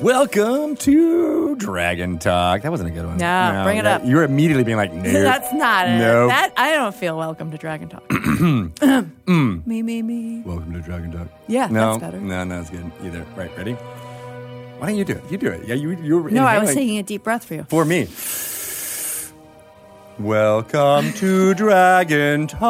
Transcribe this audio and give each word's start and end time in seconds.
Welcome 0.00 0.74
to 0.78 1.54
Dragon 1.56 2.18
Talk. 2.18 2.62
That 2.62 2.70
wasn't 2.70 2.90
a 2.90 2.92
good 2.92 3.06
one. 3.06 3.18
Yeah, 3.20 3.62
bring 3.62 3.78
it 3.78 3.84
that- 3.84 4.00
up. 4.02 4.06
You 4.06 4.16
were 4.16 4.24
immediately 4.24 4.64
being 4.64 4.76
like, 4.76 4.92
no. 4.92 5.02
That's 5.02 5.52
not 5.52 5.86
it. 5.88 5.98
Nope. 5.98 6.30
That 6.30 6.52
I 6.56 6.72
don't 6.72 6.94
feel 6.94 7.16
welcome 7.16 7.50
to 7.52 7.58
Dragon 7.58 7.88
Talk. 7.88 8.02
me, 9.66 9.82
me, 9.82 10.02
me. 10.02 10.42
Welcome 10.44 10.72
to 10.72 10.80
Dragon 10.80 11.12
Talk. 11.12 11.28
Yeah, 11.46 11.68
no, 11.68 11.92
that's 11.92 12.00
better. 12.00 12.20
No, 12.20 12.42
no, 12.44 12.56
that's 12.56 12.70
good 12.70 12.90
either. 13.04 13.24
Right, 13.36 13.56
ready? 13.56 13.72
Why 13.74 14.88
don't 14.88 14.96
you 14.98 15.04
do 15.04 15.12
it? 15.14 15.22
You 15.30 15.38
do 15.38 15.48
it. 15.52 15.66
Yeah, 15.68 15.76
you 15.76 15.90
you 16.02 16.18
were 16.20 16.30
No, 16.30 16.44
I 16.44 16.58
was 16.58 16.70
inhaling 16.70 16.86
taking 16.88 16.98
a 16.98 17.02
deep 17.04 17.22
breath 17.22 17.44
for 17.44 17.54
you. 17.54 17.64
for 17.68 17.84
me. 17.84 18.08
Welcome 20.18 21.12
to 21.14 21.54
Dragon 21.54 22.46
Talk. 22.48 22.62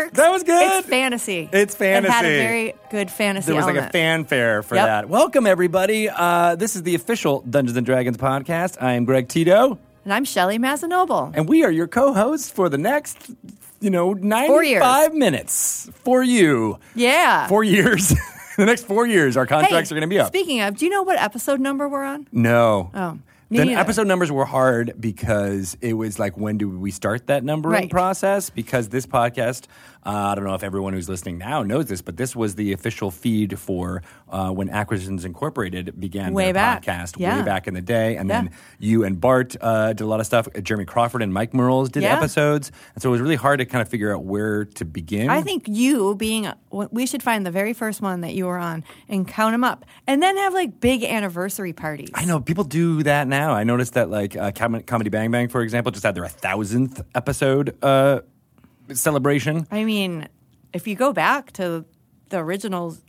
That 0.00 0.06
works. 0.06 0.16
That 0.16 0.30
was 0.30 0.42
good. 0.44 0.78
It's 0.78 0.88
fantasy. 0.88 1.48
It's 1.52 1.74
fantasy. 1.74 2.08
It 2.08 2.14
had 2.14 2.24
a 2.24 2.28
very 2.42 2.74
good 2.90 3.10
fantasy 3.10 3.46
There 3.46 3.56
was 3.56 3.66
like 3.66 3.76
a 3.76 3.90
fanfare 3.90 4.62
for 4.62 4.74
Yep. 4.76 4.86
that. 4.86 5.08
Welcome 5.08 5.46
everybody. 5.46 6.08
Uh, 6.08 6.54
this 6.56 6.76
is 6.76 6.82
the 6.82 6.94
official 6.94 7.40
Dungeons 7.48 7.76
and 7.76 7.84
Dragons 7.86 8.16
podcast. 8.16 8.76
I 8.80 8.92
am 8.94 9.04
Greg 9.04 9.28
Tito. 9.28 9.78
and 10.04 10.12
I'm 10.14 10.24
Shelly 10.24 10.58
Mazanoble. 10.58 11.32
And 11.34 11.48
we 11.48 11.64
are 11.64 11.70
your 11.70 11.86
co-hosts 11.86 12.50
for 12.50 12.68
the 12.68 12.78
next, 12.78 13.30
you 13.80 13.90
know, 13.90 14.14
95 14.14 15.12
minutes 15.14 15.90
for 16.04 16.22
you. 16.22 16.78
Yeah. 16.94 17.46
Four 17.48 17.64
years. 17.64 18.08
the 18.56 18.66
next 18.66 18.86
four 18.86 19.06
years, 19.06 19.36
our 19.36 19.44
Hey, 19.44 19.50
contracts 19.60 19.92
are 19.92 19.94
going 19.94 20.02
to 20.02 20.08
be 20.08 20.18
up. 20.18 20.28
Speaking 20.28 20.60
of, 20.62 20.76
do 20.78 20.84
you 20.86 20.90
know 20.90 21.02
what 21.02 21.18
episode 21.18 21.60
number 21.60 21.88
we're 21.88 22.04
on? 22.04 22.26
no. 22.32 22.90
Oh, 22.94 23.18
me 23.50 23.58
Then 23.58 23.66
neither. 23.68 23.80
episode 23.80 24.06
numbers 24.06 24.30
were 24.30 24.44
hard 24.44 24.94
because 24.98 25.76
it 25.80 25.94
was 25.94 26.18
like, 26.18 26.36
when 26.38 26.56
do 26.56 26.68
we 26.68 26.90
start 26.92 27.26
that 27.26 27.42
numbering 27.44 27.74
Right. 27.82 27.90
process? 27.90 28.48
Because 28.48 28.88
this 28.90 29.06
podcast, 29.06 29.64
uh, 30.04 30.10
I 30.10 30.34
don't 30.34 30.44
know 30.44 30.54
if 30.54 30.62
everyone 30.62 30.92
who's 30.92 31.08
listening 31.08 31.38
now 31.38 31.62
knows 31.62 31.86
this, 31.86 32.00
but 32.02 32.16
this 32.16 32.34
was 32.34 32.54
the 32.54 32.72
official 32.72 33.10
feed 33.10 33.58
for 33.58 34.02
uh, 34.28 34.50
when 34.50 34.70
Acquisitions 34.70 35.24
Incorporated 35.24 35.98
began 36.00 36.32
Way 36.32 36.44
their 36.46 36.54
back. 36.54 36.84
podcast 36.84 37.16
way 37.18 37.42
back 37.42 37.66
in 37.68 37.74
the 37.74 37.80
day. 37.82 38.16
And 38.16 38.28
Yeah. 38.28 38.42
then 38.42 38.50
you 38.78 39.04
and 39.04 39.20
Bart 39.20 39.56
uh, 39.60 39.88
did 39.92 40.00
a 40.02 40.06
lot 40.06 40.20
of 40.20 40.26
stuff. 40.26 40.48
Jeremy 40.62 40.84
Crawford 40.86 41.22
and 41.22 41.32
Mike 41.34 41.52
Mearls 41.52 41.90
did 41.90 42.02
Yeah. 42.02 42.16
episodes. 42.16 42.72
And 42.94 43.02
so 43.02 43.10
it 43.10 43.12
was 43.12 43.20
really 43.20 43.36
hard 43.36 43.58
to 43.58 43.66
kind 43.66 43.82
of 43.82 43.88
figure 43.88 44.14
out 44.14 44.24
where 44.24 44.64
to 44.64 44.84
begin. 44.84 45.28
I 45.28 45.42
think 45.42 45.64
you 45.68 46.14
being, 46.14 46.50
we 46.70 47.06
should 47.06 47.22
find 47.22 47.44
the 47.44 47.50
very 47.50 47.72
first 47.72 48.00
one 48.00 48.22
that 48.22 48.34
you 48.34 48.46
were 48.46 48.58
on 48.58 48.84
and 49.08 49.26
count 49.28 49.52
them 49.52 49.64
up, 49.64 49.84
and 50.06 50.22
then 50.22 50.36
have 50.38 50.54
like 50.54 50.80
big 50.80 51.04
anniversary 51.04 51.72
parties. 51.72 52.10
I 52.14 52.24
know 52.24 52.40
people 52.40 52.64
do 52.64 53.02
that 53.02 53.28
now. 53.28 53.52
I 53.52 53.64
noticed 53.64 53.94
that 53.94 54.08
like 54.10 54.36
uh, 54.36 54.50
Comedy 54.52 55.10
Bang 55.10 55.30
Bang, 55.30 55.48
for 55.48 55.60
example, 55.62 55.92
just 55.92 56.04
had 56.04 56.14
their 56.14 56.26
thousandth 56.28 57.02
episode 57.14 57.76
uh, 57.82 58.20
celebration. 58.96 59.66
I 59.70 59.84
mean, 59.84 60.28
if 60.72 60.86
you 60.86 60.94
go 60.94 61.12
back 61.12 61.52
to 61.52 61.84
the 62.28 62.38
originals 62.38 63.00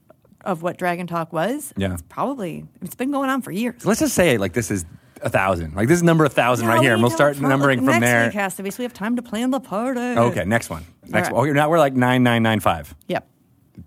of 0.43 0.61
what 0.63 0.77
Dragon 0.77 1.07
Talk 1.07 1.31
was, 1.33 1.73
Yeah. 1.77 1.93
it's 1.93 2.01
probably 2.09 2.65
it's 2.81 2.95
been 2.95 3.11
going 3.11 3.29
on 3.29 3.41
for 3.41 3.51
years. 3.51 3.85
Let's 3.85 3.99
just 3.99 4.15
say 4.15 4.37
like 4.37 4.53
this 4.53 4.71
is 4.71 4.85
a 5.21 5.29
thousand. 5.29 5.75
Like 5.75 5.87
this 5.87 5.97
is 5.97 6.03
number 6.03 6.25
a 6.25 6.29
thousand 6.29 6.67
right 6.67 6.81
here, 6.81 6.93
and 6.93 7.01
we'll 7.01 7.11
start 7.11 7.39
numbering 7.39 7.79
from 7.79 7.85
next 7.87 7.99
there. 8.01 8.25
Week 8.25 8.33
has 8.33 8.55
to 8.55 8.63
be, 8.63 8.71
so 8.71 8.79
we 8.79 8.83
have 8.83 8.93
time 8.93 9.15
to 9.17 9.21
plan 9.21 9.51
the 9.51 9.59
party. 9.59 9.99
Okay, 9.99 10.45
next 10.45 10.69
one. 10.69 10.83
Next 11.07 11.27
right. 11.27 11.35
one. 11.35 11.47
Okay, 11.49 11.53
now 11.53 11.69
we're 11.69 11.77
like 11.79 11.93
nine 11.93 12.23
nine 12.23 12.41
nine 12.41 12.59
five. 12.59 12.95
Yep. 13.07 13.27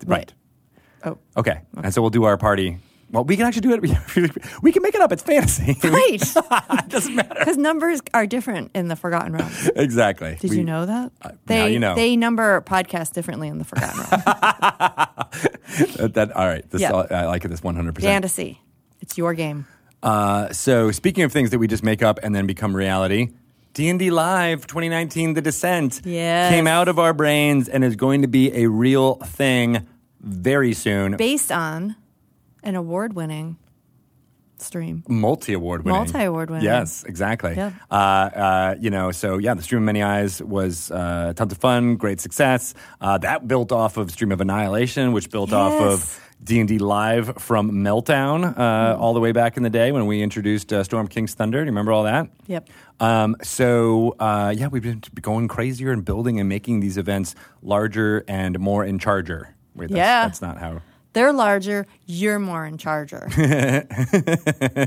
Right. 0.07 0.33
Oh. 1.05 1.19
Okay. 1.37 1.61
And 1.83 1.93
so 1.93 2.01
we'll 2.01 2.11
do 2.11 2.25
our 2.25 2.37
party. 2.39 2.79
Well, 3.11 3.25
we 3.29 3.37
can 3.37 3.47
actually 3.47 3.63
do 3.63 3.73
it. 3.75 3.81
We 4.63 4.73
can 4.73 4.83
make 4.83 4.95
it 4.95 5.01
up. 5.01 5.13
It's 5.13 5.23
fantasy. 5.23 5.77
Right. 5.89 6.21
it 6.83 6.89
doesn't 6.89 7.15
matter. 7.15 7.35
Because 7.39 7.57
numbers 7.57 8.01
are 8.13 8.27
different 8.27 8.71
in 8.75 8.89
the 8.89 8.97
Forgotten 8.97 9.33
Realm. 9.33 9.51
Exactly. 9.77 10.37
Did 10.41 10.51
We- 10.51 10.59
you 10.59 10.65
know 10.65 10.87
that? 10.87 11.13
now 11.23 11.31
they 11.47 11.73
you 11.73 11.79
know. 11.79 11.95
they 11.95 12.17
number 12.17 12.61
podcasts 12.63 13.13
differently 13.13 13.49
in 13.49 13.59
the 13.59 13.65
Forgotten 13.65 13.99
Realm. 13.99 14.23
That, 15.97 16.15
that- 16.15 16.33
all 16.37 16.47
right. 16.47 16.69
This, 16.71 16.81
Yeah. 16.83 16.93
I 16.93 17.27
like 17.27 17.45
it. 17.45 17.49
This 17.49 17.63
one 17.63 17.77
hundred 17.77 17.95
percent. 17.95 18.13
Fantasy. 18.13 18.61
It's 19.01 19.19
your 19.19 19.35
game. 19.35 19.67
Uh, 20.03 20.53
so 20.53 20.91
speaking 20.91 21.25
of 21.25 21.33
things 21.33 21.51
that 21.51 21.59
we 21.59 21.67
just 21.67 21.83
make 21.83 22.03
up 22.03 22.19
and 22.23 22.35
then 22.35 22.47
become 22.47 22.75
reality, 22.77 23.31
D&D 23.73 24.11
Live 24.11 24.67
2019 24.67 25.35
The 25.35 25.41
Descent 25.43 26.03
Yes. 26.05 26.51
came 26.53 26.67
out 26.67 26.89
of 26.89 26.99
our 26.99 27.13
brains 27.15 27.69
and 27.69 27.83
is 27.83 27.97
going 27.97 28.23
to 28.23 28.29
be 28.29 28.53
a 28.55 28.67
real 28.69 29.15
thing 29.17 29.87
very 30.21 30.75
soon. 30.75 31.17
Based 31.17 31.51
on 31.51 31.97
an 32.65 32.75
award 32.77 33.15
winning 33.15 33.57
stream. 34.59 35.03
Multi-award 35.09 35.85
winning. 35.85 35.99
Multi-award 36.01 36.49
winning. 36.51 36.65
Yes, 36.65 37.05
exactly. 37.05 37.55
Yeah. 37.57 37.73
Uh, 37.91 37.95
uh, 37.95 38.75
you 38.81 38.91
know, 38.91 39.11
so 39.11 39.39
yeah, 39.39 39.55
the 39.55 39.63
Stream 39.63 39.83
of 39.83 39.87
Many 39.87 40.03
Eyes 40.03 40.43
was 40.43 40.91
uh, 40.91 41.33
tons 41.37 41.53
of 41.53 41.59
fun, 41.59 41.97
great 41.97 42.21
success. 42.21 42.75
Uh, 43.01 43.19
that 43.19 43.47
built 43.47 43.73
off 43.73 43.97
of 43.97 44.11
Stream 44.11 44.33
of 44.33 44.41
Annihilation, 44.41 45.13
which 45.13 45.31
built 45.31 45.53
off 45.53 45.73
of 45.81 46.21
D&D 46.43 46.79
Live 46.79 47.37
from 47.39 47.71
Meltdown 47.73 48.57
uh, 48.59 48.97
all 48.99 49.13
the 49.15 49.21
way 49.21 49.33
back 49.33 49.57
in 49.57 49.63
the 49.63 49.71
day 49.71 49.93
when 49.93 50.07
we 50.07 50.23
introduced 50.23 50.73
uh, 50.73 50.85
Storm 50.85 51.09
King's 51.09 51.35
Thunder. 51.35 51.59
Do 51.59 51.65
you 51.65 51.71
remember 51.71 51.93
all 51.93 52.05
that? 52.05 52.29
Yep. 52.47 52.69
Um, 53.01 53.37
so 53.43 54.15
uh, 54.19 54.55
yeah, 54.57 54.69
we've 54.69 54.83
been 54.83 55.03
going 55.21 55.49
crazier 55.49 55.91
and 55.91 56.05
building 56.05 56.39
and 56.41 56.49
making 56.49 56.81
these 56.81 56.97
events 56.97 57.35
larger 57.63 58.25
and 58.29 58.59
more 58.61 58.85
in 58.85 58.99
charger. 58.99 59.55
Wait, 59.75 59.89
that's, 59.91 59.97
Yeah. 59.97 60.27
that's 60.27 60.43
not 60.43 60.59
how. 60.59 60.81
They're 61.15 61.33
larger. 61.33 61.87
You're 62.07 62.39
more 62.39 62.67
in 62.67 62.77
charger. 62.77 63.29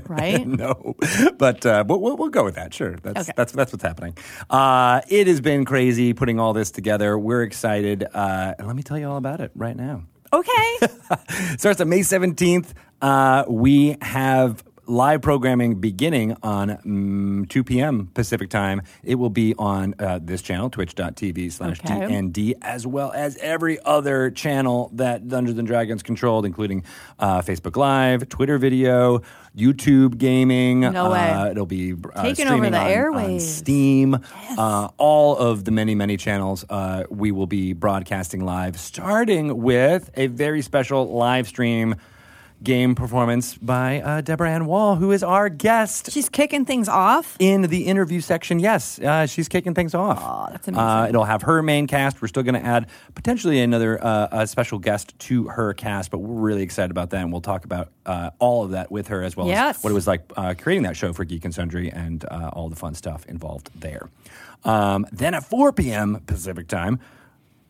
right? 0.08 0.46
No, 0.58 0.96
but 1.38 1.66
uh, 1.66 1.84
we'll, 1.88 2.18
we'll, 2.18 2.30
go 2.30 2.44
with 2.44 2.56
that. 2.56 2.74
Sure, 2.74 2.96
that's 2.98 3.30
Okay. 3.30 3.34
that's 3.36 3.52
that's 3.52 3.72
what's 3.72 3.84
happening. 3.84 4.18
Uh, 4.50 5.02
it 5.08 5.28
has 5.28 5.40
been 5.40 5.66
crazy 5.66 6.14
putting 6.14 6.40
all 6.40 6.54
this 6.54 6.72
together. 6.72 7.18
We're 7.18 7.44
excited, 7.44 8.04
uh, 8.14 8.56
and 8.58 8.68
let 8.68 8.76
me 8.76 8.84
tell 8.84 8.98
you 8.98 9.08
all 9.08 9.18
about 9.18 9.40
it 9.42 9.52
right 9.56 9.76
now. 9.76 10.04
Okay. 10.34 10.78
starts 11.58 11.80
on 11.80 11.90
May 11.90 12.00
17th. 12.02 12.74
Uh, 13.02 13.46
we 13.48 13.98
have 14.02 14.64
live 14.88 15.22
programming 15.22 15.76
beginning 15.76 16.36
on 16.42 16.70
mm, 16.70 17.50
2 17.50 17.64
p.m. 17.64 18.10
Pacific 18.14 18.50
time. 18.50 18.82
It 19.04 19.16
will 19.16 19.30
be 19.30 19.54
on 19.58 19.94
uh, 20.00 20.20
this 20.22 20.42
channel, 20.42 20.70
twitch.tv 20.70 21.52
slash. 21.52 21.80
DND, 21.82 22.54
as 22.62 22.88
well 22.88 23.12
as 23.12 23.38
every 23.38 23.80
other 23.84 24.32
channel 24.32 24.90
that 24.94 25.28
Dungeons 25.28 25.58
and 25.58 25.68
Dragons 25.68 26.04
controlled, 26.04 26.46
including 26.46 26.84
uh, 27.20 27.42
Facebook 27.42 27.76
Live, 27.76 28.30
Twitter 28.30 28.58
video, 28.58 29.22
YouTube 29.56 30.18
gaming. 30.18 30.82
No 30.82 31.12
way. 31.12 31.30
Uh, 31.30 31.52
it'll 31.52 31.66
be 31.66 31.94
uh, 32.14 32.24
Taking 32.24 32.48
over 32.48 32.70
the 32.70 32.78
on- 32.78 32.86
on 32.86 32.92
airwaves. 32.92 33.42
Steam, 33.42 34.18
uh, 34.58 34.90
all 34.98 35.38
of 35.38 35.66
the 35.66 35.72
many, 35.72 35.96
many 35.96 36.18
channels 36.18 36.66
uh, 36.70 37.04
we 37.10 37.32
will 37.32 37.48
be 37.48 37.74
broadcasting 37.74 38.46
live, 38.46 38.80
starting 38.80 39.62
with 39.62 40.10
a 40.16 40.28
very 40.28 40.62
special 40.62 41.14
live 41.14 41.48
stream 41.48 41.96
game 42.64 42.96
performance 42.96 43.56
by 43.56 44.02
uh, 44.02 44.22
Deborah 44.22 44.50
Ann 44.50 44.66
Woll, 44.66 44.96
who 44.96 45.12
is 45.12 45.22
our 45.24 45.48
guest 45.48 46.12
She's 46.12 46.28
kicking 46.28 46.66
things 46.66 46.90
off. 46.90 47.36
in 47.40 47.62
the 47.64 47.86
interview 47.86 48.20
section. 48.20 48.60
Yes, 48.60 48.98
uh, 49.00 49.26
she's 49.28 49.48
kicking 49.48 49.74
things 49.76 49.94
off. 49.94 50.20
Aw, 50.22 50.50
that's 50.52 50.68
amazing. 50.68 50.84
Uh, 50.84 51.06
it'll 51.10 51.24
have 51.26 51.44
her 51.44 51.62
main 51.62 51.86
cast. 51.88 52.22
We're 52.22 52.28
still 52.30 52.44
going 52.44 52.56
to 52.60 52.66
add 52.66 52.88
potentially 53.16 53.60
another 53.62 54.04
uh, 54.04 54.28
a 54.32 54.48
special 54.48 54.80
guest 54.80 55.18
to 55.20 55.48
her 55.50 55.74
cast, 55.74 56.10
but 56.12 56.18
we're 56.18 56.42
really 56.42 56.64
excited 56.64 56.90
about 56.92 57.12
that, 57.12 57.22
and 57.22 57.32
we'll 57.32 57.42
talk 57.42 57.64
about 57.64 57.92
uh, 58.06 58.32
all 58.40 58.64
of 58.66 58.72
that 58.72 58.92
with 58.92 59.10
her 59.10 59.22
as 59.24 59.38
well 59.38 59.48
Yes. 59.48 59.78
as 59.78 59.84
what 59.84 59.92
it 59.92 59.94
was 59.94 60.08
like 60.08 60.24
uh, 60.36 60.56
creating 60.58 60.84
that 60.84 60.98
show 60.98 61.14
for 61.14 61.26
Geek 61.26 61.46
and 61.46 61.54
Sundry 61.54 61.92
and 61.92 62.26
uh, 62.32 62.50
all 62.54 62.70
the 62.70 62.76
fun 62.76 62.96
stuff 62.96 63.26
involved 63.28 63.70
there. 63.80 64.10
Um, 64.64 65.06
then 65.12 65.34
at 65.36 65.46
4 65.46 65.72
p.m. 65.74 66.22
Pacific 66.26 66.68
time, 66.68 67.00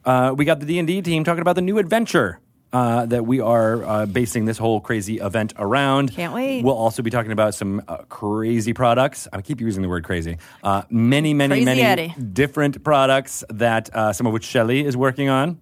uh, 0.05 0.33
we 0.35 0.45
got 0.45 0.61
the 0.61 0.65
D&D 0.65 1.01
team 1.01 1.25
talking 1.25 1.41
about 1.41 1.55
the 1.55 1.61
new 1.61 1.77
adventure 1.77 2.39
uh, 2.73 3.05
that 3.05 3.25
we 3.25 3.39
are 3.39 3.83
uh, 3.83 4.05
basing 4.05 4.45
this 4.45 4.57
whole 4.57 4.79
crazy 4.81 5.17
event 5.19 5.53
around. 5.57 6.11
Can't 6.13 6.33
wait. 6.33 6.63
We'll 6.63 6.75
also 6.77 7.01
be 7.01 7.09
talking 7.09 7.31
about 7.31 7.55
some 7.55 7.81
uh, 7.87 7.97
crazy 8.09 8.73
products. 8.73 9.27
I 9.31 9.41
keep 9.41 9.61
using 9.61 9.81
the 9.81 9.89
word 9.89 10.03
crazy. 10.03 10.37
Uh, 10.63 10.83
many, 10.89 11.33
many, 11.33 11.55
Crazy 11.55 11.65
many 11.65 11.81
Eddie. 11.81 12.13
different 12.33 12.83
products 12.83 13.43
that 13.49 13.93
uh, 13.95 14.11
some 14.13 14.27
of 14.27 14.33
which 14.33 14.43
Shelly 14.45 14.85
is 14.85 14.97
working 14.97 15.29
on. 15.29 15.59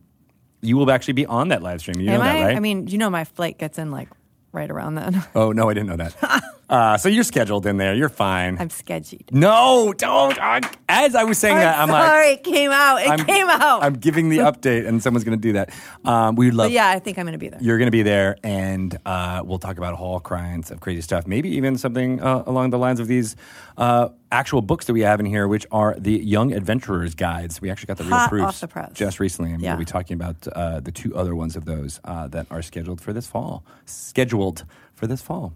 You 0.62 0.78
will 0.78 0.90
actually 0.90 1.14
be 1.14 1.26
on 1.28 1.50
that 1.50 1.62
live 1.62 1.82
stream. 1.82 2.00
You 2.00 2.10
Am 2.10 2.18
know 2.20 2.24
that, 2.24 2.36
I? 2.38 2.46
right? 2.46 2.56
I 2.58 2.60
mean, 2.60 2.88
you 2.88 2.98
know 2.98 3.10
my 3.12 3.24
flight 3.24 3.60
gets 3.60 3.78
in 3.78 3.92
like 3.92 4.10
right 4.52 4.70
around 4.72 4.96
then. 4.96 5.24
oh 5.36 5.52
no, 5.52 5.70
I 5.70 5.74
didn't 5.76 5.90
know 5.90 5.98
that. 5.98 6.44
uh, 6.70 6.98
so 6.98 7.10
you're 7.10 7.24
scheduled 7.24 7.66
in 7.66 7.78
there. 7.78 7.94
You're 7.94 8.10
fine. 8.10 8.58
I'm 8.60 8.70
scheduled. 8.70 9.32
no, 9.32 9.94
don't. 9.98 10.38
Uh, 10.40 10.62
As 10.90 11.14
I 11.16 11.24
was 11.24 11.38
saying 11.38 11.58
that, 11.58 11.78
I'm 11.78 11.90
like. 11.90 12.06
sorry, 12.06 12.28
it 12.34 12.44
came 12.44 12.72
out. 12.72 12.98
It 13.02 13.10
I'm, 13.10 13.26
came 13.26 13.48
out. 13.48 13.84
I'm 13.84 13.94
giving 13.94 14.30
the 14.30 14.40
update, 14.40 14.88
and 14.88 15.02
someone's 15.02 15.24
going 15.24 15.38
to 15.38 15.42
do 15.42 15.54
that. 15.54 15.70
Um, 16.04 16.36
we 16.36 16.48
would 16.48 16.56
love 16.56 16.66
but 16.68 16.72
yeah, 16.72 16.90
I 16.90 17.00
think 17.00 17.18
I'm 17.20 17.26
going 17.26 17.34
to 17.34 17.38
be 17.40 17.50
there. 17.50 17.60
you're 17.62 17.78
going 17.78 17.88
to 17.88 17.92
be 17.92 18.04
there, 18.04 18.38
and 18.44 18.98
uh, 19.06 19.42
we'll 19.46 19.60
talk 19.60 19.78
about 19.78 19.94
all 19.96 20.20
kinds 20.20 20.72
of 20.72 20.80
crazy 20.80 21.02
stuff. 21.02 21.28
Maybe 21.28 21.50
even 21.56 21.78
something 21.78 22.22
uh, 22.22 22.44
along 22.46 22.72
the 22.72 22.78
lines 22.80 23.00
of 23.00 23.08
these 23.08 23.36
uh, 23.78 24.10
actual 24.32 24.62
books 24.62 24.86
that 24.86 24.94
we 24.94 25.02
have 25.02 25.20
in 25.20 25.26
here, 25.26 25.48
which 25.48 25.66
are 25.72 25.96
the 25.98 26.12
Young 26.14 26.52
Adventurers 26.54 27.14
Guides. 27.16 27.62
We 27.62 27.70
actually 27.70 27.88
got 27.88 27.98
the 27.98 28.04
real 28.06 28.16
Hot 28.18 28.30
proofs 28.30 28.46
off 28.46 28.60
the 28.62 28.68
press. 28.68 28.92
just 28.94 29.20
recently, 29.20 29.52
and 29.52 29.62
Yeah. 29.62 29.72
we'll 29.72 29.80
be 29.80 29.86
talking 29.86 30.16
about 30.16 30.48
uh, 30.48 30.80
the 30.80 30.92
two 30.92 31.16
other 31.16 31.36
ones 31.36 31.56
of 31.56 31.66
those 31.66 32.00
uh, 32.06 32.28
that 32.30 32.48
are 32.50 32.62
scheduled 32.62 33.02
for 33.02 33.14
this 33.14 33.28
fall. 33.28 33.64
Scheduled 33.86 34.66
for 34.94 35.08
this 35.08 35.22
fall. 35.22 35.54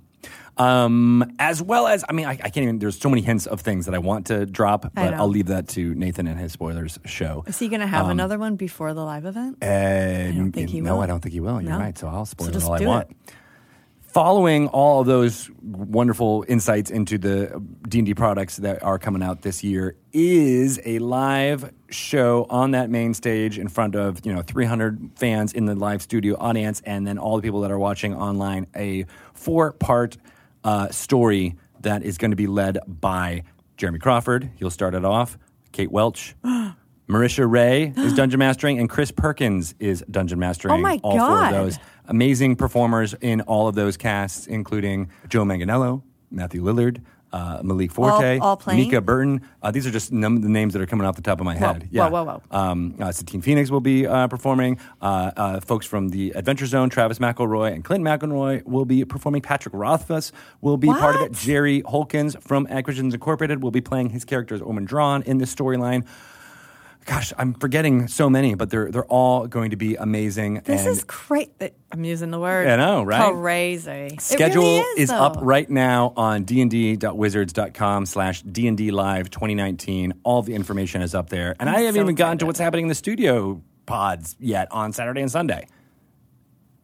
Um, 0.58 1.36
as 1.40 1.62
well 1.62 1.88
as, 1.88 2.04
I 2.10 2.12
mean, 2.12 2.26
I, 2.26 2.32
I 2.32 2.36
can't 2.50 2.58
even, 2.58 2.80
there's 2.80 3.00
so 3.00 3.10
many 3.10 3.22
hints 3.22 3.46
of 3.48 3.62
things 3.62 3.86
that 3.86 3.96
I 3.96 4.00
want 4.00 4.28
to 4.28 4.46
drop, 4.46 4.92
but. 4.94 5.14
I'll 5.14 5.30
leave 5.30 5.46
that 5.48 5.70
to 5.70 5.96
Nathan 5.96 6.28
and 6.28 6.38
his 6.38 6.52
spoilers 6.52 7.00
show. 7.06 7.46
Is 7.48 7.58
he 7.60 7.70
going 7.70 7.80
to 7.80 7.88
have 7.88 8.10
another 8.10 8.38
one 8.38 8.58
before 8.58 8.94
the 8.94 9.04
live 9.04 9.26
event? 9.26 9.58
And 9.62 10.36
don't 10.38 10.52
think 10.52 10.70
he 10.70 10.82
no, 10.82 10.96
will. 10.96 11.02
I 11.02 11.08
don't 11.08 11.22
think 11.22 11.32
he 11.32 11.40
will. 11.40 11.62
You're 11.62 11.72
No. 11.72 11.80
right. 11.80 11.98
So 11.98 12.08
I'll 12.10 12.26
spoil 12.26 12.52
So 12.52 12.68
all 12.68 12.74
I 12.74 12.86
want. 12.86 13.10
it. 13.10 13.18
Following 14.14 14.70
all 14.70 15.02
of 15.02 15.06
those 15.08 15.52
wonderful 15.62 16.44
insights 16.48 16.90
into 16.90 17.20
the 17.20 17.64
D&D 17.88 18.16
products 18.16 18.58
that 18.58 18.82
are 18.82 18.98
coming 18.98 19.22
out 19.22 19.44
this 19.44 19.64
year 19.64 19.98
is 20.12 20.82
a 20.84 20.98
live 20.98 21.72
show 21.92 22.48
on 22.50 22.72
that 22.72 22.90
main 22.90 23.14
stage 23.14 23.60
in 23.60 23.68
front 23.68 23.96
of, 23.96 24.26
you 24.26 24.34
know, 24.34 24.42
300 24.42 25.12
fans 25.16 25.54
in 25.54 25.66
the 25.66 25.76
live 25.76 26.02
studio 26.02 26.36
audience 26.40 26.82
and 26.86 27.06
then 27.06 27.20
all 27.20 27.36
the 27.36 27.44
people 27.44 27.62
that 27.62 27.70
are 27.70 27.78
watching 27.78 28.16
online, 28.16 28.66
a 28.76 29.06
four-part 29.36 30.18
uh, 30.64 30.90
story 30.90 31.56
that 31.82 32.02
is 32.02 32.18
going 32.18 32.32
to 32.32 32.38
be 32.38 32.48
led 32.48 32.80
by 32.88 33.44
Jeremy 33.78 34.00
Crawford. 34.00 34.50
He'll 34.56 34.72
start 34.72 34.96
it 34.96 35.06
off. 35.06 35.38
Kate 35.72 35.92
Welch. 35.92 36.36
Marisha 37.10 37.50
Ray 37.50 37.92
is 37.98 38.14
dungeon 38.14 38.38
mastering, 38.38 38.78
and 38.78 38.88
Chris 38.88 39.10
Perkins 39.10 39.74
is 39.80 40.04
dungeon 40.12 40.38
mastering. 40.38 40.76
Oh 40.76 40.78
my 40.78 41.00
all 41.04 41.18
four 41.18 41.44
of 41.44 41.52
those 41.52 41.80
amazing 42.10 42.56
performers 42.58 43.14
in 43.22 43.42
all 43.42 43.68
of 43.68 43.76
those 43.76 43.96
casts, 43.98 44.48
including 44.48 45.10
Joe 45.30 45.44
Manganiello, 45.46 46.02
Matthew 46.32 46.62
Lillard, 46.64 47.02
uh, 47.32 47.60
Malik 47.64 47.92
Forte, 47.92 48.40
all 48.40 48.58
playing? 48.58 48.80
Mica 48.80 49.02
Burton. 49.02 49.42
Uh, 49.62 49.70
these 49.70 49.86
are 49.86 49.92
just 49.92 50.12
num- 50.12 50.42
the 50.42 50.50
names 50.50 50.74
that 50.74 50.82
are 50.82 50.88
coming 50.88 51.06
off 51.06 51.16
the 51.16 51.22
top 51.22 51.40
of 51.40 51.46
my 51.46 51.56
head. 51.56 51.88
Whoa, 51.92 52.10
whoa, 52.10 52.24
whoa, 52.24 52.42
Um, 52.50 52.96
uh, 53.00 53.12
Satine 53.12 53.42
Phoenix 53.42 53.70
will 53.70 53.82
be 53.82 54.08
uh, 54.08 54.28
performing. 54.28 54.80
Uh, 55.00 55.32
uh, 55.38 55.60
folks 55.60 55.86
from 55.86 56.10
the 56.10 56.32
Adventure 56.32 56.66
Zone, 56.66 56.90
Travis 56.90 57.20
McElroy 57.20 57.72
and 57.74 57.84
Clint 57.84 58.04
McElroy 58.04 58.66
will 58.66 58.86
be 58.86 59.06
performing. 59.06 59.44
Patrick 59.44 59.76
Rothfuss 59.76 60.32
will 60.62 60.78
be 60.78 60.88
part 60.88 61.16
of 61.18 61.22
it. 61.22 61.34
Jerry 61.34 61.82
Holkins 61.86 62.36
from 62.42 62.66
Acquisitions 62.68 63.14
Incorporated 63.14 63.62
will 63.62 63.72
be 63.72 63.82
playing 63.82 64.10
his 64.10 64.26
character 64.26 64.56
as 64.56 64.62
Omin 64.62 64.86
Dran 64.88 65.22
in 65.24 65.38
this 65.38 65.54
storyline. 65.54 66.06
Gosh, 67.10 67.34
I'm 67.40 67.56
forgetting 67.56 68.08
so 68.08 68.30
many, 68.30 68.54
but 68.54 68.70
they're 68.70 68.92
they're 68.92 69.04
all 69.06 69.48
going 69.48 69.72
to 69.72 69.76
be 69.76 69.96
amazing. 69.96 70.62
This 70.64 70.82
and 70.82 70.92
is 70.92 71.04
crazy. 71.06 71.50
I'm 71.92 72.06
using 72.06 72.30
the 72.30 72.40
word. 72.40 72.68
I 72.68 72.76
know, 72.76 73.02
right? 73.02 73.34
Crazy. 73.34 74.16
Schedule 74.20 74.62
really 74.62 75.02
is, 75.02 75.10
though. 75.10 75.16
up 75.16 75.38
right 75.42 75.68
now 75.68 76.14
on 76.16 76.46
dnd.wizards.com 76.46 78.06
slash 78.06 78.44
dnd 78.44 78.92
live 78.92 79.32
2019 79.32 80.14
all 80.24 80.44
the 80.44 80.54
information 80.54 81.02
is 81.02 81.16
up 81.16 81.30
there 81.30 81.56
and 81.60 81.70
i 81.70 81.80
haven't 81.82 81.96
so 81.96 82.02
even 82.02 82.16
gotten 82.16 82.38
to 82.38 82.46
what's 82.46 82.60
happening 82.60 82.86
in 82.86 82.90
the 82.90 82.96
studio 82.96 83.62
pods 83.86 84.36
yet 84.40 84.68
on 84.72 84.92
saturday 84.94 85.22
and 85.22 85.32
sunday 85.32 85.68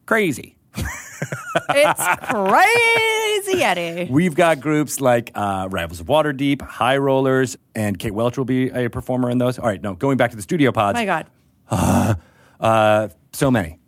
crazy 0.06 0.55
It's 1.70 2.04
crazy, 2.30 3.64
Eddie. 3.64 4.10
we've 4.12 4.34
got 4.34 4.60
groups 4.60 5.00
like 5.00 5.30
uh, 5.34 5.66
rivals 5.70 6.00
of 6.00 6.06
waterdeep 6.06 6.60
high 6.60 6.96
rollers 6.98 7.56
and 7.74 7.98
kate 7.98 8.12
welch 8.12 8.36
will 8.36 8.44
be 8.44 8.68
a 8.70 8.90
performer 8.90 9.30
in 9.30 9.38
those 9.38 9.58
all 9.58 9.66
right 9.66 9.80
no 9.80 9.94
going 9.94 10.16
back 10.18 10.30
to 10.30 10.36
the 10.36 10.42
studio 10.42 10.70
pods 10.72 10.94
my 10.94 11.04
God. 11.06 11.26
uh, 12.60 13.08
so 13.32 13.50
many 13.50 13.78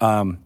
um, 0.00 0.38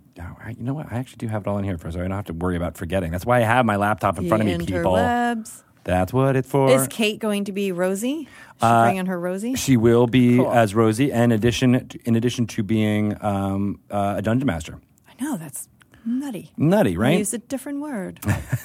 you 0.48 0.62
know 0.64 0.74
what? 0.74 0.90
I 0.92 0.96
actually 0.98 1.16
do 1.18 1.28
have 1.28 1.42
it 1.42 1.48
all 1.48 1.58
in 1.58 1.64
here 1.64 1.76
for 1.78 1.90
so 1.90 1.98
I 1.98 2.02
don't 2.02 2.10
have 2.12 2.26
to 2.26 2.32
worry 2.32 2.56
about 2.56 2.76
forgetting. 2.76 3.10
That's 3.10 3.26
why 3.26 3.38
I 3.38 3.40
have 3.44 3.64
my 3.66 3.76
laptop 3.76 4.18
in 4.18 4.28
front 4.28 4.42
of 4.42 4.46
me, 4.46 4.56
The 4.56 4.64
people. 4.64 4.94
That's 4.94 6.12
what 6.12 6.36
it's 6.36 6.48
for. 6.48 6.70
Is 6.70 6.86
Kate 6.88 7.18
going 7.18 7.44
to 7.44 7.52
be 7.52 7.72
Rosie? 7.72 8.24
She 8.24 8.28
Uh, 8.60 8.84
bring 8.84 8.96
in 8.96 9.06
her 9.06 9.18
Rosie? 9.18 9.54
She 9.54 9.76
will 9.76 10.06
be 10.06 10.36
Cool. 10.36 10.52
as 10.52 10.74
Rosie, 10.74 11.12
and 11.12 11.32
addition 11.32 11.88
in 12.04 12.16
addition 12.16 12.46
to 12.48 12.62
being 12.62 13.16
um, 13.22 13.80
uh, 13.90 14.14
a 14.18 14.22
dungeon 14.22 14.46
master. 14.46 14.78
I 15.18 15.24
know 15.24 15.36
that's 15.36 15.68
nutty. 16.04 16.52
Nutty, 16.56 16.96
right? 16.96 17.18
Use 17.18 17.34
a 17.34 17.38
different 17.38 17.80
word. 17.80 18.20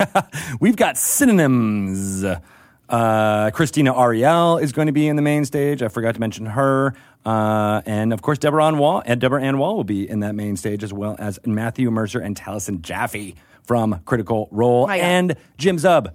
We've 0.60 0.76
got 0.76 0.98
synonyms. 0.98 2.24
Uh, 2.24 2.40
Krystina 3.54 3.96
Arielle 3.96 4.62
is 4.62 4.74
going 4.74 4.88
to 4.88 4.92
be 4.92 5.08
in 5.08 5.16
the 5.16 5.22
main 5.22 5.46
stage. 5.46 5.82
I 5.82 5.88
forgot 5.88 6.16
to 6.16 6.20
mention 6.20 6.46
her. 6.48 6.94
Uh, 7.26 7.82
and 7.86 8.12
of 8.12 8.22
course, 8.22 8.38
Deborah 8.38 8.66
Ann 8.66 8.78
Woll 8.80 9.02
and 9.06 9.22
Deborah 9.22 9.42
Ann 9.42 9.58
Woll 9.60 9.78
will 9.78 9.84
be 9.86 10.10
in 10.10 10.20
that 10.22 10.36
main 10.36 10.58
stage 10.58 10.84
as 10.84 10.92
well 10.92 11.16
as 11.18 11.40
Matthew 11.46 11.90
Mercer 11.90 12.20
and 12.20 12.36
Taliesin 12.36 12.82
Jaffe 12.82 13.36
from 13.64 14.02
Critical 14.06 14.50
Role 14.52 14.88
God. 14.88 15.00
and 15.00 15.36
Jim 15.58 15.78
Zub. 15.78 16.14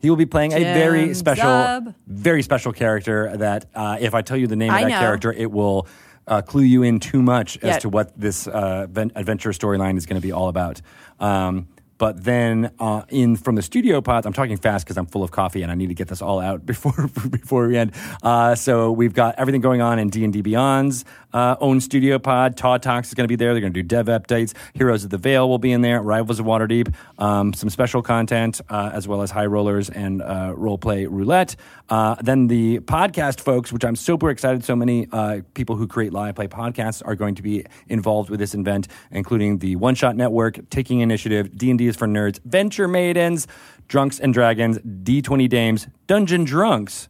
He 0.00 0.10
will 0.10 0.16
be 0.16 0.26
playing 0.26 0.52
a 0.52 0.58
very 0.58 1.14
special, 1.14 1.44
Zub. 1.46 1.94
very 2.06 2.42
special 2.42 2.72
character. 2.72 3.36
That 3.36 3.66
uh, 3.74 3.98
if 4.00 4.14
I 4.14 4.22
tell 4.22 4.36
you 4.36 4.46
the 4.46 4.56
name 4.56 4.70
of 4.70 4.76
I 4.76 4.82
that 4.82 4.88
know. 4.90 4.98
character, 4.98 5.32
it 5.32 5.50
will 5.50 5.86
uh, 6.26 6.42
clue 6.42 6.62
you 6.62 6.82
in 6.82 6.98
too 7.00 7.22
much 7.22 7.56
as 7.58 7.62
Yeah. 7.62 7.78
to 7.80 7.88
what 7.88 8.18
this 8.18 8.46
uh, 8.46 8.86
adventure 9.14 9.50
storyline 9.50 9.96
is 9.96 10.06
going 10.06 10.20
to 10.20 10.26
be 10.26 10.32
all 10.32 10.48
about. 10.48 10.80
Um, 11.20 11.68
but 11.98 12.24
then 12.24 12.72
uh, 12.78 13.04
in 13.08 13.36
from 13.36 13.54
the 13.54 13.62
studio 13.62 14.02
pods, 14.02 14.26
I'm 14.26 14.34
talking 14.34 14.58
fast 14.58 14.84
because 14.84 14.98
I'm 14.98 15.06
full 15.06 15.22
of 15.22 15.30
coffee 15.30 15.62
and 15.62 15.72
I 15.72 15.74
need 15.74 15.86
to 15.86 15.94
get 15.94 16.08
this 16.08 16.20
all 16.20 16.40
out 16.40 16.66
before 16.72 17.08
before 17.30 17.68
we 17.68 17.78
end. 17.78 17.92
Uh, 18.22 18.54
so 18.54 18.92
we've 18.92 19.14
got 19.14 19.36
everything 19.38 19.62
going 19.62 19.80
on 19.80 19.98
in 19.98 20.10
D 20.10 20.22
and 20.22 20.30
D 20.32 20.42
Beyond's 20.42 21.06
uh, 21.32 21.56
own 21.60 21.80
studio 21.80 22.18
pod. 22.18 22.56
Todd 22.56 22.82
Talks 22.82 23.08
is 23.08 23.14
going 23.14 23.24
to 23.24 23.28
be 23.28 23.36
there. 23.36 23.52
They're 23.52 23.60
going 23.60 23.72
to 23.72 23.82
do 23.82 23.86
dev 23.86 24.06
updates. 24.06 24.54
Heroes 24.74 25.04
of 25.04 25.10
the 25.10 25.18
Veil 25.18 25.48
will 25.48 25.58
be 25.58 25.72
in 25.72 25.82
there. 25.82 26.00
Rivals 26.00 26.40
of 26.40 26.46
Waterdeep. 26.46 26.94
Um, 27.18 27.52
some 27.52 27.70
special 27.70 28.02
content 28.02 28.60
uh, 28.68 28.90
as 28.92 29.06
well 29.06 29.22
as 29.22 29.30
high 29.30 29.46
rollers 29.46 29.90
and 29.90 30.22
uh, 30.22 30.52
role 30.56 30.78
play 30.78 31.06
roulette. 31.06 31.56
Uh, 31.88 32.16
then 32.22 32.46
the 32.46 32.80
podcast 32.80 33.40
folks, 33.40 33.72
which 33.72 33.84
I'm 33.84 33.96
super 33.96 34.30
excited. 34.30 34.64
So 34.64 34.74
many 34.74 35.08
uh, 35.12 35.40
people 35.54 35.76
who 35.76 35.86
create 35.86 36.12
live 36.12 36.34
play 36.34 36.48
podcasts 36.48 37.02
are 37.04 37.14
going 37.14 37.34
to 37.36 37.42
be 37.42 37.64
involved 37.88 38.30
with 38.30 38.40
this 38.40 38.54
event, 38.54 38.88
including 39.10 39.58
the 39.58 39.76
One 39.76 39.94
Shot 39.94 40.16
Network, 40.16 40.68
Taking 40.70 41.00
Initiative, 41.00 41.56
D 41.56 41.70
and 41.70 41.78
D 41.78 41.86
is 41.86 41.96
for 41.96 42.06
Nerds, 42.06 42.40
Venture 42.44 42.88
Maidens, 42.88 43.46
Drunks 43.88 44.18
and 44.18 44.32
Dragons, 44.32 44.78
D20 44.78 45.48
Dames, 45.48 45.86
Dungeon 46.06 46.44
Drunks, 46.44 47.08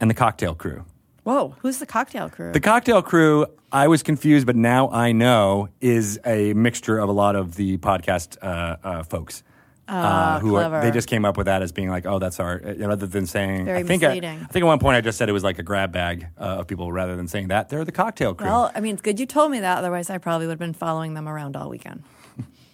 and 0.00 0.08
the 0.08 0.14
Cocktail 0.14 0.54
Crew. 0.54 0.84
Whoa, 1.30 1.54
who's 1.60 1.78
the 1.78 1.86
cocktail 1.86 2.28
crew? 2.28 2.50
The 2.50 2.58
Cocktail 2.58 3.02
Crew, 3.02 3.46
I 3.70 3.86
was 3.86 4.02
confused, 4.02 4.46
but 4.48 4.56
now 4.56 4.90
I 4.90 5.12
know 5.12 5.68
is 5.80 6.18
a 6.26 6.54
mixture 6.54 6.98
of 6.98 7.08
a 7.08 7.12
lot 7.12 7.36
of 7.36 7.54
the 7.54 7.78
podcast 7.78 8.36
uh, 8.42 8.76
uh, 8.82 9.02
folks. 9.04 9.44
Uh, 9.86 10.40
who 10.40 10.56
are, 10.56 10.82
they 10.82 10.90
just 10.90 11.06
came 11.06 11.24
up 11.24 11.36
with 11.36 11.46
that 11.46 11.62
as 11.62 11.70
being 11.70 11.88
like, 11.88 12.04
oh, 12.04 12.18
that's 12.18 12.40
our, 12.40 12.60
uh, 12.64 12.74
rather 12.84 13.06
than 13.06 13.28
saying, 13.28 13.64
Very 13.64 13.78
I 13.78 13.82
think, 13.84 14.02
I, 14.02 14.10
I 14.10 14.44
think 14.46 14.56
at 14.56 14.64
one 14.64 14.80
point 14.80 14.96
I 14.96 15.00
just 15.02 15.18
said 15.18 15.28
it 15.28 15.32
was 15.32 15.44
like 15.44 15.60
a 15.60 15.62
grab 15.62 15.92
bag 15.92 16.26
uh, 16.36 16.58
of 16.58 16.66
people 16.66 16.90
rather 16.90 17.14
than 17.14 17.28
saying 17.28 17.46
that. 17.48 17.68
They're 17.68 17.84
the 17.84 17.92
cocktail 17.92 18.34
crew. 18.34 18.48
well, 18.48 18.72
I 18.74 18.80
mean, 18.80 18.94
it's 18.94 19.02
good 19.02 19.20
you 19.20 19.26
told 19.26 19.52
me 19.52 19.60
that. 19.60 19.78
Otherwise, 19.78 20.10
I 20.10 20.18
probably 20.18 20.48
would 20.48 20.54
have 20.54 20.58
been 20.58 20.74
following 20.74 21.14
them 21.14 21.28
around 21.28 21.56
all 21.56 21.70
weekend. 21.70 22.02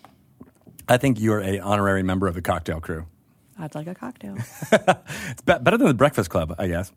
I 0.89 0.97
think 0.97 1.21
you're 1.21 1.43
a 1.43 1.59
honorary 1.59 2.03
member 2.03 2.27
of 2.27 2.33
the 2.33 2.43
cocktail 2.43 2.81
crew. 2.81 3.05
I'd 3.59 3.75
like 3.75 3.87
a 3.87 3.95
cocktail. 3.95 4.39
It's 4.73 5.43
be- 5.43 5.59
better 5.61 5.77
than 5.77 5.89
the 5.89 5.95
Breakfast 5.95 6.31
Club, 6.31 6.55
I 6.59 6.69
guess. 6.69 6.91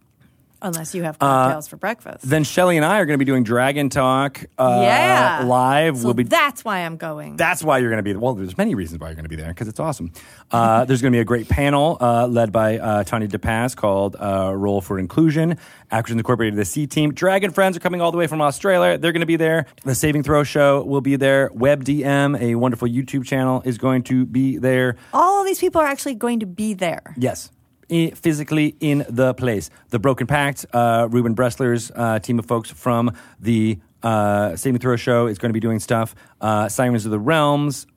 Unless 0.61 0.93
you 0.93 1.03
have 1.03 1.17
cocktails 1.17 1.67
for 1.67 1.77
breakfast. 1.77 2.29
Then 2.29 2.43
Shelly 2.43 2.75
and 2.77 2.85
I 2.85 2.99
are 2.99 3.05
going 3.05 3.15
to 3.15 3.23
be 3.23 3.25
doing 3.25 3.43
Dragon 3.43 3.89
Talk 3.89 4.43
uh, 4.57 4.81
yeah. 4.83 5.43
live. 5.45 5.97
So 5.97 6.05
we'll 6.05 6.13
be 6.13 6.23
that's 6.23 6.65
why 6.65 6.79
I'm 6.79 6.97
going. 6.97 7.37
That's 7.37 7.63
why 7.63 7.77
you're 7.77 7.89
going 7.89 8.03
to 8.03 8.13
be. 8.13 8.15
Well, 8.15 8.33
there's 8.35 8.57
many 8.57 8.75
reasons 8.75 8.99
why 8.99 9.07
you're 9.07 9.15
going 9.15 9.23
to 9.23 9.29
be 9.29 9.35
there 9.35 9.49
because 9.49 9.67
it's 9.67 9.79
awesome. 9.79 10.11
Uh, 10.51 10.85
there's 10.89 11.01
going 11.01 11.13
to 11.13 11.15
be 11.15 11.21
a 11.21 11.25
great 11.25 11.47
panel 11.47 11.97
uh, 12.01 12.27
led 12.27 12.51
by 12.51 12.77
uh, 12.77 13.03
Tanya 13.03 13.27
DePass 13.27 13.75
called 13.75 14.15
uh, 14.19 14.53
"Roll 14.55 14.81
for 14.81 14.99
Inclusion." 14.99 15.57
Actors 15.91 16.15
Incorporated, 16.15 16.55
the 16.55 16.65
C 16.65 16.85
Team, 16.87 17.13
Dragon 17.13 17.51
Friends 17.51 17.75
are 17.77 17.79
coming 17.79 18.01
all 18.01 18.11
the 18.11 18.17
way 18.17 18.27
from 18.27 18.41
Australia. 18.41 18.97
They're 18.97 19.11
going 19.11 19.21
to 19.21 19.25
be 19.25 19.37
there. 19.37 19.65
The 19.85 19.95
Saving 19.95 20.23
Throw 20.23 20.43
Show 20.43 20.83
will 20.83 21.01
be 21.01 21.15
there. 21.15 21.49
WebDM, 21.49 22.39
a 22.39 22.55
wonderful 22.55 22.87
YouTube 22.87 23.25
channel, 23.25 23.61
is 23.65 23.77
going 23.77 24.03
to 24.03 24.25
be 24.25 24.57
there. 24.57 24.97
all 25.13 25.41
of 25.41 25.47
these 25.47 25.59
people 25.59 25.81
are 25.81 25.87
actually 25.87 26.15
going 26.15 26.41
to 26.41 26.45
be 26.45 26.73
there. 26.73 27.15
Yes. 27.17 27.51
I- 27.91 28.11
physically 28.15 28.75
in 28.79 29.05
the 29.09 29.33
place. 29.33 29.69
The 29.89 29.99
Broken 29.99 30.27
Pact, 30.27 30.65
uh, 30.73 31.07
Ruben 31.09 31.35
Bressler's 31.35 31.91
uh, 31.95 32.19
team 32.19 32.39
of 32.39 32.45
folks 32.45 32.69
from 32.69 33.11
the 33.39 33.79
uh, 34.03 34.55
Saving 34.55 34.79
Throw 34.79 34.95
show 34.95 35.27
is 35.27 35.37
going 35.37 35.49
to 35.49 35.53
be 35.53 35.59
doing 35.59 35.79
stuff. 35.79 36.15
Uh, 36.39 36.69
Simons 36.69 37.05
of 37.05 37.11
the 37.11 37.19
Realms, 37.19 37.87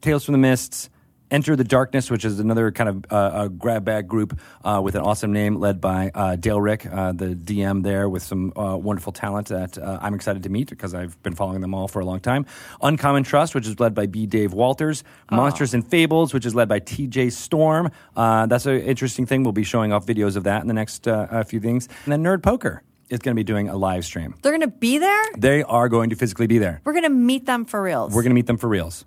Tales 0.00 0.24
from 0.24 0.32
the 0.32 0.38
Mists, 0.38 0.90
Enter 1.32 1.56
the 1.56 1.64
Darkness, 1.64 2.10
which 2.10 2.26
is 2.26 2.38
another 2.38 2.70
kind 2.70 2.90
of 2.90 3.04
uh, 3.10 3.44
a 3.44 3.48
grab 3.48 3.86
bag 3.86 4.06
group 4.06 4.38
uh, 4.64 4.82
with 4.84 4.94
an 4.94 5.00
awesome 5.00 5.32
name 5.32 5.56
led 5.56 5.80
by 5.80 6.10
uh, 6.14 6.36
Dale 6.36 6.60
Rick, 6.60 6.84
uh, 6.84 7.12
the 7.12 7.34
DM 7.34 7.82
there, 7.82 8.06
with 8.06 8.22
some 8.22 8.52
uh, 8.54 8.76
wonderful 8.76 9.12
talent 9.12 9.48
that 9.48 9.78
uh, 9.78 9.98
I'm 10.02 10.12
excited 10.12 10.42
to 10.42 10.50
meet 10.50 10.68
because 10.68 10.92
I've 10.92 11.20
been 11.22 11.34
following 11.34 11.62
them 11.62 11.72
all 11.72 11.88
for 11.88 12.00
a 12.00 12.04
long 12.04 12.20
time. 12.20 12.44
Uncommon 12.82 13.24
Trust, 13.24 13.54
which 13.54 13.66
is 13.66 13.80
led 13.80 13.94
by 13.94 14.04
B. 14.04 14.26
Dave 14.26 14.52
Walters. 14.52 15.04
Monsters 15.30 15.72
and 15.72 15.86
Fables, 15.86 16.34
which 16.34 16.44
is 16.44 16.54
led 16.54 16.68
by 16.68 16.80
TJ 16.80 17.32
Storm. 17.32 17.90
Uh, 18.14 18.44
that's 18.44 18.66
an 18.66 18.80
interesting 18.80 19.24
thing. 19.24 19.42
We'll 19.42 19.52
be 19.52 19.64
showing 19.64 19.90
off 19.90 20.04
videos 20.04 20.36
of 20.36 20.44
that 20.44 20.60
in 20.60 20.68
the 20.68 20.74
next 20.74 21.04
few 21.46 21.60
things. 21.60 21.88
And 22.04 22.12
then 22.12 22.22
Nerd 22.22 22.42
Poker 22.42 22.82
is 23.08 23.20
going 23.20 23.34
to 23.34 23.38
be 23.38 23.44
doing 23.44 23.70
a 23.70 23.76
live 23.76 24.04
stream. 24.04 24.34
They're 24.42 24.52
going 24.52 24.60
to 24.60 24.76
be 24.76 24.98
there. 24.98 25.24
They 25.38 25.62
are 25.62 25.88
going 25.88 26.10
to 26.10 26.16
physically 26.16 26.46
be 26.46 26.58
there. 26.58 26.82
We're 26.84 26.92
going 26.92 27.04
to 27.04 27.08
meet 27.08 27.46
them 27.46 27.64
for 27.64 27.80
reals. 27.80 28.12
We're 28.12 28.22
going 28.22 28.30
to 28.30 28.34
meet 28.34 28.46
them 28.46 28.58
for 28.58 28.68
reals. 28.68 29.06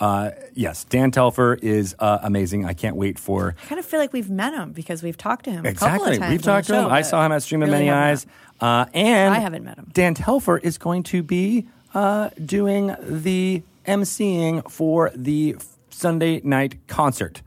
Uh, 0.00 0.30
yes, 0.54 0.84
Dan 0.84 1.10
Telfer 1.10 1.54
is 1.54 1.94
uh, 1.98 2.18
amazing. 2.22 2.64
I 2.64 2.72
can't 2.72 2.96
wait 2.96 3.18
for 3.18 3.54
I 3.62 3.66
kind 3.66 3.78
of 3.78 3.84
feel 3.84 4.00
like 4.00 4.14
we've 4.14 4.30
met 4.30 4.54
him 4.54 4.72
because 4.72 5.02
we've 5.02 5.16
talked 5.16 5.44
to 5.44 5.50
him 5.50 5.66
a 5.66 5.74
couple 5.74 5.88
exactly. 5.88 6.12
of 6.12 6.18
times. 6.20 6.32
We've 6.32 6.42
talked 6.42 6.66
to 6.68 6.74
him. 6.74 6.84
show, 6.84 6.90
I 6.90 7.02
saw 7.02 7.24
him 7.24 7.32
at 7.32 7.42
Stream 7.42 7.62
of 7.62 7.68
really 7.68 7.84
Many 7.84 7.90
Eyes, 7.90 8.26
uh, 8.60 8.86
and 8.94 9.34
I 9.34 9.38
haven't 9.38 9.62
met 9.62 9.76
him. 9.76 9.90
Dan 9.92 10.14
Telfer 10.14 10.56
is 10.58 10.78
going 10.78 11.02
to 11.04 11.22
be 11.22 11.66
uh, 11.92 12.30
doing 12.42 12.96
the 13.02 13.62
emceeing 13.86 14.68
for 14.70 15.10
the 15.14 15.56
Sunday 15.90 16.40
night 16.42 16.86
concert. 16.86 17.42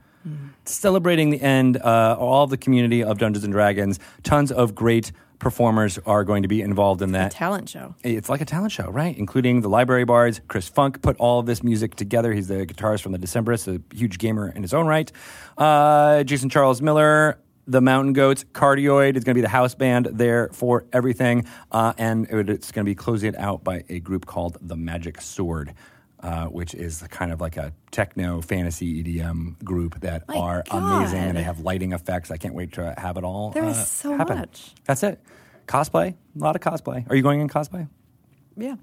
Celebrating 0.64 1.28
the 1.28 1.42
end, 1.42 1.76
uh, 1.76 2.16
all 2.18 2.46
the 2.46 2.56
community 2.56 3.04
of 3.04 3.18
Dungeons 3.18 3.44
and 3.44 3.52
Dragons. 3.52 4.00
Tons 4.22 4.50
of 4.50 4.74
great 4.74 5.12
performers 5.38 5.98
are 6.06 6.24
going 6.24 6.42
to 6.42 6.48
be 6.48 6.60
involved 6.62 7.02
in 7.02 7.12
that. 7.12 7.32
Talent 7.32 7.68
show. 7.68 7.94
It's 8.02 8.28
like 8.28 8.40
a 8.40 8.44
talent 8.44 8.72
show, 8.72 8.90
right? 8.90 9.16
Including 9.16 9.60
the 9.60 9.68
Library 9.68 10.04
Bards. 10.04 10.40
Chris 10.48 10.68
Funk 10.68 11.02
put 11.02 11.16
all 11.18 11.40
of 11.40 11.46
this 11.46 11.62
music 11.62 11.94
together. 11.96 12.32
He's 12.32 12.48
the 12.48 12.66
guitarist 12.66 13.02
from 13.02 13.12
the 13.12 13.18
Decemberists, 13.18 13.68
a 13.68 13.94
huge 13.94 14.18
gamer 14.18 14.48
in 14.48 14.62
his 14.62 14.72
own 14.74 14.86
right. 14.86 15.10
Uh, 15.58 16.24
Jason 16.24 16.48
Charles 16.48 16.80
Miller, 16.82 17.38
the 17.66 17.80
Mountain 17.80 18.12
Goats, 18.12 18.44
Cardioid 18.52 19.16
is 19.16 19.24
going 19.24 19.34
to 19.34 19.38
be 19.38 19.40
the 19.40 19.48
house 19.48 19.74
band 19.74 20.06
there 20.12 20.50
for 20.52 20.84
everything. 20.92 21.46
Uh, 21.72 21.92
and 21.98 22.26
it- 22.30 22.50
it's 22.50 22.72
going 22.72 22.84
to 22.84 22.90
be 22.90 22.94
closing 22.94 23.30
it 23.34 23.38
out 23.38 23.64
by 23.64 23.84
a 23.88 24.00
group 24.00 24.26
called 24.26 24.58
The 24.60 24.76
Magic 24.76 25.20
Sword. 25.20 25.74
Uh, 26.24 26.46
which 26.46 26.72
is 26.74 27.02
kind 27.10 27.32
of 27.32 27.38
like 27.42 27.58
a 27.58 27.70
techno 27.90 28.40
fantasy 28.40 29.04
EDM 29.04 29.62
group 29.62 30.00
that 30.00 30.26
My 30.26 30.36
are 30.38 30.64
amazing 30.70 31.18
and 31.18 31.36
they 31.36 31.42
have 31.42 31.60
lighting 31.60 31.92
effects. 31.92 32.30
I 32.30 32.38
can't 32.38 32.54
wait 32.54 32.72
to 32.72 32.94
have 32.96 33.18
it 33.18 33.24
all. 33.24 33.50
There 33.50 33.66
is 33.66 33.76
uh, 33.76 33.84
so 33.84 34.16
happen. 34.16 34.38
much. 34.38 34.72
That's 34.86 35.02
it. 35.02 35.20
Cosplay, 35.68 36.14
a 36.14 36.38
lot 36.38 36.56
of 36.56 36.62
cosplay. 36.62 37.08
Are 37.10 37.14
you 37.14 37.22
going 37.22 37.40
in 37.40 37.48
cosplay? 37.50 37.88
Yeah. 38.56 38.76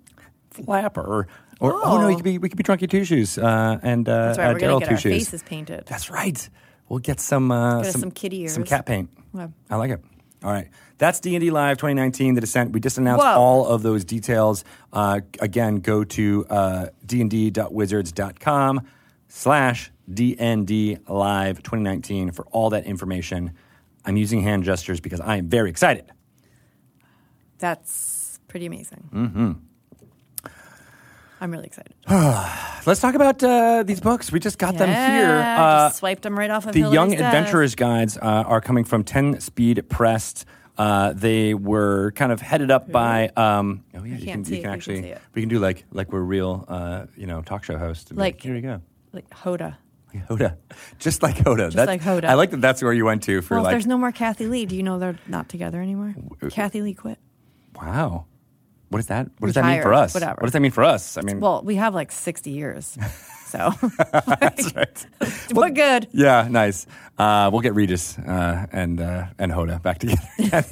Flapper, 0.51 1.01
or, 1.01 1.27
or 1.59 1.73
oh. 1.73 1.97
no, 1.97 2.05
Oh. 2.05 2.07
you 2.09 2.15
could 2.15 2.23
be 2.25 2.37
we 2.37 2.47
could 2.49 2.57
be 2.57 2.63
drunky 2.63 2.87
two 2.89 3.05
shoes 3.05 3.37
uh, 3.39 3.79
and 3.81 4.07
uh, 4.07 4.25
That's 4.27 4.37
right. 4.37 4.47
uh, 4.49 4.53
We're 4.53 4.59
Daryl 4.59 4.79
get 4.79 4.89
two 4.89 4.95
our 4.95 4.99
shoes. 5.01 5.13
faces 5.13 5.43
painted. 5.43 5.85
That's 5.87 6.09
right. 6.11 6.47
We'll 6.89 6.99
get 6.99 7.19
some 7.19 7.51
uh, 7.51 7.79
us 7.81 7.93
some 7.93 8.11
kitty 8.11 8.41
ears. 8.41 8.53
some 8.53 8.65
cat 8.65 8.85
paint. 8.85 9.09
Yeah. 9.33 9.47
I 9.69 9.77
like 9.77 9.91
it. 9.91 10.03
All 10.43 10.51
right, 10.51 10.69
that's 11.01 11.19
D 11.19 11.33
and 11.33 11.41
D 11.41 11.49
Live 11.49 11.77
2019, 11.77 12.35
The 12.35 12.41
Descent. 12.41 12.73
We 12.73 12.79
just 12.79 12.99
announced 12.99 13.25
Whoa. 13.25 13.33
all 13.33 13.65
of 13.65 13.81
those 13.81 14.05
details. 14.05 14.63
Uh, 14.93 15.21
again, 15.39 15.77
go 15.77 16.03
to 16.03 16.45
uh, 16.47 16.85
dnd.wizards.com 17.07 18.81
slash 19.27 19.91
DND 20.11 21.09
Live 21.09 21.63
2019 21.63 22.31
for 22.33 22.45
all 22.51 22.69
that 22.69 22.85
information. 22.85 23.53
I'm 24.05 24.15
using 24.15 24.41
hand 24.41 24.63
gestures 24.63 24.99
because 24.99 25.19
I 25.19 25.37
am 25.37 25.49
very 25.49 25.71
excited. 25.71 26.05
That's 27.57 28.39
pretty 28.47 28.67
amazing. 28.67 29.09
Mm-hmm. 29.11 29.51
I'm 31.41 31.51
really 31.51 31.65
excited. 31.65 31.95
Let's 32.85 33.01
talk 33.01 33.15
about 33.15 33.43
uh, 33.43 33.81
these 33.81 34.01
books. 34.01 34.31
We 34.31 34.39
just 34.39 34.59
got 34.59 34.77
them 34.77 34.89
here. 34.89 35.39
Uh, 35.39 35.87
just 35.87 35.97
swiped 35.97 36.21
them 36.21 36.37
right 36.37 36.51
off 36.51 36.67
of 36.67 36.73
the 36.73 36.81
Hillary's 36.81 36.93
Young. 36.93 37.13
Adventurers 37.13 37.73
guides 37.73 38.17
uh, 38.17 38.21
are 38.21 38.61
coming 38.61 38.83
from 38.83 39.03
10 39.03 39.39
Speed 39.39 39.89
Pressed. 39.89 40.45
Uh, 40.81 41.13
they 41.13 41.53
were 41.53 42.11
kind 42.15 42.31
of 42.31 42.41
headed 42.41 42.71
up 42.71 42.91
by. 42.91 43.27
Um, 43.37 43.83
oh 43.93 44.03
yeah, 44.03 44.15
you, 44.15 44.25
can, 44.25 44.25
you 44.25 44.25
can 44.25 44.43
we 44.43 44.61
can 44.61 44.69
actually. 44.71 45.09
it. 45.11 45.21
we 45.35 45.41
can 45.43 45.49
do 45.49 45.59
like 45.59 45.85
like 45.91 46.11
we're 46.11 46.21
real, 46.21 46.65
uh, 46.67 47.05
you 47.15 47.27
know, 47.27 47.41
talk 47.43 47.63
show 47.63 47.77
hosts. 47.77 48.09
Be 48.11 48.15
Like- 48.15 48.41
here 48.41 48.55
you 48.55 48.61
go, 48.61 48.81
Like 49.13 49.29
Hoda. 49.29 49.77
Hoda, 50.27 50.57
just 50.99 51.21
like 51.21 51.35
Hoda. 51.37 51.71
Just 51.71 51.87
like 51.87 52.01
Hoda. 52.01 52.25
I 52.25 52.33
like 52.33 52.49
that. 52.51 52.61
That's 52.61 52.81
where 52.81 52.93
you 52.93 53.05
went 53.05 53.21
to 53.23 53.41
for 53.41 53.53
Well, 53.55 53.63
if 53.63 53.65
like. 53.65 53.73
there's 53.73 53.85
no 53.87 53.97
more 53.97 54.11
Kathie 54.11 54.47
Lee, 54.47 54.65
do 54.65 54.75
you 54.75 54.83
know 54.83 54.97
they're 54.97 55.19
not 55.27 55.47
together 55.49 55.79
anymore? 55.81 56.15
Kathie 56.49 56.81
Lee 56.81 56.95
quit. 56.95 57.19
wow, 57.79 58.25
what 58.89 58.99
is 58.99 59.07
that? 59.07 59.29
What 59.37 59.47
does 59.47 59.55
that 59.55 59.65
mean 59.65 59.81
for 59.83 59.93
us? 59.93 60.13
whatever. 60.15 60.33
What 60.41 60.47
does 60.47 60.53
that 60.53 60.59
mean 60.61 60.71
for 60.71 60.83
us? 60.83 61.15
I 61.15 61.21
mean, 61.21 61.39
Well, 61.39 61.61
we 61.63 61.75
have 61.75 61.93
like 61.93 62.11
60 62.11 62.49
years. 62.49 62.97
So 63.51 63.71
that's 64.39 64.73
right. 64.75 65.05
we're 65.53 65.69
good. 65.71 66.07
Yeah, 66.13 66.47
nice. 66.49 66.87
Uh, 67.17 67.49
we'll 67.51 67.59
get 67.61 67.75
Regis 67.75 68.17
uh, 68.17 68.65
and 68.71 69.01
uh, 69.01 69.25
and 69.37 69.51
Hoda 69.51 69.81
back 69.81 69.99
together. 69.99 70.21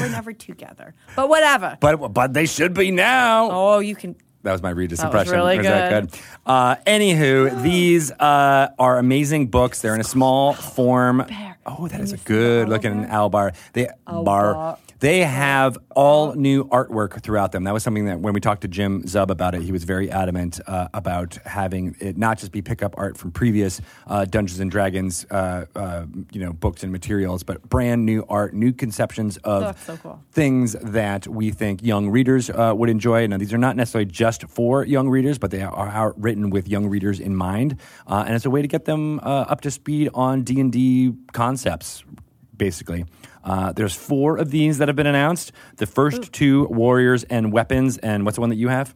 We're 0.00 0.08
never 0.08 0.32
together. 0.32 0.94
But 1.16 1.28
whatever. 1.28 1.76
but 1.80 1.96
but 2.14 2.32
they 2.32 2.46
should 2.46 2.72
be 2.74 2.90
now. 2.90 3.50
Oh, 3.50 3.78
you 3.80 3.94
can. 3.96 4.14
That 4.42 4.52
was 4.52 4.62
my 4.62 4.70
Regis 4.70 5.00
That 5.00 5.12
was 5.12 5.22
impression. 5.22 5.34
really 5.36 5.56
Was 5.58 5.66
that 5.66 5.90
good. 5.90 6.10
good? 6.12 6.20
Uh, 6.46 6.76
anywho, 6.86 7.62
these 7.62 8.10
uh, 8.12 8.68
are 8.78 8.98
amazing 8.98 9.48
books. 9.48 9.80
They're 9.82 9.94
in 9.94 10.00
a 10.00 10.04
small 10.04 10.52
form. 10.54 11.26
Oh, 11.66 11.88
that 11.88 12.00
is 12.00 12.12
a 12.12 12.18
good 12.18 12.68
looking 12.68 13.06
owlbear? 13.06 13.10
owlbar. 13.10 13.52
They 13.72 13.88
bar. 14.06 14.78
They 15.04 15.20
have 15.20 15.76
all 15.94 16.32
new 16.32 16.64
artwork 16.64 17.22
throughout 17.22 17.52
them. 17.52 17.64
That 17.64 17.74
was 17.74 17.82
something 17.82 18.06
that 18.06 18.20
when 18.20 18.32
we 18.32 18.40
talked 18.40 18.62
to 18.62 18.68
Jim 18.68 19.02
Zub 19.02 19.28
about 19.28 19.54
it, 19.54 19.60
he 19.60 19.70
was 19.70 19.84
very 19.84 20.10
adamant 20.10 20.60
uh, 20.66 20.88
about 20.94 21.34
having 21.44 21.94
it 22.00 22.16
not 22.16 22.38
just 22.38 22.52
be 22.52 22.62
pickup 22.62 22.94
art 22.96 23.18
from 23.18 23.30
previous 23.30 23.82
uh, 24.06 24.24
Dungeons 24.24 24.60
and 24.60 24.70
Dragons, 24.70 25.26
uh, 25.30 25.66
uh, 25.76 26.06
you 26.32 26.40
know, 26.40 26.54
books 26.54 26.82
and 26.82 26.90
materials, 26.90 27.42
but 27.42 27.68
brand 27.68 28.06
new 28.06 28.24
art, 28.30 28.54
new 28.54 28.72
conceptions 28.72 29.36
of 29.44 29.78
so 29.84 29.98
cool. 29.98 30.22
things 30.32 30.72
that 30.80 31.28
we 31.28 31.50
think 31.50 31.82
young 31.82 32.08
readers 32.08 32.48
uh, 32.48 32.72
would 32.74 32.88
enjoy. 32.88 33.26
Now, 33.26 33.36
these 33.36 33.52
are 33.52 33.58
not 33.58 33.76
necessarily 33.76 34.10
just 34.10 34.48
for 34.48 34.86
young 34.86 35.10
readers, 35.10 35.36
but 35.36 35.50
they 35.50 35.60
are, 35.60 36.14
written 36.16 36.48
with 36.48 36.66
young 36.66 36.86
readers 36.86 37.20
in 37.20 37.36
mind, 37.36 37.78
uh, 38.06 38.24
and 38.26 38.34
it's 38.34 38.46
a 38.46 38.50
way 38.50 38.62
to 38.62 38.68
get 38.68 38.86
them 38.86 39.20
uh, 39.20 39.44
up 39.52 39.60
to 39.60 39.70
speed 39.70 40.08
on 40.14 40.44
D 40.44 40.60
and 40.60 40.72
D 40.72 41.12
concepts. 41.32 42.04
Basically, 42.56 43.04
uh, 43.44 43.72
there's 43.72 43.94
four 43.94 44.36
of 44.36 44.50
these 44.50 44.78
that 44.78 44.88
have 44.88 44.96
been 44.96 45.06
announced. 45.06 45.52
The 45.76 45.86
first 45.86 46.32
two, 46.32 46.64
Warriors 46.66 47.22
and 47.24 47.52
Weapons, 47.52 47.98
and 47.98 48.24
what's 48.24 48.34
the 48.36 48.40
one 48.40 48.50
that 48.50 48.56
you 48.56 48.68
have? 48.68 48.94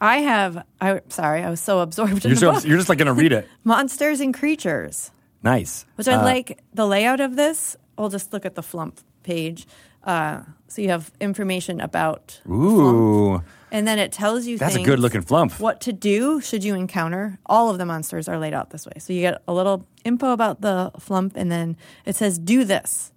I 0.00 0.18
have. 0.18 0.64
I 0.80 1.00
sorry, 1.08 1.42
I 1.42 1.48
was 1.50 1.60
so 1.60 1.80
absorbed 1.80 2.24
You're, 2.24 2.34
the 2.34 2.40
so, 2.40 2.52
book. 2.52 2.64
you're 2.66 2.76
just 2.76 2.88
like 2.90 2.98
going 2.98 3.06
to 3.06 3.14
read 3.14 3.32
it. 3.32 3.48
Monsters 3.64 4.20
and 4.20 4.34
creatures, 4.34 5.10
Nice. 5.42 5.86
which 5.94 6.06
I 6.08 6.14
Uh, 6.16 6.22
like 6.22 6.60
the 6.74 6.86
layout 6.86 7.20
of 7.20 7.36
this. 7.36 7.76
I'll 7.96 8.10
just 8.10 8.32
look 8.32 8.44
at 8.44 8.56
the 8.56 8.62
flump 8.62 9.00
page. 9.22 9.66
Uh, 10.04 10.42
so 10.68 10.82
you 10.82 10.90
have 10.90 11.10
information 11.20 11.80
about 11.80 12.40
the 12.44 12.48
flump, 12.50 12.62
Ooh, 12.62 13.42
and 13.72 13.88
then 13.88 13.98
it 13.98 14.12
tells 14.12 14.46
you 14.46 14.58
that's 14.58 14.76
a 14.76 14.82
good 14.82 14.98
looking 15.00 15.22
flump. 15.22 15.58
What 15.58 15.80
to 15.82 15.92
do 15.92 16.40
should 16.40 16.62
you 16.62 16.74
encounter? 16.74 17.38
All 17.46 17.70
of 17.70 17.78
the 17.78 17.86
monsters 17.86 18.28
are 18.28 18.38
laid 18.38 18.52
out 18.54 18.70
this 18.70 18.86
way. 18.86 18.92
So 18.98 19.12
you 19.14 19.20
get 19.22 19.40
a 19.48 19.54
little 19.54 19.86
info 20.04 20.32
about 20.32 20.60
the 20.60 20.90
flump, 20.98 21.32
and 21.36 21.50
then 21.50 21.76
it 22.04 22.14
says, 22.16 22.38
"Do 22.38 22.64
this." 22.64 23.12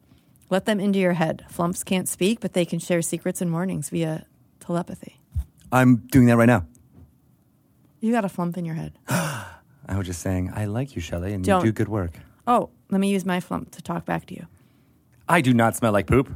Let 0.49 0.65
them 0.65 0.79
into 0.79 0.99
your 0.99 1.13
head. 1.13 1.45
Flumps 1.49 1.83
can't 1.83 2.07
speak, 2.07 2.39
but 2.39 2.53
they 2.53 2.65
can 2.65 2.79
share 2.79 3.01
secrets 3.01 3.41
and 3.41 3.51
warnings 3.53 3.89
via 3.89 4.25
telepathy. 4.59 5.19
I'm 5.71 5.97
doing 6.11 6.25
that 6.27 6.37
right 6.37 6.47
now. 6.47 6.65
You 7.99 8.11
got 8.11 8.25
a 8.25 8.29
flump 8.29 8.57
in 8.57 8.65
your 8.65 8.75
head. 8.75 8.93
I 9.09 9.97
was 9.97 10.07
just 10.07 10.21
saying, 10.21 10.51
I 10.55 10.65
like 10.65 10.95
you, 10.95 11.01
Shelley, 11.01 11.33
and 11.33 11.43
Don't. 11.43 11.63
you 11.63 11.71
do 11.71 11.73
good 11.73 11.89
work. 11.89 12.11
Oh, 12.47 12.69
let 12.89 12.99
me 12.99 13.09
use 13.09 13.25
my 13.25 13.39
flump 13.39 13.71
to 13.71 13.81
talk 13.81 14.05
back 14.05 14.25
to 14.27 14.35
you. 14.35 14.47
I 15.27 15.41
do 15.41 15.53
not 15.53 15.75
smell 15.75 15.91
like 15.91 16.07
poop. 16.07 16.31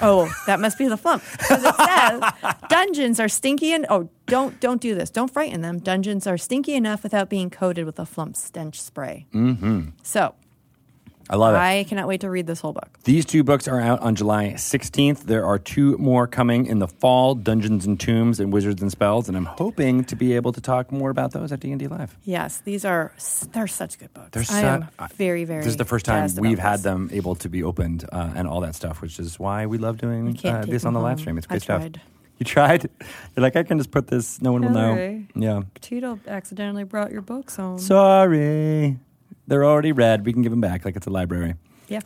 Oh, 0.00 0.32
that 0.46 0.60
must 0.60 0.78
be 0.78 0.86
the 0.86 0.96
flump. 0.96 1.22
Because 1.32 1.64
it 1.64 1.74
says 1.74 2.54
dungeons 2.68 3.20
are 3.20 3.28
stinky 3.28 3.72
and 3.72 3.84
oh, 3.90 4.08
don't 4.26 4.58
don't 4.60 4.80
do 4.80 4.94
this. 4.94 5.10
Don't 5.10 5.32
frighten 5.32 5.60
them. 5.60 5.78
Dungeons 5.80 6.26
are 6.26 6.38
stinky 6.38 6.74
enough 6.74 7.02
without 7.02 7.28
being 7.28 7.50
coated 7.50 7.84
with 7.84 7.98
a 7.98 8.06
flump 8.06 8.36
stench 8.36 8.80
spray. 8.80 9.26
Mm-hmm. 9.34 9.88
So 10.02 10.34
I 11.30 11.36
love 11.36 11.54
it. 11.54 11.58
I 11.58 11.84
cannot 11.84 12.08
wait 12.08 12.22
to 12.22 12.30
read 12.30 12.46
this 12.46 12.60
whole 12.60 12.72
book. 12.72 12.88
These 13.04 13.26
two 13.26 13.44
books 13.44 13.68
are 13.68 13.80
out 13.80 14.00
on 14.00 14.14
July 14.14 14.54
16th. 14.56 15.24
There 15.24 15.44
are 15.44 15.58
two 15.58 15.96
more 15.98 16.26
coming 16.26 16.66
in 16.66 16.78
the 16.78 16.88
fall, 16.88 17.34
Dungeons 17.34 17.84
and 17.86 18.00
Tombs 18.00 18.40
and 18.40 18.52
Wizards 18.52 18.80
and 18.80 18.90
Spells, 18.90 19.28
and 19.28 19.36
I'm 19.36 19.44
hoping 19.44 20.04
to 20.04 20.16
be 20.16 20.34
able 20.34 20.52
to 20.52 20.60
talk 20.60 20.90
more 20.90 21.10
about 21.10 21.32
those 21.32 21.52
at 21.52 21.60
D&D 21.60 21.86
Live. 21.86 22.16
Yes, 22.24 22.58
these 22.64 22.84
are 22.84 23.12
they're 23.52 23.66
such 23.66 23.98
good 23.98 24.12
books. 24.14 24.30
They're 24.32 24.44
I 24.50 24.62
am 24.62 24.88
very 25.16 25.44
very. 25.44 25.60
This 25.60 25.70
is 25.70 25.76
the 25.76 25.84
first 25.84 26.06
time 26.06 26.28
we've 26.36 26.58
had 26.58 26.76
this. 26.76 26.82
them 26.82 27.10
able 27.12 27.34
to 27.36 27.48
be 27.48 27.62
opened 27.62 28.04
uh, 28.10 28.32
and 28.34 28.48
all 28.48 28.60
that 28.60 28.74
stuff, 28.74 29.00
which 29.02 29.18
is 29.18 29.38
why 29.38 29.66
we 29.66 29.78
love 29.78 29.98
doing 29.98 30.38
uh, 30.44 30.64
this 30.66 30.84
on 30.84 30.94
the 30.94 31.00
live 31.00 31.20
stream. 31.20 31.36
It's 31.38 31.46
great 31.46 31.62
stuff. 31.62 31.88
You 32.38 32.44
tried? 32.44 32.88
You're 33.36 33.42
like, 33.42 33.56
I 33.56 33.64
can 33.64 33.78
just 33.78 33.90
put 33.90 34.06
this, 34.06 34.40
no 34.40 34.52
one 34.52 34.62
will 34.62 34.70
know. 34.70 35.24
Yeah. 35.34 35.62
Tito 35.80 36.20
accidentally 36.26 36.84
brought 36.84 37.10
your 37.10 37.20
books 37.20 37.56
home. 37.56 37.78
Sorry. 37.78 38.96
They're 39.48 39.64
already 39.64 39.92
read. 39.92 40.24
We 40.24 40.32
can 40.32 40.42
give 40.42 40.52
them 40.52 40.60
back 40.60 40.84
like 40.84 40.94
it's 40.94 41.06
a 41.06 41.10
library. 41.10 41.54
yeah. 41.88 42.00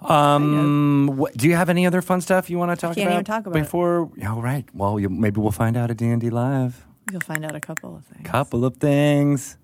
Um, 0.00 1.08
what, 1.16 1.36
do 1.36 1.48
you 1.48 1.56
have 1.56 1.68
any 1.68 1.84
other 1.86 2.02
fun 2.02 2.20
stuff 2.20 2.48
you 2.48 2.56
want 2.58 2.70
to 2.70 2.76
talk 2.76 2.94
can't 2.94 3.08
about? 3.08 3.14
even 3.14 3.24
talk 3.24 3.46
about 3.46 3.58
it. 3.58 3.62
before. 3.64 4.10
All 4.28 4.40
right. 4.40 4.64
Well, 4.72 5.00
you, 5.00 5.08
maybe 5.08 5.40
we'll 5.40 5.50
find 5.50 5.76
out 5.76 5.90
at 5.90 5.96
D 5.96 6.06
and 6.06 6.20
D 6.20 6.30
Live. 6.30 6.86
You'll 7.10 7.20
find 7.20 7.44
out 7.44 7.56
a 7.56 7.60
couple 7.60 7.96
of 7.96 8.04
things. 8.04 8.24
Couple 8.28 8.64
of 8.64 8.76
things. 8.76 9.56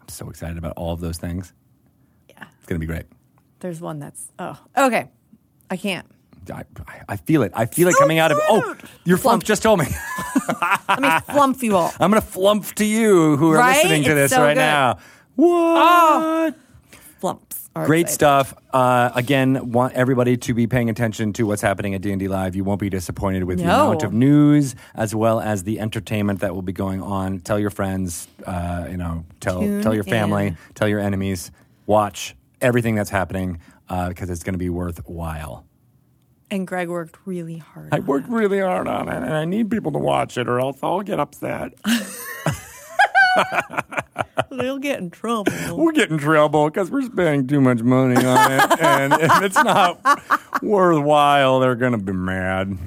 I'm 0.00 0.08
so 0.08 0.30
excited 0.30 0.56
about 0.56 0.72
all 0.76 0.92
of 0.94 1.00
those 1.00 1.18
things. 1.18 1.52
Yeah. 2.30 2.44
It's 2.56 2.66
gonna 2.66 2.78
be 2.78 2.86
great. 2.86 3.06
There's 3.60 3.80
one 3.80 3.98
that's 3.98 4.28
oh 4.38 4.58
okay. 4.76 5.10
I 5.70 5.76
can't. 5.76 6.06
I, 6.50 6.60
I- 6.86 7.02
I 7.10 7.16
feel 7.16 7.42
it. 7.42 7.52
I 7.54 7.66
feel 7.66 7.88
it 7.88 7.94
coming 7.98 8.18
out 8.18 8.32
of. 8.32 8.38
Oh, 8.48 8.74
your 9.04 9.18
flump 9.18 9.42
Flump. 9.42 9.44
just 9.44 9.62
told 9.62 9.80
me. 9.80 9.86
Let 10.88 11.00
me 11.00 11.10
flump 11.34 11.62
you 11.62 11.76
all. 11.76 11.92
I'm 12.00 12.10
gonna 12.10 12.20
flump 12.22 12.64
to 12.76 12.84
you 12.86 13.36
who 13.36 13.50
are 13.52 13.56
Right? 13.56 13.76
listening 13.82 14.04
to 14.04 14.10
It's 14.12 14.16
this 14.16 14.30
so 14.30 14.42
right 14.42 14.54
good. 14.54 14.60
now. 14.60 14.98
What? 15.38 16.54
Flumps. 17.20 17.70
Great 17.74 18.00
exciting. 18.06 18.14
stuff. 18.14 18.54
Uh, 18.72 19.10
again, 19.14 19.70
want 19.70 19.94
everybody 19.94 20.36
to 20.36 20.52
be 20.52 20.66
paying 20.66 20.90
attention 20.90 21.32
to 21.34 21.44
what's 21.46 21.62
happening 21.62 21.94
at 21.94 22.00
D&D 22.00 22.26
Live. 22.26 22.56
You 22.56 22.64
won't 22.64 22.80
be 22.80 22.90
disappointed 22.90 23.44
with 23.44 23.58
the 23.58 23.64
No. 23.66 23.86
amount 23.86 24.02
of 24.02 24.12
news 24.12 24.74
as 24.96 25.14
well 25.14 25.38
as 25.38 25.62
the 25.62 25.78
entertainment 25.78 26.40
that 26.40 26.56
will 26.56 26.62
be 26.62 26.72
going 26.72 27.00
on. 27.00 27.38
Tell 27.38 27.56
your 27.58 27.70
friends, 27.70 28.26
uh, 28.46 28.88
you 28.90 28.96
know, 28.96 29.24
tell 29.38 29.60
Tune 29.60 29.80
tell 29.80 29.94
your 29.94 30.02
family, 30.02 30.48
in. 30.48 30.58
tell 30.74 30.88
your 30.88 30.98
enemies. 30.98 31.52
Watch 31.86 32.34
everything 32.60 32.96
that's 32.96 33.10
happening 33.10 33.60
uh, 33.88 34.08
because 34.08 34.30
it's 34.30 34.42
going 34.42 34.54
to 34.54 34.58
be 34.58 34.70
worthwhile. 34.70 35.64
And 36.50 36.66
Greg 36.66 36.88
worked 36.88 37.16
really 37.26 37.58
hard. 37.58 37.90
I 37.92 37.98
on 37.98 38.06
worked 38.06 38.28
really 38.28 38.58
hard 38.58 38.88
on 38.88 39.08
it, 39.08 39.14
and 39.22 39.34
I 39.34 39.44
need 39.44 39.70
people 39.70 39.92
to 39.92 39.98
watch 40.00 40.36
it, 40.36 40.48
or 40.48 40.58
else 40.58 40.78
I'll 40.82 41.02
get 41.02 41.20
upset. 41.20 41.74
They'll 44.50 44.78
get 44.78 44.98
in 44.98 45.10
trouble. 45.10 45.52
we'll 45.70 45.92
get 45.92 46.10
in 46.10 46.18
trouble 46.18 46.66
because 46.68 46.90
we're 46.90 47.02
spending 47.02 47.46
too 47.46 47.60
much 47.60 47.80
money 47.82 48.16
on 48.16 48.52
it, 48.52 48.80
and 48.80 49.12
if 49.12 49.42
it's 49.42 49.56
not 49.56 50.00
worthwhile, 50.62 51.60
they're 51.60 51.74
gonna 51.74 51.98
be 51.98 52.12
mad. 52.12 52.78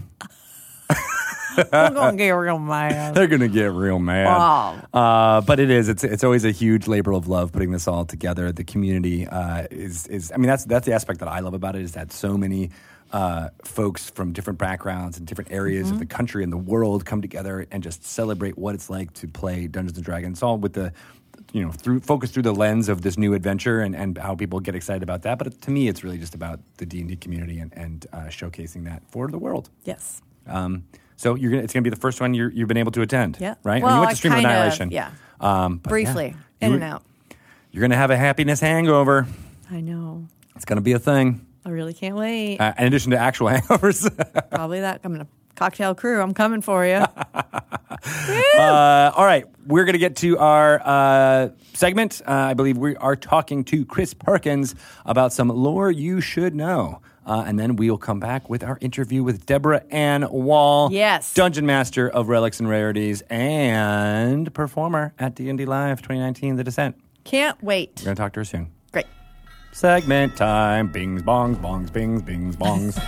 We're 1.57 1.89
gonna 1.89 2.17
get 2.17 2.31
real 2.31 2.59
mad. 2.59 3.13
They're 3.15 3.27
gonna 3.27 3.47
get 3.47 3.71
real 3.73 3.99
mad. 3.99 4.25
Wow. 4.25 4.79
Uh, 4.93 5.41
but 5.41 5.59
it 5.59 5.69
is. 5.69 5.89
It's 5.89 6.03
it's 6.03 6.23
always 6.23 6.45
a 6.45 6.51
huge 6.51 6.87
labor 6.87 7.11
of 7.11 7.27
love 7.27 7.51
putting 7.51 7.71
this 7.71 7.87
all 7.87 8.05
together. 8.05 8.51
The 8.51 8.63
community 8.63 9.27
uh, 9.27 9.67
is 9.69 10.07
is. 10.07 10.31
I 10.31 10.37
mean, 10.37 10.47
that's 10.47 10.65
that's 10.65 10.85
the 10.85 10.93
aspect 10.93 11.19
that 11.19 11.27
I 11.27 11.39
love 11.39 11.53
about 11.53 11.75
it 11.75 11.81
is 11.81 11.91
that 11.93 12.11
so 12.11 12.37
many. 12.37 12.71
Uh, 13.11 13.49
folks 13.65 14.09
from 14.09 14.31
different 14.31 14.57
backgrounds 14.57 15.17
and 15.17 15.27
different 15.27 15.51
areas 15.51 15.91
of 15.91 15.99
the 15.99 16.05
country 16.05 16.43
and 16.45 16.53
the 16.53 16.57
world 16.57 17.05
come 17.05 17.21
together 17.21 17.67
and 17.69 17.83
just 17.83 18.05
celebrate 18.05 18.57
what 18.57 18.73
it's 18.73 18.89
like 18.89 19.11
to 19.13 19.27
play 19.27 19.67
Dungeons 19.67 19.97
and 19.97 20.05
Dragons. 20.05 20.41
All 20.41 20.57
with 20.57 20.71
the, 20.71 20.93
you 21.51 21.61
know, 21.61 21.71
through 21.73 21.99
focus 21.99 22.31
through 22.31 22.43
the 22.43 22.53
lens 22.55 22.87
of 22.87 23.01
this 23.01 23.17
new 23.17 23.33
adventure 23.33 23.81
and, 23.81 23.93
and 23.97 24.17
how 24.17 24.33
people 24.33 24.61
get 24.61 24.75
excited 24.75 25.03
about 25.03 25.23
that. 25.23 25.37
But 25.39 25.59
to 25.61 25.71
me, 25.71 25.89
it's 25.89 26.05
really 26.05 26.17
just 26.19 26.35
about 26.35 26.61
the 26.77 26.85
D 26.85 27.01
and 27.01 27.09
D 27.09 27.17
community 27.17 27.59
and, 27.59 27.73
and 27.75 28.07
uh, 28.13 28.17
showcasing 28.29 28.85
that 28.85 29.03
for 29.09 29.27
the 29.27 29.37
world. 29.37 29.69
Yes. 29.83 30.21
Um, 30.47 30.85
so 31.17 31.35
you're 31.35 31.51
gonna, 31.51 31.63
it's 31.63 31.73
going 31.73 31.83
to 31.83 31.89
be 31.89 31.93
the 31.93 31.99
first 31.99 32.21
one 32.21 32.33
you're, 32.33 32.49
you've 32.49 32.69
been 32.69 32.77
able 32.77 32.93
to 32.93 33.01
attend. 33.01 33.37
Yeah. 33.41 33.55
Right? 33.63 33.83
Well, 33.83 33.93
you 33.93 33.99
went 33.99 34.09
I 34.09 34.13
to 34.13 34.17
Stream 34.17 34.31
of 34.31 34.35
kind 34.37 34.45
of- 34.45 34.51
Annihilation. 34.53 34.91
yeah. 34.91 35.11
Um, 35.41 35.77
Briefly, 35.79 36.33
yeah, 36.61 36.65
in 36.65 36.71
you- 36.71 36.75
and 36.75 36.83
out. 36.85 37.03
You're 37.71 37.81
going 37.81 37.91
to 37.91 37.97
have 37.97 38.11
a 38.11 38.17
happiness 38.17 38.61
hangover. 38.61 39.27
I 39.69 39.81
know. 39.81 40.27
It's 40.55 40.63
going 40.65 40.77
to 40.77 40.81
be 40.81 40.93
a 40.93 40.99
thing. 40.99 41.45
I 41.65 41.69
really 41.69 41.93
can't 41.93 42.15
wait. 42.15 42.57
Uh, 42.59 42.73
in 42.77 42.87
addition 42.87 43.11
to 43.11 43.17
actual 43.17 43.47
hangovers. 43.51 44.09
Probably 44.49 44.79
that. 44.81 45.01
I'm 45.03 45.11
gonna 45.11 45.27
cocktail 45.55 45.93
crew. 45.95 46.21
I'm 46.21 46.33
coming 46.33 46.61
for 46.61 46.85
you. 46.85 47.03
Uh, 48.57 49.11
all 49.15 49.25
right, 49.25 49.45
we're 49.67 49.83
going 49.85 49.93
to 49.93 49.99
get 49.99 50.15
to 50.17 50.37
our 50.39 50.81
uh, 50.83 51.49
segment. 51.73 52.21
Uh, 52.27 52.31
I 52.31 52.53
believe 52.53 52.77
we 52.77 52.95
are 52.95 53.15
talking 53.15 53.63
to 53.65 53.85
Chris 53.85 54.13
Perkins 54.13 54.73
about 55.05 55.33
some 55.33 55.49
lore 55.49 55.91
you 55.91 56.19
should 56.21 56.55
know. 56.55 57.01
Uh, 57.25 57.43
and 57.45 57.59
then 57.59 57.75
we'll 57.75 57.97
come 57.99 58.19
back 58.19 58.49
with 58.49 58.63
our 58.63 58.77
interview 58.81 59.23
with 59.23 59.45
Deborah 59.45 59.83
Ann 59.91 60.27
Woll, 60.31 60.89
Yes. 60.91 61.33
Dungeon 61.35 61.65
Master 61.67 62.09
of 62.09 62.27
Relics 62.29 62.59
and 62.59 62.67
Rarities 62.67 63.21
and 63.29 64.51
performer 64.53 65.13
at 65.19 65.35
D&D 65.35 65.65
Live 65.65 66.01
2019, 66.01 66.55
The 66.55 66.63
Descent. 66.63 66.95
can't 67.23 67.61
wait. 67.63 67.91
We're 67.99 68.05
going 68.05 68.15
to 68.15 68.21
talk 68.21 68.33
to 68.33 68.39
her 68.39 68.45
soon. 68.45 68.71
Segment 69.73 70.35
time. 70.35 70.89
Bings, 70.89 71.23
bongs, 71.23 71.55
bongs, 71.55 71.91
bings, 71.91 72.21
bings, 72.21 72.55
bongs. 72.57 73.01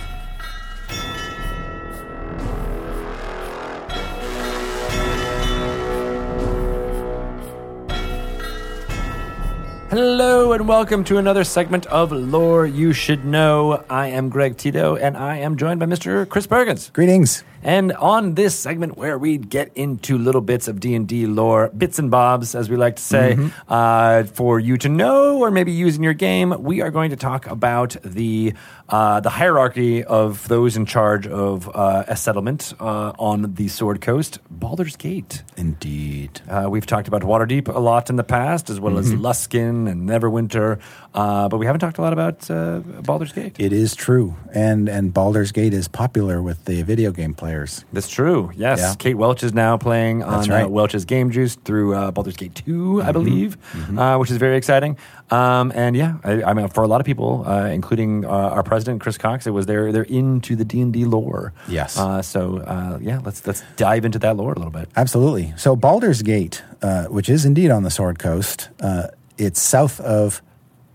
Hello 9.90 10.52
and 10.52 10.66
welcome 10.66 11.04
to 11.04 11.18
another 11.18 11.44
segment 11.44 11.86
of 11.86 12.10
Lore 12.10 12.66
You 12.66 12.92
Should 12.92 13.24
Know. 13.24 13.84
I 13.88 14.08
am 14.08 14.28
Greg 14.28 14.56
Tito 14.56 14.96
and 14.96 15.16
I 15.16 15.36
am 15.36 15.56
joined 15.56 15.78
by 15.78 15.86
Mr. 15.86 16.28
Chris 16.28 16.46
Perkins. 16.46 16.90
Greetings. 16.90 17.44
And 17.64 17.92
on 17.94 18.34
this 18.34 18.54
segment 18.54 18.98
where 18.98 19.18
we 19.18 19.38
get 19.38 19.72
into 19.74 20.18
little 20.18 20.42
bits 20.42 20.68
of 20.68 20.80
D&D 20.80 21.26
lore, 21.26 21.70
bits 21.76 21.98
and 21.98 22.10
bobs, 22.10 22.54
as 22.54 22.68
we 22.68 22.76
like 22.76 22.96
to 22.96 23.02
say, 23.02 23.38
uh, 23.68 24.24
for 24.24 24.60
you 24.60 24.76
to 24.76 24.88
know 24.88 25.38
or 25.38 25.50
maybe 25.50 25.72
use 25.72 25.96
in 25.96 26.02
your 26.02 26.14
game, 26.14 26.54
we 26.62 26.82
are 26.82 26.90
going 26.90 27.10
to 27.10 27.16
talk 27.16 27.46
about 27.46 27.96
the 28.04 28.52
uh, 28.86 29.18
the 29.20 29.30
hierarchy 29.30 30.04
of 30.04 30.46
those 30.48 30.76
in 30.76 30.84
charge 30.84 31.26
of 31.26 31.74
uh, 31.74 32.04
a 32.06 32.16
settlement 32.16 32.74
uh, 32.78 33.12
on 33.18 33.54
the 33.54 33.66
Sword 33.68 34.02
Coast, 34.02 34.40
Baldur's 34.50 34.96
Gate. 34.96 35.42
Indeed. 35.56 36.42
Uh, 36.46 36.66
we've 36.68 36.84
talked 36.84 37.08
about 37.08 37.22
Waterdeep 37.22 37.74
a 37.74 37.78
lot 37.78 38.10
in 38.10 38.16
the 38.16 38.24
past, 38.24 38.68
as 38.68 38.78
well 38.78 38.98
as 38.98 39.10
Luskan 39.14 39.90
and 39.90 40.06
Neverwinter, 40.06 40.80
uh, 41.14 41.48
but 41.48 41.56
we 41.56 41.64
haven't 41.64 41.80
talked 41.80 41.96
a 41.96 42.02
lot 42.02 42.12
about 42.12 42.50
uh, 42.50 42.80
Baldur's 42.80 43.32
Gate. 43.32 43.56
It 43.58 43.72
is 43.72 43.94
true. 43.94 44.36
And 44.52 44.88
and 44.88 45.14
Baldur's 45.14 45.50
Gate 45.50 45.72
is 45.72 45.88
popular 45.88 46.42
with 46.42 46.66
the 46.66 46.82
video 46.82 47.10
game 47.10 47.32
players. 47.32 47.53
That's 47.92 48.08
true. 48.08 48.50
Yes, 48.56 48.78
Yeah. 48.78 48.94
Kate 48.98 49.14
Welch 49.14 49.42
is 49.42 49.52
now 49.52 49.76
playing 49.76 50.18
That's 50.20 50.48
on 50.48 50.52
uh. 50.52 50.68
Welch's 50.68 51.04
Game 51.04 51.30
Juice 51.30 51.54
through 51.56 51.94
uh, 51.94 52.10
Baldur's 52.10 52.36
Gate 52.36 52.54
2 52.54 53.02
I 53.02 53.12
believe, 53.12 53.56
Uh, 53.96 54.16
which 54.18 54.30
is 54.30 54.36
very 54.38 54.56
exciting. 54.56 54.96
Um, 55.30 55.72
and 55.74 55.96
yeah, 55.96 56.16
I, 56.24 56.42
I 56.42 56.52
mean, 56.54 56.68
for 56.68 56.82
a 56.84 56.86
lot 56.86 57.00
of 57.00 57.06
people, 57.06 57.44
uh, 57.46 57.66
including 57.66 58.24
uh, 58.24 58.28
our 58.56 58.62
president 58.62 59.00
Chris 59.00 59.16
Cocks, 59.18 59.46
it 59.46 59.50
was 59.50 59.66
they're 59.66 59.90
they're 59.92 60.10
into 60.10 60.54
the 60.56 60.64
D 60.64 60.80
and 60.80 60.92
D 60.92 61.04
lore. 61.04 61.52
Yes. 61.68 61.96
Uh, 61.98 62.20
so 62.22 62.58
uh, 62.58 62.98
yeah, 63.00 63.20
let's 63.24 63.46
let's 63.46 63.62
dive 63.76 64.04
into 64.04 64.18
that 64.18 64.36
lore 64.36 64.52
a 64.52 64.56
little 64.56 64.70
bit. 64.72 64.88
Absolutely. 64.96 65.54
So 65.56 65.76
Baldur's 65.76 66.22
Gate, 66.22 66.62
uh, 66.82 67.04
which 67.06 67.28
is 67.28 67.44
indeed 67.44 67.70
on 67.70 67.82
the 67.84 67.90
Sword 67.90 68.18
Coast, 68.18 68.68
uh, 68.80 69.08
it's 69.38 69.60
south 69.60 69.98
of 70.00 70.42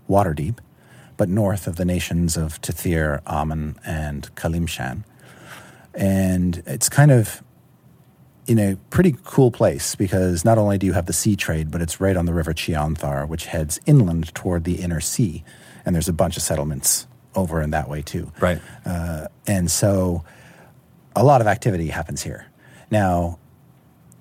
Waterdeep, 0.08 0.58
but 1.16 1.28
north 1.28 1.66
of 1.66 1.76
the 1.76 1.84
nations 1.84 2.36
of 2.36 2.60
Tethyr, 2.60 3.20
Amn, 3.24 3.76
and 3.84 4.32
Calimshan. 4.36 5.04
And 6.00 6.62
it's 6.66 6.88
kind 6.88 7.12
of 7.12 7.42
in 8.46 8.58
a 8.58 8.76
pretty 8.88 9.14
cool 9.24 9.50
place 9.50 9.94
because 9.94 10.44
not 10.44 10.58
only 10.58 10.78
do 10.78 10.86
you 10.86 10.94
have 10.94 11.06
the 11.06 11.12
sea 11.12 11.36
trade, 11.36 11.70
but 11.70 11.80
it's 11.80 12.00
right 12.00 12.16
on 12.16 12.26
the 12.26 12.34
river 12.34 12.52
Chionthar, 12.52 13.28
which 13.28 13.46
heads 13.46 13.78
inland 13.86 14.34
toward 14.34 14.64
the 14.64 14.80
inner 14.80 15.00
sea. 15.00 15.44
And 15.84 15.94
there's 15.94 16.08
a 16.08 16.12
bunch 16.12 16.36
of 16.36 16.42
settlements 16.42 17.06
over 17.36 17.62
in 17.62 17.70
that 17.70 17.88
way 17.88 18.02
too. 18.02 18.32
Right. 18.40 18.60
Uh, 18.84 19.28
and 19.46 19.70
so 19.70 20.24
a 21.14 21.22
lot 21.22 21.40
of 21.40 21.46
activity 21.46 21.88
happens 21.88 22.22
here. 22.22 22.46
Now, 22.90 23.38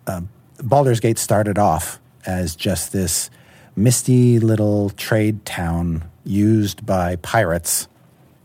um, 0.06 0.30
Baldur's 0.58 1.00
Gate 1.00 1.18
started 1.18 1.58
off 1.58 2.00
as 2.26 2.56
just 2.56 2.92
this 2.92 3.30
misty 3.76 4.40
little 4.40 4.90
trade 4.92 5.46
town 5.46 6.04
used 6.26 6.86
by 6.86 7.16
pirates 7.16 7.88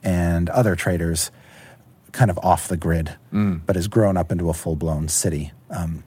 and 0.02 0.48
other 0.50 0.76
traders, 0.76 1.30
kind 2.14 2.30
of 2.30 2.38
off 2.38 2.68
the 2.68 2.76
grid, 2.78 3.14
but 3.66 3.76
has 3.76 3.88
grown 3.88 4.16
up 4.16 4.32
into 4.32 4.48
a 4.48 4.54
full 4.54 4.76
blown 4.76 5.08
city 5.08 5.52
um, 5.68 6.02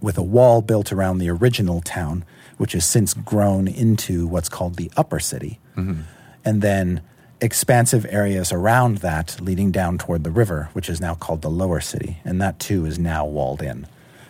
with 0.00 0.16
a 0.16 0.22
wall 0.22 0.62
built 0.62 0.92
around 0.92 1.18
the 1.18 1.28
original 1.28 1.80
town, 1.82 2.24
which 2.56 2.72
has 2.72 2.84
since 2.86 3.12
grown 3.14 3.68
into 3.68 4.26
what's 4.26 4.48
called 4.48 4.76
the 4.76 4.90
upper 4.96 5.20
city. 5.20 5.58
And 6.44 6.62
then 6.62 7.02
expansive 7.40 8.06
areas 8.08 8.52
around 8.52 8.98
that 8.98 9.40
leading 9.40 9.70
down 9.72 9.98
toward 9.98 10.24
the 10.24 10.30
river, 10.30 10.70
which 10.72 10.88
is 10.88 11.00
now 11.00 11.14
called 11.14 11.42
the 11.42 11.50
lower 11.50 11.80
city. 11.80 12.18
And 12.24 12.40
that 12.40 12.58
too 12.58 12.86
is 12.86 12.98
now 12.98 13.26
walled 13.26 13.60
in. 13.60 13.86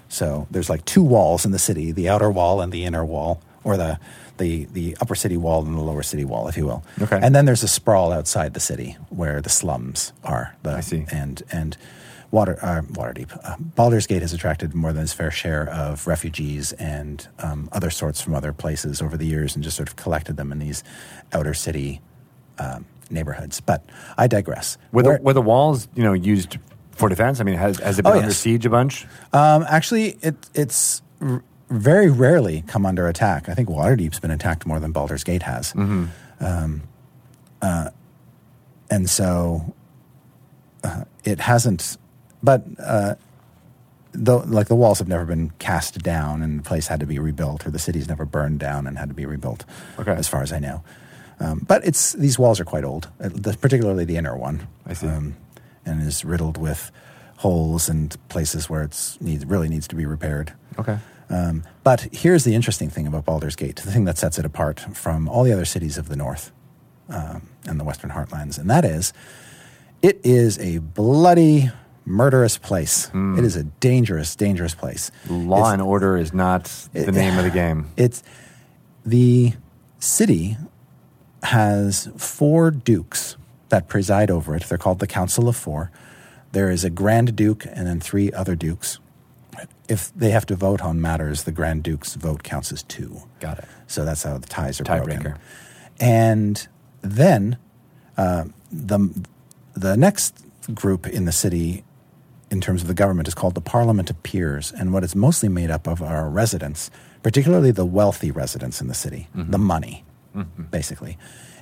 So 0.09 0.47
there's 0.51 0.71
like 0.71 0.85
two 0.85 1.03
walls 1.03 1.45
in 1.45 1.53
the 1.53 1.59
city 1.59 1.93
the 1.93 2.09
outer 2.09 2.31
wall 2.31 2.61
and 2.61 2.73
the 2.73 2.85
inner 2.85 3.05
wall, 3.05 3.41
or 3.63 3.77
the, 3.77 3.99
the, 4.39 4.65
the 4.73 4.97
upper 5.01 5.15
city 5.15 5.37
wall 5.37 5.65
and 5.65 5.77
the 5.77 5.81
lower 5.83 6.03
city 6.03 6.25
wall, 6.25 6.49
if 6.49 6.57
you 6.57 6.67
will. 6.67 6.85
Okay. 7.01 7.19
And 7.23 7.35
then 7.35 7.45
there's 7.45 7.63
a 7.63 7.69
sprawl 7.69 8.13
outside 8.13 8.55
the 8.55 8.61
city 8.61 8.97
where 9.11 9.41
the 9.41 9.49
slums 9.51 10.13
are. 10.25 10.57
The, 10.63 10.71
I 10.77 10.81
see. 10.81 11.07
And, 11.13 11.43
and 11.53 11.77
Water, 12.31 12.59
uh, 12.63 12.83
Waterdeep. 12.83 13.31
Uh, 13.45 13.55
Baldur's 13.61 14.09
Gate 14.09 14.23
has 14.23 14.33
attracted 14.33 14.75
more 14.75 14.93
than 14.93 15.05
its 15.05 15.13
fair 15.13 15.31
share 15.31 15.69
of 15.69 16.07
refugees 16.09 16.73
and 16.73 17.29
um, 17.39 17.69
other 17.71 17.91
sorts 17.91 18.21
from 18.21 18.35
other 18.35 18.53
places 18.53 19.01
over 19.01 19.17
the 19.17 19.27
years 19.27 19.55
and 19.55 19.63
just 19.63 19.77
sort 19.77 19.89
of 19.89 19.95
collected 19.95 20.37
them 20.37 20.51
in 20.51 20.59
these 20.59 20.83
outer 21.33 21.55
city 21.55 22.01
um, 22.59 22.87
neighborhoods. 23.09 23.61
But 23.61 23.85
I 24.19 24.27
digress. 24.27 24.79
Were 24.91 25.05
the, 25.05 25.19
were 25.23 25.33
the 25.33 25.43
walls 25.43 25.87
you 25.95 26.03
know 26.03 26.13
used 26.13 26.59
for 26.91 27.09
defense? 27.09 27.39
I 27.41 27.45
mean, 27.45 27.55
has 27.57 27.79
has 27.79 28.01
it 28.01 28.03
been 28.03 28.13
Oh, 28.13 28.17
under 28.17 28.29
yes. 28.31 28.39
siege 28.39 28.67
a 28.67 28.71
bunch? 28.71 29.07
Um, 29.33 29.65
actually, 29.69 30.19
it, 30.21 30.35
it's 30.55 31.03
very 31.71 32.11
rarely 32.11 32.63
come 32.67 32.85
under 32.87 33.09
attack. 33.09 33.49
I 33.49 33.55
think 33.55 33.69
Waterdeep's 33.69 34.21
been 34.21 34.31
attacked 34.31 34.67
more 34.67 34.79
than 34.81 34.93
Baldur's 34.93 35.25
Gate 35.25 35.43
has. 35.43 35.73
Um, 35.75 36.83
uh, 37.63 37.91
and 38.91 39.09
so 39.09 39.75
uh, 40.83 41.05
it 41.25 41.41
hasn't, 41.41 41.97
but 42.43 42.65
uh, 42.79 43.15
though, 44.13 44.39
like 44.47 44.69
the 44.69 44.75
walls 44.77 44.99
have 44.99 45.09
never 45.09 45.25
been 45.25 45.51
cast 45.59 46.03
down 46.03 46.43
and 46.43 46.59
the 46.59 46.63
place 46.63 46.87
had 46.89 47.01
to 47.01 47.07
be 47.07 47.19
rebuilt, 47.19 47.67
or 47.67 47.71
the 47.71 47.79
city's 47.79 48.09
never 48.09 48.25
burned 48.25 48.59
down 48.61 48.87
and 48.87 48.99
had 48.99 49.09
to 49.09 49.15
be 49.15 49.25
rebuilt, 49.27 49.65
Okay. 49.99 50.13
as 50.13 50.29
far 50.29 50.43
as 50.43 50.53
I 50.53 50.59
know. 50.59 50.85
Um, 51.41 51.65
but 51.67 51.85
it's 51.85 52.13
these 52.13 52.39
walls 52.39 52.61
are 52.61 52.65
quite 52.65 52.85
old, 52.85 53.09
uh, 53.21 53.31
particularly 53.61 54.05
the 54.05 54.17
inner 54.17 54.37
one. 54.37 54.69
I 54.87 54.93
see. 54.93 55.07
Um, 55.09 55.37
and 55.87 56.01
is 56.03 56.25
riddled 56.25 56.57
with 56.57 56.91
holes 57.39 57.89
and 57.89 58.17
places 58.29 58.71
where 58.71 58.83
it's 58.83 59.21
needs 59.21 59.45
really 59.45 59.69
needs 59.69 59.89
to 59.89 59.97
be 59.97 60.07
repaired. 60.07 60.53
Okay. 60.79 60.99
Um, 61.31 61.65
but 61.83 62.09
here's 62.13 62.45
the 62.45 62.55
interesting 62.55 62.91
thing 62.91 63.07
about 63.07 63.25
Baldur's 63.25 63.57
Gate, 63.57 63.77
the 63.77 63.91
thing 63.91 64.05
that 64.05 64.19
sets 64.19 64.39
it 64.39 64.45
apart 64.45 64.81
from 64.81 65.29
all 65.29 65.43
the 65.45 65.53
other 65.53 65.65
cities 65.65 65.97
of 65.99 66.09
the 66.09 66.17
north 66.17 66.53
um, 67.09 67.49
and 67.67 67.81
the 67.81 67.85
Western 67.85 68.11
Heartlands, 68.11 68.59
and 68.59 68.69
that 68.71 68.85
is 68.85 69.13
it 70.03 70.21
is 70.23 70.59
a 70.59 70.79
bloody, 70.79 71.71
murderous 72.05 72.59
place. 72.59 73.11
It 73.15 73.43
is 73.45 73.57
a 73.57 73.65
dangerous, 73.65 74.37
dangerous 74.37 74.75
place. 74.75 75.11
Law 75.31 75.57
It's- 75.61 75.73
and 75.73 75.83
order 75.83 76.19
is 76.19 76.35
not 76.35 76.65
the 76.93 77.09
It- 77.09 77.15
name 77.15 77.39
of 77.39 77.45
the 77.45 77.51
game. 77.51 77.87
it's 77.97 78.23
the 79.07 79.55
city 79.99 80.59
has 81.43 82.09
four 82.17 82.71
dukes 82.71 83.37
that 83.71 83.89
preside 83.89 84.31
over 84.31 84.55
it. 84.55 84.65
They're 84.65 84.79
called 84.79 84.99
the 84.99 85.07
Council 85.07 85.49
of 85.49 85.57
Four. 85.57 85.91
There 86.53 86.71
is 86.71 86.85
a 86.85 86.91
Grand 86.91 87.35
Duke 87.35 87.67
and 87.73 87.87
then 87.87 88.01
three 88.01 88.31
other 88.33 88.55
dukes. 88.55 88.99
If 89.89 90.13
they 90.15 90.31
have 90.31 90.47
to 90.47 90.57
vote 90.57 90.81
on 90.83 91.01
matters, 91.01 91.45
the 91.45 91.53
Grand 91.53 91.83
Duke's 91.83 92.15
vote 92.15 92.43
counts 92.43 92.73
as 92.73 92.83
two. 92.83 93.23
Got 93.41 93.59
it. 93.59 93.65
So 93.87 94.05
that's 94.05 94.23
how 94.23 94.39
the 94.39 94.47
ties 94.49 94.81
are 94.81 94.85
Tiebreaker. 94.85 95.23
broken. 95.23 95.35
And 96.01 96.69
then 97.03 97.59
uh, 98.17 98.45
the 98.73 99.27
the 99.75 99.97
next 99.97 100.45
group 100.73 101.07
in 101.07 101.25
the 101.25 101.33
city, 101.33 101.85
in 102.51 102.61
terms 102.61 102.83
of 102.83 102.89
the 102.89 102.95
government, 102.95 103.29
is 103.29 103.35
called 103.35 103.55
the 103.55 103.61
Parliament 103.61 104.11
of 104.11 104.23
Peers, 104.23 104.73
and 104.73 104.93
what 104.93 105.05
it's 105.05 105.15
mostly 105.15 105.49
made 105.49 105.71
up 105.71 105.87
of 105.87 106.01
are 106.01 106.29
residents, 106.31 106.91
particularly 107.23 107.71
the 107.71 107.85
wealthy 107.85 108.31
residents 108.31 108.81
in 108.81 108.89
the 108.89 108.95
city, 108.95 109.29
the 109.35 109.59
money, 109.59 110.05
basically. 110.71 111.19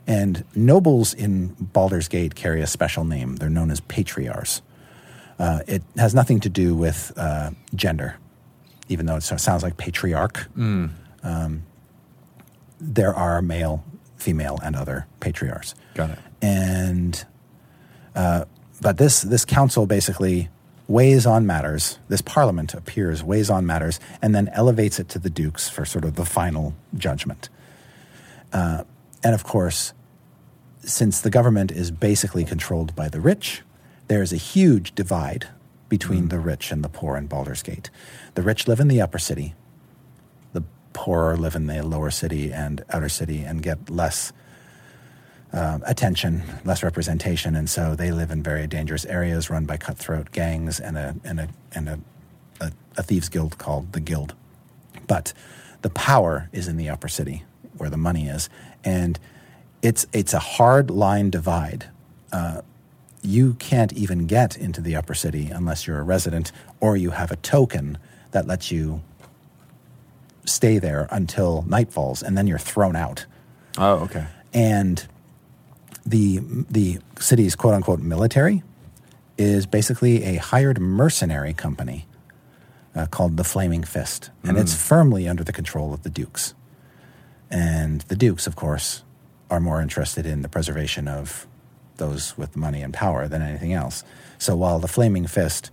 And 0.06 0.44
nobles 0.54 1.14
in 1.14 1.48
Baldur's 1.60 2.08
Gate 2.08 2.34
carry 2.34 2.60
a 2.60 2.66
special 2.66 3.04
name. 3.04 3.36
They're 3.36 3.48
known 3.50 3.70
as 3.70 3.80
patriarchs. 3.80 4.62
Uh, 5.42 5.58
it 5.66 5.82
has 5.96 6.14
nothing 6.14 6.38
to 6.38 6.48
do 6.48 6.72
with 6.72 7.12
uh, 7.16 7.50
gender, 7.74 8.16
even 8.88 9.06
though 9.06 9.16
it 9.16 9.22
sounds 9.22 9.64
like 9.64 9.76
patriarch. 9.76 10.46
Um, 11.24 11.64
there 12.80 13.12
are 13.12 13.42
male, 13.42 13.84
female, 14.16 14.60
and 14.62 14.76
other 14.76 15.08
patriarchs. 15.18 15.74
Got 15.94 16.10
it. 16.10 16.18
And 16.40 17.26
uh, 18.14 18.44
but 18.80 18.98
this 18.98 19.22
this 19.22 19.44
council 19.44 19.84
basically 19.86 20.48
weighs 20.86 21.26
on 21.26 21.44
matters. 21.44 21.98
This 22.08 22.22
parliament 22.22 22.72
appears, 22.72 23.24
weighs 23.24 23.50
on 23.50 23.66
matters, 23.66 23.98
and 24.20 24.36
then 24.36 24.48
elevates 24.48 25.00
it 25.00 25.08
to 25.08 25.18
the 25.18 25.30
dukes 25.30 25.68
for 25.68 25.84
sort 25.84 26.04
of 26.04 26.14
the 26.14 26.24
final 26.24 26.74
judgment. 26.96 27.48
Uh, 28.52 28.84
and 29.24 29.34
of 29.34 29.42
course, 29.42 29.92
since 30.84 31.20
the 31.20 31.30
government 31.30 31.72
is 31.72 31.90
basically 31.90 32.44
controlled 32.44 32.94
by 32.94 33.08
the 33.08 33.20
rich, 33.20 33.62
there 34.12 34.22
is 34.22 34.30
a 34.30 34.36
huge 34.36 34.94
divide 34.94 35.48
between 35.88 36.28
the 36.28 36.38
rich 36.38 36.70
and 36.70 36.84
the 36.84 36.88
poor 36.90 37.16
in 37.16 37.26
Baldur's 37.26 37.62
Gate. 37.62 37.88
The 38.34 38.42
rich 38.42 38.68
live 38.68 38.78
in 38.78 38.88
the 38.88 39.00
upper 39.00 39.18
city. 39.18 39.54
The 40.52 40.62
poor 40.92 41.34
live 41.34 41.56
in 41.56 41.66
the 41.66 41.82
lower 41.82 42.10
city 42.10 42.52
and 42.52 42.84
outer 42.90 43.08
city 43.08 43.42
and 43.42 43.62
get 43.62 43.88
less 43.88 44.30
uh, 45.50 45.78
attention, 45.86 46.42
less 46.62 46.82
representation, 46.82 47.56
and 47.56 47.70
so 47.70 47.94
they 47.94 48.10
live 48.10 48.30
in 48.30 48.42
very 48.42 48.66
dangerous 48.66 49.06
areas 49.06 49.48
run 49.48 49.64
by 49.64 49.78
cutthroat 49.78 50.30
gangs 50.30 50.78
and 50.78 50.98
a 50.98 51.16
and 51.24 51.40
a 51.40 51.48
and 51.74 51.88
a, 51.88 51.98
a, 52.60 52.72
a 52.98 53.02
thieves 53.02 53.30
guild 53.30 53.56
called 53.56 53.94
the 53.94 54.00
Guild. 54.00 54.34
But 55.06 55.32
the 55.80 55.90
power 55.90 56.50
is 56.52 56.68
in 56.68 56.76
the 56.76 56.90
upper 56.90 57.08
city 57.08 57.44
where 57.78 57.88
the 57.88 57.96
money 57.96 58.28
is, 58.28 58.50
and 58.84 59.18
it's 59.80 60.06
it's 60.12 60.34
a 60.34 60.38
hard 60.38 60.90
line 60.90 61.30
divide. 61.30 61.86
Uh, 62.30 62.60
you 63.22 63.54
can't 63.54 63.92
even 63.92 64.26
get 64.26 64.56
into 64.56 64.80
the 64.80 64.96
upper 64.96 65.14
city 65.14 65.48
unless 65.48 65.86
you're 65.86 66.00
a 66.00 66.02
resident 66.02 66.50
or 66.80 66.96
you 66.96 67.10
have 67.10 67.30
a 67.30 67.36
token 67.36 67.96
that 68.32 68.46
lets 68.46 68.70
you 68.72 69.00
stay 70.44 70.78
there 70.78 71.06
until 71.10 71.62
night 71.68 71.92
falls, 71.92 72.22
and 72.22 72.36
then 72.36 72.46
you're 72.46 72.58
thrown 72.58 72.96
out 72.96 73.26
Oh, 73.78 74.00
okay. 74.00 74.26
and 74.52 75.06
the 76.04 76.40
the 76.68 76.98
city's 77.20 77.54
quote 77.54 77.74
unquote 77.74 78.00
military 78.00 78.62
is 79.38 79.66
basically 79.66 80.24
a 80.24 80.36
hired 80.36 80.80
mercenary 80.80 81.54
company 81.54 82.06
uh, 82.94 83.06
called 83.06 83.36
the 83.36 83.44
Flaming 83.44 83.84
Fist, 83.84 84.30
and 84.42 84.58
it's 84.58 84.74
firmly 84.74 85.26
under 85.28 85.44
the 85.44 85.52
control 85.52 85.94
of 85.94 86.02
the 86.02 86.10
dukes. 86.10 86.54
And 87.50 88.00
the 88.02 88.16
dukes, 88.16 88.46
of 88.46 88.56
course, 88.56 89.02
are 89.50 89.60
more 89.60 89.80
interested 89.80 90.26
in 90.26 90.42
the 90.42 90.48
preservation 90.48 91.06
of 91.08 91.46
those 91.96 92.36
with 92.36 92.56
money 92.56 92.82
and 92.82 92.92
power 92.92 93.28
than 93.28 93.42
anything 93.42 93.72
else. 93.72 94.04
So 94.38 94.56
while 94.56 94.78
the 94.78 94.88
Flaming 94.88 95.26
Fist 95.26 95.70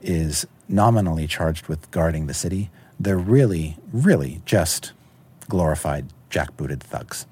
is 0.00 0.46
nominally 0.68 1.26
charged 1.26 1.68
with 1.68 1.90
guarding 1.90 2.26
the 2.26 2.34
city, 2.34 2.70
they're 2.98 3.18
really, 3.18 3.76
really 3.92 4.42
just 4.44 4.92
glorified 5.48 6.06
jackbooted 6.30 6.80
thugs. 6.80 7.26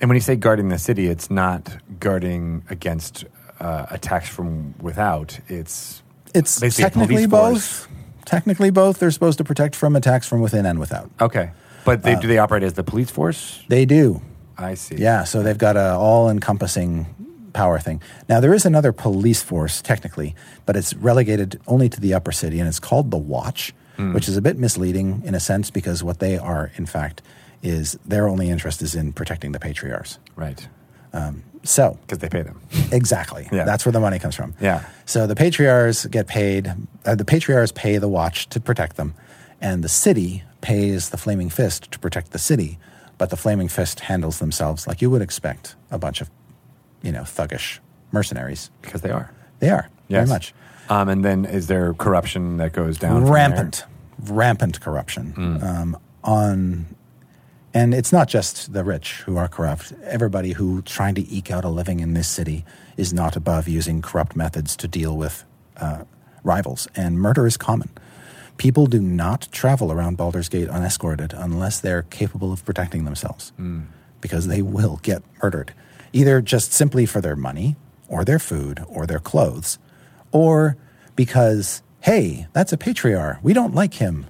And 0.00 0.08
when 0.08 0.16
you 0.16 0.20
say 0.20 0.34
guarding 0.34 0.68
the 0.68 0.78
city, 0.78 1.06
it's 1.06 1.30
not 1.30 1.76
guarding 2.00 2.64
against 2.68 3.24
uh, 3.60 3.86
attacks 3.90 4.28
from 4.28 4.74
without. 4.80 5.38
It's 5.46 6.02
It's 6.34 6.58
technically 6.76 7.26
both. 7.26 7.88
Technically 8.24 8.70
both. 8.70 8.98
They're 8.98 9.10
supposed 9.12 9.38
to 9.38 9.44
protect 9.44 9.76
from 9.76 9.94
attacks 9.94 10.26
from 10.26 10.40
within 10.40 10.66
and 10.66 10.78
without. 10.80 11.10
okay, 11.20 11.52
but 11.84 12.02
they, 12.02 12.16
do 12.16 12.26
they 12.26 12.38
operate 12.38 12.62
as 12.62 12.74
the 12.74 12.84
police 12.84 13.10
force? 13.10 13.62
They 13.68 13.84
do. 13.84 14.22
I 14.58 14.74
see. 14.74 14.96
Yeah, 14.96 15.24
so 15.24 15.42
they've 15.42 15.58
got 15.58 15.76
a 15.76 15.92
all-encompassing 15.94 17.06
power 17.52 17.78
thing. 17.78 18.00
Now 18.28 18.40
there 18.40 18.54
is 18.54 18.64
another 18.64 18.92
police 18.92 19.42
force 19.42 19.82
technically, 19.82 20.34
but 20.66 20.76
it's 20.76 20.94
relegated 20.94 21.60
only 21.66 21.88
to 21.88 22.00
the 22.00 22.14
upper 22.14 22.32
city 22.32 22.58
and 22.60 22.68
it's 22.68 22.80
called 22.80 23.10
the 23.10 23.18
Watch, 23.18 23.74
which 23.98 24.28
is 24.28 24.36
a 24.36 24.42
bit 24.42 24.58
misleading 24.58 25.22
in 25.24 25.34
a 25.34 25.40
sense 25.40 25.70
because 25.70 26.02
what 26.02 26.18
they 26.18 26.36
are 26.38 26.72
in 26.76 26.86
fact 26.86 27.22
is 27.62 27.92
their 28.04 28.26
only 28.28 28.50
interest 28.50 28.82
is 28.82 28.94
in 28.94 29.12
protecting 29.12 29.52
the 29.52 29.60
patriarchs. 29.60 30.18
Right. 30.34 30.66
So, 31.64 31.96
Because 32.00 32.18
they 32.18 32.28
pay 32.28 32.42
them. 32.42 32.60
Exactly. 32.90 33.48
Yeah. 33.52 33.64
That's 33.64 33.84
where 33.86 33.92
the 33.92 34.00
money 34.00 34.18
comes 34.18 34.34
from. 34.34 34.54
Yeah. 34.60 34.84
So 35.04 35.26
the 35.28 35.36
patriarchs 35.36 36.06
get 36.06 36.26
paid, 36.26 36.72
uh, 37.06 37.14
the 37.14 37.24
patriarchs 37.24 37.70
pay 37.70 37.98
the 37.98 38.08
watch 38.08 38.48
to 38.48 38.58
protect 38.60 38.96
them, 38.96 39.14
and 39.60 39.84
the 39.84 39.88
city 39.88 40.42
pays 40.60 41.10
the 41.10 41.16
Flaming 41.16 41.50
Fist 41.50 41.92
to 41.92 41.98
protect 42.00 42.32
the 42.32 42.38
city. 42.38 42.78
But 43.18 43.30
the 43.30 43.36
Flaming 43.36 43.68
Fist 43.68 44.00
handles 44.00 44.38
themselves 44.38 44.86
like 44.86 45.00
you 45.02 45.10
would 45.10 45.22
expect 45.22 45.76
a 45.90 45.98
bunch 45.98 46.20
of, 46.20 46.30
you 47.02 47.12
know, 47.12 47.22
thuggish 47.22 47.78
mercenaries. 48.10 48.70
Because 48.80 49.00
they 49.02 49.10
are. 49.10 49.30
They 49.60 49.70
are, 49.70 49.88
Yes. 50.08 50.26
very 50.26 50.34
much. 50.34 50.54
Um, 50.88 51.08
and 51.08 51.24
then 51.24 51.44
is 51.44 51.68
there 51.68 51.94
corruption 51.94 52.56
that 52.56 52.72
goes 52.72 52.98
down? 52.98 53.26
rampant, 53.26 53.84
rampant 54.24 54.80
corruption 54.80 55.32
um, 55.62 55.96
on, 56.24 56.86
and 57.72 57.94
it's 57.94 58.12
not 58.12 58.28
just 58.28 58.72
the 58.72 58.82
rich 58.84 59.22
who 59.24 59.36
are 59.36 59.48
corrupt. 59.48 59.92
Everybody 60.04 60.52
who 60.52 60.82
trying 60.82 61.14
to 61.14 61.28
eke 61.32 61.50
out 61.50 61.64
a 61.64 61.68
living 61.68 62.00
in 62.00 62.14
this 62.14 62.28
city 62.28 62.64
is 62.96 63.12
not 63.14 63.36
above 63.36 63.68
using 63.68 64.02
corrupt 64.02 64.34
methods 64.36 64.76
to 64.76 64.88
deal 64.88 65.16
with 65.16 65.44
uh, 65.76 66.02
rivals, 66.42 66.88
and 66.96 67.18
murder 67.20 67.46
is 67.46 67.56
common. 67.56 67.88
People 68.62 68.86
do 68.86 69.00
not 69.00 69.48
travel 69.50 69.90
around 69.90 70.16
Baldur's 70.16 70.48
Gate 70.48 70.68
unescorted 70.68 71.32
unless 71.32 71.80
they're 71.80 72.02
capable 72.02 72.52
of 72.52 72.64
protecting 72.64 73.04
themselves, 73.04 73.52
hmm. 73.56 73.80
because 74.20 74.46
they 74.46 74.62
will 74.62 75.00
get 75.02 75.24
murdered, 75.42 75.74
either 76.12 76.40
just 76.40 76.72
simply 76.72 77.04
for 77.04 77.20
their 77.20 77.34
money, 77.34 77.74
or 78.06 78.24
their 78.24 78.38
food, 78.38 78.84
or 78.86 79.04
their 79.04 79.18
clothes, 79.18 79.80
or 80.30 80.76
because, 81.16 81.82
hey, 82.02 82.46
that's 82.52 82.72
a 82.72 82.76
patriarch. 82.76 83.38
We 83.42 83.52
don't 83.52 83.74
like 83.74 83.94
him. 83.94 84.26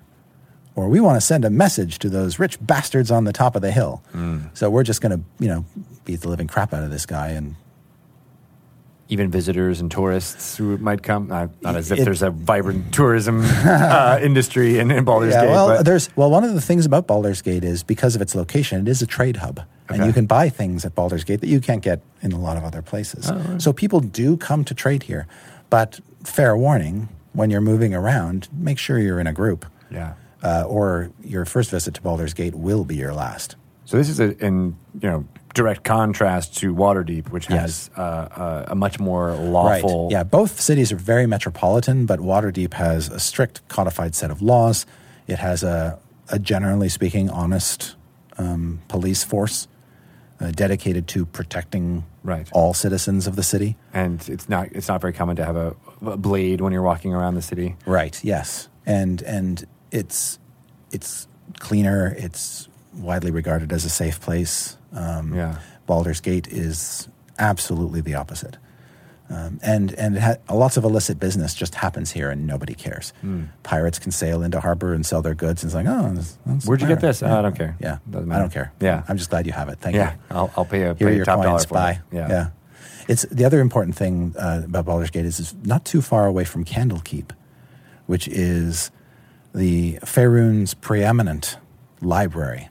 Or 0.75 0.89
we 0.89 0.99
want 0.99 1.17
to 1.19 1.21
send 1.21 1.45
a 1.45 1.51
message 1.51 1.99
to 1.99 2.09
those 2.09 2.39
rich 2.39 2.57
bastards 2.59 3.11
on 3.11 3.25
the 3.25 3.35
top 3.35 3.55
of 3.55 3.61
the 3.61 3.71
hill. 3.71 4.03
Hmm. 4.13 4.45
So 4.55 4.71
we're 4.71 4.83
just 4.83 5.03
going 5.03 5.19
to, 5.19 5.23
you 5.41 5.49
know, 5.49 5.67
beat 6.07 6.23
the 6.23 6.31
living 6.31 6.47
crap 6.47 6.73
out 6.73 6.83
of 6.83 6.91
this 6.91 7.05
guy. 7.05 7.29
And 7.29 7.57
Even 9.13 9.31
visitors 9.31 9.81
and 9.83 9.91
tourists 9.91 10.57
who 10.57 10.79
might 10.79 11.03
come. 11.03 11.29
Not, 11.29 11.51
not 11.63 11.77
as 11.77 11.91
if 11.93 11.99
It- 11.99 12.05
there's 12.07 12.23
a 12.23 12.31
vibrant 12.31 12.95
tourism 12.95 13.43
uh, 13.45 14.19
industry 14.29 14.79
in, 14.79 14.91
in 14.91 15.05
Baldur's 15.05 15.35
yeah, 15.35 15.43
Gate. 15.45 15.51
well, 15.51 15.69
but- 15.69 15.85
there's 15.85 16.09
well, 16.17 16.31
one 16.31 16.45
of 16.45 16.55
the 16.55 16.61
things 16.63 16.87
about 16.87 17.07
Baldur's 17.07 17.43
Gate 17.43 17.63
is 17.65 17.83
because 17.83 18.17
of 18.17 18.23
its 18.23 18.35
location, 18.35 18.81
it 18.81 18.89
is 18.89 19.03
a 19.03 19.07
trade 19.07 19.37
hub, 19.37 19.61
and 19.91 20.07
you 20.07 20.13
can 20.15 20.25
buy 20.27 20.49
things 20.49 20.85
at 20.87 20.95
Baldur's 20.95 21.25
Gate 21.25 21.41
that 21.43 21.49
you 21.49 21.61
can't 21.61 21.83
get 21.83 22.01
in 22.23 22.33
a 22.33 22.39
lot 22.39 22.57
of 22.57 22.65
other 22.65 22.81
places. 22.81 23.31
Oh, 23.31 23.59
So 23.59 23.73
people 23.75 24.01
do 24.01 24.37
come 24.39 24.65
to 24.65 24.75
trade 24.75 25.03
here, 25.03 25.27
but 25.69 26.01
fair 26.25 26.57
warning: 26.57 27.09
when 27.35 27.51
you're 27.51 27.61
moving 27.73 27.95
around, 27.95 28.49
make 28.53 28.79
sure 28.79 28.99
you're 28.99 29.21
in 29.21 29.27
a 29.27 29.33
group. 29.35 29.67
yeah. 29.91 30.15
uh, 30.43 30.65
or 30.67 31.11
your 31.23 31.45
first 31.45 31.71
visit 31.71 31.93
to 31.95 32.01
Baldur's 32.03 32.35
Gate 32.35 32.55
will 32.55 32.85
be 32.85 32.97
your 32.97 33.13
last. 33.15 33.57
So 33.85 33.97
this 33.99 34.09
is 34.09 34.19
a, 34.21 34.29
in 34.45 34.77
you 35.03 35.09
know 35.11 35.25
direct 35.55 35.85
contrast 35.85 36.57
to 36.59 36.75
Waterdeep, 36.75 37.29
which 37.31 37.49
Yes. 37.51 37.61
has 37.61 37.91
uh, 37.97 38.01
uh, 38.01 38.65
a 38.69 38.75
much 38.75 38.99
more 38.99 39.35
lawful. 39.35 40.05
Right. 40.05 40.13
Yeah, 40.13 40.23
both 40.25 40.61
cities 40.61 40.93
are 40.93 40.97
very 40.97 41.27
metropolitan, 41.27 42.07
but 42.07 42.21
Waterdeep 42.21 42.75
has 42.75 43.09
a 43.09 43.21
strict 43.21 43.67
codified 43.69 44.15
set 44.15 44.31
of 44.31 44.41
laws. 44.41 44.87
It 45.27 45.39
has 45.39 45.63
a, 45.63 45.99
a 46.29 46.39
generally 46.39 46.89
speaking, 46.89 47.29
honest 47.31 47.97
um, 48.39 48.81
police 48.89 49.25
force 49.25 49.69
uh, 50.41 50.51
dedicated 50.53 51.07
to 51.09 51.27
protecting 51.27 52.05
Right. 52.25 52.49
all 52.53 52.73
citizens 52.73 53.27
of 53.27 53.35
the 53.37 53.43
city. 53.43 53.77
and 53.93 54.27
it's 54.29 54.49
not 54.49 54.69
it's 54.73 54.87
not 54.89 55.01
very 55.01 55.13
common 55.13 55.35
to 55.37 55.45
have 55.45 55.57
a, 55.57 55.75
a 56.07 56.17
blade 56.17 56.61
when 56.61 56.73
you're 56.73 56.83
walking 56.83 57.13
around 57.13 57.35
the 57.35 57.43
city. 57.43 57.75
Right. 57.85 58.19
Yes, 58.25 58.69
and 58.87 59.21
and 59.23 59.67
it's 59.91 60.39
it's 60.93 61.27
cleaner. 61.59 62.15
It's 62.17 62.69
widely 62.95 63.33
regarded 63.33 63.73
as 63.73 63.85
a 63.85 63.89
safe 63.91 64.21
place. 64.21 64.77
Um, 64.93 65.35
Yeah. 65.35 65.57
Baldur's 65.87 66.21
Gate 66.21 66.49
is 66.49 67.09
absolutely 67.39 68.01
the 68.01 68.15
opposite. 68.15 68.57
Um, 69.31 69.61
and 69.63 69.93
and 69.95 70.17
it 70.17 70.21
ha- 70.23 70.37
lots 70.55 70.77
of 70.77 70.85
illicit 70.85 71.19
business 71.19 71.55
just 71.55 71.75
happens 71.77 72.11
here, 72.11 72.29
and 72.29 72.47
nobody 72.47 72.75
cares. 72.75 73.15
Hmm. 73.23 73.45
Pirates 73.63 73.99
can 73.99 74.13
sail 74.13 74.43
into 74.43 74.61
harbor 74.61 74.93
and 74.93 75.07
sell 75.07 75.23
their 75.23 75.35
goods, 75.35 75.63
and 75.63 75.71
it's 75.71 75.75
like, 75.75 75.87
oh, 75.87 76.13
that's, 76.15 76.39
that's 76.45 76.67
Where'd 76.67 76.83
you 76.83 76.89
get 76.89 77.01
this? 77.01 77.23
Yeah. 77.23 77.39
I 77.39 77.43
don't 77.43 77.57
care. 77.57 77.75
Yeah, 77.81 77.99
I 78.15 78.39
don't 78.39 78.53
care. 78.53 78.73
Yeah. 78.81 79.05
I'm 79.09 79.17
just 79.17 79.31
glad 79.31 79.47
you 79.47 79.53
have 79.53 79.71
it. 79.71 79.79
Thank 79.81 79.97
yeah, 79.97 80.13
you. 80.13 80.19
I'll, 80.31 80.51
I'll 80.57 80.65
pay 80.67 80.83
a, 80.83 80.95
Here 80.95 81.09
pay 81.09 81.17
your 81.17 81.25
top 81.25 81.39
dollar 81.43 81.57
coins. 81.57 81.65
for 81.65 81.75
Bye. 81.75 81.91
it. 82.11 82.17
Yeah. 82.17 82.29
yeah. 82.29 82.51
It's 83.09 83.23
the 83.31 83.45
other 83.47 83.61
important 83.61 83.97
thing 83.97 84.35
uh, 84.39 84.63
about 84.67 84.85
Baldur's 84.85 85.11
Gate 85.11 85.25
is 85.25 85.41
it's 85.41 85.55
not 85.65 85.85
too 85.87 86.03
far 86.03 86.27
away 86.27 86.45
from 86.45 86.65
Candlekeep, 86.67 87.31
which 88.07 88.29
is 88.29 88.91
the 89.55 89.99
Faerun's 90.05 90.75
preeminent 90.75 91.57
library. 92.03 92.69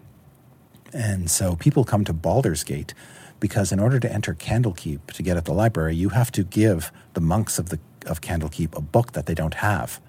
And 0.93 1.29
so 1.31 1.55
people 1.55 1.83
come 1.83 2.03
to 2.05 2.13
Baldur's 2.13 2.63
Gate 2.63 2.93
because 3.39 3.71
in 3.71 3.79
order 3.79 3.99
to 3.99 4.11
enter 4.11 4.33
Candlekeep 4.35 5.11
to 5.13 5.23
get 5.23 5.37
at 5.37 5.45
the 5.45 5.53
library, 5.53 5.95
you 5.95 6.09
have 6.09 6.31
to 6.33 6.43
give 6.43 6.91
the 7.13 7.21
monks 7.21 7.57
of 7.59 7.69
the 7.69 7.79
of 8.07 8.19
Candlekeep 8.19 8.75
a 8.75 8.81
book 8.81 9.11
that 9.11 9.27
they 9.27 9.35
don't 9.35 9.53
have. 9.55 10.01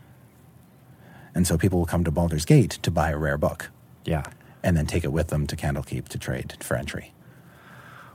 And 1.35 1.47
so 1.47 1.59
people 1.59 1.79
will 1.79 1.87
come 1.87 2.05
to 2.05 2.11
Baldur's 2.11 2.45
Gate 2.47 2.79
to 2.83 2.91
buy 2.91 3.11
a 3.11 3.19
rare 3.19 3.37
book 3.37 3.71
Yeah. 4.07 4.23
and 4.63 4.77
then 4.77 4.87
take 4.87 5.05
it 5.05 5.13
with 5.13 5.29
them 5.29 5.47
to 5.49 5.57
Candlekeep 5.57 6.09
to 6.09 6.19
trade 6.19 6.55
for 6.61 6.75
entry. 6.77 7.13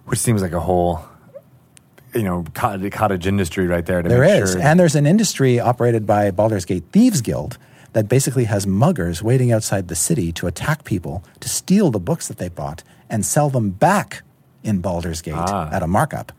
Which 0.05 0.17
seems 0.19 0.41
like 0.41 0.51
a 0.51 0.59
whole, 0.61 1.05
you 2.13 2.23
know, 2.23 2.43
cottage, 2.55 3.27
industry 3.27 3.67
right 3.67 3.85
there. 3.85 4.01
To 4.01 4.09
There 4.09 4.23
is. 4.23 4.53
Sure. 4.53 4.61
And 4.61 4.79
there's 4.79 4.95
an 4.95 5.05
industry 5.05 5.59
operated 5.59 6.05
by 6.07 6.31
Baldur's 6.31 6.65
Gate 6.65 6.85
Thieves 6.91 7.21
Guild 7.21 7.57
that 7.93 8.07
basically 8.07 8.45
has 8.45 8.65
muggers 8.67 9.21
waiting 9.23 9.51
outside 9.51 9.87
the 9.87 9.95
city 9.95 10.31
to 10.33 10.47
attack 10.47 10.83
people, 10.83 11.23
to 11.39 11.49
steal 11.49 11.91
the 11.91 11.99
books 11.99 12.27
that 12.27 12.37
they 12.37 12.49
bought 12.49 12.83
and 13.09 13.25
sell 13.25 13.49
them 13.49 13.69
back 13.71 14.23
in 14.63 14.79
Baldur's 14.79 15.21
Gate 15.21 15.35
Ah. 15.37 15.69
at 15.71 15.81
a 15.83 15.87
markup. 15.87 16.31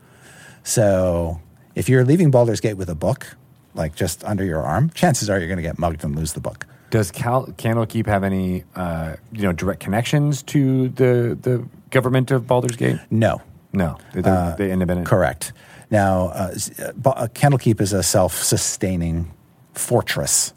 So 0.65 1.41
if 1.75 1.89
you're 1.89 2.05
leaving 2.05 2.31
Baldur's 2.31 2.61
Gate 2.61 2.75
with 2.77 2.89
a 2.91 2.95
book, 2.95 3.37
like 3.75 3.95
just 3.95 4.25
under 4.25 4.45
your 4.45 4.63
arm, 4.63 4.91
chances 4.91 5.31
are 5.31 5.39
you're 5.39 5.49
going 5.49 5.57
to 5.59 5.63
get 5.63 5.79
mugged 5.79 6.05
and 6.05 6.15
lose 6.17 6.33
the 6.35 6.41
book. 6.41 6.67
Does 6.91 7.11
Cal- 7.11 7.47
Candlekeep 7.59 8.07
have 8.07 8.25
any, 8.25 8.65
uh, 8.75 9.17
you 9.33 9.43
know, 9.43 9.53
direct 9.53 9.81
connections 9.81 10.43
to 10.45 10.89
the 10.91 11.39
the 11.41 11.67
government 11.91 12.31
of 12.31 12.47
Baldur's 12.47 12.77
Gate? 12.77 12.99
No. 13.11 13.41
No, 13.71 13.99
they're, 14.15 14.55
they 14.57 14.73
independent. 14.73 15.07
Correct. 15.07 15.53
Now, 15.91 16.29
uh, 16.29 16.55
uh, 16.79 17.09
uh, 17.11 17.27
Candlekeep 17.29 17.83
is 17.83 17.93
a 17.93 18.03
self-sustaining 18.03 19.31
fortress. 19.79 20.53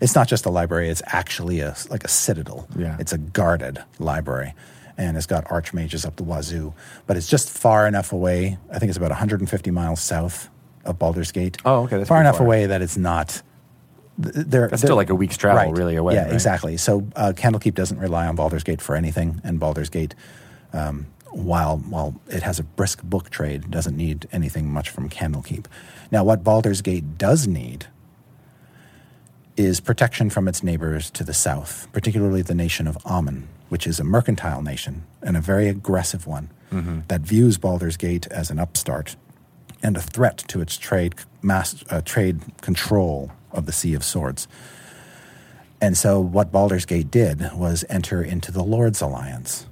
It's 0.00 0.14
not 0.14 0.28
just 0.28 0.46
a 0.46 0.50
library; 0.50 0.88
it's 0.88 1.02
actually 1.06 1.60
a 1.60 1.74
like 1.90 2.04
a 2.04 2.08
citadel. 2.08 2.66
Yeah. 2.76 2.96
It's 2.98 3.12
a 3.12 3.18
guarded 3.18 3.82
library, 3.98 4.54
and 4.96 5.16
it's 5.16 5.26
got 5.26 5.44
archmages 5.46 6.06
up 6.06 6.16
the 6.16 6.24
wazoo. 6.24 6.72
But 7.06 7.16
it's 7.16 7.26
just 7.28 7.50
far 7.50 7.86
enough 7.86 8.12
away. 8.12 8.58
I 8.72 8.78
think 8.78 8.88
it's 8.90 8.96
about 8.98 9.10
150 9.10 9.70
miles 9.70 10.00
south 10.00 10.48
of 10.84 10.98
Baldur's 10.98 11.32
Gate. 11.32 11.58
Oh, 11.64 11.82
okay, 11.84 11.98
that's 11.98 12.08
far 12.08 12.20
enough 12.20 12.38
far. 12.38 12.46
away 12.46 12.66
that 12.66 12.80
it's 12.82 12.96
not. 12.96 13.42
th- 14.22 14.34
They're, 14.34 14.68
That's 14.68 14.80
they're- 14.82 14.88
still 14.88 14.96
like 14.96 15.10
a 15.10 15.14
week's 15.14 15.36
travel, 15.36 15.64
right. 15.64 15.76
really, 15.76 15.96
away, 15.96 16.14
Yeah, 16.14 16.24
right? 16.24 16.32
exactly. 16.32 16.76
So 16.78 17.06
uh, 17.16 17.32
Candlekeep 17.36 17.74
doesn't 17.74 17.98
rely 17.98 18.26
on 18.26 18.36
Baldur's 18.36 18.64
Gate 18.64 18.80
for 18.80 18.94
anything, 18.96 19.40
and 19.44 19.58
Baldur's 19.60 19.90
Gate 19.90 20.14
um, 20.72 21.06
while 21.32 21.76
while 21.78 22.14
it 22.28 22.42
has 22.42 22.58
a 22.58 22.62
brisk 22.64 23.02
book 23.02 23.28
trade, 23.30 23.70
doesn't 23.70 23.96
need 23.96 24.26
anything 24.32 24.68
much 24.72 24.88
from 24.90 25.08
Candlekeep. 25.10 25.66
Now, 26.10 26.24
what 26.24 26.42
Baldur's 26.42 26.80
Gate 26.82 27.18
does 27.18 27.46
need 27.46 27.86
is 29.56 29.80
protection 29.80 30.30
from 30.30 30.48
its 30.48 30.62
neighbors 30.62 31.10
to 31.10 31.24
the 31.24 31.34
south, 31.34 31.88
particularly 31.92 32.42
the 32.42 32.54
nation 32.54 32.86
of 32.86 32.96
Amn, 33.04 33.44
which 33.68 33.86
is 33.86 34.00
a 34.00 34.04
mercantile 34.04 34.62
nation 34.62 35.04
and 35.22 35.36
a 35.36 35.40
very 35.40 35.68
aggressive 35.68 36.26
one 36.26 36.50
that 37.08 37.22
views 37.22 37.58
Baldur's 37.58 37.96
Gate 37.96 38.28
as 38.28 38.48
an 38.50 38.60
upstart 38.60 39.16
and 39.82 39.96
a 39.96 40.00
threat 40.00 40.38
to 40.48 40.60
its 40.60 40.78
trade 40.78 41.16
mass, 41.42 41.82
uh, 41.90 42.00
trade 42.00 42.40
control 42.60 43.32
of 43.50 43.66
the 43.66 43.72
Sea 43.72 43.94
of 43.94 44.04
Swords. 44.04 44.46
And 45.80 45.96
so, 45.98 46.20
what 46.20 46.52
Baldur's 46.52 46.84
Gate 46.84 47.10
did 47.10 47.42
was 47.54 47.84
enter 47.88 48.22
into 48.22 48.52
the 48.52 48.62
Lord's 48.62 49.00
Alliance, 49.00 49.66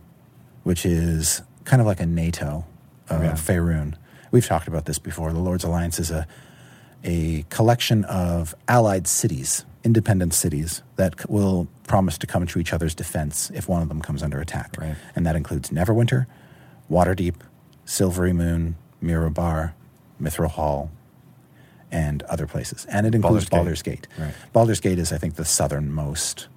which 0.64 0.84
is 0.84 1.42
kind 1.64 1.80
of 1.80 1.86
like 1.86 2.00
a 2.00 2.06
NATO 2.06 2.64
of 3.08 3.22
Yeah. 3.22 3.32
Faerun. 3.34 3.94
We've 4.32 4.46
talked 4.46 4.66
about 4.66 4.86
this 4.86 4.98
before. 4.98 5.32
The 5.32 5.38
Lord's 5.38 5.62
Alliance 5.64 6.00
is 6.00 6.10
a 6.10 6.26
a 7.04 7.44
collection 7.48 8.04
of 8.06 8.56
allied 8.66 9.06
cities, 9.06 9.64
independent 9.84 10.34
cities 10.34 10.82
that 10.96 11.28
will 11.30 11.68
promise 11.86 12.18
to 12.18 12.26
come 12.26 12.46
to 12.46 12.58
each 12.58 12.72
other's 12.72 12.94
defense 12.94 13.50
if 13.54 13.68
one 13.68 13.82
of 13.82 13.88
them 13.88 14.00
comes 14.00 14.22
under 14.22 14.40
attack. 14.40 14.74
Right. 14.78 14.96
And 15.14 15.26
that 15.26 15.36
includes 15.36 15.70
Neverwinter, 15.70 16.26
Waterdeep, 16.90 17.36
Silverymoon, 17.86 18.74
Mirabar, 19.02 19.72
Mithril 20.20 20.50
Hall, 20.50 20.90
and 21.90 22.22
other 22.24 22.46
places. 22.46 22.86
And 22.86 23.06
it 23.06 23.14
includes 23.14 23.48
Baldur's 23.48 23.80
Baldur's 23.80 23.82
Gate. 23.82 24.08
Gate. 24.16 24.24
Right. 24.24 24.34
Baldur's 24.52 24.80
Gate 24.80 24.98
is, 24.98 25.12
I 25.12 25.18
think, 25.18 25.36
the 25.36 25.44
southernmost 25.44 26.48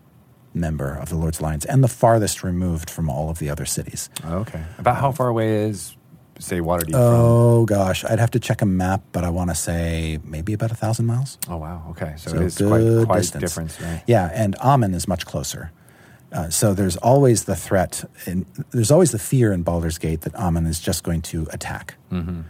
member 0.54 0.94
of 0.96 1.10
the 1.10 1.16
Lord's 1.16 1.40
Alliance 1.40 1.64
and 1.64 1.82
the 1.82 1.88
farthest 1.88 2.44
removed 2.44 2.90
from 2.90 3.10
all 3.10 3.30
of 3.30 3.40
the 3.40 3.50
other 3.50 3.66
cities. 3.66 4.10
Okay. 4.26 4.62
About 4.78 4.98
how 4.98 5.12
far 5.12 5.30
away 5.30 5.66
is, 5.68 5.96
say, 6.42 6.60
Waterdeep 6.60 6.92
Oh 6.96 7.66
gosh, 7.66 8.04
I'd 8.06 8.20
have 8.20 8.32
to 8.32 8.40
check 8.40 8.62
a 8.62 8.66
map, 8.66 9.02
but 9.12 9.24
I 9.24 9.30
want 9.30 9.50
to 9.50 9.56
say 9.56 10.20
maybe 10.24 10.54
about 10.54 10.72
a 10.72 10.76
thousand 10.76 11.06
miles. 11.06 11.38
Oh, 11.48 11.58
wow. 11.58 11.86
Okay. 11.92 12.14
So, 12.18 12.32
So 12.32 12.38
it 12.38 12.44
is 12.44 12.58
quite, 12.58 13.06
quite 13.06 13.18
distance. 13.20 13.42
difference, 13.44 13.82
right? 13.82 14.04
Yeah, 14.08 14.30
and 14.34 14.56
Amn 14.60 14.94
is 14.94 15.08
much 15.08 15.26
closer. 15.26 15.72
Uh, 16.34 16.50
so 16.50 16.74
there's 16.74 16.96
always 16.98 17.44
the 17.44 17.56
threat, 17.56 18.04
and 18.26 18.46
there's 18.72 18.90
always 18.92 19.12
the 19.12 19.20
fear 19.20 19.52
in 19.52 19.64
Baldur's 19.64 19.98
Gate 19.98 20.22
that 20.22 20.34
Amn 20.34 20.66
is 20.68 20.80
just 20.80 21.04
going 21.04 21.22
to 21.24 21.46
attack. 21.52 21.96
Mm-hmm. 22.12 22.42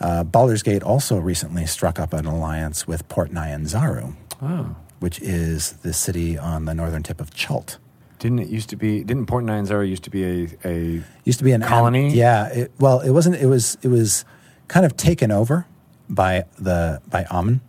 Uh, 0.00 0.24
Baldur's 0.24 0.62
Gate 0.64 0.82
also 0.82 1.18
recently 1.18 1.64
struck 1.66 2.00
up 2.00 2.12
an 2.12 2.26
alliance 2.26 2.86
with 2.88 3.08
Port 3.08 3.30
Nyanzaru, 3.30 4.16
Oh. 4.42 4.74
which 4.98 5.20
is 5.20 5.74
the 5.82 5.92
city 5.92 6.36
on 6.36 6.64
the 6.64 6.74
northern 6.74 7.04
tip 7.04 7.20
of 7.20 7.32
Chult. 7.32 7.78
Didn't 8.24 8.38
it 8.38 8.48
used 8.48 8.70
to 8.70 8.76
be, 8.76 9.04
didn't 9.04 9.26
Port 9.26 9.44
Nyanzaru 9.44 9.86
used 9.86 10.04
to 10.04 10.10
be 10.10 10.24
a, 10.24 10.48
a 10.64 11.02
Used 11.24 11.40
to 11.40 11.44
be 11.44 11.52
an 11.52 11.60
Colony? 11.60 12.08
yeah, 12.08 12.46
it, 12.46 12.72
well, 12.80 13.00
it 13.00 13.10
wasn't. 13.10 13.36
It 13.36 13.44
was. 13.44 13.76
It 13.82 13.88
was 13.88 14.24
kind 14.66 14.86
of 14.86 14.96
taken 14.96 15.30
over 15.30 15.66
by 16.08 16.44
the 16.58 17.02
by 17.06 17.24
Amn 17.24 17.60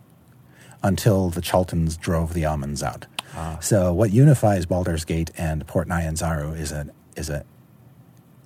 until 0.82 1.28
the 1.28 1.42
Chultans 1.42 2.00
drove 2.00 2.32
the 2.32 2.44
Amuns 2.44 2.82
out. 2.82 3.04
Ah. 3.34 3.58
So 3.60 3.92
what 3.92 4.12
unifies 4.12 4.64
Baldur's 4.64 5.04
Gate 5.04 5.30
and 5.36 5.66
Port 5.66 5.88
Nyanzaru 5.88 6.58
is 6.58 6.72
a 6.72 6.86
is 7.16 7.28
a 7.28 7.44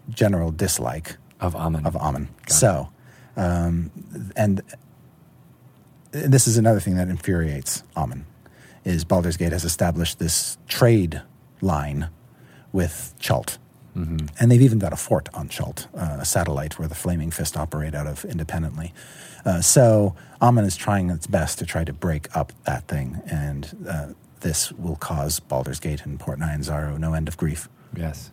general 0.08 0.50
dislike 0.50 1.16
of 1.38 1.54
Amn? 1.54 1.86
of 1.86 1.94
Amn. 1.94 2.26
Got. 2.46 2.52
So, 2.52 2.88
um, 3.36 3.92
and 4.34 4.62
this 6.10 6.48
is 6.48 6.56
another 6.56 6.80
thing 6.80 6.96
that 6.96 7.08
infuriates 7.08 7.84
Amn 7.96 8.24
is 8.84 9.04
Baldur's 9.04 9.36
Gate 9.36 9.52
has 9.52 9.64
established 9.64 10.18
this 10.18 10.58
trade 10.66 11.22
line 11.62 12.08
with 12.72 13.14
Chult. 13.18 13.58
Mm-hmm. 13.96 14.26
And 14.38 14.50
they've 14.50 14.62
even 14.62 14.78
got 14.78 14.92
a 14.92 14.96
fort 14.96 15.28
on 15.34 15.48
Chult, 15.48 15.88
uh, 15.94 16.18
a 16.20 16.24
satellite 16.24 16.78
where 16.78 16.86
the 16.86 16.94
Flaming 16.94 17.30
Fist 17.30 17.56
operate 17.56 17.94
out 17.94 18.06
of 18.06 18.24
independently. 18.24 18.92
Uh, 19.44 19.60
so 19.60 20.14
Amn 20.40 20.64
is 20.64 20.76
trying 20.76 21.10
its 21.10 21.26
best 21.26 21.58
to 21.58 21.66
try 21.66 21.84
to 21.84 21.92
break 21.92 22.34
up 22.36 22.52
that 22.64 22.86
thing, 22.86 23.20
and 23.26 23.86
uh, 23.88 24.08
this 24.40 24.70
will 24.72 24.96
cause 24.96 25.40
Baldur's 25.40 25.80
Gate 25.80 26.04
and 26.04 26.20
Port 26.20 26.38
Nyanzaru 26.38 26.98
no 26.98 27.14
end 27.14 27.28
of 27.28 27.36
grief. 27.36 27.68
Yes. 27.96 28.30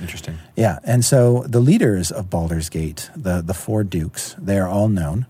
Interesting. 0.00 0.38
Yeah, 0.54 0.78
and 0.84 1.04
so 1.04 1.44
the 1.48 1.60
leaders 1.60 2.12
of 2.12 2.30
Baldur's 2.30 2.68
Gate, 2.68 3.10
the 3.16 3.40
the 3.40 3.54
four 3.54 3.82
dukes, 3.82 4.36
they 4.38 4.58
are 4.58 4.68
all 4.68 4.88
known. 4.88 5.26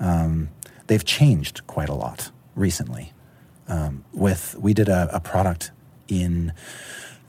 Um, 0.00 0.50
they've 0.88 1.04
changed 1.04 1.64
quite 1.66 1.88
a 1.88 1.94
lot 1.94 2.32
recently. 2.56 3.12
Um, 3.68 4.04
with 4.12 4.56
we 4.58 4.74
did 4.74 4.88
a, 4.88 5.08
a 5.12 5.20
product 5.20 5.70
in 6.10 6.52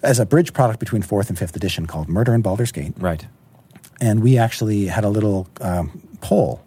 as 0.03 0.19
a 0.19 0.25
bridge 0.25 0.51
product 0.53 0.79
between 0.79 1.01
fourth 1.03 1.29
and 1.29 1.37
fifth 1.37 1.55
edition 1.55 1.85
called 1.85 2.09
Murder 2.09 2.33
in 2.33 2.41
Baldur's 2.41 2.71
Gate, 2.71 2.93
Right. 2.97 3.27
and 3.99 4.21
we 4.23 4.37
actually 4.37 4.87
had 4.87 5.03
a 5.03 5.09
little 5.09 5.47
um, 5.61 6.01
poll 6.21 6.61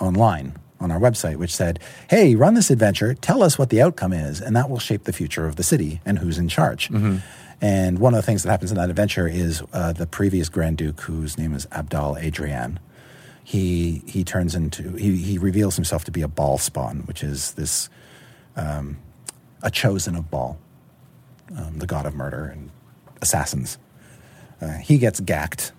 online 0.00 0.54
on 0.80 0.90
our 0.90 0.98
website 1.00 1.36
which 1.36 1.54
said, 1.54 1.78
"Hey, 2.08 2.34
run 2.36 2.54
this 2.54 2.70
adventure. 2.70 3.12
Tell 3.14 3.42
us 3.42 3.58
what 3.58 3.70
the 3.70 3.82
outcome 3.82 4.12
is, 4.12 4.40
and 4.40 4.54
that 4.56 4.70
will 4.70 4.78
shape 4.78 5.04
the 5.04 5.12
future 5.12 5.46
of 5.46 5.56
the 5.56 5.62
city 5.62 6.00
and 6.06 6.18
who's 6.20 6.38
in 6.38 6.48
charge." 6.48 6.88
And 7.62 7.98
one 7.98 8.14
of 8.14 8.18
the 8.18 8.22
things 8.22 8.42
that 8.44 8.50
happens 8.50 8.70
in 8.70 8.78
that 8.78 8.88
adventure 8.88 9.28
is 9.28 9.62
uh, 9.74 9.92
the 9.92 10.06
previous 10.06 10.48
Grand 10.48 10.78
Duke, 10.78 10.98
whose 11.02 11.36
name 11.36 11.52
is 11.52 11.66
Abdel 11.72 12.16
Adrian. 12.18 12.80
He 13.44 14.02
he 14.06 14.24
turns 14.24 14.54
into 14.54 14.92
he 14.96 15.16
he 15.16 15.36
reveals 15.38 15.74
himself 15.76 16.04
to 16.04 16.10
be 16.12 16.22
a 16.22 16.28
Bhaalspawn, 16.28 17.06
which 17.06 17.22
is 17.22 17.52
this 17.54 17.90
um, 18.56 18.96
a 19.62 19.70
chosen 19.70 20.14
of 20.16 20.30
Bhaal, 20.30 20.56
um, 21.56 21.78
the 21.78 21.86
god 21.86 22.06
of 22.06 22.14
murder 22.14 22.44
and 22.46 22.70
assassins. 23.22 23.78
Uh, 24.60 24.72
he 24.78 24.98
gets 24.98 25.20
gacked 25.20 25.72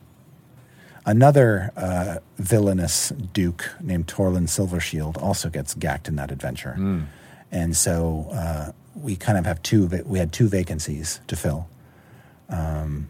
Another 1.04 1.72
uh, 1.76 2.18
villainous 2.38 3.10
duke 3.10 3.72
named 3.82 4.06
Torlin 4.06 4.48
Silvershield 4.48 5.18
also 5.18 5.50
gets 5.50 5.74
gacked 5.74 6.08
in 6.08 6.16
that 6.18 6.30
adventure, 6.30 6.76
and 7.52 7.76
so 7.76 8.28
uh, 8.32 8.72
we 8.94 9.16
kind 9.16 9.36
of 9.40 9.46
have 9.46 9.64
two. 9.64 9.88
We 10.06 10.20
had 10.20 10.32
two 10.32 10.48
vacancies 10.48 11.20
to 11.26 11.36
fill. 11.36 11.68
Um, 12.50 13.08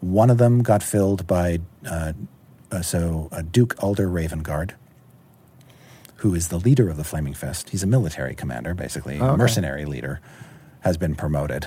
one 0.00 0.30
of 0.30 0.38
them 0.38 0.62
got 0.62 0.84
filled 0.84 1.26
by 1.26 1.58
uh, 1.84 2.12
uh, 2.70 2.80
so 2.82 3.28
uh, 3.32 3.42
Duke 3.42 3.74
Ulder 3.82 4.06
Ravengard, 4.08 4.72
who 6.16 6.32
is 6.32 6.46
the 6.46 6.58
leader 6.58 6.88
of 6.88 6.96
the 6.96 7.04
Flaming 7.04 7.34
Fist. 7.34 7.70
He's 7.70 7.82
a 7.82 7.88
military 7.88 8.36
commander, 8.36 8.72
basically, 8.72 9.18
Oh, 9.18 9.24
a 9.24 9.28
okay. 9.30 9.36
mercenary 9.36 9.84
leader, 9.84 10.20
has 10.86 10.96
been 10.96 11.14
promoted. 11.16 11.62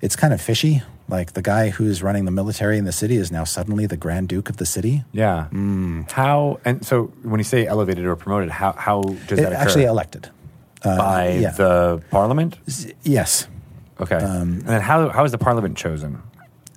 It's 0.00 0.16
kind 0.16 0.32
of 0.32 0.40
fishy. 0.40 0.82
Like 1.08 1.32
the 1.34 1.42
guy 1.42 1.70
who's 1.76 2.02
running 2.02 2.24
the 2.24 2.30
military 2.30 2.78
in 2.78 2.84
the 2.86 2.92
city 3.02 3.16
is 3.16 3.30
now 3.30 3.44
suddenly 3.44 3.84
the 3.86 3.96
Grand 3.98 4.28
Duke 4.28 4.48
of 4.48 4.56
the 4.56 4.64
city. 4.66 5.04
Yeah. 5.12 5.48
Mm. 5.52 6.10
How, 6.10 6.58
and 6.64 6.86
so 6.86 6.94
when 7.22 7.38
you 7.40 7.44
say 7.44 7.66
elevated 7.66 8.04
or 8.06 8.16
promoted, 8.16 8.50
how, 8.50 8.72
how 8.72 9.02
does 9.28 9.38
It- 9.38 9.42
that 9.42 9.52
occur? 9.52 9.62
actually 9.62 9.84
elected. 9.84 10.30
by 10.82 11.22
yeah. 11.40 11.50
the 11.52 12.00
parliament. 12.10 12.56
Yes, 13.02 13.46
Okay, 14.00 14.16
Um, 14.16 14.48
and 14.64 14.68
then 14.74 14.80
how 14.80 15.10
how 15.10 15.24
is 15.26 15.30
the 15.36 15.42
parliament 15.48 15.76
chosen? 15.76 16.12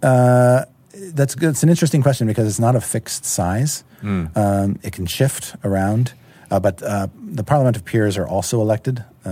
that's 0.02 1.36
good. 1.36 1.50
It's 1.52 1.64
an 1.64 1.70
interesting 1.70 2.02
question 2.02 2.28
because 2.28 2.48
it's 2.48 2.60
not 2.60 2.76
a 2.76 2.82
fixed 2.82 3.24
size. 3.26 3.84
Um, 4.04 4.78
it 4.84 4.92
can 4.92 5.06
shift 5.06 5.56
around, 5.64 6.14
uh, 6.52 6.60
but 6.60 6.84
uh, 6.84 7.08
the 7.36 7.44
Parliament 7.44 7.78
of 7.78 7.84
Peers 7.86 8.18
are 8.18 8.28
also 8.28 8.60
elected 8.60 8.96
uh, 9.24 9.30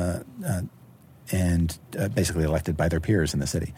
uh, 0.47 0.61
and 1.31 1.77
uh, 1.97 2.07
basically 2.09 2.43
elected 2.43 2.75
by 2.77 2.87
their 2.89 2.99
peers 2.99 3.33
in 3.33 3.39
the 3.39 3.47
city. 3.47 3.73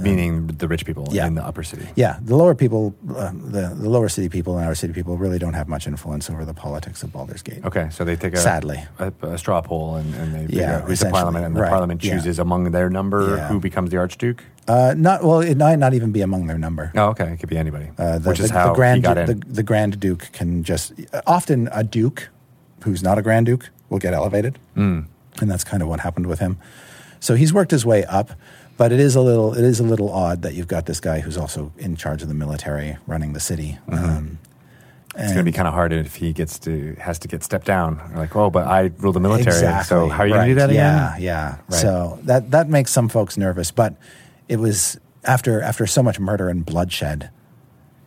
Meaning 0.00 0.46
the 0.46 0.66
rich 0.68 0.86
people 0.86 1.06
yeah. 1.10 1.26
in 1.26 1.34
the 1.34 1.44
upper 1.44 1.62
city. 1.62 1.86
Yeah, 1.96 2.16
the 2.22 2.34
lower 2.34 2.54
people, 2.54 2.94
uh, 3.14 3.30
the, 3.34 3.76
the 3.78 3.90
lower 3.90 4.08
city 4.08 4.30
people 4.30 4.56
and 4.56 4.66
our 4.66 4.74
city 4.74 4.94
people 4.94 5.18
really 5.18 5.38
don't 5.38 5.52
have 5.52 5.68
much 5.68 5.86
influence 5.86 6.30
over 6.30 6.46
the 6.46 6.54
politics 6.54 7.02
of 7.02 7.12
Baldur's 7.12 7.42
Gate. 7.42 7.62
Okay, 7.62 7.88
so 7.90 8.02
they 8.02 8.16
take 8.16 8.32
a 8.32 8.38
Sadly. 8.38 8.82
a, 8.98 9.12
a 9.20 9.36
straw 9.36 9.60
poll 9.60 9.96
and, 9.96 10.14
and 10.14 10.48
they 10.48 10.56
Yeah, 10.56 10.80
who's 10.80 11.00
the 11.00 11.10
parliament, 11.10 11.44
and 11.44 11.54
the 11.54 11.60
right, 11.60 11.68
parliament 11.68 12.02
yeah. 12.02 12.14
chooses 12.14 12.38
among 12.38 12.70
their 12.70 12.88
number 12.88 13.36
Yeah. 13.36 13.48
who 13.48 13.60
becomes 13.60 13.90
the 13.90 13.98
archduke. 13.98 14.42
Uh, 14.66 14.94
not 14.96 15.22
well, 15.24 15.40
it 15.40 15.58
might 15.58 15.78
not 15.78 15.92
even 15.92 16.10
be 16.10 16.22
among 16.22 16.46
their 16.46 16.56
number. 16.56 16.90
Oh, 16.94 17.08
okay, 17.08 17.26
it 17.34 17.36
could 17.40 17.50
be 17.50 17.58
anybody, 17.58 17.90
Uh, 17.98 18.18
the, 18.18 18.30
which 18.30 18.40
is 18.40 18.48
the, 18.48 18.54
how 18.54 18.68
the 18.68 18.74
grand 18.74 18.96
he 18.96 19.02
got 19.02 19.14
Duke, 19.18 19.28
in. 19.28 19.40
the, 19.40 19.46
the 19.46 19.62
Grand 19.62 20.00
Duke 20.00 20.30
can 20.32 20.64
just 20.64 20.94
often 21.26 21.68
a 21.70 21.84
Duke 21.84 22.30
who's 22.84 23.02
not 23.02 23.18
a 23.18 23.22
Grand 23.22 23.44
Duke 23.44 23.68
will 23.90 23.98
get 23.98 24.14
elevated, 24.14 24.58
Mm. 24.74 25.04
And 25.40 25.50
that's 25.50 25.64
kind 25.64 25.82
of 25.82 25.88
what 25.88 26.00
happened 26.00 26.26
with 26.26 26.38
him. 26.38 26.58
So 27.20 27.34
he's 27.34 27.52
worked 27.52 27.70
his 27.70 27.86
way 27.86 28.04
up, 28.04 28.32
but 28.76 28.92
it 28.92 29.00
is 29.00 29.14
a 29.14 29.20
little 29.20 29.54
it 29.54 29.64
is 29.64 29.80
a 29.80 29.84
little 29.84 30.10
odd 30.10 30.42
that 30.42 30.54
you've 30.54 30.68
got 30.68 30.86
this 30.86 31.00
guy 31.00 31.20
who's 31.20 31.36
also 31.36 31.72
in 31.78 31.96
charge 31.96 32.22
of 32.22 32.28
the 32.28 32.34
military, 32.34 32.96
running 33.06 33.32
the 33.32 33.40
city. 33.40 33.78
Mm-hmm. 33.88 34.04
Um, 34.04 34.38
it's 35.14 35.34
going 35.34 35.44
to 35.44 35.50
be 35.50 35.52
kind 35.52 35.68
of 35.68 35.74
hard 35.74 35.92
if 35.92 36.14
he 36.16 36.32
gets 36.32 36.58
to 36.60 36.94
has 36.98 37.18
to 37.20 37.28
get 37.28 37.44
stepped 37.44 37.66
down. 37.66 38.00
Like, 38.16 38.34
oh, 38.34 38.48
but 38.48 38.66
I 38.66 38.90
rule 38.98 39.12
the 39.12 39.20
military, 39.20 39.54
Exactly. 39.54 39.84
so 39.84 40.08
how 40.08 40.22
are 40.22 40.26
you 40.26 40.32
going 40.32 40.48
to 40.48 40.54
do 40.54 40.60
that 40.60 40.70
again? 40.70 40.84
Yeah, 40.84 41.16
yeah. 41.18 41.56
Right. 41.68 41.80
So 41.80 42.18
that 42.22 42.50
that 42.52 42.68
makes 42.68 42.90
some 42.92 43.10
folks 43.10 43.36
nervous, 43.36 43.70
but 43.70 43.94
it 44.48 44.56
was 44.56 44.98
after 45.22 45.60
after 45.60 45.86
so 45.86 46.02
much 46.02 46.18
murder 46.18 46.48
and 46.48 46.64
bloodshed. 46.64 47.30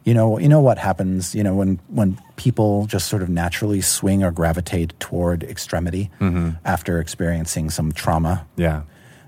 You 0.06 0.14
know, 0.14 0.38
you 0.40 0.48
know 0.48 0.62
what 0.62 0.78
happens. 0.78 1.34
You 1.36 1.44
know 1.44 1.56
when 1.56 1.80
when 1.90 2.18
people 2.36 2.86
just 2.86 3.08
sort 3.08 3.22
of 3.24 3.30
naturally 3.30 3.82
swing 3.82 4.24
or 4.24 4.32
gravitate 4.32 4.94
toward 5.00 5.44
extremity 5.44 6.10
Mm-hmm. 6.22 6.50
after 6.64 7.00
experiencing 7.00 7.70
some 7.72 7.92
trauma. 7.92 8.46
Yeah, 8.56 8.82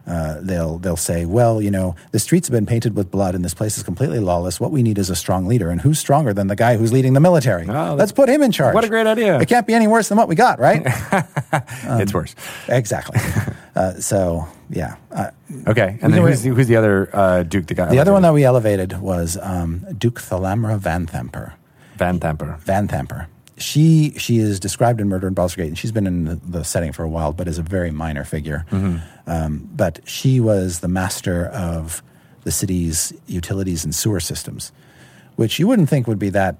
Uh, 0.08 0.38
they'll 0.40 0.78
they'll 0.80 0.96
say, 1.12 1.26
well, 1.26 1.62
you 1.62 1.72
know, 1.72 1.96
the 2.12 2.20
streets 2.20 2.48
have 2.48 2.54
been 2.54 2.66
painted 2.66 2.96
with 2.96 3.10
blood, 3.12 3.36
and 3.36 3.44
this 3.44 3.54
place 3.56 3.78
is 3.78 3.84
completely 3.84 4.20
lawless. 4.20 4.60
What 4.60 4.72
we 4.72 4.82
need 4.84 4.98
is 5.00 5.10
a 5.10 5.16
strong 5.16 5.48
leader, 5.48 5.70
and 5.72 5.82
who's 5.82 6.00
stronger 6.00 6.34
than 6.34 6.48
the 6.48 6.56
guy 6.56 6.78
who's 6.78 6.92
leading 6.94 7.13
the 7.13 7.20
military? 7.20 7.68
Oh, 7.68 7.96
Let's 7.98 8.13
put 8.13 8.30
him 8.30 8.42
in 8.44 8.52
charge. 8.52 8.74
What 8.76 8.86
a 8.86 8.90
great 8.90 9.08
idea. 9.08 9.40
It 9.40 9.50
can't 9.50 9.68
be 9.68 9.74
any 9.74 9.88
worse 9.88 10.08
than 10.10 10.18
what 10.18 10.28
we 10.30 10.36
got, 10.36 10.60
right? 10.60 10.82
it's 12.02 12.13
worse. 12.13 12.36
exactly. 12.70 13.20
Uh, 13.78 13.94
so 14.00 14.48
yeah, 14.69 14.95
uh, 15.12 15.32
Okay, 15.67 15.97
and 16.01 16.13
then 16.13 16.21
who's, 16.21 16.41
the- 16.43 16.49
who's 16.49 16.67
the 16.67 16.75
other 16.75 17.10
uh, 17.13 17.43
duke 17.43 17.67
that 17.67 17.73
got 17.75 17.89
The 17.89 17.99
other 17.99 18.12
one 18.13 18.21
that 18.23 18.34
we 18.34 18.43
elevated 18.43 18.99
was 18.99 19.38
um, 19.41 19.86
Duke 19.97 20.19
Thalamra 20.21 20.77
Vanthampur. 20.80 21.53
Van 21.95 22.19
Thamper. 22.19 22.60
Vanthampur. 22.62 23.27
She 23.58 24.13
she 24.17 24.38
is 24.38 24.60
described 24.60 25.01
in 25.01 25.10
Murder 25.10 25.27
in 25.27 25.34
Baldur's 25.34 25.56
Gate, 25.56 25.67
and 25.67 25.77
she's 25.77 25.91
been 25.91 26.06
in 26.06 26.25
the, 26.25 26.36
the 26.36 26.63
setting 26.63 26.91
for 26.91 27.03
a 27.03 27.10
while, 27.10 27.34
but 27.34 27.47
is 27.47 27.58
a 27.58 27.63
very 27.63 27.89
minor 27.91 28.23
figure. 28.23 28.65
Um, 29.25 29.67
but 29.75 29.99
she 30.06 30.39
was 30.39 30.80
the 30.82 30.88
master 30.88 31.47
of 31.47 32.03
the 32.43 32.51
city's 32.51 33.13
utilities 33.25 33.84
and 33.84 33.95
sewer 33.95 34.19
systems, 34.19 34.71
which 35.38 35.58
you 35.60 35.67
wouldn't 35.67 35.89
think 35.89 36.08
would 36.08 36.19
be 36.19 36.30
that 36.30 36.58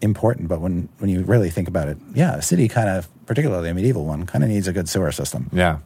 important, 0.00 0.48
but 0.48 0.60
when 0.60 0.88
when 0.98 1.08
you 1.10 1.22
really 1.22 1.48
think 1.50 1.68
about 1.68 1.88
it, 1.88 1.96
yeah, 2.12 2.34
a 2.34 2.42
city 2.42 2.66
kind 2.66 2.88
of, 2.88 3.08
particularly 3.26 3.68
a 3.70 3.74
medieval 3.74 4.04
one, 4.04 4.26
kind 4.26 4.42
of 4.42 4.50
needs 4.50 4.66
a 4.66 4.72
good 4.72 4.88
sewer 4.88 5.12
system. 5.12 5.48
Yeah, 5.52 5.78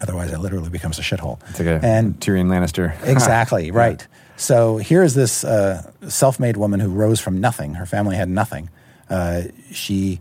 Otherwise, 0.00 0.30
it 0.32 0.38
literally 0.38 0.68
becomes 0.68 0.98
a 0.98 1.02
shithole. 1.02 1.38
it's 1.48 1.58
like 1.58 1.68
a 1.68 1.80
and 1.82 2.18
Tyrion 2.20 2.46
Lannister. 2.48 2.94
Exactly, 3.04 3.70
right. 3.70 4.06
So 4.36 4.76
here's 4.76 5.14
this 5.14 5.44
uh, 5.44 5.90
self 6.08 6.38
made 6.38 6.56
woman 6.58 6.80
who 6.80 6.90
rose 6.90 7.20
from 7.20 7.40
nothing. 7.40 7.74
Her 7.74 7.86
family 7.86 8.16
had 8.16 8.28
nothing. 8.28 8.68
Uh, 9.08 9.42
she, 9.72 10.20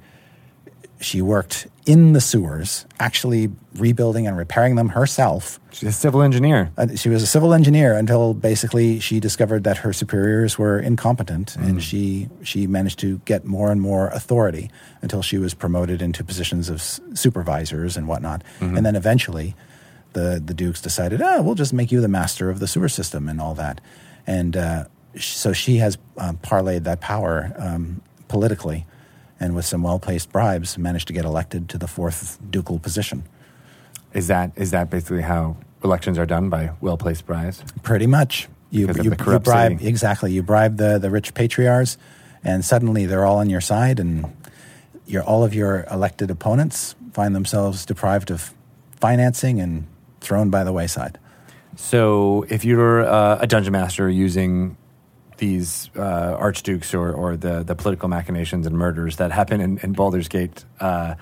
she 1.02 1.22
worked 1.22 1.68
in 1.86 2.14
the 2.14 2.22
sewers, 2.22 2.86
actually 3.00 3.52
rebuilding 3.76 4.26
and 4.28 4.36
repairing 4.36 4.76
them 4.76 4.90
herself. 4.90 5.60
She's 5.72 5.90
a 5.90 5.92
civil 5.92 6.22
engineer. 6.24 6.72
Uh, 6.78 6.88
she 6.96 7.10
was 7.10 7.22
a 7.22 7.28
civil 7.28 7.54
engineer 7.54 7.94
until 7.96 8.34
basically 8.34 9.00
she 9.00 9.20
discovered 9.20 9.64
that 9.66 9.78
her 9.78 9.94
superiors 9.94 10.58
were 10.58 10.80
incompetent, 10.80 11.56
and 11.58 11.84
she 11.84 12.30
she 12.44 12.66
managed 12.68 12.98
to 13.00 13.20
get 13.26 13.46
more 13.46 13.72
and 13.72 13.80
more 13.82 14.08
authority 14.08 14.72
until 15.02 15.22
she 15.22 15.38
was 15.38 15.54
promoted 15.54 16.02
into 16.02 16.24
positions 16.24 16.70
of 16.70 16.78
s- 16.78 17.00
supervisors 17.14 17.98
and 17.98 18.08
whatnot. 18.08 18.42
And 18.62 18.86
then 18.86 18.96
eventually, 18.96 19.56
the 20.14 20.42
the 20.44 20.54
dukes 20.54 20.82
decided, 20.82 21.22
oh, 21.22 21.42
we'll 21.44 21.56
just 21.56 21.74
make 21.74 21.92
you 21.92 22.02
the 22.02 22.08
master 22.08 22.50
of 22.50 22.60
the 22.60 22.68
sewer 22.68 22.90
system 22.90 23.30
and 23.30 23.40
all 23.40 23.54
that. 23.56 23.80
And 24.26 24.58
uh, 24.58 24.86
sh- 25.16 25.34
so 25.36 25.54
she 25.54 25.78
has 25.78 25.98
uh, 26.18 26.34
parlayed 26.42 26.84
that 26.86 27.00
power 27.00 27.54
um, 27.60 28.02
politically, 28.28 28.86
and 29.40 29.56
with 29.56 29.66
some 29.66 29.84
well 29.84 30.00
placed 30.00 30.32
bribes, 30.32 30.78
managed 30.78 31.08
to 31.08 31.14
get 31.14 31.26
elected 31.26 31.70
to 31.70 31.78
the 31.78 31.88
fourth 31.88 32.40
ducal 32.50 32.80
position. 32.80 33.24
Is 34.14 34.28
that 34.28 34.52
is 34.56 34.72
that 34.72 34.90
basically 34.90 35.22
how 35.22 35.58
elections 35.84 36.18
are 36.18 36.26
done 36.26 36.50
by 36.50 36.72
well 36.82 36.98
placed 36.98 37.26
bribes? 37.26 37.64
Pretty 37.84 38.08
much. 38.08 38.48
You, 38.72 38.88
Because 38.88 39.00
of 39.00 39.06
you, 39.06 39.12
the 39.12 39.32
you 39.32 39.40
bribe 39.40 39.72
city. 39.80 39.88
exactly. 39.88 40.32
You 40.34 40.44
bribe 40.44 40.78
the, 40.78 40.98
the 40.98 41.10
rich 41.10 41.34
patriarchs, 41.34 41.98
and 42.44 42.66
suddenly 42.66 43.06
they're 43.06 43.26
all 43.26 43.38
on 43.38 43.50
your 43.50 43.62
side, 43.62 44.00
and 44.00 44.36
your 45.06 45.24
all 45.24 45.44
of 45.44 45.54
your 45.54 45.86
elected 45.92 46.32
opponents 46.32 46.96
find 47.14 47.36
themselves 47.36 47.86
deprived 47.86 48.32
of 48.32 48.54
financing 49.00 49.62
and 49.62 49.86
thrown 50.20 50.50
by 50.50 50.64
the 50.64 50.74
wayside. 50.74 51.20
So, 51.78 52.46
if 52.50 52.66
you're 52.66 53.06
uh, 53.06 53.38
a 53.40 53.48
dungeon 53.48 53.74
master 53.74 54.10
using 54.10 54.78
these 55.38 55.90
uh, 55.96 56.38
archdukes 56.40 56.94
or, 56.94 57.12
or 57.12 57.38
the, 57.38 57.64
the 57.64 57.76
political 57.76 58.10
machinations 58.10 58.66
and 58.66 58.78
murders 58.78 59.18
that 59.18 59.32
happen 59.32 59.62
in, 59.62 59.78
in 59.80 59.94
Baldur's 59.94 60.28
Gate, 60.28 60.66
uh, 60.80 61.16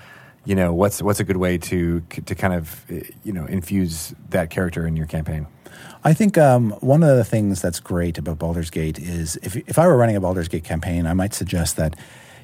you 0.44 0.54
know, 0.54 0.74
what's 0.74 1.00
what's 1.00 1.20
a 1.20 1.24
good 1.24 1.38
way 1.38 1.56
to 1.56 2.00
to 2.26 2.34
kind 2.34 2.52
of 2.52 2.84
you 3.24 3.32
know 3.32 3.46
infuse 3.46 4.14
that 4.28 4.50
character 4.50 4.86
in 4.86 4.96
your 4.96 5.06
campaign? 5.06 5.46
I 6.04 6.12
think 6.12 6.36
um, 6.36 6.72
one 6.80 7.02
of 7.02 7.16
the 7.16 7.24
things 7.24 7.62
that's 7.62 7.80
great 7.80 8.18
about 8.18 8.38
Baldur's 8.38 8.68
Gate 8.68 8.98
is 8.98 9.36
if, 9.36 9.56
if 9.56 9.78
I 9.78 9.86
were 9.86 9.96
running 9.96 10.16
a 10.16 10.20
Baldur's 10.20 10.48
Gate 10.48 10.64
campaign, 10.64 11.06
I 11.06 11.14
might 11.14 11.32
suggest 11.32 11.76
that 11.76 11.96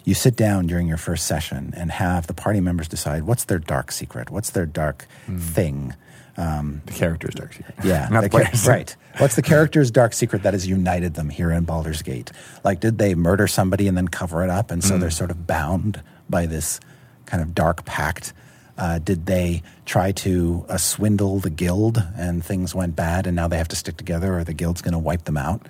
you 0.05 0.15
sit 0.15 0.35
down 0.35 0.67
during 0.67 0.89
your 0.89 0.97
first 0.97 1.27
session 1.27 1.75
and 1.77 1.91
have 1.91 2.27
the 2.27 2.33
party 2.33 2.61
members 2.61 2.89
decide 2.89 3.25
what's 3.25 3.45
their 3.45 3.59
dark 3.59 3.93
secret, 3.93 4.31
what's 4.31 4.51
their 4.51 4.65
dark 4.65 5.07
thing. 5.39 5.95
Um, 6.37 6.83
The 6.87 6.93
character's 6.93 7.35
dark 7.35 7.53
secret. 7.53 7.75
Yeah, 7.85 8.09
not 8.11 8.23
the 8.23 8.29
the 8.29 8.39
players. 8.39 8.67
right. 8.67 8.95
What's 9.19 9.35
the 9.35 9.43
character's 9.43 9.91
dark 9.91 10.13
secret 10.15 10.43
that 10.45 10.55
has 10.55 10.67
united 10.67 11.15
them 11.15 11.29
here 11.29 11.51
in 11.51 11.65
Baldur's 11.65 12.03
Gate? 12.03 12.31
Like, 12.65 12.81
did 12.81 12.99
they 12.99 13.15
murder 13.15 13.47
somebody 13.47 13.89
and 13.89 13.97
then 13.97 14.09
cover 14.09 14.43
it 14.45 14.51
up, 14.51 14.71
and 14.71 14.83
so 14.83 14.95
Mm. 14.97 15.01
they're 15.01 15.11
sort 15.11 15.31
of 15.31 15.47
bound 15.47 16.03
by 16.29 16.47
this 16.47 16.81
kind 17.27 17.43
of 17.43 17.55
dark 17.55 17.85
pact? 17.85 18.33
Uh, 18.79 18.99
did 18.99 19.27
they 19.27 19.63
try 19.85 20.11
to 20.13 20.65
uh, 20.71 20.79
swindle 20.79 21.39
the 21.41 21.51
guild 21.51 22.03
and 22.17 22.43
things 22.45 22.75
went 22.75 22.97
bad, 22.97 23.27
and 23.27 23.37
now 23.37 23.47
they 23.49 23.59
have 23.59 23.69
to 23.69 23.77
stick 23.77 23.97
together, 23.99 24.39
or 24.39 24.45
the 24.45 24.55
guild's 24.55 24.81
going 24.81 24.93
to 24.95 24.99
wipe 24.99 25.25
them 25.25 25.37
out? 25.37 25.67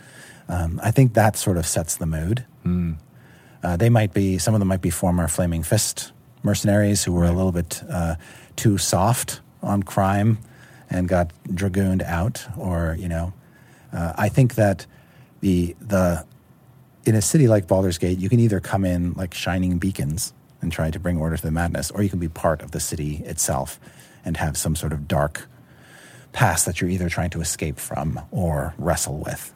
Um, 0.48 0.78
I 0.82 0.90
think 0.92 1.14
that 1.14 1.36
sort 1.36 1.56
of 1.56 1.66
sets 1.66 1.96
the 1.96 2.06
mood. 2.06 2.44
Mm. 2.64 2.96
Uh, 3.64 3.76
they 3.76 3.88
might 3.88 4.12
be 4.14 4.38
some 4.38 4.54
of 4.54 4.60
them 4.60 4.68
might 4.68 4.80
be 4.82 4.90
former 4.90 5.26
Flaming 5.26 5.62
Fist 5.64 6.12
mercenaries 6.42 7.04
who 7.04 7.12
were 7.12 7.24
a 7.24 7.32
little 7.32 7.52
bit 7.52 7.82
uh, 7.90 8.14
too 8.56 8.78
soft 8.78 9.40
on 9.62 9.82
crime 9.82 10.38
and 10.90 11.08
got 11.08 11.32
dragooned 11.54 12.02
out, 12.02 12.46
or 12.58 12.96
you 12.98 13.08
know, 13.08 13.32
uh, 13.92 14.12
I 14.16 14.28
think 14.28 14.56
that 14.56 14.86
the 15.40 15.76
the 15.80 16.26
in 17.04 17.14
a 17.14 17.22
city 17.22 17.48
like 17.48 17.66
Baldur's 17.66 17.98
Gate, 17.98 18.18
you 18.18 18.28
can 18.28 18.40
either 18.40 18.60
come 18.60 18.84
in 18.84 19.12
like 19.14 19.32
shining 19.32 19.78
beacons 19.78 20.32
and 20.60 20.70
try 20.70 20.90
to 20.90 20.98
bring 20.98 21.16
order 21.16 21.36
to 21.36 21.42
the 21.42 21.50
madness, 21.50 21.90
or 21.90 22.02
you 22.02 22.10
can 22.10 22.18
be 22.18 22.28
part 22.28 22.60
of 22.60 22.72
the 22.72 22.80
city 22.80 23.22
itself 23.24 23.80
and 24.24 24.36
have 24.36 24.56
some 24.56 24.76
sort 24.76 24.92
of 24.92 25.08
dark 25.08 25.48
past 26.32 26.66
that 26.66 26.80
you're 26.80 26.90
either 26.90 27.08
trying 27.08 27.30
to 27.30 27.40
escape 27.40 27.78
from 27.78 28.20
or 28.30 28.74
wrestle 28.78 29.18
with. 29.18 29.52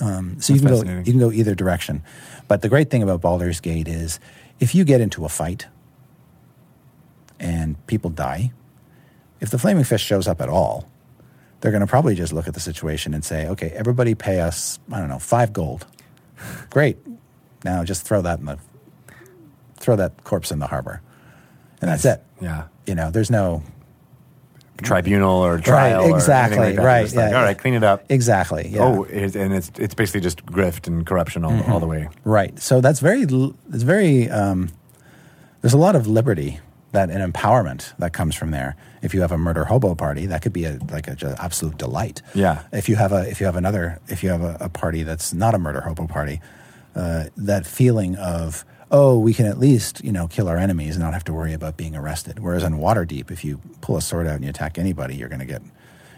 Um, 0.00 0.40
so 0.40 0.54
you 0.54 0.60
can 0.60 0.68
go 0.68 0.82
you 0.82 1.12
can 1.12 1.18
go 1.18 1.32
either 1.32 1.54
direction. 1.54 2.02
But 2.48 2.62
the 2.62 2.68
great 2.68 2.90
thing 2.90 3.02
about 3.02 3.20
Baldur's 3.20 3.60
Gate 3.60 3.88
is 3.88 4.20
if 4.60 4.74
you 4.74 4.84
get 4.84 5.00
into 5.00 5.24
a 5.24 5.28
fight 5.28 5.66
and 7.40 7.84
people 7.86 8.10
die, 8.10 8.52
if 9.40 9.50
the 9.50 9.58
flaming 9.58 9.84
fist 9.84 10.04
shows 10.04 10.26
up 10.28 10.40
at 10.40 10.48
all, 10.48 10.88
they're 11.60 11.70
going 11.72 11.80
to 11.80 11.86
probably 11.86 12.14
just 12.14 12.32
look 12.32 12.46
at 12.48 12.54
the 12.54 12.60
situation 12.60 13.14
and 13.14 13.24
say, 13.24 13.46
"Okay, 13.48 13.70
everybody 13.70 14.14
pay 14.14 14.40
us, 14.40 14.78
I 14.92 14.98
don't 15.00 15.08
know, 15.08 15.18
5 15.18 15.52
gold." 15.52 15.86
Great. 16.70 16.98
Now 17.64 17.84
just 17.84 18.06
throw 18.06 18.20
that 18.22 18.38
in 18.38 18.46
the 18.46 18.58
throw 19.76 19.96
that 19.96 20.24
corpse 20.24 20.50
in 20.50 20.58
the 20.58 20.66
harbor. 20.66 21.00
And 21.80 21.90
that's 21.90 22.04
it. 22.04 22.22
Yeah. 22.40 22.64
You 22.86 22.94
know, 22.94 23.10
there's 23.10 23.30
no 23.30 23.62
Tribunal 24.82 25.30
or 25.44 25.58
trial. 25.60 25.92
or 25.92 25.98
anything 26.00 26.16
exactly, 26.16 26.58
like 26.74 26.78
right, 26.78 27.02
Just 27.02 27.14
like, 27.14 27.30
yeah, 27.30 27.46
all 27.46 27.54
clean 27.54 27.74
it 27.74 27.84
up. 27.84 28.04
exactly. 28.08 28.68
Yeah. 28.68 28.82
Oh, 28.82 29.04
it, 29.04 29.36
and 29.36 29.54
it's 29.54 29.70
it's 29.78 29.94
basically 29.94 30.20
just 30.20 30.44
grift 30.46 30.88
and 30.88 31.06
corruption 31.06 31.44
all, 31.44 31.62
all 31.70 31.78
the 31.78 31.86
way. 31.86 32.08
Right. 32.24 32.58
So 32.58 32.80
that's 32.80 32.98
very, 32.98 33.22
it's 33.22 33.82
very, 33.84 34.28
um, 34.30 34.70
there's 35.60 35.74
a 35.74 35.78
lot 35.78 35.94
of 35.94 36.06
liberty 36.08 36.58
that 36.94 37.10
an 37.10 37.32
empowerment 37.32 37.92
that 37.98 38.12
comes 38.12 38.34
from 38.34 38.50
there. 38.50 38.76
If 39.02 39.12
you 39.14 39.20
have 39.20 39.32
a 39.32 39.36
murder 39.38 39.64
hobo 39.66 39.94
party, 39.94 40.26
that 40.26 40.40
could 40.42 40.52
be 40.54 40.64
a 40.64 40.78
like 40.90 41.06
a 41.08 41.14
just 41.14 41.38
absolute 41.38 41.76
delight. 41.76 42.22
Yeah. 42.34 42.62
If 42.72 42.88
you 42.88 42.96
have 42.96 43.12
a 43.12 43.28
if 43.28 43.38
you 43.40 43.46
have 43.46 43.56
another 43.56 44.00
if 44.08 44.22
you 44.22 44.30
have 44.30 44.42
a, 44.42 44.56
a 44.60 44.68
party 44.68 45.02
that's 45.02 45.34
not 45.34 45.54
a 45.54 45.58
murder 45.58 45.82
hobo 45.82 46.06
party, 46.06 46.40
uh, 46.96 47.24
that 47.36 47.66
feeling 47.66 48.16
of 48.16 48.64
oh 48.90 49.18
we 49.18 49.34
can 49.34 49.44
at 49.46 49.58
least 49.58 50.02
you 50.04 50.12
know 50.12 50.26
kill 50.28 50.48
our 50.48 50.56
enemies 50.56 50.94
and 50.96 51.04
not 51.04 51.12
have 51.12 51.24
to 51.24 51.32
worry 51.34 51.52
about 51.52 51.76
being 51.76 51.94
arrested. 51.96 52.38
Whereas 52.38 52.62
in 52.62 52.74
Waterdeep, 52.78 53.30
if 53.30 53.44
you 53.44 53.60
pull 53.80 53.96
a 53.96 54.02
sword 54.02 54.26
out 54.26 54.36
and 54.36 54.44
you 54.44 54.50
attack 54.50 54.78
anybody, 54.78 55.14
you're 55.16 55.28
going 55.28 55.40
to 55.40 55.46
get 55.46 55.62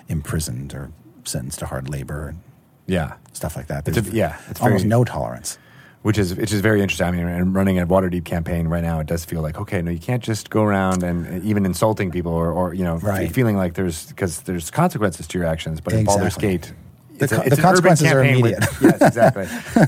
imprisoned 0.09 0.75
or 0.75 0.91
sentenced 1.25 1.59
to 1.61 1.67
hard 1.67 1.89
labor 1.89 2.29
and 2.29 2.39
Yeah. 2.87 3.15
stuff 3.33 3.57
like 3.57 3.67
that. 3.69 3.89
It's 3.89 3.99
a- 3.99 4.03
yeah, 4.13 4.37
it's 4.49 4.61
almost 4.61 4.83
very- 4.83 4.89
no 4.91 5.05
tolerance. 5.05 5.59
Which 6.07 6.19
is 6.19 6.37
which 6.37 6.53
is 6.53 6.61
very 6.61 6.83
interesting. 6.83 7.07
I 7.09 7.11
mean, 7.11 7.27
and 7.27 7.53
running 7.53 7.81
a 7.81 7.87
Waterdeep 7.87 8.25
campaign 8.25 8.69
right 8.69 8.85
now, 8.85 9.01
it 9.01 9.09
does 9.09 9.25
feel 9.25 9.43
like 9.43 9.59
okay, 9.59 9.83
no, 9.83 9.91
you 9.91 9.99
can't 9.99 10.23
just 10.23 10.51
go 10.51 10.63
around 10.63 11.03
and 11.03 11.43
even 11.45 11.67
insulting 11.67 12.13
people 12.13 12.31
or, 12.33 12.53
or 12.53 12.75
you 12.75 12.85
know, 12.85 12.97
Right. 12.99 13.33
feeling 13.33 13.57
like 13.57 13.75
there's 13.75 14.07
because 14.07 14.43
there's 14.43 14.71
consequences 14.71 15.27
to 15.27 15.39
your 15.39 15.49
actions. 15.49 15.81
But 15.81 15.95
in 15.95 16.05
Baldur's 16.05 16.37
Exactly. 16.37 16.49
Gate, 16.49 16.73
The 17.19 17.25
it's 17.25 17.33
a- 17.33 17.43
it's 17.47 17.57
the 17.57 17.63
consequences 17.63 18.07
are 18.13 18.23
campaign 18.23 18.41
with- 18.41 18.53
immediate. 18.53 19.01
yes, 19.01 19.03
exactly. 19.03 19.47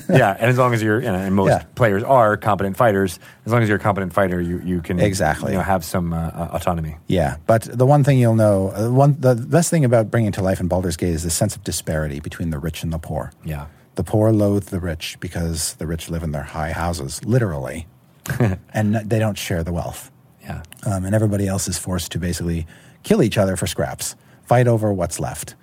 yeah, 0.16 0.36
and 0.40 0.50
as 0.50 0.58
long 0.58 0.74
as 0.74 0.82
you're, 0.82 0.98
you 1.00 1.06
know, 1.06 1.14
and 1.26 1.34
most 1.36 1.50
Yeah. 1.50 1.62
players 1.76 2.02
are 2.02 2.36
competent 2.36 2.76
fighters, 2.76 3.20
as 3.46 3.52
long 3.52 3.62
as 3.62 3.68
you're 3.68 3.78
a 3.78 3.80
competent 3.88 4.12
fighter, 4.12 4.40
you 4.40 4.58
you 4.64 4.80
can 4.82 4.98
Exactly. 4.98 5.52
you 5.52 5.58
know 5.58 5.62
have 5.62 5.84
some 5.84 6.12
uh, 6.12 6.18
uh, 6.34 6.48
autonomy. 6.52 6.96
Yeah, 7.06 7.36
but 7.46 7.62
the 7.62 7.86
one 7.86 8.02
thing 8.02 8.18
you'll 8.18 8.34
know, 8.34 8.72
uh, 8.74 8.90
one 8.90 9.14
the 9.20 9.36
best 9.36 9.70
thing 9.70 9.84
about 9.84 10.10
bringing 10.10 10.32
to 10.32 10.42
life 10.42 10.58
in 10.58 10.66
Baldur's 10.66 10.96
Gate 10.96 11.14
is 11.14 11.22
the 11.22 11.30
sense 11.30 11.54
of 11.54 11.62
disparity 11.62 12.18
between 12.18 12.50
the 12.50 12.58
rich 12.58 12.82
and 12.82 12.92
the 12.92 12.98
poor. 12.98 13.30
Yeah. 13.44 13.66
The 13.98 14.04
poor 14.04 14.30
loathe 14.30 14.66
the 14.66 14.78
rich 14.78 15.16
because 15.18 15.74
the 15.74 15.86
rich 15.88 16.08
live 16.08 16.22
in 16.22 16.30
their 16.30 16.44
high 16.44 16.70
houses, 16.70 17.24
literally, 17.24 17.88
and 18.72 18.94
they 18.94 19.18
don't 19.18 19.36
share 19.36 19.64
the 19.64 19.72
wealth. 19.72 20.12
Yeah. 20.40 20.62
Um, 20.86 21.04
and 21.04 21.16
everybody 21.16 21.48
else 21.48 21.66
is 21.66 21.78
forced 21.78 22.12
to 22.12 22.20
basically 22.20 22.64
kill 23.02 23.24
each 23.24 23.36
other 23.36 23.56
for 23.56 23.66
scraps, 23.66 24.14
fight 24.44 24.68
over 24.68 24.92
what's 24.92 25.18
left. 25.18 25.56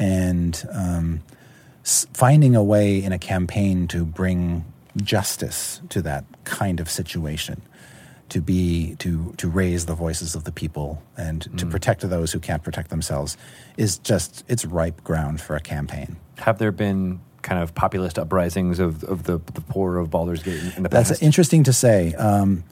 And 0.00 0.60
um, 0.72 1.22
s- 1.84 2.08
finding 2.12 2.56
a 2.56 2.64
way 2.64 3.00
in 3.00 3.12
a 3.12 3.20
campaign 3.20 3.86
to 3.86 4.04
bring 4.04 4.64
justice 4.96 5.80
to 5.90 6.02
that 6.02 6.24
kind 6.42 6.80
of 6.80 6.90
situation, 6.90 7.62
to 8.30 8.40
be 8.40 8.96
to 8.96 9.32
to 9.36 9.48
raise 9.48 9.86
the 9.86 9.94
voices 9.94 10.34
of 10.34 10.42
the 10.42 10.50
people 10.50 11.04
and 11.16 11.56
to 11.56 11.64
protect 11.66 12.00
those 12.00 12.32
who 12.32 12.40
can't 12.40 12.64
protect 12.64 12.90
themselves, 12.90 13.36
is 13.76 13.98
just 13.98 14.42
it's 14.48 14.64
ripe 14.64 15.04
ground 15.04 15.40
for 15.40 15.54
a 15.54 15.60
campaign. 15.60 16.16
Have 16.38 16.58
there 16.58 16.72
been 16.72 17.20
kind 17.46 17.62
of 17.62 17.74
populist 17.74 18.18
uprisings 18.18 18.78
of, 18.80 19.04
of 19.04 19.22
the 19.22 19.38
the 19.54 19.60
poor 19.62 19.98
of 19.98 20.10
Baldur's 20.10 20.42
Gate 20.42 20.60
in, 20.60 20.72
in 20.78 20.82
the 20.82 20.88
past? 20.88 21.08
That's 21.08 21.22
interesting 21.22 21.62
to 21.64 21.72
say. 21.72 22.12
Um, 22.14 22.64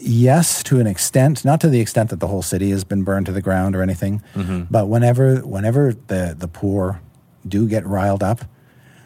yes, 0.00 0.62
to 0.64 0.80
an 0.80 0.86
extent, 0.86 1.44
not 1.44 1.60
to 1.60 1.68
the 1.68 1.80
extent 1.80 2.08
that 2.10 2.18
the 2.18 2.26
whole 2.26 2.42
city 2.42 2.70
has 2.70 2.82
been 2.82 3.04
burned 3.04 3.26
to 3.26 3.32
the 3.32 3.42
ground 3.42 3.76
or 3.76 3.82
anything, 3.82 4.22
but 4.70 4.86
whenever 4.88 5.36
whenever 5.40 5.92
the 6.06 6.34
the 6.36 6.48
poor 6.48 7.00
do 7.46 7.68
get 7.68 7.86
riled 7.86 8.22
up, 8.22 8.40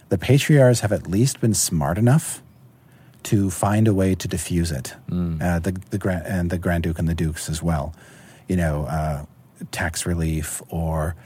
the 0.08 0.18
patriarchs 0.18 0.80
have 0.80 0.92
at 0.92 1.06
least 1.08 1.40
been 1.40 1.54
smart 1.54 1.98
enough 1.98 2.40
to 3.24 3.50
find 3.50 3.88
a 3.88 3.94
way 3.94 4.14
to 4.14 4.28
diffuse 4.28 4.70
it. 4.70 4.94
Uh, 5.42 5.58
the 5.58 5.72
the 5.90 5.98
grand 5.98 6.24
and 6.26 6.50
the 6.50 6.58
Grand 6.58 6.84
Duke 6.84 6.98
and 7.00 7.08
the 7.08 7.14
Dukes 7.14 7.48
as 7.50 7.60
well. 7.62 7.92
You 8.48 8.56
know, 8.56 8.84
uh, 8.84 9.24
tax 9.72 10.06
relief 10.06 10.62
or 10.68 11.16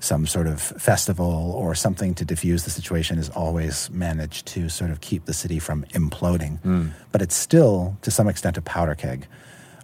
some 0.00 0.26
sort 0.26 0.46
of 0.46 0.60
festival 0.60 1.52
or 1.56 1.74
something 1.74 2.14
to 2.14 2.24
diffuse 2.24 2.64
the 2.64 2.70
situation 2.70 3.18
is 3.18 3.28
always 3.30 3.90
managed 3.90 4.46
to 4.46 4.68
sort 4.68 4.90
of 4.90 5.00
keep 5.00 5.26
the 5.26 5.34
city 5.34 5.58
from 5.58 5.84
imploding. 5.92 6.58
But 7.12 7.22
it's 7.22 7.36
still, 7.36 7.96
to 8.02 8.10
some 8.10 8.26
extent, 8.26 8.56
a 8.56 8.62
powder 8.62 8.94
keg. 8.94 9.26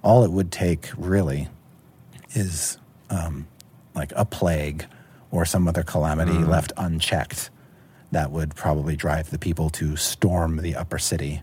All 0.02 0.24
it 0.24 0.32
would 0.32 0.50
take, 0.50 0.88
really, 0.96 1.48
is 2.34 2.78
um, 3.10 3.46
like 3.94 4.12
a 4.16 4.24
plague 4.24 4.86
or 5.30 5.44
some 5.44 5.68
other 5.68 5.82
calamity 5.82 6.32
left 6.32 6.72
unchecked 6.76 7.50
that 8.12 8.30
would 8.30 8.54
probably 8.54 8.96
drive 8.96 9.30
the 9.30 9.38
people 9.38 9.68
to 9.70 9.96
storm 9.96 10.58
the 10.58 10.76
upper 10.76 10.98
city 10.98 11.42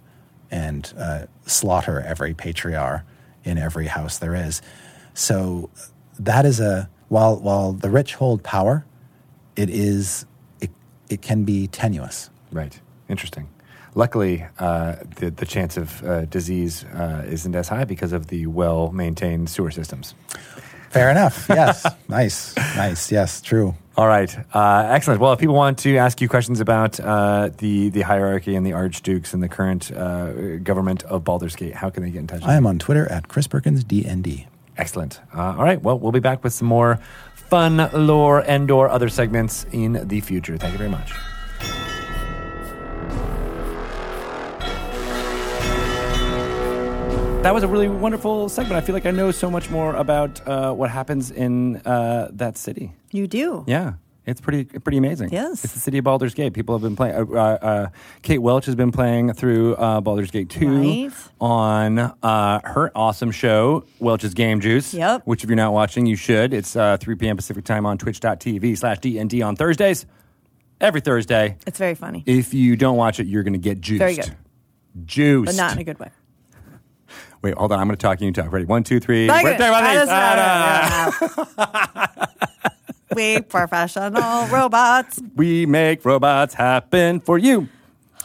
and 0.50 0.94
uh, 0.98 1.26
slaughter 1.46 2.02
every 2.02 2.34
patriarch 2.34 3.04
in 3.44 3.58
every 3.58 3.88
house 3.88 4.18
there 4.18 4.34
is. 4.34 4.62
So 5.14 5.70
that 6.18 6.46
is 6.46 6.60
a 6.60 6.90
while 7.14 7.36
while 7.38 7.74
the 7.74 7.89
rich 7.89 8.16
hold 8.16 8.41
power, 8.43 8.86
it 9.55 9.70
is 9.70 10.26
it, 10.59 10.72
it 11.09 11.22
can 11.22 11.43
be 11.43 11.68
tenuous. 11.68 12.30
Right. 12.51 12.80
Interesting. 13.07 13.47
Luckily, 13.95 14.45
uh, 14.57 14.95
the 15.18 15.30
the 15.30 15.45
chance 15.45 15.78
of 15.78 16.03
uh, 16.03 16.26
disease 16.26 16.84
uh, 16.86 17.24
isn't 17.28 17.55
as 17.55 17.68
high 17.70 17.86
because 17.86 18.14
of 18.14 18.28
the 18.28 18.47
well 18.47 18.91
maintained 18.91 19.49
sewer 19.49 19.72
systems. 19.72 20.16
Fair 20.89 21.09
enough. 21.11 21.45
Yes. 21.49 21.86
nice. 22.09 22.55
Nice. 22.76 23.11
Yes. 23.11 23.41
True. 23.41 23.76
All 23.95 24.07
right, 24.07 24.36
uh, 24.55 24.88
excellent. 24.89 25.22
Well, 25.22 25.34
if 25.34 25.39
people 25.39 25.53
want 25.53 25.78
to 25.80 25.97
ask 25.97 26.20
you 26.20 26.28
questions 26.28 26.59
about 26.59 26.99
uh, 26.99 27.51
the 27.59 27.89
the 27.89 28.01
hierarchy 28.01 28.55
and 28.55 28.66
the 28.66 28.74
archdukes 28.74 29.36
and 29.36 29.43
the 29.43 29.49
current 29.49 29.91
uh, 29.91 30.57
government 30.64 31.03
of 31.03 31.24
Baldur's 31.24 31.55
Gate, 31.55 31.76
how 31.76 31.91
can 31.91 32.01
they 32.01 32.09
get 32.09 32.18
in 32.20 32.28
touch? 32.28 32.41
with 32.41 32.49
I 32.49 32.53
you? 32.53 32.57
am 32.57 32.66
on 32.66 32.80
Twitter 32.80 33.05
at 33.11 33.28
Chris 33.28 33.45
Perkins 33.45 33.84
DND. 33.84 34.47
Excellent. 34.78 35.22
Uh, 35.36 35.56
all 35.58 35.64
right. 35.64 35.82
Well, 35.82 36.00
we'll 36.00 36.12
be 36.12 36.20
back 36.20 36.44
with 36.44 36.54
some 36.54 36.68
more 36.68 37.00
fun 37.36 37.90
lore 37.94 38.40
and 38.40 38.70
or 38.72 38.90
other 38.90 39.10
segments 39.10 39.66
in 39.72 40.08
the 40.08 40.22
future. 40.22 40.58
Thank 40.58 40.74
you 40.74 40.78
very 40.78 40.90
much. 40.90 41.14
That 47.44 47.54
was 47.54 47.64
a 47.64 47.68
really 47.68 47.90
wonderful 47.90 48.48
segment. 48.48 48.78
I 48.78 48.82
feel 48.82 48.96
like 48.96 49.06
I 49.06 49.12
know 49.12 49.30
so 49.30 49.52
much 49.52 49.70
more 49.70 49.94
about 49.98 50.40
uh, 50.48 50.72
what 50.72 50.90
happens 50.90 51.30
in 51.30 51.76
uh, 51.86 52.30
that 52.32 52.58
city. 52.58 52.94
You 53.12 53.28
do. 53.28 53.66
Yeah, 53.68 53.96
it's 54.26 54.42
pretty 54.42 54.66
pretty 54.66 54.98
amazing. 54.98 55.30
Yes. 55.32 55.64
it's 55.64 55.74
the 55.74 55.80
city 55.80 55.98
of 55.98 56.04
Baldur's 56.06 56.34
Gate. 56.34 56.54
People 56.54 56.76
have 56.76 56.82
been 56.82 56.96
playing. 56.96 57.16
Uh, 57.16 57.26
uh, 57.34 57.58
uh, 57.62 57.90
Kate 58.22 58.40
Welch 58.40 58.66
has 58.66 58.76
been 58.76 58.92
playing 58.92 59.34
through 59.34 59.76
uh, 59.76 60.02
Baldur's 60.02 60.32
Gate 60.32 60.50
two 60.50 61.08
Right. 61.08 61.12
on 61.42 62.00
uh, 62.00 62.60
her 62.64 62.92
awesome 62.96 63.32
show, 63.32 63.86
Welch's 64.00 64.34
Game 64.34 64.62
Juice. 64.62 64.94
Yep. 64.94 65.24
Which, 65.26 65.44
if 65.44 65.50
you're 65.50 65.58
not 65.58 65.74
watching, 65.74 66.06
you 66.06 66.16
should. 66.16 66.54
It's 66.54 66.76
uh, 66.76 66.98
3 66.98 67.16
p.m. 67.16 67.36
Pacific 67.36 67.66
time 67.66 67.86
on 67.86 67.98
Twitch.tv 67.98 68.78
slash 68.78 69.00
DND 69.00 69.46
on 69.46 69.56
Thursdays. 69.56 70.06
Every 70.82 71.02
Thursday. 71.02 71.58
It's 71.66 71.78
very 71.78 71.96
funny, 71.96 72.24
If 72.26 72.54
you 72.54 72.76
don't 72.76 72.98
watch 72.98 73.20
it, 73.20 73.28
you're 73.28 73.44
going 73.44 73.54
to 73.54 73.60
get 73.60 73.80
juiced. 73.80 74.00
Very 74.00 74.16
good. 74.16 74.36
Juiced. 75.06 75.46
but 75.46 75.56
not 75.56 75.74
in 75.74 75.80
a 75.80 75.84
good 75.84 76.00
way. 76.00 76.10
Wait, 77.42 77.56
hold 77.56 77.72
on. 77.74 77.80
I'm 77.80 77.88
going 77.88 77.98
to 77.98 78.02
talk 78.02 78.22
you 78.22 78.32
talk. 78.32 78.52
Ready? 78.52 78.66
One, 78.66 78.84
two, 78.84 79.00
three. 79.00 79.28
Very 79.28 79.44
we 83.16 83.41
professional 83.41 84.47
robots. 84.47 85.22
We 85.36 85.66
make 85.66 86.05
robots 86.05 86.53
happen 86.53 87.20
for 87.20 87.38
you. 87.38 87.68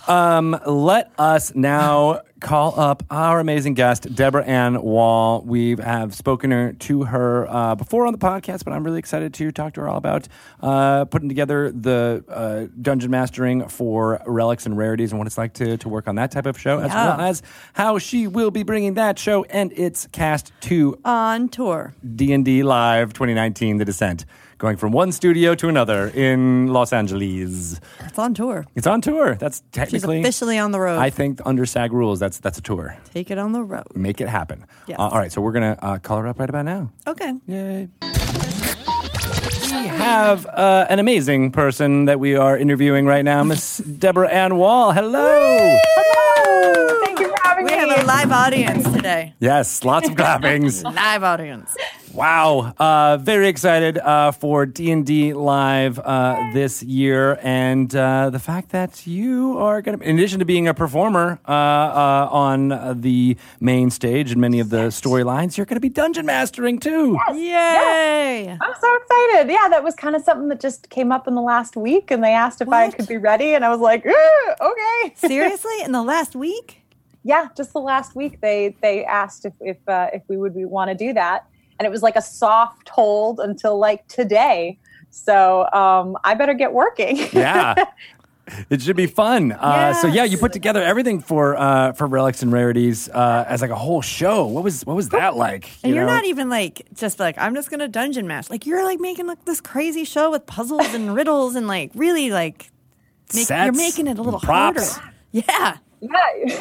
Um, 0.08 0.58
let 0.64 1.12
us 1.18 1.54
now 1.54 2.22
call 2.40 2.78
up 2.78 3.02
our 3.10 3.40
amazing 3.40 3.74
guest, 3.74 4.14
Deborah 4.14 4.44
Ann 4.44 4.80
Woll. 4.80 5.42
We 5.42 5.76
have 5.76 6.14
spoken 6.14 6.50
her, 6.50 6.72
to 6.72 7.04
her 7.04 7.46
uh, 7.48 7.74
before 7.74 8.06
on 8.06 8.12
the 8.12 8.18
podcast, 8.18 8.64
but 8.64 8.72
I'm 8.72 8.84
really 8.84 9.00
excited 9.00 9.34
to 9.34 9.50
talk 9.52 9.74
to 9.74 9.82
her 9.82 9.88
all 9.88 9.96
about 9.96 10.28
uh, 10.62 11.04
putting 11.06 11.28
together 11.28 11.70
the 11.70 12.24
uh, 12.28 12.66
dungeon 12.80 13.10
mastering 13.10 13.68
for 13.68 14.22
relics 14.26 14.66
and 14.66 14.78
rarities 14.78 15.12
and 15.12 15.18
what 15.18 15.26
it's 15.26 15.38
like 15.38 15.52
to, 15.54 15.76
to 15.78 15.88
work 15.88 16.08
on 16.08 16.14
that 16.14 16.30
type 16.30 16.46
of 16.46 16.58
show, 16.58 16.78
as 16.78 16.90
well 16.90 17.20
as 17.20 17.42
how 17.74 17.98
she 17.98 18.26
will 18.26 18.50
be 18.50 18.62
bringing 18.62 18.94
that 18.94 19.18
show 19.18 19.44
and 19.44 19.72
its 19.72 20.06
cast 20.12 20.52
to 20.62 20.98
On 21.04 21.48
tour. 21.48 21.94
D&D 22.14 22.62
Live 22.62 23.12
2019, 23.12 23.78
The 23.78 23.84
Descent, 23.84 24.24
going 24.58 24.76
from 24.76 24.92
one 24.92 25.12
studio 25.12 25.54
to 25.54 25.68
another 25.68 26.08
in 26.08 26.66
Los 26.66 26.92
Angeles. 26.92 27.80
It's 28.00 28.18
on 28.18 28.34
tour. 28.34 28.66
It's 28.74 28.86
on 28.86 29.00
tour. 29.00 29.36
That's 29.36 29.58
She's 29.58 29.70
technically 29.72 30.20
officially 30.20 30.58
on 30.58 30.72
the 30.72 30.80
road. 30.80 30.98
I 30.98 31.10
think 31.10 31.40
under 31.46 31.64
SAG 31.64 31.92
rules, 31.92 32.18
that's 32.18 32.38
that's 32.38 32.58
a 32.58 32.62
tour. 32.62 32.96
Take 33.14 33.30
it 33.30 33.38
on 33.38 33.52
the 33.52 33.62
road. 33.62 33.86
Make 33.94 34.20
it 34.20 34.28
happen. 34.28 34.66
Yes. 34.86 34.98
Uh, 34.98 35.08
all 35.08 35.18
right, 35.18 35.32
so 35.32 35.40
we're 35.40 35.52
gonna 35.52 35.78
uh, 35.80 35.98
call 35.98 36.18
her 36.18 36.26
up 36.26 36.38
right 36.38 36.50
about 36.50 36.64
now. 36.64 36.90
Okay. 37.06 37.32
Yay! 37.46 37.88
We 39.70 39.86
have 39.86 40.46
uh, 40.46 40.86
an 40.88 40.98
amazing 40.98 41.52
person 41.52 42.06
that 42.06 42.18
we 42.18 42.34
are 42.36 42.56
interviewing 42.56 43.06
right 43.06 43.24
now, 43.24 43.44
Miss 43.44 43.78
Deborah 43.78 44.28
Ann 44.28 44.56
Woll. 44.56 44.92
Hello. 44.92 45.28
Hello. 45.38 46.37
Thank 47.04 47.20
you 47.20 47.28
for 47.28 47.36
having 47.44 47.64
We 47.64 47.70
me. 47.72 47.76
We 47.84 47.90
have 47.90 48.02
a 48.02 48.06
live 48.06 48.32
audience 48.32 48.90
today. 48.92 49.34
Yes, 49.40 49.84
lots 49.84 50.08
of 50.08 50.14
clappings. 50.14 50.82
Live 50.94 51.22
audience. 51.22 51.76
Wow, 52.14 52.72
uh, 52.78 53.18
very 53.18 53.48
excited 53.48 53.98
uh, 53.98 54.32
for 54.32 54.66
D 54.66 54.90
and 54.90 55.06
D 55.06 55.34
live 55.34 55.98
uh, 56.00 56.50
this 56.52 56.82
year, 56.82 57.38
and 57.42 57.94
uh, 57.94 58.30
the 58.30 58.38
fact 58.40 58.70
that 58.70 59.06
you 59.06 59.56
are 59.58 59.82
going 59.82 59.98
to, 59.98 60.04
in 60.04 60.18
addition 60.18 60.38
to 60.40 60.44
being 60.44 60.66
a 60.66 60.74
performer 60.74 61.38
uh, 61.46 61.52
uh, 61.52 62.28
on 62.32 62.72
uh, 62.72 62.94
the 62.96 63.36
main 63.60 63.90
stage 63.90 64.32
and 64.32 64.40
many 64.40 64.58
of 64.58 64.70
the 64.70 64.88
storylines, 64.88 65.56
you're 65.56 65.66
going 65.66 65.76
to 65.76 65.80
be 65.80 65.90
dungeon 65.90 66.26
mastering 66.26 66.80
too. 66.80 67.16
Yay! 67.34 68.48
I'm 68.50 68.74
so 68.80 68.96
excited. 68.96 69.52
Yeah, 69.52 69.68
that 69.68 69.84
was 69.84 69.94
kind 69.94 70.16
of 70.16 70.22
something 70.22 70.48
that 70.48 70.60
just 70.60 70.88
came 70.90 71.12
up 71.12 71.28
in 71.28 71.34
the 71.34 71.42
last 71.42 71.76
week, 71.76 72.10
and 72.10 72.24
they 72.24 72.32
asked 72.32 72.60
if 72.60 72.68
I 72.68 72.90
could 72.90 73.06
be 73.06 73.18
ready, 73.18 73.54
and 73.54 73.64
I 73.64 73.68
was 73.68 73.80
like, 73.80 74.04
"Eh, 74.06 74.54
okay. 74.60 75.14
Seriously? 75.28 75.82
In 75.84 75.92
the 75.92 76.02
last 76.02 76.34
week? 76.38 76.82
yeah, 77.24 77.48
just 77.56 77.72
the 77.74 77.80
last 77.80 78.14
week 78.16 78.40
they 78.40 78.74
they 78.80 79.04
asked 79.04 79.44
if 79.44 79.52
if 79.60 79.76
uh, 79.88 80.08
if 80.12 80.22
we 80.28 80.36
would 80.36 80.54
we 80.54 80.64
want 80.64 80.88
to 80.90 80.94
do 80.94 81.12
that, 81.12 81.46
and 81.78 81.86
it 81.86 81.90
was 81.90 82.02
like 82.02 82.16
a 82.16 82.22
soft 82.22 82.88
hold 82.88 83.38
until 83.40 83.78
like 83.78 84.06
today. 84.08 84.78
So 85.10 85.68
um, 85.72 86.16
I 86.24 86.34
better 86.34 86.54
get 86.54 86.72
working. 86.72 87.18
Yeah. 87.32 87.74
It 88.70 88.80
should 88.80 88.96
be 88.96 89.06
fun. 89.06 89.52
Uh, 89.52 89.92
so 89.92 90.06
yeah, 90.06 90.24
you 90.24 90.38
put 90.38 90.54
together 90.54 90.82
everything 90.82 91.20
for 91.20 91.54
uh, 91.54 91.92
for 91.92 92.06
relics 92.06 92.42
and 92.42 92.50
rarities 92.50 93.06
uh, 93.10 93.44
as 93.46 93.60
like 93.60 93.70
a 93.70 93.76
whole 93.76 94.00
show. 94.00 94.46
What 94.46 94.64
was 94.64 94.86
what 94.86 94.96
was 94.96 95.10
that 95.10 95.36
like? 95.36 95.68
And 95.82 95.90
you 95.90 95.96
you're 95.96 96.06
know? 96.06 96.14
not 96.14 96.24
even 96.24 96.48
like 96.48 96.88
just 96.94 97.20
like 97.20 97.36
I'm 97.36 97.54
just 97.54 97.70
gonna 97.70 97.88
dungeon 97.88 98.26
match. 98.26 98.48
Like 98.48 98.64
you're 98.64 98.84
like 98.84 99.00
making 99.00 99.26
like 99.26 99.44
this 99.44 99.60
crazy 99.60 100.04
show 100.04 100.30
with 100.30 100.46
puzzles 100.46 100.94
and 100.94 101.14
riddles 101.18 101.56
and 101.56 101.66
like 101.66 101.90
really 101.94 102.30
like 102.30 102.70
make, 103.34 103.48
Sets 103.48 103.66
you're 103.66 103.84
making 103.84 104.06
it 104.06 104.18
a 104.18 104.22
little 104.22 104.40
props. 104.40 104.96
harder. 104.96 105.12
Yeah. 105.30 105.76
Yeah, 106.00 106.10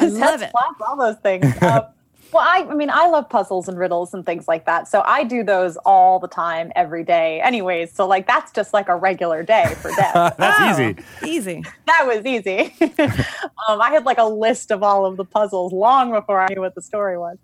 love 0.06 0.42
it. 0.42 0.50
plots, 0.50 0.80
all 0.86 0.96
those 0.96 1.16
things. 1.16 1.46
Um, 1.62 1.82
well, 2.30 2.44
I, 2.46 2.66
I 2.70 2.74
mean, 2.74 2.90
I 2.90 3.08
love 3.08 3.30
puzzles 3.30 3.68
and 3.68 3.78
riddles 3.78 4.12
and 4.12 4.26
things 4.26 4.46
like 4.46 4.66
that. 4.66 4.86
So 4.86 5.00
I 5.06 5.24
do 5.24 5.42
those 5.42 5.78
all 5.86 6.18
the 6.18 6.28
time, 6.28 6.70
every 6.76 7.02
day, 7.02 7.40
anyways. 7.40 7.90
So 7.94 8.06
like 8.06 8.26
that's 8.26 8.52
just 8.52 8.74
like 8.74 8.90
a 8.90 8.96
regular 8.96 9.42
day 9.42 9.74
for 9.80 9.90
Deb. 9.96 10.12
That's 10.36 10.78
Oh, 10.78 10.82
easy. 10.82 10.96
Easy. 11.26 11.64
that 11.86 12.04
was 12.06 12.26
easy. 12.26 12.74
um, 13.66 13.80
I 13.80 13.90
had 13.90 14.04
like 14.04 14.18
a 14.18 14.26
list 14.26 14.70
of 14.70 14.82
all 14.82 15.06
of 15.06 15.16
the 15.16 15.24
puzzles 15.24 15.72
long 15.72 16.10
before 16.12 16.38
I 16.42 16.48
knew 16.50 16.60
what 16.60 16.74
the 16.74 16.82
story 16.82 17.16
was. 17.16 17.38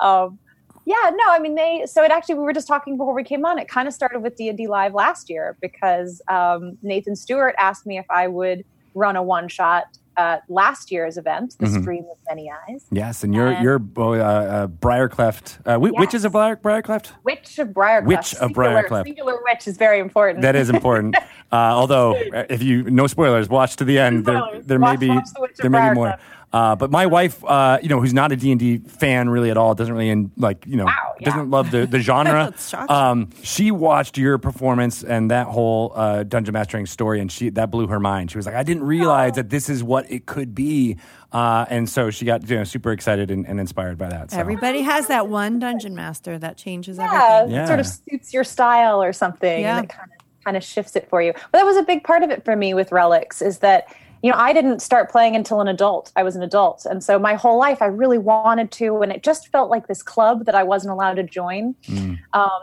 Um, 0.00 0.38
yeah, 0.86 1.10
no, 1.14 1.24
I 1.28 1.38
mean 1.38 1.54
they. 1.54 1.84
So 1.84 2.02
it 2.02 2.10
actually, 2.10 2.36
we 2.36 2.44
were 2.44 2.54
just 2.54 2.66
talking 2.66 2.96
before 2.96 3.12
we 3.12 3.24
came 3.24 3.44
on. 3.44 3.58
It 3.58 3.68
kind 3.68 3.86
of 3.86 3.92
started 3.92 4.20
with 4.20 4.36
D 4.36 4.48
and 4.48 4.56
D 4.56 4.68
Live 4.68 4.94
last 4.94 5.28
year 5.28 5.58
because 5.60 6.22
um, 6.28 6.78
Nathan 6.82 7.14
Stewart 7.14 7.54
asked 7.58 7.84
me 7.84 7.98
if 7.98 8.06
I 8.10 8.26
would 8.26 8.64
run 8.94 9.16
a 9.16 9.22
one 9.22 9.48
shot 9.48 9.84
at 10.20 10.42
last 10.48 10.90
year's 10.90 11.16
event, 11.16 11.56
the 11.58 11.66
Mm-hmm. 11.66 11.82
Stream 11.82 12.04
with 12.08 12.18
Many 12.28 12.50
Eyes. 12.50 12.84
Yes, 12.90 13.24
and 13.24 13.34
you're 13.34 13.48
And- 13.48 13.64
you're 13.64 13.80
uh, 13.96 14.00
uh, 14.20 14.66
Briarcliff. 14.68 15.58
Uh, 15.66 15.78
whi- 15.78 15.90
Which 15.98 16.14
is 16.14 16.24
a 16.24 16.28
Yes. 16.28 16.32
Briar, 16.32 16.56
Briarcliff? 16.56 17.06
Witch 17.24 17.58
of 17.58 17.68
Briarcliff. 17.68 18.06
Witch 18.06 18.34
of 18.34 18.50
Briarcliff. 18.52 19.04
Singular 19.04 19.38
witch 19.44 19.66
is 19.66 19.76
very 19.76 19.98
important. 20.00 20.42
That 20.42 20.56
is 20.56 20.68
important. 20.70 21.16
uh, 21.52 21.54
although, 21.54 22.14
uh, 22.14 22.44
if 22.50 22.62
you 22.62 22.84
no 22.90 23.06
spoilers, 23.06 23.48
watch 23.48 23.76
to 23.76 23.84
the 23.84 23.98
end. 23.98 24.24
There, 24.26 24.38
Spoilers. 24.38 24.66
there 24.66 24.78
may 24.78 24.96
be 24.96 25.08
The 25.08 25.48
there 25.58 25.70
may 25.70 25.88
be 25.90 25.94
more. 25.94 26.14
Briarcliff. 26.52 26.72
Uh, 26.72 26.76
but 26.76 26.90
my 26.90 27.06
wife, 27.06 27.44
uh, 27.44 27.78
you 27.82 27.88
know, 27.88 28.00
who's 28.00 28.14
not 28.14 28.32
a 28.32 28.36
D 28.36 28.50
and 28.50 28.58
D 28.58 28.78
fan 28.78 29.28
really 29.28 29.50
at 29.50 29.56
all, 29.56 29.74
doesn't 29.74 29.92
really 29.92 30.08
in, 30.08 30.30
like 30.36 30.66
you 30.66 30.76
know, 30.76 30.84
Wow, 30.84 31.14
yeah. 31.20 31.30
doesn't 31.30 31.50
love 31.50 31.70
the 31.70 31.86
the 31.86 31.98
genre. 32.00 32.50
That's 32.50 32.68
shocking. 32.68 32.94
um, 32.94 33.28
she 33.42 33.70
watched 33.70 34.18
your 34.18 34.38
performance 34.38 35.02
and 35.02 35.30
that 35.30 35.46
whole 35.46 35.92
uh, 35.94 36.24
dungeon 36.24 36.52
mastering 36.52 36.86
story, 36.86 37.20
and 37.20 37.30
she 37.30 37.50
that 37.50 37.70
blew 37.70 37.86
her 37.86 38.00
mind. 38.00 38.30
She 38.30 38.38
was 38.38 38.46
like, 38.46 38.54
I 38.54 38.62
didn't 38.62 38.84
realize 38.84 39.34
that 39.34 39.50
this 39.50 39.68
is 39.68 39.82
what 39.84 40.10
it 40.10 40.26
could 40.26 40.54
be, 40.54 40.96
uh, 41.32 41.66
and 41.68 41.88
so 41.88 42.10
she 42.10 42.24
got 42.24 42.48
you 42.48 42.56
know 42.56 42.64
super 42.64 42.92
excited 42.92 43.30
and, 43.30 43.46
and 43.46 43.60
inspired 43.60 43.98
by 43.98 44.08
that. 44.08 44.30
So. 44.32 44.38
Everybody 44.38 44.82
has 44.82 45.06
that 45.08 45.28
one 45.28 45.58
dungeon 45.58 45.94
master 45.94 46.38
that 46.38 46.56
changes 46.56 46.98
yeah, 46.98 47.04
everything. 47.38 47.54
Yeah. 47.54 47.64
it 47.64 47.66
sort 47.68 47.80
of 47.80 47.86
suits 47.86 48.32
your 48.32 48.44
style 48.44 49.02
or 49.02 49.12
something. 49.12 49.62
Yeah. 49.62 49.76
And 49.78 49.84
it 49.84 49.88
kind 49.88 50.10
of 50.12 50.20
kind 50.44 50.56
of 50.56 50.64
shifts 50.64 50.96
it 50.96 51.08
for 51.08 51.20
you. 51.22 51.32
But 51.32 51.58
that 51.58 51.64
was 51.64 51.76
a 51.76 51.82
big 51.82 52.02
part 52.02 52.22
of 52.22 52.30
it 52.30 52.44
for 52.44 52.56
me 52.56 52.74
with 52.74 52.92
relics 52.92 53.42
is 53.42 53.58
that 53.58 53.94
you 54.22 54.30
know 54.30 54.38
I 54.38 54.52
didn't 54.52 54.80
start 54.80 55.10
playing 55.10 55.36
until 55.36 55.60
an 55.60 55.68
adult. 55.68 56.12
I 56.16 56.22
was 56.22 56.36
an 56.36 56.42
adult, 56.42 56.86
and 56.86 57.02
so 57.02 57.18
my 57.18 57.34
whole 57.34 57.58
life 57.58 57.82
I 57.82 57.86
really 57.86 58.18
wanted 58.18 58.70
to, 58.72 59.02
and 59.02 59.12
it 59.12 59.22
just 59.22 59.48
felt 59.48 59.70
like 59.70 59.86
this 59.86 60.02
club 60.02 60.46
that 60.46 60.54
I 60.54 60.62
wasn't 60.62 60.92
allowed 60.92 61.14
to 61.14 61.22
join. 61.22 61.74
Um, 62.32 62.60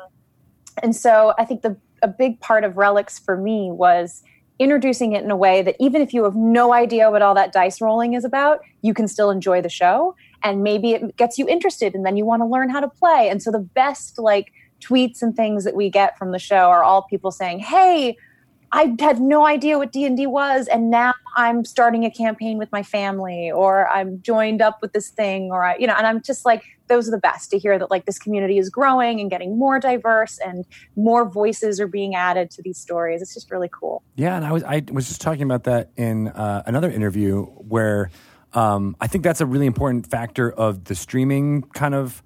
and 0.84 0.95
so 0.95 1.34
I 1.38 1.45
think 1.45 1.62
the 1.62 1.78
a 2.01 2.08
big 2.08 2.39
part 2.39 2.64
of 2.64 2.78
relics 2.78 3.20
for 3.20 3.38
me 3.38 3.72
was 3.72 4.24
introducing 4.60 5.14
it 5.14 5.24
in 5.24 5.30
a 5.30 5.36
way 5.36 5.62
that 5.62 5.76
even 5.80 6.01
if 6.01 6.14
you 6.14 6.24
have 6.24 6.36
no 6.36 6.74
idea 6.74 7.12
what 7.12 7.22
all 7.22 7.36
that 7.36 7.51
dice 7.51 7.80
rolling 7.80 8.14
is 8.14 8.26
about, 8.26 8.62
you 8.82 8.93
can 8.93 9.08
still 9.08 9.30
enjoy 9.30 9.62
the 9.62 9.70
show. 9.70 10.16
And 10.43 10.64
maybe 10.64 10.91
it 10.91 11.16
gets 11.18 11.38
you 11.38 11.47
interested 11.47 11.93
and 11.93 12.05
then 12.05 12.18
you 12.18 12.26
want 12.26 12.41
to 12.41 12.45
learn 12.45 12.70
how 12.70 12.80
to 12.80 12.88
play. 12.88 13.30
And 13.30 13.41
so 13.41 13.51
the 13.51 13.60
best 13.60 14.18
like 14.18 14.51
tweets 14.80 15.22
and 15.22 15.36
things 15.36 15.64
that 15.64 15.76
we 15.76 15.89
get 15.89 16.18
from 16.18 16.32
the 16.32 16.39
show 16.39 16.70
are 16.70 16.84
all 16.84 17.03
people 17.03 17.32
saying, 17.32 17.60
Hey, 17.60 18.18
I 18.72 18.95
had 18.99 19.20
no 19.20 19.45
idea 19.45 19.78
what 19.78 19.91
D&D 19.91 20.28
was 20.28 20.68
and 20.68 20.89
now 20.89 21.13
I'm 21.36 21.63
starting 21.65 22.03
a 22.03 22.11
campaign 22.11 22.57
with 22.57 22.72
my 22.72 22.84
family 22.84 23.51
or 23.51 23.88
I'm 23.89 24.22
joined 24.22 24.61
up 24.61 24.82
with 24.82 24.93
this 24.93 25.09
thing 25.09 25.51
or 25.51 25.63
I, 25.63 25.78
you 25.78 25.88
know 25.88 25.93
and 25.97 26.05
I'm 26.05 26.22
just 26.22 26.45
like 26.45 26.63
those 26.88 27.07
are 27.07 27.11
the 27.11 27.18
best 27.18 27.51
to 27.51 27.59
hear 27.59 27.78
that 27.78 27.91
like 27.91 28.05
this 28.05 28.18
community 28.18 28.57
is 28.57 28.70
growing 28.70 29.20
and 29.20 29.30
getting 29.30 29.57
more 29.57 29.80
diverse 29.80 30.39
and 30.39 30.65
more 30.95 31.30
voices 31.30 31.80
are 31.80 31.88
being 31.88 32.15
added 32.15 32.49
to 32.51 32.61
these 32.61 32.78
stories. 32.78 33.22
It's 33.22 33.34
just 33.34 33.51
really 33.51 33.70
cool. 33.72 34.03
Yeah, 34.15 34.36
and 34.36 34.45
I 34.45 34.51
was 34.51 34.63
I 34.63 34.84
was 34.91 35.07
just 35.07 35.22
talking 35.22 35.43
about 35.43 35.65
that 35.65 35.91
in 35.95 36.30
uh, 36.30 36.63
another 36.65 36.89
interview 36.89 37.45
where 37.45 38.09
um, 38.53 38.95
I 39.01 39.07
think 39.07 39.24
that's 39.24 39.41
a 39.41 39.45
really 39.45 39.65
important 39.65 40.07
factor 40.07 40.51
of 40.51 40.86
the 40.86 40.95
streaming 40.95 41.63
kind 41.63 41.93
of 41.93 42.24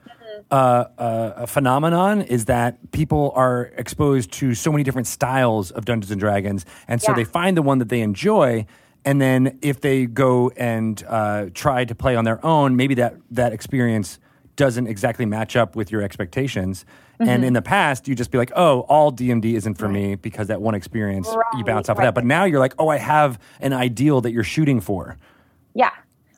uh, 0.52 0.86
uh, 0.98 1.46
phenomenon 1.46 2.22
is 2.22 2.46
that 2.46 2.92
people 2.92 3.32
are 3.36 3.72
exposed 3.78 4.32
to 4.34 4.54
so 4.54 4.72
many 4.72 4.84
different 4.84 5.08
styles 5.08 5.72
of 5.72 5.86
Dungeons 5.86 6.12
and 6.12 6.20
Dragons, 6.20 6.66
and 6.88 7.02
so 7.02 7.12
Yeah. 7.12 7.16
they 7.18 7.24
find 7.24 7.56
the 7.58 7.62
one 7.62 7.80
that 7.80 7.90
they 7.90 8.02
enjoy. 8.02 8.66
And 9.04 9.20
then 9.20 9.58
if 9.64 9.82
they 9.82 10.06
go 10.06 10.52
and 10.58 11.04
uh, 11.08 11.46
try 11.54 11.86
to 11.86 11.96
play 11.96 12.16
on 12.16 12.24
their 12.26 12.46
own, 12.46 12.76
maybe 12.76 12.94
that 12.96 13.16
that 13.32 13.52
experience 13.54 14.20
doesn't 14.58 14.86
exactly 14.88 15.26
match 15.26 15.56
up 15.56 15.76
with 15.76 15.92
your 15.92 16.02
expectations. 16.04 16.86
And 17.20 17.46
in 17.46 17.54
the 17.54 17.62
past, 17.62 18.08
you 18.08 18.16
just 18.16 18.32
be 18.32 18.40
like, 18.40 18.52
"Oh, 18.56 18.80
all 18.90 19.12
D&D 19.12 19.56
isn't 19.56 19.76
for 19.76 19.88
me 19.88 20.16
because 20.16 20.48
that 20.48 20.60
one 20.60 20.74
experience 20.74 21.28
you 21.56 21.64
bounce 21.64 21.88
off 21.88 21.98
of 21.98 22.04
that." 22.04 22.16
But 22.16 22.26
now 22.26 22.46
you're 22.46 22.60
like, 22.60 22.74
"Oh, 22.80 22.90
I 22.90 22.98
have 22.98 23.38
an 23.60 23.74
ideal 23.74 24.22
that 24.22 24.32
you're 24.32 24.44
shooting 24.44 24.82
for." 24.82 25.18
Yeah. 25.76 25.92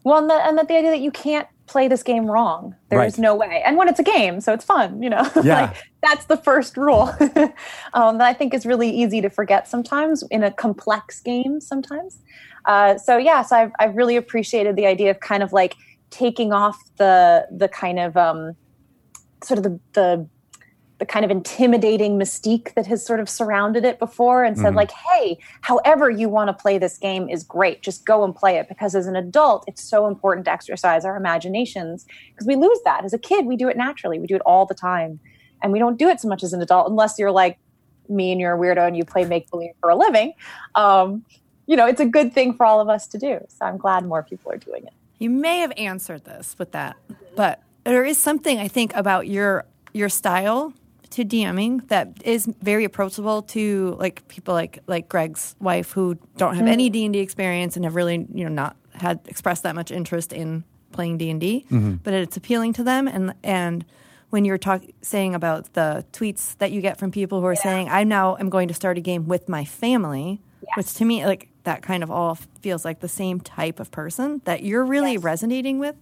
Well, 0.04 0.18
and 0.20 0.30
the, 0.30 0.34
and 0.34 0.58
the, 0.58 0.66
the 0.66 0.76
idea 0.76 0.92
that 0.92 1.00
you 1.00 1.10
can't 1.12 1.48
play 1.66 1.88
this 1.88 2.04
game 2.04 2.26
wrong. 2.26 2.76
There 2.90 3.04
is 3.04 3.18
Right. 3.18 3.22
no 3.24 3.36
way. 3.36 3.64
And 3.66 3.78
when 3.78 3.88
it's 3.88 4.00
a 4.00 4.04
game, 4.04 4.42
so 4.42 4.54
it's 4.54 4.66
fun, 4.66 5.02
you 5.02 5.10
know. 5.10 5.24
Yeah. 5.44 5.62
like 5.62 5.76
that's 6.02 6.26
the 6.26 6.38
first 6.38 6.76
rule. 6.78 7.10
um, 7.94 8.18
that 8.18 8.28
I 8.28 8.34
think 8.34 8.54
is 8.54 8.66
really 8.66 8.90
easy 8.90 9.22
to 9.22 9.30
forget 9.30 9.68
sometimes 9.68 10.24
in 10.30 10.44
a 10.44 10.52
complex 10.52 11.20
game 11.22 11.62
sometimes. 11.62 12.20
Uh, 12.66 12.98
so 12.98 13.18
yeah, 13.18 13.42
so 13.42 13.56
I've 13.58 13.72
I've 13.80 13.96
really 13.96 14.16
appreciated 14.18 14.76
the 14.76 14.86
idea 14.86 15.12
of 15.12 15.20
kind 15.20 15.44
of 15.44 15.54
like 15.54 15.76
taking 16.10 16.52
off 16.54 16.78
the 16.98 17.48
the 17.52 17.68
kind 17.68 18.00
of 18.00 18.16
um, 18.18 18.56
sort 19.44 19.58
of 19.58 19.64
the 19.64 19.80
the 19.94 20.28
the 21.00 21.06
kind 21.06 21.26
of 21.26 21.32
intimidating 21.32 22.18
mystique 22.18 22.74
that 22.76 22.88
has 22.88 23.06
sort 23.06 23.20
of 23.20 23.28
surrounded 23.28 23.84
it 23.84 24.00
before 24.00 24.44
and 24.44 24.58
said 24.58 24.76
like 24.76 24.92
hey 24.92 25.38
however 25.62 26.10
you 26.10 26.30
want 26.30 26.48
to 26.48 26.54
play 26.54 26.78
this 26.78 26.98
game 26.98 27.28
is 27.30 27.44
great. 27.44 27.82
Just 27.82 28.06
go 28.06 28.24
and 28.24 28.36
play 28.36 28.58
it 28.58 28.68
because 28.70 28.96
as 28.96 29.08
an 29.08 29.16
adult 29.16 29.66
it's 29.68 29.84
so 29.84 30.08
important 30.08 30.46
to 30.46 30.52
exercise 30.52 31.04
our 31.04 31.18
imaginations 31.18 32.06
because 32.32 32.48
we 32.48 32.56
lose 32.56 32.80
that. 32.86 33.04
As 33.04 33.14
a 33.14 33.20
kid 33.20 33.46
we 33.46 33.56
do 33.56 33.68
it 33.68 33.78
naturally. 33.78 34.20
We 34.20 34.28
do 34.28 34.36
it 34.36 34.42
all 34.46 34.66
the 34.66 34.76
time. 34.76 35.20
And 35.62 35.72
we 35.72 35.80
don't 35.80 35.98
do 35.98 36.10
it 36.10 36.20
so 36.20 36.28
much 36.28 36.44
as 36.44 36.54
an 36.54 36.62
adult 36.62 36.90
unless 36.90 37.18
you're 37.18 37.32
like 37.32 37.58
me 38.10 38.32
and 38.32 38.40
you're 38.40 38.54
a 38.54 38.60
weirdo 38.60 38.86
and 38.88 38.98
you 38.98 39.06
play 39.06 39.26
make 39.26 39.50
believe 39.50 39.72
for 39.80 39.90
a 39.90 39.96
living. 39.96 40.34
Um, 40.76 41.26
you 41.66 41.76
know 41.76 41.88
it's 41.88 42.02
a 42.02 42.06
good 42.06 42.34
thing 42.34 42.54
for 42.54 42.66
all 42.66 42.80
of 42.80 42.90
us 42.90 43.08
to 43.08 43.18
do. 43.18 43.40
So 43.48 43.66
i'm 43.66 43.78
glad 43.78 44.06
more 44.06 44.24
people 44.24 44.52
are 44.52 44.58
doing 44.58 44.86
it. 44.86 44.94
You 45.20 45.30
may 45.30 45.60
have 45.60 45.72
answered 45.78 46.26
this 46.26 46.56
with 46.60 46.72
that, 46.72 46.98
but 47.36 47.62
there 47.84 48.04
is 48.04 48.18
something 48.18 48.60
I 48.60 48.68
think 48.68 48.94
about 48.96 49.28
your 49.28 49.66
your 49.94 50.10
style 50.10 50.74
to 51.14 51.24
DMing 51.24 51.88
that 51.90 52.10
is 52.26 52.48
very 52.62 52.84
approachable 52.84 53.44
to 53.44 53.96
like 54.00 54.28
people 54.28 54.54
like 54.54 54.80
like 54.88 55.10
Greg's 55.10 55.56
wife 55.60 55.92
who 55.92 56.18
don't 56.38 56.56
have 56.56 56.68
any 56.68 56.88
mm-hmm. 56.88 56.94
D 56.94 57.06
and 57.06 57.14
D 57.14 57.20
experience 57.20 57.76
and 57.76 57.86
have 57.86 57.96
really 57.96 58.28
you 58.34 58.44
know 58.44 58.50
not 58.50 58.76
had 58.94 59.20
expressed 59.28 59.64
that 59.64 59.76
much 59.76 59.92
interest 59.92 60.34
in 60.34 60.64
playing 60.92 61.18
D 61.18 61.30
and 61.30 61.40
D, 61.40 61.66
mm-hmm. 61.66 61.96
but 62.04 62.14
it's 62.14 62.38
appealing 62.38 62.74
to 62.74 62.84
them 62.84 63.08
and 63.08 63.34
and 63.44 63.86
when 64.30 64.46
you're 64.46 64.58
talk, 64.58 64.82
saying 65.04 65.36
about 65.36 65.72
the 65.74 66.04
tweets 66.12 66.58
that 66.58 66.72
you 66.72 66.82
get 66.82 66.98
from 66.98 67.12
people 67.12 67.40
who 67.40 67.46
are 67.46 67.56
saying, 67.56 67.88
"I 67.90 68.04
now 68.04 68.36
am 68.38 68.50
going 68.50 68.68
to 68.68 68.74
start 68.74 68.98
a 68.98 69.02
game 69.02 69.28
with 69.28 69.48
my 69.48 69.64
family," 69.64 70.42
which 70.76 70.92
to 70.96 71.06
me, 71.06 71.24
like 71.24 71.50
that 71.66 71.84
kind 71.84 72.02
of 72.02 72.10
all 72.10 72.40
feels 72.62 72.84
like 72.84 73.00
the 73.00 73.08
same 73.08 73.40
type 73.40 73.80
of 73.80 73.92
person 73.92 74.42
that 74.46 74.64
you're 74.64 74.84
really 74.84 75.20
resonating 75.20 75.78
with. 75.78 75.96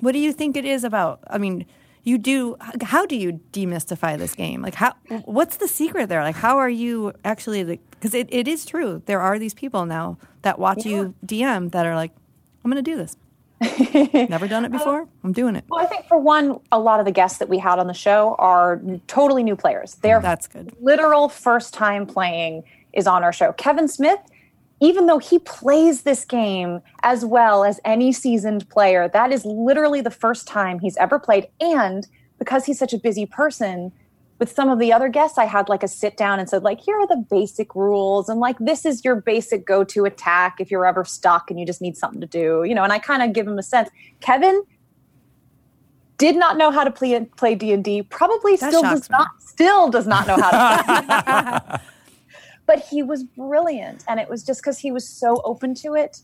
What 0.00 0.12
do 0.12 0.18
you 0.18 0.34
think 0.34 0.54
it 0.54 0.66
is 0.66 0.84
about? 0.84 1.20
I 1.28 1.38
mean, 1.38 1.64
you 2.08 2.18
do. 2.18 2.56
How 2.82 3.06
do 3.06 3.16
you 3.16 3.40
demystify 3.52 4.16
this 4.18 4.34
game? 4.34 4.62
Like, 4.62 4.74
how? 4.74 4.94
What's 5.24 5.56
the 5.58 5.68
secret 5.68 6.08
there? 6.08 6.22
Like, 6.22 6.36
how 6.36 6.58
are 6.58 6.70
you 6.70 7.12
actually? 7.24 7.62
Because 7.90 8.14
it, 8.14 8.26
it 8.30 8.48
is 8.48 8.64
true. 8.64 9.02
There 9.06 9.20
are 9.20 9.38
these 9.38 9.54
people 9.54 9.86
now 9.86 10.18
that 10.42 10.58
watch 10.58 10.84
you 10.86 11.14
DM 11.24 11.70
that 11.72 11.84
are 11.86 11.94
like, 11.94 12.12
"I'm 12.64 12.70
going 12.70 12.82
to 12.82 12.90
do 12.90 12.96
this." 12.96 13.16
Never 14.28 14.46
done 14.48 14.64
it 14.64 14.72
before. 14.72 15.08
I'm 15.24 15.32
doing 15.32 15.56
it. 15.56 15.64
well 15.68 15.84
i 15.84 15.86
think 15.86 16.06
for 16.06 16.16
one 16.16 16.60
a 16.70 16.78
lot 16.78 17.00
of 17.00 17.06
the 17.06 17.12
guests 17.20 17.38
that 17.40 17.48
we 17.48 17.58
had 17.58 17.80
on 17.80 17.88
the 17.88 17.92
show 18.06 18.36
are 18.38 18.80
totally 19.08 19.42
new 19.42 19.56
players 19.56 19.96
they're 19.96 20.20
That's 20.20 20.46
good. 20.46 20.72
literal 20.80 21.28
first 21.28 21.74
time 21.74 22.06
playing 22.06 22.62
is 22.92 23.06
on 23.08 23.24
our 23.24 23.32
show. 23.32 23.52
Kevin 23.52 23.88
Smith, 23.88 24.20
even 24.80 25.06
though 25.06 25.18
he 25.18 25.38
plays 25.40 26.02
this 26.02 26.24
game 26.24 26.80
as 27.02 27.24
well 27.24 27.64
as 27.64 27.80
any 27.84 28.12
seasoned 28.12 28.68
player, 28.68 29.08
that 29.08 29.32
is 29.32 29.44
literally 29.44 30.00
the 30.00 30.10
first 30.10 30.46
time 30.46 30.78
he's 30.78 30.96
ever 30.98 31.18
played. 31.18 31.48
And 31.60 32.06
because 32.38 32.64
he's 32.64 32.78
such 32.78 32.92
a 32.92 32.98
busy 32.98 33.26
person, 33.26 33.92
with 34.38 34.52
some 34.52 34.68
of 34.68 34.78
the 34.78 34.92
other 34.92 35.08
guests, 35.08 35.36
I 35.36 35.46
had 35.46 35.68
like 35.68 35.82
a 35.82 35.88
sit 35.88 36.16
down 36.16 36.38
and 36.38 36.48
said, 36.48 36.62
like, 36.62 36.80
here 36.80 36.96
are 36.96 37.06
the 37.06 37.24
basic 37.28 37.74
rules, 37.74 38.28
and 38.28 38.38
like, 38.38 38.56
this 38.60 38.86
is 38.86 39.04
your 39.04 39.16
basic 39.16 39.66
go 39.66 39.82
to 39.84 40.04
attack 40.04 40.60
if 40.60 40.70
you're 40.70 40.86
ever 40.86 41.04
stuck 41.04 41.50
and 41.50 41.58
you 41.58 41.66
just 41.66 41.82
need 41.82 41.96
something 41.96 42.20
to 42.20 42.26
do, 42.26 42.62
you 42.64 42.74
know. 42.74 42.84
And 42.84 42.92
I 42.92 42.98
kind 42.98 43.22
of 43.22 43.32
give 43.32 43.48
him 43.48 43.58
a 43.58 43.62
sense. 43.62 43.88
Kevin 44.20 44.62
did 46.18 46.36
not 46.36 46.56
know 46.56 46.70
how 46.70 46.84
to 46.84 46.90
play 46.90 47.18
play 47.36 47.54
D 47.54 47.72
and 47.72 47.82
D. 47.82 48.02
Probably 48.02 48.56
That 48.56 48.70
still 48.70 48.82
does 48.82 49.10
me. 49.10 49.16
not 49.18 49.28
still 49.40 49.90
does 49.90 50.06
not 50.06 50.26
know 50.28 50.36
how 50.36 50.50
to. 50.50 51.80
but 52.68 52.86
he 52.88 53.02
was 53.02 53.24
brilliant, 53.24 54.04
and 54.06 54.20
it 54.20 54.28
was 54.28 54.44
just 54.44 54.60
because 54.62 54.78
he 54.78 54.92
was 54.92 55.08
so 55.08 55.40
open 55.44 55.74
to 55.82 55.94
it, 55.94 56.18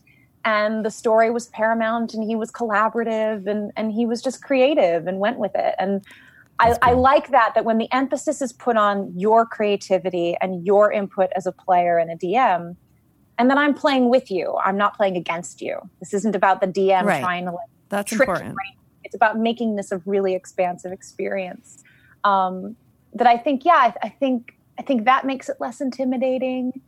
and 0.45 0.85
the 0.85 0.91
story 0.91 1.29
was 1.31 1.47
paramount, 1.47 2.13
and 2.13 2.23
he 2.23 2.37
was 2.37 2.51
collaborative, 2.51 3.47
and 3.47 3.73
and 3.75 3.91
he 3.91 4.05
was 4.05 4.21
just 4.21 4.41
creative 4.41 5.07
and 5.07 5.19
went 5.19 5.39
with 5.39 5.51
it, 5.55 5.75
and. 5.77 6.01
I, 6.57 6.73
I 6.81 6.93
like 6.93 7.31
that 7.31 7.51
that 7.55 7.65
when 7.65 7.79
the 7.79 7.91
emphasis 7.91 8.41
is 8.41 8.53
put 8.53 8.77
on 8.77 9.11
your 9.13 9.45
creativity 9.45 10.37
and 10.39 10.65
your 10.65 10.89
input 10.89 11.29
as 11.35 11.45
a 11.45 11.51
player 11.51 11.97
and 11.97 12.09
a 12.09 12.15
DM, 12.15 12.77
and 13.37 13.49
then 13.49 13.57
I'm 13.57 13.73
playing 13.73 14.09
with 14.09 14.31
you. 14.31 14.57
I'm 14.63 14.77
not 14.77 14.95
playing 14.95 15.17
against 15.17 15.61
you. 15.61 15.79
This 15.99 16.13
isn't 16.13 16.35
about 16.35 16.61
the 16.61 16.67
DM 16.67 17.03
Right. 17.03 17.19
trying 17.19 17.43
to 17.43 17.51
like 17.51 17.67
That's 17.89 18.09
trick 18.09 18.29
important. 18.29 18.55
It's 19.03 19.15
about 19.15 19.37
making 19.37 19.75
this 19.75 19.91
a 19.91 20.01
really 20.05 20.33
expansive 20.33 20.93
experience. 20.93 21.83
Um, 22.23 22.77
that 23.13 23.27
I 23.27 23.37
think, 23.37 23.65
yeah, 23.65 23.73
I, 23.73 23.93
I 24.03 24.09
think 24.09 24.54
I 24.77 24.81
think 24.81 25.05
that 25.05 25.25
makes 25.25 25.49
it 25.49 25.57
less 25.59 25.81
intimidating. 25.81 26.81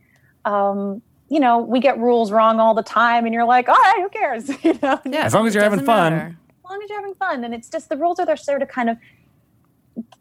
Um, 0.44 1.02
you 1.28 1.40
know, 1.40 1.58
we 1.58 1.80
get 1.80 1.98
rules 1.98 2.30
wrong 2.32 2.58
all 2.60 2.74
the 2.74 2.82
time, 2.82 3.24
and 3.24 3.34
you're 3.34 3.44
like, 3.44 3.68
all 3.68 3.74
right, 3.74 3.96
who 4.00 4.08
cares? 4.08 4.48
you 4.64 4.78
know, 4.82 5.00
Yeah, 5.04 5.24
As 5.24 5.34
long 5.34 5.46
as 5.46 5.54
you're 5.54 5.62
having 5.64 5.84
fun. 5.84 6.12
matter. 6.12 6.36
as 6.64 6.70
long 6.70 6.82
as 6.82 6.88
you're 6.90 6.98
having 7.00 7.14
fun 7.14 7.44
and 7.44 7.54
it's 7.54 7.68
just 7.68 7.88
the 7.88 7.96
rules 7.96 8.18
are 8.18 8.26
there 8.26 8.36
sort 8.36 8.60
of 8.62 8.68
kind 8.68 8.90
of 8.90 8.96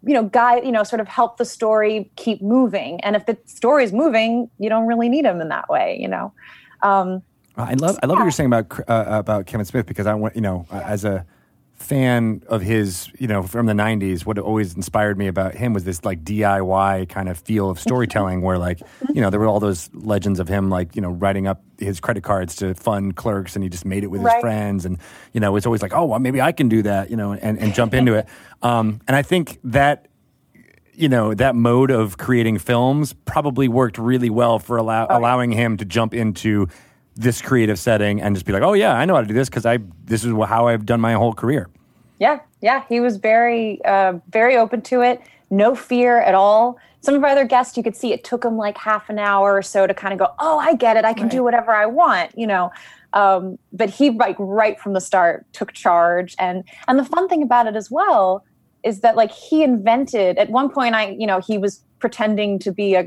you 0.04 0.14
know 0.14 0.24
guide 0.24 0.66
you 0.66 0.72
know 0.72 0.82
sort 0.84 1.00
of 1.02 1.08
help 1.08 1.38
the 1.38 1.46
story 1.46 2.10
keep 2.16 2.42
moving 2.42 3.00
and 3.02 3.16
if 3.16 3.26
the 3.26 3.38
story 3.46 3.84
is 3.84 3.92
moving 3.94 4.50
you 4.58 4.70
don't 4.70 4.88
really 4.88 5.08
need 5.10 5.26
them 5.26 5.40
in 5.42 5.50
that 5.50 5.68
way 5.70 5.98
you 6.00 6.08
know 6.08 6.32
um, 6.84 7.22
I 7.58 7.74
love 7.74 8.00
I 8.02 8.06
love 8.08 8.18
what 8.18 8.24
you're 8.24 8.32
saying 8.32 8.52
about 8.54 8.80
uh, 8.90 9.06
about 9.08 9.46
Kevin 9.46 9.66
Smith 9.66 9.86
because 9.86 10.08
I 10.08 10.14
want 10.14 10.36
you 10.36 10.42
know 10.42 10.66
uh, 10.72 10.82
as 10.86 11.04
a 11.06 11.26
fan 11.78 12.42
of 12.48 12.62
his 12.62 13.08
you 13.20 13.28
know 13.28 13.44
from 13.44 13.68
the 13.68 13.74
90s 13.74 14.26
what 14.26 14.40
always 14.40 14.74
inspired 14.74 15.16
me 15.16 15.28
about 15.28 15.54
him 15.54 15.74
was 15.74 15.84
this 15.84 16.04
like 16.04 16.24
DIY 16.24 17.08
kind 17.08 17.30
of 17.30 17.38
feel 17.38 17.70
of 17.70 17.80
storytelling 17.80 18.42
where 18.42 18.58
like 18.58 18.82
you 19.14 19.22
know 19.22 19.30
there 19.30 19.40
were 19.40 19.46
all 19.46 19.60
those 19.60 19.88
legends 19.94 20.40
of 20.40 20.48
him 20.48 20.72
like 20.72 20.96
you 20.96 21.02
know 21.04 21.12
writing 21.12 21.46
up 21.46 21.62
his 21.78 22.00
credit 22.00 22.24
cards 22.24 22.56
to 22.56 22.74
fund 22.74 23.16
clerks 23.16 23.56
and 23.56 23.64
he 23.64 23.70
just 23.70 23.86
made 23.86 24.04
it 24.04 24.08
with 24.08 24.22
his 24.22 24.34
friends. 24.42 24.86
And 24.86 24.98
you 25.34 25.40
know 25.40 25.56
it's 25.56 25.68
always 25.68 25.84
like 25.84 25.94
oh 25.94 26.06
well 26.06 26.20
maybe 26.20 26.42
I 26.42 26.52
can 26.52 26.68
do 26.68 26.82
that 26.82 27.12
you 27.12 27.16
know 27.16 27.34
and, 27.34 27.60
and 27.60 27.74
jump 27.74 27.94
into 27.94 28.16
it. 28.16 28.28
Um, 28.64 29.00
and 29.08 29.16
I 29.16 29.22
think 29.22 29.60
that 29.64 30.08
you 30.94 31.08
know 31.08 31.36
that 31.36 31.56
mode 31.56 31.92
of 31.92 32.18
creating 32.18 32.58
films 32.58 33.14
probably 33.26 33.68
worked 33.68 34.00
really 34.00 34.32
well 34.32 34.58
for 34.58 34.78
allow- 34.78 35.08
allowing 35.10 35.52
him 35.52 35.78
to 35.78 35.86
jump 35.86 36.16
into 36.16 36.68
this 37.18 37.42
creative 37.42 37.80
setting 37.80 38.22
and 38.22 38.36
just 38.36 38.46
be 38.46 38.54
like, 38.54 38.64
oh 38.64 38.74
yeah, 38.74 38.94
I 38.94 39.06
know 39.06 39.16
how 39.16 39.22
to 39.22 39.28
do 39.28 39.34
this 39.34 39.50
because 39.50 39.66
I 39.66 39.80
this 40.06 40.24
is 40.24 40.34
how 40.48 40.68
I've 40.68 40.86
done 40.86 41.02
my 41.02 41.14
whole 41.14 41.34
career. 41.34 41.70
yeah 42.20 42.40
yeah 42.62 42.84
he 42.90 43.00
was 43.00 43.18
very 43.18 43.84
uh, 43.86 44.14
very 44.30 44.56
open 44.58 44.82
to 44.84 45.02
it 45.02 45.22
no 45.50 45.76
fear 45.76 46.20
at 46.20 46.36
all. 46.36 46.78
Some 47.02 47.16
of 47.16 47.24
our 47.24 47.30
other 47.30 47.46
guests 47.46 47.78
you 47.78 47.84
could 47.84 47.96
see 47.96 48.12
it 48.12 48.24
took 48.24 48.44
him 48.44 48.58
like 48.58 48.78
half 48.78 49.10
an 49.10 49.18
hour 49.18 49.56
or 49.56 49.62
so 49.62 49.88
to 49.88 49.94
kind 49.94 50.14
of 50.14 50.20
go 50.20 50.28
oh 50.40 50.58
i 50.60 50.76
get 50.76 50.98
it 50.98 51.06
i 51.06 51.14
can 51.14 51.30
do 51.30 51.44
whatever 51.44 51.72
i 51.72 51.86
want 51.86 52.38
you 52.38 52.48
know? 52.48 52.72
Um, 53.14 53.58
but 53.72 53.90
he 53.90 54.10
like 54.10 54.36
right 54.40 54.78
from 54.80 54.94
the 54.94 55.00
start 55.02 55.46
took 55.54 55.72
charge. 55.74 56.36
And 56.40 56.64
and 56.88 57.00
the 57.00 57.06
fun 57.06 57.28
thing 57.30 57.42
about 57.42 57.66
it 57.68 57.76
as 57.76 57.90
well 57.90 58.44
is 58.84 59.00
that 59.02 59.16
like 59.16 59.32
he 59.32 59.64
invented 59.64 60.38
at 60.38 60.50
one 60.50 60.70
point 60.70 60.96
i 60.96 61.10
you 61.10 61.28
know 61.28 61.40
he 61.40 61.58
was 61.58 61.84
pretending 62.00 62.60
to 62.60 62.72
be 62.72 62.96
a 62.96 63.04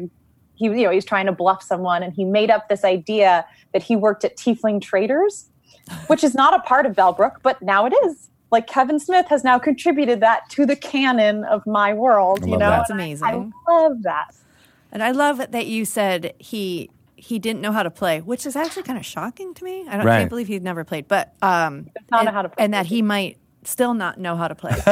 he 0.60 0.66
you 0.66 0.84
know 0.84 0.90
he's 0.90 1.04
trying 1.04 1.26
to 1.26 1.32
bluff 1.32 1.62
someone 1.62 2.02
and 2.04 2.12
he 2.12 2.24
made 2.24 2.50
up 2.50 2.68
this 2.68 2.84
idea 2.84 3.44
that 3.72 3.82
he 3.82 3.96
worked 3.96 4.24
at 4.24 4.36
tiefling 4.36 4.80
traders 4.80 5.48
which 6.06 6.22
is 6.22 6.34
not 6.34 6.54
a 6.54 6.60
part 6.60 6.86
of 6.86 6.92
bellbrook 6.94 7.36
but 7.42 7.60
now 7.62 7.86
it 7.86 7.94
is 8.04 8.28
like 8.52 8.66
kevin 8.68 8.98
smith 9.00 9.26
has 9.28 9.42
now 9.42 9.58
contributed 9.58 10.20
that 10.20 10.48
to 10.50 10.64
the 10.66 10.76
canon 10.76 11.44
of 11.44 11.66
my 11.66 11.92
world 11.92 12.40
you 12.44 12.52
know 12.52 12.58
that. 12.70 12.70
That's 12.78 12.90
And 12.90 13.00
I- 13.00 13.04
amazing. 13.04 13.52
i 13.66 13.72
love 13.72 14.02
that 14.02 14.28
And 14.92 15.02
I 15.02 15.10
love 15.12 15.38
that 15.50 15.66
you 15.66 15.84
said 15.84 16.34
he 16.38 16.90
he 17.14 17.38
didn't 17.38 17.60
know 17.60 17.70
how 17.70 17.82
to 17.84 17.90
play, 17.90 18.20
which 18.22 18.46
is 18.46 18.56
actually 18.56 18.82
kind 18.82 18.98
of 18.98 19.04
shocking 19.04 19.52
to 19.54 19.62
me. 19.62 19.84
I 19.86 19.98
don't, 19.98 20.06
Right. 20.06 20.18
can't 20.20 20.30
believe 20.30 20.48
he'd 20.48 20.62
never 20.64 20.84
played, 20.84 21.06
but 21.06 21.34
um, 21.42 21.90
not 22.10 22.20
and, 22.20 22.26
know 22.26 22.32
how 22.32 22.42
to 22.42 22.48
play. 22.48 22.64
and 22.64 22.72
that 22.72 22.86
he 22.86 23.02
might 23.02 23.36
still 23.62 23.92
not 23.92 24.18
know 24.18 24.36
how 24.36 24.48
to 24.48 24.54
play. 24.54 24.74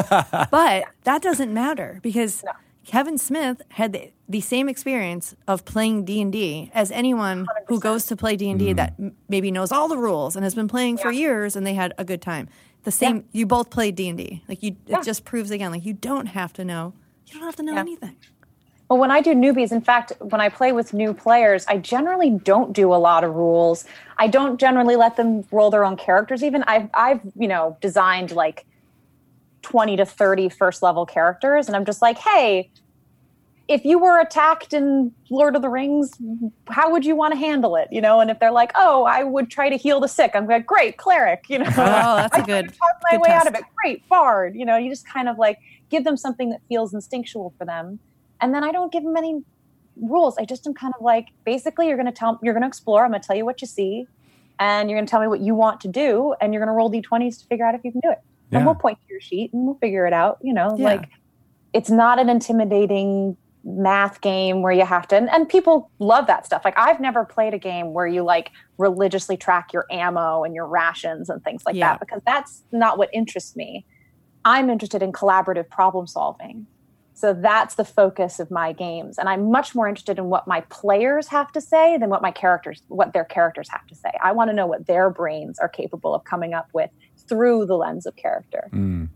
but 0.51 0.85
that 1.05 1.23
doesn't 1.23 1.53
matter 1.55 2.01
because 2.03 2.45
Kevin 2.85 3.16
Smith 3.16 3.62
had 3.71 3.93
the, 3.95 4.11
the 4.29 4.41
same 4.41 4.68
experience 4.68 5.35
of 5.47 5.64
playing 5.64 6.05
D 6.05 6.20
and 6.20 6.31
D 6.31 6.70
as 6.74 6.91
anyone 6.91 7.47
who 7.66 7.81
goes 7.81 8.05
to 8.07 8.16
play 8.16 8.37
D 8.37 8.51
and 8.51 8.59
D 8.59 8.72
mm. 8.72 8.76
that 8.76 8.95
m- 8.99 9.16
maybe 9.29 9.51
knows 9.51 9.72
all 9.72 9.89
the 9.89 9.97
rules 9.97 10.37
and 10.37 10.45
has 10.45 10.55
been 10.55 10.68
playing 10.68 10.99
for 10.99 11.11
years 11.11 11.57
and 11.57 11.66
they 11.66 11.74
had 11.74 11.95
a 11.97 12.05
good 12.05 12.20
time. 12.20 12.49
The 12.85 12.91
same, 12.93 13.24
you 13.33 13.47
both 13.47 13.70
played 13.70 13.95
D 13.97 14.09
and 14.09 14.18
D. 14.18 14.43
Like 14.49 14.62
you, 14.62 14.76
Yeah. 14.87 14.99
it 14.99 15.05
just 15.05 15.24
proves 15.24 15.51
again, 15.51 15.70
like 15.72 15.85
you 15.87 15.95
don't 15.95 16.26
have 16.26 16.53
to 16.55 16.64
know. 16.64 16.93
You 17.26 17.35
don't 17.35 17.45
have 17.45 17.57
to 17.57 17.62
know 17.62 17.74
Yeah. 17.74 17.81
anything. 17.81 18.16
Well, 18.91 18.99
when 18.99 19.11
I 19.11 19.20
do 19.20 19.35
newbies, 19.35 19.72
in 19.72 19.83
fact, 19.83 20.12
when 20.20 20.41
I 20.41 20.49
play 20.49 20.72
with 20.72 20.95
new 20.95 21.12
players, 21.12 21.66
I 21.66 21.76
generally 21.79 22.31
don't 22.31 22.72
do 22.72 22.95
a 22.95 22.97
lot 22.97 23.22
of 23.22 23.35
rules. 23.35 23.85
I 24.16 24.29
don't 24.29 24.59
generally 24.59 24.97
let 24.97 25.16
them 25.16 25.45
roll 25.51 25.70
their 25.70 25.85
own 25.85 25.97
characters. 25.97 26.43
Even 26.43 26.62
I've, 26.66 26.89
I've, 26.95 27.20
you 27.35 27.49
know, 27.49 27.76
designed 27.83 28.33
like 28.33 28.64
twenty 29.62 29.97
to 29.97 30.07
30 30.07 30.49
first 30.51 30.83
level 30.83 31.05
characters, 31.05 31.66
and 31.66 31.76
I'm 31.76 31.85
just 31.85 32.01
like, 32.01 32.16
hey, 32.18 32.70
if 33.69 33.85
you 33.85 33.99
were 33.99 34.19
attacked 34.19 34.73
in 34.73 35.12
Lord 35.31 35.55
of 35.55 35.61
the 35.62 35.69
Rings, 35.69 36.12
how 36.71 36.91
would 36.91 37.05
you 37.05 37.14
want 37.14 37.35
to 37.35 37.39
handle 37.39 37.77
it? 37.77 37.89
You 37.93 38.01
know, 38.01 38.19
and 38.21 38.31
if 38.31 38.39
they're 38.41 38.51
like, 38.51 38.73
oh, 38.75 39.05
I 39.05 39.25
would 39.25 39.51
try 39.51 39.69
to 39.69 39.77
heal 39.77 40.01
the 40.01 40.09
sick, 40.09 40.31
I'm 40.35 40.47
like, 40.47 40.66
great, 40.66 40.97
cleric. 40.97 41.45
You 41.49 41.59
know, 41.59 41.66
Oh, 41.73 42.16
that's 42.16 42.35
a 42.37 42.41
I 42.43 42.47
good- 42.47 42.69
talk 42.69 42.91
my 43.05 43.19
good 43.19 43.21
way 43.21 43.31
out 43.31 43.47
of 43.47 43.55
it. 43.55 43.62
Great, 43.77 44.09
bard. 44.09 44.57
You 44.57 44.64
know, 44.64 44.77
you 44.79 44.89
just 44.91 45.07
kind 45.07 45.29
of 45.29 45.39
like 45.39 45.59
give 45.91 46.05
them 46.05 46.16
something 46.16 46.49
that 46.51 46.61
feels 46.69 46.95
instinctual 46.95 47.53
for 47.59 47.64
them, 47.66 47.99
and 48.41 48.55
then 48.55 48.64
I 48.64 48.73
don't 48.73 48.91
give 48.91 49.03
them 49.05 49.16
any 49.16 49.43
rules. 50.01 50.39
I 50.39 50.45
just 50.45 50.66
am 50.66 50.73
kind 50.75 50.95
of 50.99 51.03
like, 51.05 51.27
basically, 51.45 51.89
you're 51.89 51.97
going 51.97 52.07
to 52.07 52.12
tell, 52.12 52.39
you're 52.43 52.55
going 52.55 52.62
to 52.62 52.69
explore. 52.69 53.05
I'm 53.05 53.11
going 53.11 53.21
to 53.21 53.27
tell 53.27 53.37
you 53.37 53.45
what 53.45 53.61
you 53.61 53.66
see, 53.66 54.07
and 54.59 54.89
you're 54.89 54.97
going 54.99 55.07
to 55.07 55.11
tell 55.11 55.21
me 55.21 55.27
what 55.29 55.41
you 55.41 55.55
want 55.55 55.81
to 55.83 55.89
do, 55.89 56.35
and 56.41 56.55
you're 56.55 56.61
going 56.64 56.73
to 56.73 56.77
roll 56.77 56.91
d20s 56.91 57.41
to 57.41 57.47
figure 57.47 57.66
out 57.66 57.75
if 57.75 57.85
you 57.85 57.93
can 57.93 58.01
do 58.01 58.11
it. 58.11 58.19
Yeah. 58.51 58.59
And 58.59 58.66
we'll 58.66 58.77
point 58.77 58.97
to 59.07 59.12
your 59.12 59.21
sheet 59.21 59.53
and 59.53 59.66
we'll 59.66 59.75
figure 59.75 60.07
it 60.07 60.14
out. 60.14 60.39
You 60.43 60.55
know, 60.55 60.75
Yeah. 60.79 60.85
like 60.87 61.09
it's 61.75 61.91
not 61.91 62.19
an 62.19 62.31
intimidating 62.31 63.37
math 63.77 64.21
game 64.23 64.62
where 64.62 64.73
you 64.73 64.85
have 64.87 65.07
to 65.07 65.14
and, 65.16 65.29
and 65.29 65.47
people 65.49 65.91
love 65.99 66.27
that 66.27 66.47
stuff. 66.47 66.62
Like 66.64 66.79
i've 66.79 67.01
never 67.01 67.25
played 67.25 67.53
a 67.53 67.59
game 67.59 67.93
where 67.93 68.07
you 68.07 68.23
like 68.23 68.51
religiously 68.79 69.37
track 69.37 69.73
your 69.75 69.85
ammo 69.91 70.43
and 70.45 70.55
your 70.55 70.66
rations 70.66 71.29
and 71.29 71.45
things 71.45 71.62
like 71.66 71.75
Yeah. 71.75 71.91
that 71.93 72.01
because 72.01 72.23
that's 72.25 72.62
not 72.73 72.97
what 72.99 73.11
interests 73.12 73.55
me. 73.57 73.85
I'm 74.45 74.71
interested 74.71 75.03
in 75.03 75.12
collaborative 75.12 75.69
problem 75.69 76.07
solving. 76.07 76.66
So 77.12 77.35
that's 77.35 77.75
the 77.75 77.85
focus 77.85 78.39
of 78.39 78.51
my 78.51 78.73
games. 78.73 79.19
And 79.19 79.29
i'm 79.29 79.51
much 79.51 79.75
more 79.75 79.87
interested 79.89 80.19
in 80.19 80.27
what 80.31 80.47
my 80.47 80.61
players 80.71 81.27
have 81.29 81.53
to 81.53 81.61
say 81.61 81.99
than 81.99 82.09
what 82.11 82.23
my 82.23 82.31
characters 82.31 82.83
what 82.89 83.12
their 83.12 83.25
characters 83.25 83.69
have 83.71 83.87
to 83.89 83.95
say. 83.95 84.11
I 84.23 84.33
want 84.33 84.49
to 84.51 84.55
know 84.55 84.66
what 84.66 84.87
their 84.87 85.11
brains 85.11 85.59
are 85.59 85.69
capable 85.69 86.14
of 86.14 86.25
coming 86.25 86.55
up 86.55 86.69
with 86.73 86.91
through 87.29 87.66
the 87.66 87.77
lens 87.77 88.07
of 88.07 88.16
character. 88.16 88.71
Mm. 88.73 89.09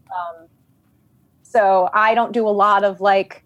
so 1.43 1.89
I 1.95 2.15
don't 2.15 2.33
do 2.33 2.47
a 2.47 2.51
lot 2.51 2.85
of 2.85 3.01
like 3.01 3.45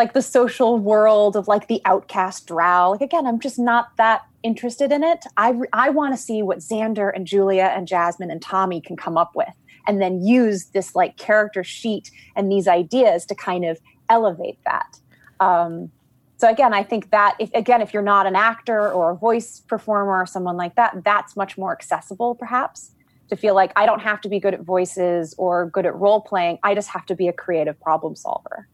like 0.00 0.14
the 0.14 0.22
social 0.22 0.78
world 0.78 1.36
of 1.36 1.46
like 1.46 1.68
the 1.68 1.82
outcast 1.84 2.46
drow. 2.46 2.92
Like 2.92 3.02
again, 3.02 3.26
I'm 3.26 3.38
just 3.38 3.58
not 3.58 3.94
that 3.98 4.22
interested 4.42 4.92
in 4.92 5.04
it. 5.04 5.26
I 5.36 5.52
I 5.74 5.90
want 5.90 6.14
to 6.14 6.16
see 6.16 6.42
what 6.42 6.60
Xander 6.60 7.12
and 7.14 7.26
Julia 7.26 7.70
and 7.76 7.86
Jasmine 7.86 8.30
and 8.30 8.40
Tommy 8.40 8.80
can 8.80 8.96
come 8.96 9.18
up 9.18 9.32
with 9.36 9.52
and 9.86 10.00
then 10.00 10.22
use 10.22 10.70
this 10.76 10.94
like 10.94 11.18
character 11.18 11.62
sheet 11.62 12.10
and 12.34 12.50
these 12.50 12.66
ideas 12.66 13.26
to 13.26 13.34
kind 13.34 13.66
of 13.66 13.78
elevate 14.08 14.58
that. 14.64 14.98
Um, 15.38 15.90
so 16.38 16.48
again, 16.48 16.72
I 16.72 16.82
think 16.82 17.10
that 17.10 17.36
if 17.38 17.50
again, 17.52 17.82
if 17.82 17.92
you're 17.92 18.02
not 18.02 18.26
an 18.26 18.36
actor 18.36 18.90
or 18.90 19.10
a 19.10 19.16
voice 19.16 19.60
performer 19.60 20.22
or 20.22 20.24
someone 20.24 20.56
like 20.56 20.76
that, 20.76 21.04
that's 21.04 21.36
much 21.36 21.58
more 21.58 21.72
accessible, 21.72 22.34
perhaps, 22.34 22.92
to 23.28 23.36
feel 23.36 23.54
like 23.54 23.70
I 23.76 23.84
don't 23.84 24.00
have 24.00 24.22
to 24.22 24.30
be 24.30 24.40
good 24.40 24.54
at 24.54 24.62
voices 24.62 25.34
or 25.36 25.66
good 25.66 25.84
at 25.84 25.94
role 25.94 26.22
playing. 26.22 26.58
I 26.62 26.74
just 26.74 26.88
have 26.88 27.04
to 27.04 27.14
be 27.14 27.28
a 27.28 27.34
creative 27.34 27.78
problem 27.78 28.16
solver. 28.16 28.66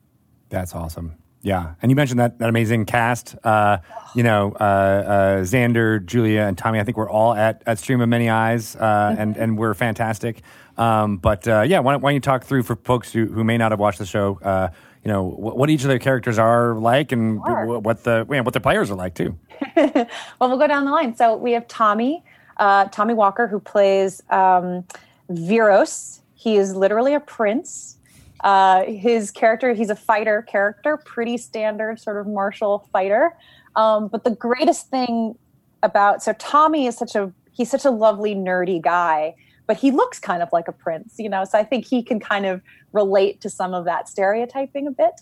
That's 0.48 0.74
awesome. 0.74 1.14
Yeah, 1.42 1.74
and 1.80 1.92
you 1.92 1.96
mentioned 1.96 2.18
that 2.18 2.38
that 2.40 2.48
amazing 2.48 2.86
cast. 2.86 3.36
Uh, 3.44 3.78
you 4.16 4.24
know, 4.24 4.52
uh, 4.58 4.64
uh, 4.64 5.36
Xander, 5.42 6.04
Julia, 6.04 6.40
and 6.40 6.58
Tommy. 6.58 6.80
I 6.80 6.84
think 6.84 6.96
we're 6.96 7.10
all 7.10 7.34
at, 7.34 7.62
at 7.66 7.78
Stream 7.78 8.00
of 8.00 8.08
Many 8.08 8.28
Eyes, 8.28 8.74
uh, 8.74 9.14
and 9.16 9.36
and 9.36 9.56
we're 9.56 9.74
fantastic. 9.74 10.42
Um, 10.76 11.18
but 11.18 11.46
uh, 11.46 11.62
yeah, 11.66 11.78
why 11.78 11.92
don't, 11.92 12.02
why 12.02 12.10
don't 12.10 12.14
you 12.14 12.20
talk 12.20 12.42
through 12.44 12.64
for 12.64 12.74
folks 12.76 13.12
who, 13.12 13.26
who 13.26 13.44
may 13.44 13.58
not 13.58 13.70
have 13.70 13.78
watched 13.78 13.98
the 14.00 14.06
show? 14.06 14.40
Uh, 14.42 14.68
you 15.04 15.12
know 15.12 15.22
what, 15.22 15.56
what 15.56 15.70
each 15.70 15.82
of 15.82 15.88
their 15.88 16.00
characters 16.00 16.36
are 16.36 16.74
like, 16.74 17.12
and 17.12 17.40
Sure. 17.46 17.64
wh- 17.78 17.84
what 17.84 18.02
the 18.02 18.26
yeah, 18.28 18.40
what 18.40 18.52
the 18.54 18.60
players 18.60 18.90
are 18.90 18.96
like 18.96 19.14
too. 19.14 19.38
well, 19.76 20.08
we'll 20.40 20.58
go 20.58 20.66
down 20.66 20.84
the 20.84 20.90
line. 20.90 21.14
So 21.14 21.36
we 21.36 21.52
have 21.52 21.68
Tommy, 21.68 22.24
uh, 22.56 22.86
Tommy 22.86 23.14
Walker, 23.14 23.46
who 23.46 23.60
plays 23.60 24.20
um, 24.30 24.84
Viros. 25.30 26.20
He 26.34 26.56
is 26.56 26.74
literally 26.74 27.14
a 27.14 27.20
prince. 27.20 27.95
Uh, 28.40 28.84
his 28.84 29.30
character, 29.30 29.72
he's 29.72 29.90
a 29.90 29.96
fighter 29.96 30.42
character, 30.42 30.96
pretty 30.98 31.36
standard 31.36 32.00
sort 32.00 32.18
of 32.18 32.26
martial 32.26 32.88
fighter. 32.92 33.36
Um, 33.76 34.08
but 34.08 34.24
the 34.24 34.30
greatest 34.30 34.88
thing 34.90 35.36
about 35.82 36.22
so 36.22 36.32
Tommy 36.34 36.86
is 36.86 36.96
such 36.96 37.14
a 37.14 37.32
he's 37.52 37.70
such 37.70 37.84
a 37.84 37.90
lovely 37.90 38.34
nerdy 38.34 38.80
guy, 38.80 39.34
but 39.66 39.76
he 39.76 39.90
looks 39.90 40.18
kind 40.18 40.42
of 40.42 40.48
like 40.52 40.68
a 40.68 40.72
prince, 40.72 41.14
you 41.18 41.28
know. 41.28 41.44
So 41.44 41.58
I 41.58 41.64
think 41.64 41.86
he 41.86 42.02
can 42.02 42.20
kind 42.20 42.46
of 42.46 42.62
relate 42.92 43.40
to 43.42 43.50
some 43.50 43.74
of 43.74 43.84
that 43.84 44.08
stereotyping 44.08 44.86
a 44.86 44.90
bit. 44.90 45.20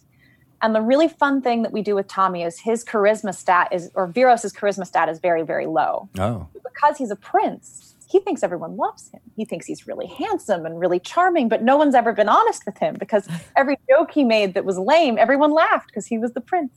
And 0.62 0.74
the 0.74 0.80
really 0.80 1.08
fun 1.08 1.42
thing 1.42 1.62
that 1.62 1.72
we 1.72 1.82
do 1.82 1.94
with 1.94 2.08
Tommy 2.08 2.42
is 2.42 2.58
his 2.58 2.84
charisma 2.84 3.34
stat 3.34 3.68
is, 3.70 3.90
or 3.94 4.06
Viros's 4.06 4.52
charisma 4.52 4.86
stat 4.86 5.10
is 5.10 5.18
very, 5.18 5.42
very 5.42 5.66
low. 5.66 6.08
Oh. 6.18 6.48
Because 6.54 6.96
he's 6.96 7.10
a 7.10 7.16
prince, 7.16 7.93
he 8.14 8.20
thinks 8.20 8.44
everyone 8.44 8.76
loves 8.76 9.10
him. 9.10 9.20
He 9.34 9.44
thinks 9.44 9.66
he's 9.66 9.88
really 9.88 10.06
handsome 10.06 10.64
and 10.64 10.78
really 10.78 11.00
charming, 11.00 11.48
but 11.48 11.64
no 11.64 11.76
one's 11.76 11.96
ever 11.96 12.12
been 12.12 12.28
honest 12.28 12.62
with 12.64 12.78
him 12.78 12.94
because 12.96 13.26
every 13.56 13.76
joke 13.90 14.12
he 14.12 14.22
made 14.22 14.54
that 14.54 14.64
was 14.64 14.78
lame, 14.78 15.18
everyone 15.18 15.50
laughed 15.50 15.88
because 15.88 16.06
he 16.06 16.16
was 16.16 16.32
the 16.32 16.40
prince. 16.40 16.72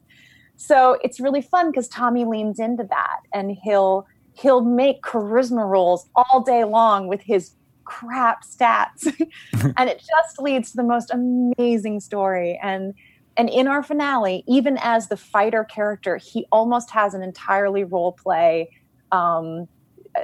So 0.55 0.97
it's 1.03 1.19
really 1.19 1.43
fun 1.43 1.69
because 1.69 1.87
Tommy 1.89 2.25
leans 2.25 2.57
into 2.57 2.83
that 2.85 3.19
and 3.35 3.55
he'll 3.63 4.07
he'll 4.33 4.61
make 4.61 5.03
charisma 5.03 5.69
rolls 5.69 6.09
all 6.15 6.41
day 6.41 6.63
long 6.63 7.07
with 7.07 7.21
his 7.21 7.51
crap 7.83 8.43
stats. 8.43 9.05
and 9.77 9.89
it 9.91 9.99
just 9.99 10.39
leads 10.39 10.71
to 10.71 10.77
the 10.77 10.83
most 10.83 11.11
amazing 11.13 11.99
story. 11.99 12.59
And 12.63 12.95
and 13.37 13.47
in 13.47 13.67
our 13.67 13.83
finale, 13.83 14.43
even 14.47 14.79
as 14.81 15.09
the 15.09 15.17
fighter 15.17 15.63
character, 15.65 16.17
he 16.17 16.47
almost 16.51 16.89
has 16.89 17.13
an 17.13 17.21
entirely 17.21 17.83
role 17.83 18.13
play. 18.13 18.71
Um, 19.11 19.67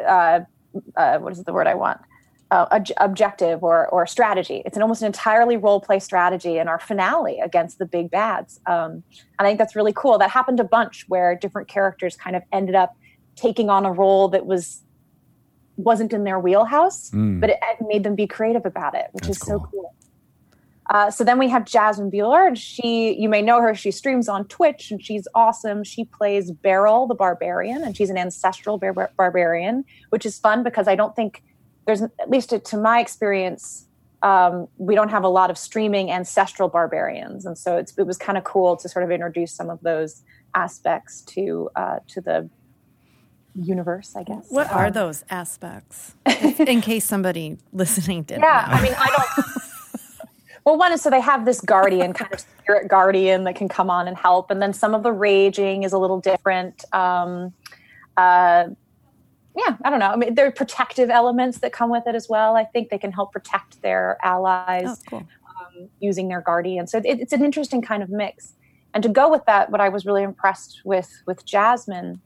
uh, 0.07 0.39
uh, 0.95 1.17
what 1.19 1.33
is 1.33 1.43
the 1.43 1.53
word 1.53 1.67
I 1.67 1.75
want? 1.75 1.99
Uh, 2.51 2.67
ob- 2.71 2.87
objective 2.97 3.63
or 3.63 3.87
or 3.87 4.05
strategy. 4.05 4.61
It's 4.65 4.75
an 4.77 4.83
almost 4.83 5.01
an 5.01 5.07
entirely 5.07 5.57
role 5.57 5.79
play 5.81 5.99
strategy 5.99 6.57
in 6.59 6.67
our 6.67 6.79
finale 6.79 7.39
against 7.39 7.79
the 7.79 7.85
big 7.85 8.11
bads. 8.11 8.59
Um, 8.67 9.03
and 9.39 9.39
I 9.39 9.43
think 9.45 9.57
that's 9.59 9.75
really 9.75 9.93
cool. 9.95 10.17
That 10.19 10.29
happened 10.29 10.59
a 10.59 10.63
bunch 10.63 11.05
where 11.07 11.35
different 11.35 11.67
characters 11.67 12.15
kind 12.15 12.35
of 12.35 12.43
ended 12.51 12.75
up 12.75 12.95
taking 13.35 13.69
on 13.71 13.85
a 13.85 13.91
role 13.91 14.27
that 14.29 14.45
was 14.45 14.83
wasn't 15.77 16.13
in 16.13 16.23
their 16.25 16.39
wheelhouse, 16.39 17.09
Mm. 17.09 17.39
but 17.41 17.49
it, 17.49 17.57
it 17.63 17.77
made 17.87 18.03
them 18.03 18.13
be 18.13 18.27
creative 18.27 18.65
about 18.65 18.93
it, 18.93 19.07
which 19.13 19.25
That's 19.25 19.37
is 19.41 19.47
so 19.47 19.59
cool. 19.71 19.95
Uh, 20.93 21.09
so 21.09 21.23
then 21.23 21.39
we 21.39 21.49
have 21.49 21.65
Jasmine 21.65 22.11
Bullard. 22.11 22.55
She, 22.57 23.19
you 23.19 23.27
may 23.27 23.41
know 23.41 23.59
her. 23.61 23.73
She 23.73 23.89
streams 23.89 24.29
on 24.29 24.45
Twitch, 24.47 24.91
and 24.91 25.03
she's 25.03 25.27
awesome. 25.33 25.83
She 25.83 26.05
plays 26.05 26.51
Beryl 26.51 27.07
the 27.07 27.15
Barbarian, 27.15 27.83
and 27.83 27.97
she's 27.97 28.11
an 28.11 28.17
ancestral 28.17 28.77
bar- 28.77 29.11
barbarian, 29.17 29.85
which 30.11 30.23
is 30.23 30.37
fun 30.37 30.61
because 30.63 30.87
I 30.87 30.95
don't 30.95 31.15
think 31.15 31.41
there's, 31.87 32.03
at 32.03 32.29
least 32.29 32.51
to, 32.51 32.59
to 32.59 32.77
my 32.77 32.99
experience, 32.99 33.87
um, 34.21 34.67
we 34.77 34.93
don't 34.93 35.09
have 35.09 35.23
a 35.23 35.27
lot 35.29 35.49
of 35.49 35.57
streaming 35.57 36.11
ancestral 36.11 36.69
barbarians, 36.69 37.45
and 37.47 37.57
so 37.57 37.75
it's, 37.75 37.97
it 37.97 38.05
was 38.05 38.17
kind 38.17 38.37
of 38.37 38.43
cool 38.43 38.77
to 38.77 38.87
sort 38.87 39.03
of 39.03 39.09
introduce 39.09 39.51
some 39.51 39.69
of 39.71 39.81
those 39.81 40.21
aspects 40.55 41.21
to 41.21 41.69
uh, 41.75 41.97
to 42.07 42.21
the 42.21 42.47
universe. 43.55 44.15
I 44.15 44.23
guess. 44.23 44.45
What 44.49 44.71
are 44.71 44.85
Um, 44.87 44.93
those 44.93 45.25
aspects? 45.29 46.13
in 46.59 46.81
case 46.81 47.03
somebody 47.03 47.57
listening 47.73 48.23
didn't 48.23 48.43
Yeah, 48.43 48.65
know. 48.69 48.73
I 48.77 48.81
mean, 48.81 48.93
I 48.95 49.07
don't. 49.35 49.55
well, 50.65 50.77
one 50.77 50.91
is 50.91 51.01
so 51.01 51.09
they 51.09 51.21
have 51.21 51.45
this 51.45 51.59
guardian, 51.61 52.13
kind 52.13 52.33
of 52.33 52.39
spirit 52.39 52.87
guardian 52.87 53.43
that 53.43 53.55
can 53.55 53.67
come 53.67 53.89
on 53.89 54.07
and 54.07 54.17
help, 54.17 54.49
and 54.51 54.61
then 54.61 54.73
some 54.73 54.93
of 54.93 55.03
the 55.03 55.11
raging 55.11 55.83
is 55.83 55.93
a 55.93 55.97
little 55.97 56.19
different. 56.19 56.83
Um, 56.93 57.53
uh, 58.17 58.65
yeah, 59.55 59.77
I 59.83 59.89
don't 59.89 59.99
know. 59.99 60.09
I 60.09 60.15
mean, 60.15 60.33
there 60.35 60.47
are 60.47 60.51
protective 60.51 61.09
elements 61.09 61.59
that 61.59 61.73
come 61.73 61.89
with 61.91 62.07
it 62.07 62.15
as 62.15 62.27
well. 62.27 62.55
I 62.55 62.63
think 62.63 62.89
they 62.89 62.97
can 62.97 63.11
help 63.11 63.31
protect 63.31 63.81
their 63.81 64.17
allies 64.23 64.85
Oh, 64.87 64.95
cool. 65.09 65.27
um, 65.59 65.89
using 65.99 66.27
their 66.27 66.41
guardian. 66.41 66.87
So 66.87 66.97
it, 66.97 67.05
it's 67.05 67.33
an 67.33 67.43
interesting 67.43 67.81
kind 67.81 68.01
of 68.01 68.09
mix. 68.09 68.53
And 68.95 69.03
to 69.03 69.09
go 69.09 69.29
with 69.29 69.45
that, 69.45 69.69
what 69.69 69.81
I 69.81 69.89
was 69.89 70.05
really 70.05 70.23
impressed 70.23 70.81
with 70.85 71.09
with 71.25 71.45
Jasmine 71.45 72.21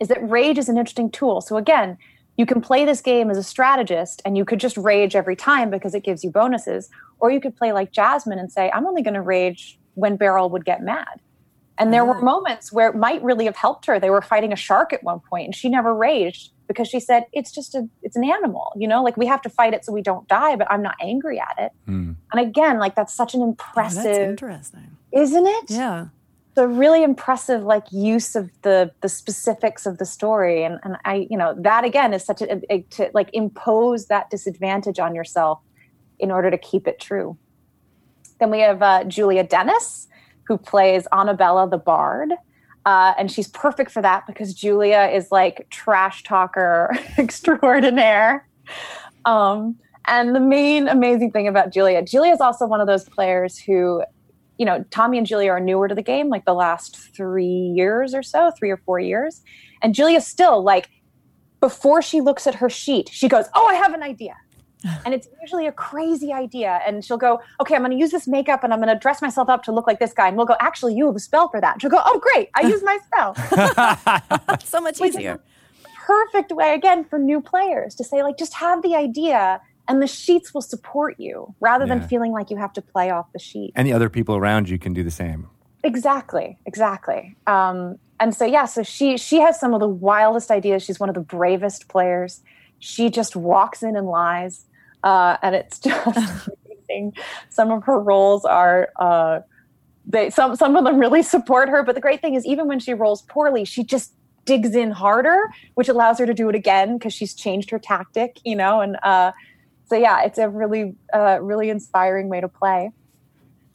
is 0.00 0.08
that 0.08 0.28
rage 0.28 0.58
is 0.58 0.68
an 0.68 0.76
interesting 0.76 1.10
tool. 1.10 1.40
So 1.40 1.56
again, 1.56 1.96
you 2.36 2.46
can 2.46 2.60
play 2.60 2.84
this 2.84 3.00
game 3.00 3.30
as 3.30 3.38
a 3.38 3.42
strategist 3.42 4.20
and 4.24 4.36
you 4.36 4.44
could 4.44 4.58
just 4.58 4.76
rage 4.76 5.14
every 5.14 5.36
time 5.36 5.70
because 5.70 5.94
it 5.94 6.02
gives 6.02 6.24
you 6.24 6.30
bonuses, 6.30 6.90
or 7.24 7.30
you 7.30 7.40
could 7.40 7.56
play 7.56 7.72
like 7.72 7.90
Jasmine 7.90 8.38
and 8.38 8.52
say, 8.52 8.70
I'm 8.74 8.86
only 8.86 9.00
going 9.02 9.14
to 9.14 9.22
rage 9.22 9.78
when 9.94 10.16
Beryl 10.16 10.50
would 10.50 10.66
get 10.66 10.82
mad. 10.82 11.20
And 11.78 11.90
there 11.92 12.04
were 12.04 12.20
moments 12.20 12.70
where 12.70 12.88
it 12.90 12.96
might 12.96 13.22
really 13.22 13.46
have 13.46 13.56
helped 13.56 13.86
her. 13.86 13.98
They 13.98 14.10
were 14.10 14.20
fighting 14.22 14.52
a 14.52 14.56
shark 14.56 14.92
at 14.92 15.02
one 15.02 15.20
point 15.30 15.46
and 15.46 15.54
she 15.54 15.68
never 15.70 15.94
raged 15.94 16.50
because 16.68 16.86
she 16.86 17.00
said, 17.00 17.24
it's 17.32 17.50
just 17.50 17.74
a, 17.74 17.88
it's 18.02 18.14
an 18.14 18.24
animal, 18.24 18.72
you 18.76 18.86
know, 18.86 19.02
like 19.02 19.16
we 19.16 19.26
have 19.26 19.40
to 19.42 19.48
fight 19.48 19.72
it 19.74 19.84
so 19.84 19.90
we 19.92 20.02
don't 20.02 20.28
die, 20.28 20.54
but 20.54 20.70
I'm 20.70 20.82
not 20.82 20.94
angry 21.00 21.40
at 21.40 21.56
it. 21.58 21.72
Mm. 21.88 22.14
And 22.32 22.40
again, 22.48 22.78
like 22.78 22.94
that's 22.94 23.14
such 23.14 23.34
an 23.34 23.40
Oh, 23.40 23.48
impressive, 23.48 24.04
that's 24.04 24.18
interesting. 24.18 24.88
isn't 25.12 25.46
it? 25.46 25.64
Yeah. 25.70 26.06
the 26.54 26.68
really 26.68 27.02
impressive 27.02 27.62
like 27.64 27.86
use 27.90 28.36
of 28.36 28.50
the 28.62 28.92
the 29.00 29.08
specifics 29.08 29.86
of 29.86 29.98
the 29.98 30.06
story 30.06 30.62
and 30.66 30.78
and 30.84 30.94
i 31.04 31.14
you 31.28 31.36
know 31.40 31.50
that 31.68 31.82
again 31.90 32.10
is 32.14 32.22
such 32.30 32.40
a, 32.42 32.48
a 32.74 32.76
to 32.96 33.10
like 33.18 33.28
impose 33.32 34.06
that 34.06 34.30
disadvantage 34.30 35.00
on 35.06 35.12
yourself 35.16 35.58
in 36.18 36.30
order 36.30 36.50
to 36.50 36.58
keep 36.58 36.86
it 36.86 37.00
true 37.00 37.36
then 38.40 38.50
we 38.50 38.60
have 38.60 38.82
uh, 38.82 39.04
julia 39.04 39.44
dennis 39.44 40.08
who 40.46 40.56
plays 40.58 41.06
annabella 41.12 41.68
the 41.68 41.78
bard 41.78 42.32
uh, 42.86 43.14
and 43.18 43.30
she's 43.30 43.48
perfect 43.48 43.90
for 43.90 44.02
that 44.02 44.26
because 44.26 44.54
julia 44.54 45.10
is 45.12 45.30
like 45.30 45.66
trash 45.70 46.22
talker 46.22 46.90
extraordinaire 47.18 48.46
um, 49.24 49.76
and 50.06 50.36
the 50.36 50.40
main 50.40 50.88
amazing 50.88 51.30
thing 51.30 51.48
about 51.48 51.72
julia 51.72 52.02
julia 52.02 52.32
is 52.32 52.40
also 52.40 52.66
one 52.66 52.80
of 52.80 52.86
those 52.86 53.04
players 53.08 53.58
who 53.58 54.02
you 54.58 54.64
know, 54.64 54.84
Tommy 54.90 55.18
and 55.18 55.26
Julia 55.26 55.50
are 55.50 55.60
newer 55.60 55.88
to 55.88 55.94
the 55.94 56.02
game, 56.02 56.28
like 56.28 56.44
the 56.44 56.54
last 56.54 56.96
three 56.96 57.44
years 57.44 58.14
or 58.14 58.22
so, 58.22 58.52
three 58.56 58.70
or 58.70 58.76
four 58.76 59.00
years. 59.00 59.42
And 59.82 59.94
Julia 59.94 60.20
still, 60.20 60.62
like, 60.62 60.88
before 61.60 62.02
she 62.02 62.20
looks 62.20 62.46
at 62.46 62.56
her 62.56 62.68
sheet, 62.68 63.08
she 63.12 63.28
goes, 63.28 63.46
Oh, 63.54 63.66
I 63.66 63.74
have 63.74 63.94
an 63.94 64.02
idea. 64.02 64.34
And 65.04 65.14
it's 65.14 65.28
usually 65.40 65.66
a 65.66 65.72
crazy 65.72 66.32
idea. 66.32 66.80
And 66.86 67.04
she'll 67.04 67.16
go, 67.16 67.40
Okay, 67.60 67.74
I'm 67.74 67.82
going 67.82 67.92
to 67.92 67.98
use 67.98 68.10
this 68.10 68.26
makeup 68.26 68.64
and 68.64 68.72
I'm 68.72 68.80
going 68.80 68.94
to 68.94 68.98
dress 68.98 69.22
myself 69.22 69.48
up 69.48 69.62
to 69.64 69.72
look 69.72 69.86
like 69.86 69.98
this 69.98 70.12
guy. 70.12 70.28
And 70.28 70.36
we'll 70.36 70.46
go, 70.46 70.56
Actually, 70.60 70.94
you 70.94 71.06
have 71.06 71.16
a 71.16 71.20
spell 71.20 71.48
for 71.48 71.60
that. 71.60 71.74
And 71.74 71.82
she'll 71.82 71.90
go, 71.90 72.02
Oh, 72.04 72.18
great. 72.20 72.50
I 72.54 72.62
use 72.62 72.82
my 72.82 72.98
spell. 73.06 74.58
so 74.64 74.80
much 74.80 75.00
Like, 75.00 75.10
easier. 75.10 75.40
Perfect 76.06 76.52
way, 76.52 76.74
again, 76.74 77.04
for 77.04 77.18
new 77.18 77.40
players 77.40 77.94
to 77.94 78.04
say, 78.04 78.22
like, 78.22 78.36
just 78.36 78.54
have 78.54 78.82
the 78.82 78.94
idea 78.94 79.60
and 79.88 80.02
the 80.02 80.06
sheets 80.06 80.52
will 80.54 80.62
support 80.62 81.18
you 81.18 81.54
rather 81.60 81.86
than 81.86 82.06
feeling 82.08 82.32
like 82.32 82.50
you 82.50 82.56
have 82.56 82.72
to 82.72 82.82
play 82.82 83.10
off 83.10 83.32
the 83.32 83.38
sheet. 83.38 83.72
And 83.74 83.86
the 83.86 83.92
other 83.92 84.08
people 84.08 84.34
around 84.36 84.68
you 84.68 84.78
can 84.78 84.92
do 84.94 85.02
the 85.02 85.10
same. 85.10 85.48
Exactly, 85.82 86.58
exactly. 86.64 87.36
Um, 87.46 87.98
and 88.18 88.34
so 88.34 88.46
yeah, 88.46 88.64
so 88.64 88.82
she 88.82 89.18
she 89.18 89.40
has 89.40 89.60
some 89.60 89.74
of 89.74 89.80
the 89.80 89.88
wildest 89.88 90.50
ideas. 90.50 90.82
She's 90.82 90.98
one 90.98 91.10
of 91.10 91.14
the 91.14 91.20
bravest 91.20 91.88
players. 91.88 92.40
She 92.78 93.10
just 93.10 93.36
walks 93.36 93.82
in 93.82 93.94
and 93.96 94.06
lies, 94.06 94.64
uh, 95.04 95.36
and 95.42 95.54
it's 95.54 95.78
just 95.80 96.48
amazing. 96.66 97.14
Some 97.50 97.70
of 97.70 97.84
her 97.84 98.00
roles 98.00 98.44
are. 98.44 98.88
Uh, 98.96 99.40
they 100.06 100.28
some 100.28 100.56
some 100.56 100.76
of 100.76 100.84
them 100.84 100.98
really 100.98 101.22
support 101.22 101.68
her, 101.68 101.82
but 101.82 101.94
the 101.94 102.00
great 102.00 102.20
thing 102.20 102.34
is 102.34 102.44
even 102.44 102.66
when 102.66 102.78
she 102.78 102.92
rolls 102.92 103.22
poorly, 103.22 103.64
she 103.64 103.84
just 103.84 104.12
digs 104.44 104.74
in 104.74 104.90
harder, 104.90 105.50
which 105.74 105.88
allows 105.88 106.18
her 106.18 106.26
to 106.26 106.34
do 106.34 106.48
it 106.48 106.54
again 106.54 106.98
because 106.98 107.14
she's 107.14 107.34
changed 107.34 107.70
her 107.70 107.78
tactic, 107.78 108.38
you 108.44 108.54
know. 108.54 108.80
And 108.80 108.98
uh, 109.02 109.32
so 109.86 109.96
yeah, 109.96 110.22
it's 110.22 110.38
a 110.38 110.48
really 110.48 110.94
uh, 111.14 111.38
really 111.40 111.70
inspiring 111.70 112.28
way 112.28 112.40
to 112.40 112.48
play. 112.48 112.90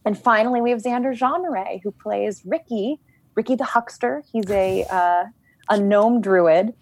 And 0.05 0.17
finally, 0.17 0.61
we 0.61 0.69
have 0.69 0.81
Xander 0.81 1.17
Jeanneret, 1.17 1.81
who 1.83 1.91
plays 1.91 2.43
Ricky, 2.45 2.99
Ricky 3.35 3.55
the 3.55 3.65
Huckster. 3.65 4.23
He's 4.31 4.49
a 4.49 4.85
uh, 4.89 5.25
a 5.69 5.79
gnome 5.79 6.21
druid, 6.21 6.73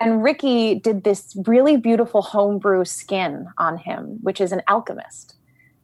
and 0.00 0.22
Ricky 0.22 0.74
did 0.74 1.04
this 1.04 1.36
really 1.46 1.76
beautiful 1.76 2.22
homebrew 2.22 2.84
skin 2.84 3.48
on 3.58 3.78
him, 3.78 4.18
which 4.22 4.40
is 4.40 4.52
an 4.52 4.62
alchemist. 4.68 5.36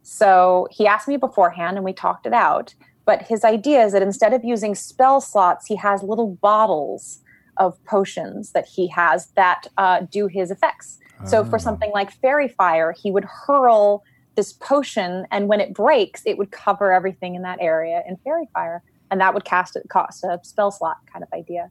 So 0.03 0.67
he 0.71 0.85
asked 0.85 1.07
me 1.07 1.17
beforehand, 1.17 1.77
and 1.77 1.85
we 1.85 1.93
talked 1.93 2.25
it 2.25 2.33
out. 2.33 2.75
But 3.05 3.23
his 3.23 3.43
idea 3.43 3.83
is 3.83 3.93
that 3.93 4.01
instead 4.01 4.33
of 4.33 4.43
using 4.43 4.75
spell 4.75 5.19
slots, 5.19 5.65
he 5.65 5.75
has 5.77 6.03
little 6.03 6.37
bottles 6.41 7.21
of 7.57 7.83
potions 7.85 8.51
that 8.51 8.65
he 8.65 8.87
has 8.87 9.27
that 9.35 9.67
uh, 9.77 10.01
do 10.09 10.27
his 10.27 10.51
effects. 10.51 10.99
So 11.25 11.45
for 11.45 11.57
something 11.57 11.89
like 11.91 12.11
fairy 12.11 12.49
fire, 12.49 12.91
he 12.91 13.09
would 13.09 13.23
hurl 13.23 14.03
this 14.35 14.51
potion, 14.51 15.25
and 15.31 15.47
when 15.47 15.61
it 15.61 15.73
breaks, 15.73 16.21
it 16.25 16.37
would 16.37 16.51
cover 16.51 16.91
everything 16.91 17.35
in 17.35 17.43
that 17.43 17.59
area 17.61 18.03
in 18.07 18.17
fairy 18.17 18.49
fire, 18.53 18.83
and 19.09 19.21
that 19.21 19.33
would 19.33 19.45
cast 19.45 19.75
it 19.75 19.87
cost 19.89 20.23
a 20.23 20.39
spell 20.43 20.71
slot 20.71 20.97
kind 21.11 21.23
of 21.23 21.31
idea. 21.31 21.69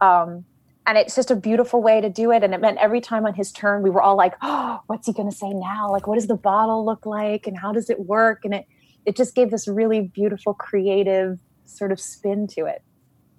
Um, 0.00 0.44
and 0.86 0.96
it's 0.96 1.14
just 1.14 1.30
a 1.30 1.36
beautiful 1.36 1.82
way 1.82 2.00
to 2.00 2.08
do 2.08 2.30
it. 2.32 2.42
And 2.44 2.54
it 2.54 2.60
meant 2.60 2.78
every 2.78 3.00
time 3.00 3.26
on 3.26 3.34
his 3.34 3.52
turn, 3.52 3.82
we 3.82 3.90
were 3.90 4.00
all 4.02 4.16
like, 4.16 4.34
"Oh, 4.42 4.80
what's 4.86 5.06
he 5.06 5.12
going 5.12 5.30
to 5.30 5.36
say 5.36 5.50
now? 5.50 5.90
Like, 5.90 6.06
what 6.06 6.14
does 6.16 6.26
the 6.28 6.36
bottle 6.36 6.84
look 6.84 7.04
like, 7.06 7.46
and 7.46 7.58
how 7.58 7.72
does 7.72 7.90
it 7.90 8.00
work?" 8.06 8.44
And 8.44 8.54
it 8.54 8.66
it 9.04 9.16
just 9.16 9.34
gave 9.34 9.50
this 9.50 9.68
really 9.68 10.00
beautiful, 10.00 10.54
creative 10.54 11.38
sort 11.64 11.92
of 11.92 12.00
spin 12.00 12.46
to 12.48 12.66
it. 12.66 12.82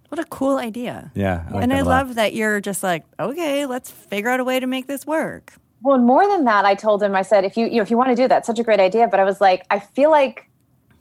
What 0.09 0.19
a 0.19 0.23
cool 0.25 0.57
idea. 0.57 1.11
Yeah. 1.15 1.43
I 1.49 1.53
like 1.53 1.63
and 1.63 1.71
that 1.71 1.75
I 1.75 1.79
a 1.79 1.83
lot. 1.83 2.05
love 2.07 2.15
that 2.15 2.33
you're 2.33 2.61
just 2.61 2.81
like, 2.83 3.03
okay, 3.19 3.65
let's 3.65 3.91
figure 3.91 4.29
out 4.29 4.39
a 4.39 4.45
way 4.45 4.59
to 4.61 4.67
make 4.67 4.87
this 4.87 5.05
work. 5.05 5.53
Well, 5.81 5.95
and 5.95 6.05
more 6.05 6.25
than 6.25 6.45
that, 6.45 6.63
I 6.63 6.75
told 6.75 7.03
him, 7.03 7.13
I 7.13 7.21
said, 7.23 7.43
if 7.43 7.57
you, 7.57 7.65
you 7.65 7.75
know, 7.75 7.81
if 7.81 7.91
you 7.91 7.97
want 7.97 8.09
to 8.11 8.15
do 8.15 8.25
that, 8.29 8.45
such 8.45 8.57
a 8.59 8.63
great 8.63 8.79
idea. 8.79 9.09
But 9.09 9.19
I 9.19 9.25
was 9.25 9.41
like, 9.41 9.65
I 9.69 9.79
feel 9.79 10.09
like, 10.09 10.49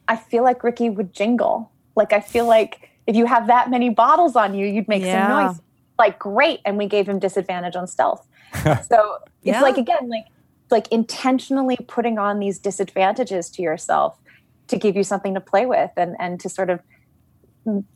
I 0.09 0.17
feel 0.17 0.43
like 0.43 0.65
Ricky 0.65 0.91
would 0.91 1.13
jingle. 1.15 1.71
Like, 1.95 2.13
I 2.13 2.19
feel 2.21 2.47
like 2.47 2.91
if 3.07 3.15
you 3.15 3.27
have 3.27 3.47
that 3.47 3.71
many 3.71 3.89
bottles 3.91 4.35
on 4.35 4.55
you, 4.55 4.67
you'd 4.67 4.89
make 4.89 5.05
Yeah. 5.05 5.29
some 5.29 5.47
noise. 5.47 5.61
Like, 5.99 6.19
great. 6.19 6.61
And 6.65 6.77
we 6.79 6.87
gave 6.87 7.09
him 7.09 7.19
disadvantage 7.19 7.77
on 7.77 7.87
stealth. 7.87 8.27
so 8.65 8.73
it's 8.83 9.29
Yeah. 9.43 9.63
like, 9.63 9.79
again, 9.79 10.09
like 10.09 10.27
like 10.71 10.89
intentionally 10.89 11.77
putting 11.87 12.19
on 12.19 12.41
these 12.41 12.59
disadvantages 12.59 13.49
to 13.51 13.63
yourself 13.63 14.19
to 14.67 14.77
give 14.77 14.97
you 14.97 15.05
something 15.05 15.33
to 15.35 15.41
play 15.41 15.65
with 15.65 15.91
and 15.97 16.17
and 16.19 16.41
to 16.41 16.49
sort 16.49 16.71
of 16.71 16.81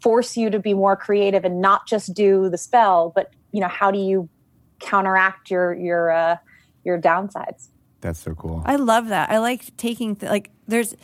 force 0.00 0.36
you 0.36 0.50
to 0.50 0.58
be 0.60 0.72
more 0.74 0.94
creative 0.96 1.44
and 1.44 1.60
not 1.60 1.86
just 1.88 2.14
do 2.14 2.48
the 2.48 2.56
spell 2.58 3.12
but 3.14 3.32
you 3.52 3.60
know 3.60 3.66
how 3.66 3.90
do 3.90 3.98
you 3.98 4.28
counteract 4.78 5.50
your 5.50 5.74
your 5.74 6.10
uh 6.12 6.36
your 6.84 6.96
downsides 7.00 7.68
That's 8.00 8.20
so 8.20 8.34
cool. 8.34 8.62
I 8.64 8.76
love 8.76 9.08
that. 9.08 9.30
I 9.30 9.38
like 9.38 9.76
taking 9.76 10.14
th- 10.16 10.30
like 10.30 10.50
there's 10.68 10.94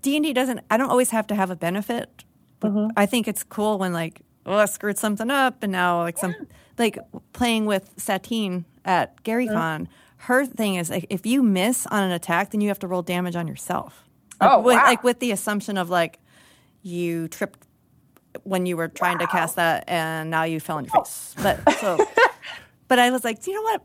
D 0.00 0.16
and 0.16 0.24
D 0.24 0.32
doesn't. 0.32 0.60
I 0.70 0.76
don't 0.76 0.90
always 0.90 1.10
have 1.10 1.26
to 1.28 1.34
have 1.34 1.50
a 1.50 1.56
benefit. 1.56 2.24
But 2.58 2.72
I 2.96 3.06
think 3.06 3.26
it's 3.26 3.42
cool 3.42 3.78
when 3.78 3.92
like 3.94 4.20
oh 4.46 4.56
I 4.56 4.64
screwed 4.66 4.98
something 4.98 5.30
up 5.30 5.62
and 5.62 5.72
now 5.72 6.00
like 6.00 6.18
some 6.18 6.34
like 6.78 6.98
playing 7.32 7.66
with 7.66 7.92
Satine 7.96 8.64
at 8.84 9.22
GaryCon. 9.24 9.82
Uh-huh. 9.82 9.92
Her 10.24 10.44
thing 10.46 10.74
is 10.76 10.90
like 10.90 11.06
if 11.10 11.24
you 11.26 11.42
miss 11.42 11.86
on 11.86 12.02
an 12.02 12.10
attack, 12.10 12.50
then 12.50 12.60
you 12.60 12.68
have 12.68 12.78
to 12.80 12.86
roll 12.86 13.02
damage 13.02 13.36
on 13.36 13.46
yourself. 13.48 14.04
Like, 14.40 14.50
Oh, 14.52 14.60
with, 14.60 14.76
wow. 14.76 14.84
like 14.84 15.04
with 15.04 15.20
the 15.20 15.32
assumption 15.32 15.76
of 15.78 15.90
like 15.90 16.18
you 16.82 17.28
tripped 17.28 17.66
when 18.44 18.64
you 18.64 18.76
were 18.76 18.88
trying 18.88 19.18
to 19.18 19.26
cast 19.26 19.56
that 19.56 19.84
and 19.88 20.30
now 20.30 20.44
you 20.44 20.60
fell 20.60 20.76
on 20.78 20.84
your 20.84 20.92
face. 21.04 21.34
But 21.42 21.58
so 21.80 21.98
but 22.88 22.98
I 22.98 23.10
was 23.10 23.24
like, 23.24 23.42
Do 23.42 23.50
you 23.50 23.56
know 23.56 23.62
what? 23.62 23.82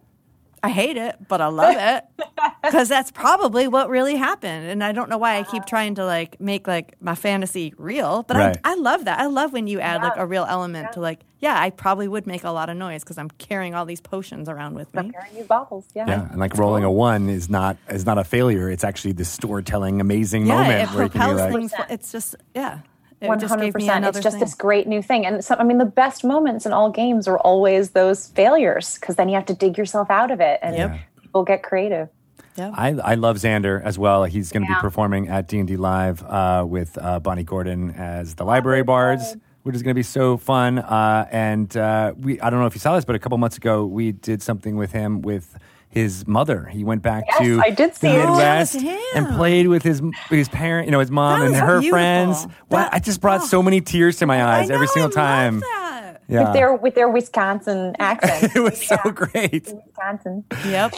I 0.65 0.69
hate 0.69 0.97
it, 0.97 1.15
but 1.27 1.41
I 1.41 1.47
love 1.47 1.75
it 1.77 2.03
because 2.63 2.89
that's 2.89 3.11
probably 3.11 3.67
what 3.67 3.87
really 3.87 4.15
happened. 4.15 4.67
And 4.67 4.83
I 4.83 4.93
don't 4.93 5.11
know 5.11 5.19
why 5.19 5.37
I 5.37 5.43
keep 5.43 5.61
uh-huh. 5.61 5.65
trying 5.69 5.95
to 5.95 6.05
like 6.05 6.41
make 6.41 6.67
like 6.67 6.95
my 6.99 7.13
fantasy 7.13 7.75
real, 7.77 8.23
but 8.23 8.35
Right. 8.35 8.57
I, 8.63 8.71
I 8.71 8.75
love 8.75 9.05
that. 9.05 9.19
I 9.19 9.27
love 9.27 9.53
when 9.53 9.67
you 9.67 9.79
add 9.79 10.01
like 10.01 10.17
a 10.17 10.25
real 10.25 10.43
element 10.49 10.93
to 10.93 11.01
like, 11.01 11.19
yeah, 11.39 11.61
I 11.61 11.69
probably 11.69 12.07
would 12.07 12.25
make 12.25 12.43
a 12.43 12.49
lot 12.49 12.71
of 12.71 12.77
noise 12.77 13.03
because 13.03 13.19
I'm 13.19 13.29
carrying 13.29 13.75
all 13.75 13.85
these 13.85 14.01
potions 14.01 14.49
around 14.49 14.73
with 14.73 14.91
me. 14.95 15.01
I'm 15.01 15.11
Carrying 15.11 15.37
you 15.37 15.43
baubles, 15.43 15.85
yeah. 15.93 16.07
Yeah, 16.07 16.31
and 16.31 16.39
like 16.39 16.57
rolling 16.57 16.83
a 16.83 16.91
one 16.91 17.29
is 17.29 17.47
not 17.47 17.77
is 17.87 18.03
not 18.07 18.17
a 18.17 18.23
failure. 18.23 18.71
It's 18.71 18.83
actually 18.83 19.11
this 19.11 19.29
storytelling 19.29 20.01
amazing 20.01 20.47
Yeah, 20.47 20.55
moment 20.55 20.81
it 20.81 20.95
where 20.95 21.03
you 21.03 21.09
can 21.11 21.21
be 21.21 21.25
propels 21.27 21.41
like, 21.41 21.53
things. 21.53 21.73
It's 21.91 22.11
just 22.11 22.35
yeah, 22.55 22.79
it 22.79 22.83
One 23.27 23.39
just 23.39 23.49
hundred 23.49 23.65
gave 23.65 23.75
me 23.75 23.81
percent. 23.81 23.97
another 23.97 24.19
It's 24.19 24.23
just 24.23 24.35
thing. 24.35 24.39
this 24.45 24.53
great 24.53 24.87
new 24.87 25.01
thing, 25.01 25.25
and 25.25 25.43
so, 25.43 25.55
I 25.55 25.63
mean, 25.63 25.77
the 25.77 25.85
best 25.85 26.23
moments 26.23 26.65
in 26.65 26.73
all 26.73 26.89
games 26.91 27.27
are 27.27 27.37
always 27.39 27.91
those 27.91 28.27
failures 28.27 28.97
because 28.99 29.15
then 29.15 29.29
you 29.29 29.35
have 29.35 29.45
to 29.47 29.53
dig 29.53 29.77
yourself 29.77 30.09
out 30.09 30.31
of 30.31 30.39
it, 30.41 30.59
and 30.61 30.75
Yep. 30.75 30.99
people 31.21 31.43
get 31.43 31.63
creative. 31.63 32.09
I, 32.57 32.95
I 33.03 33.15
love 33.15 33.35
Xander 33.35 33.83
as 33.83 33.99
well. 33.99 34.23
He's 34.23 34.49
going 34.51 34.63
to 34.65 34.69
be 34.73 34.79
performing 34.79 35.27
at 35.27 35.47
D 35.49 35.59
and 35.59 35.67
D 35.67 35.75
Live 35.75 36.23
uh, 36.23 36.63
with 36.65 36.97
uh, 37.01 37.19
Bonnie 37.19 37.43
Gordon 37.43 37.91
as 37.91 38.35
the 38.35 38.45
Library 38.45 38.81
Bards, 38.83 39.35
which 39.63 39.75
is 39.75 39.83
going 39.83 39.91
to 39.93 39.99
be 39.99 40.03
so 40.03 40.37
fun. 40.37 40.79
Uh, 40.79 41.27
and 41.33 41.75
uh, 41.75 42.13
we 42.17 42.39
I 42.39 42.49
don't 42.49 42.61
know 42.61 42.65
if 42.65 42.73
you 42.73 42.79
saw 42.79 42.95
this, 42.95 43.03
but 43.03 43.13
a 43.15 43.19
couple 43.19 43.37
months 43.37 43.57
ago 43.57 43.85
we 43.85 44.13
did 44.13 44.41
something 44.41 44.77
with 44.77 44.93
him 44.93 45.21
with 45.21 45.57
his 45.95 46.27
mother. 46.27 46.65
He 46.65 46.83
went 46.83 47.01
back 47.01 47.23
Yes, 47.27 47.39
to 47.39 47.61
I 47.63 47.71
did 47.71 47.95
see 47.95 48.07
the 48.09 48.15
it. 48.19 48.25
Oh, 48.25 48.29
Midwest 48.31 48.79
him. 48.81 48.99
and 49.15 49.27
played 49.35 49.67
with 49.67 49.81
his 49.81 50.01
his 50.29 50.49
parent, 50.49 50.85
you 50.87 50.91
know, 50.91 50.99
his 50.99 51.09
mom 51.09 51.39
That 51.39 51.45
and 51.47 51.55
her 51.55 51.79
beautiful. 51.79 51.89
friends. 51.97 52.47
Wow, 52.69 52.89
I 52.91 52.99
just 52.99 53.21
brought 53.21 53.41
oh. 53.41 53.45
so 53.45 53.63
many 53.63 53.81
tears 53.81 54.17
to 54.17 54.25
my 54.27 54.41
I 54.43 54.59
eyes 54.59 54.69
every 54.69 54.87
single 54.87 55.03
I 55.03 55.05
love 55.05 55.13
time. 55.15 55.59
that. 55.61 55.91
Yeah, 56.27 56.43
With 56.45 56.53
their 56.53 56.75
with 56.75 56.95
their 56.95 57.07
Wisconsin 57.09 57.95
accent. 57.99 58.55
it 58.55 58.59
was 58.59 58.85
so 58.85 58.97
great. 59.11 59.71
Wisconsin. 59.73 60.43
Yep. 60.65 60.95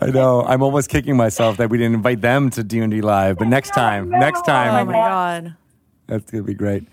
I 0.00 0.06
know. 0.06 0.42
I'm 0.42 0.62
almost 0.62 0.88
kicking 0.88 1.16
myself 1.16 1.58
that 1.58 1.70
we 1.70 1.78
didn't 1.78 1.94
invite 1.94 2.20
them 2.22 2.50
to 2.50 2.64
D 2.64 2.80
and 2.80 2.90
D 2.90 3.00
Live, 3.00 3.38
but 3.38 3.48
next 3.48 3.70
time, 3.74 4.08
next 4.10 4.42
time, 4.46 4.74
Oh 4.74 4.84
my 4.86 4.92
god. 4.92 5.56
That's 6.08 6.30
gonna 6.30 6.42
be 6.44 6.54
great. 6.54 6.88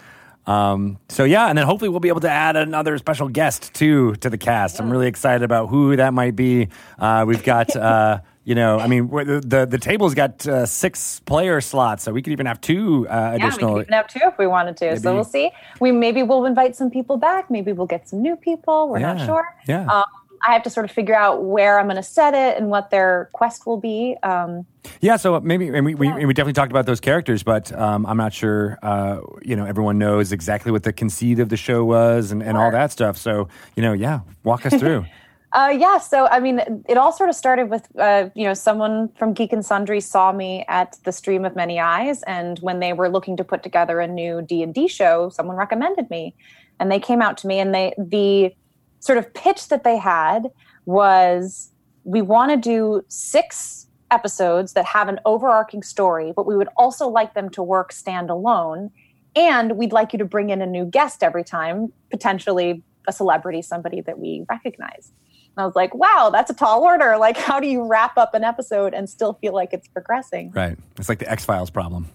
Um, 0.47 0.97
so 1.09 1.25
yeah, 1.25 1.47
and 1.47 1.57
then 1.57 1.65
hopefully 1.65 1.89
we'll 1.89 1.99
be 1.99 2.09
able 2.09 2.21
to 2.21 2.29
add 2.29 2.55
another 2.55 2.97
special 2.97 3.27
guest 3.29 3.73
too 3.73 4.15
to 4.15 4.29
the 4.29 4.37
cast. 4.37 4.79
I'm 4.79 4.89
really 4.89 5.07
excited 5.07 5.43
about 5.43 5.67
who 5.67 5.95
that 5.95 6.13
might 6.13 6.35
be. 6.35 6.69
Uh, 6.97 7.23
we've 7.27 7.43
got, 7.43 7.75
uh, 7.75 8.21
you 8.45 8.55
know, 8.55 8.79
I 8.79 8.87
mean, 8.87 9.09
the 9.09 9.43
the, 9.45 9.65
the 9.67 9.77
table's 9.77 10.15
got 10.15 10.47
uh, 10.47 10.65
six 10.65 11.19
player 11.19 11.61
slots, 11.61 12.01
so 12.03 12.11
we 12.11 12.23
could 12.23 12.33
even 12.33 12.47
have 12.47 12.59
two 12.61 13.07
uh, 13.07 13.13
Yeah, 13.13 13.29
we 13.31 13.35
additional. 13.43 13.73
could 13.75 13.81
even 13.81 13.93
have 13.93 14.07
two 14.07 14.19
if 14.23 14.37
we 14.39 14.47
wanted 14.47 14.75
to. 14.77 14.85
Maybe- 14.85 14.99
So 14.99 15.13
we'll 15.13 15.23
see. 15.23 15.51
We 15.79 15.91
maybe 15.91 16.23
we'll 16.23 16.45
invite 16.45 16.75
some 16.75 16.89
people 16.89 17.17
back. 17.17 17.51
Maybe 17.51 17.71
we'll 17.71 17.85
get 17.85 18.09
some 18.09 18.21
new 18.23 18.35
people. 18.35 18.89
We're 18.89 18.99
Yeah, 19.01 19.13
not 19.13 19.25
sure. 19.27 19.55
yeah. 19.67 19.85
Um, 19.85 20.05
I 20.41 20.53
have 20.53 20.63
to 20.63 20.69
sort 20.69 20.85
of 20.85 20.91
figure 20.91 21.15
out 21.15 21.43
where 21.43 21.79
I'm 21.79 21.85
going 21.85 21.97
to 21.97 22.03
set 22.03 22.33
it 22.33 22.57
and 22.57 22.69
what 22.69 22.91
their 22.91 23.29
quest 23.33 23.65
will 23.65 23.79
be. 23.79 24.15
Um, 24.23 24.65
Yeah, 25.01 25.17
so 25.17 25.39
maybe, 25.39 25.67
and 25.67 25.85
we, 25.85 25.95
we, 25.95 26.07
and 26.07 26.27
we 26.27 26.33
definitely 26.33 26.53
talked 26.53 26.71
about 26.71 26.85
those 26.85 26.99
characters, 26.99 27.43
but 27.43 27.71
um, 27.73 28.05
I'm 28.05 28.17
not 28.17 28.33
sure, 28.33 28.77
uh, 28.81 29.21
you 29.41 29.55
know, 29.55 29.65
everyone 29.65 29.97
knows 29.97 30.31
exactly 30.31 30.71
what 30.71 30.83
the 30.83 30.93
conceit 30.93 31.39
of 31.39 31.49
the 31.49 31.57
show 31.57 31.83
was 31.83 32.31
and, 32.31 32.41
and 32.41 32.57
all 32.57 32.71
that 32.71 32.91
stuff. 32.91 33.17
So, 33.17 33.49
you 33.75 33.83
know, 33.83 33.93
yeah, 33.93 34.21
walk 34.43 34.65
us 34.65 34.75
through. 34.75 35.05
Uh, 35.51 35.75
yeah, 35.75 35.97
so 35.97 36.27
I 36.27 36.39
mean, 36.39 36.61
it 36.87 36.97
all 36.97 37.11
sort 37.11 37.29
of 37.29 37.35
started 37.35 37.71
with 37.71 37.87
uh, 37.97 38.29
you 38.35 38.45
know 38.45 38.53
someone 38.53 39.09
from 39.17 39.33
Geek 39.33 39.51
and 39.51 39.65
Sundry 39.65 39.99
saw 39.99 40.31
me 40.31 40.63
at 40.67 40.97
the 41.05 41.11
Stream 41.11 41.43
of 41.43 41.55
Many 41.55 41.79
Eyes, 41.79 42.21
and 42.23 42.59
when 42.59 42.79
they 42.79 42.93
were 42.93 43.09
looking 43.09 43.35
to 43.37 43.43
put 43.43 43.63
together 43.63 43.99
a 43.99 44.07
new 44.07 44.43
D 44.43 44.61
and 44.61 44.73
D 44.75 44.87
show, 44.87 45.29
someone 45.29 45.55
recommended 45.55 46.07
me, 46.11 46.35
and 46.79 46.91
they 46.91 46.99
came 46.99 47.19
out 47.19 47.35
to 47.37 47.47
me, 47.47 47.59
and 47.59 47.73
they 47.73 47.95
the 47.97 48.53
sort 48.99 49.17
of 49.17 49.33
pitch 49.33 49.69
that 49.69 49.83
they 49.83 49.97
had 49.97 50.47
was 50.85 51.71
we 52.03 52.21
want 52.21 52.51
to 52.51 52.57
do 52.57 53.03
six 53.07 53.87
episodes 54.11 54.73
that 54.73 54.85
have 54.85 55.07
an 55.07 55.19
overarching 55.25 55.83
story, 55.83 56.33
but 56.35 56.45
we 56.45 56.55
would 56.55 56.69
also 56.77 57.07
like 57.07 57.33
them 57.33 57.49
to 57.51 57.63
work 57.63 57.93
standalone, 57.93 58.89
and 59.35 59.77
we'd 59.77 59.91
like 59.91 60.13
you 60.13 60.19
to 60.19 60.25
bring 60.25 60.49
in 60.49 60.61
a 60.61 60.65
new 60.65 60.85
guest 60.85 61.23
every 61.23 61.43
time, 61.43 61.93
potentially 62.09 62.83
a 63.07 63.13
celebrity, 63.13 63.61
somebody 63.61 64.01
that 64.01 64.19
we 64.19 64.45
recognize. 64.49 65.11
And 65.55 65.63
I 65.63 65.65
was 65.65 65.75
like, 65.75 65.93
wow, 65.93 66.29
that's 66.31 66.49
a 66.49 66.53
tall 66.53 66.83
order. 66.83 67.17
Like, 67.17 67.37
how 67.37 67.59
do 67.59 67.67
you 67.67 67.83
wrap 67.85 68.17
up 68.17 68.33
an 68.33 68.43
episode 68.43 68.93
and 68.93 69.09
still 69.09 69.33
feel 69.33 69.53
like 69.53 69.73
it's 69.73 69.87
progressing? 69.87 70.51
right. 70.51 70.77
It's 70.97 71.09
like 71.09 71.19
the 71.19 71.29
X 71.29 71.45
Files 71.45 71.69
problem. 71.69 72.07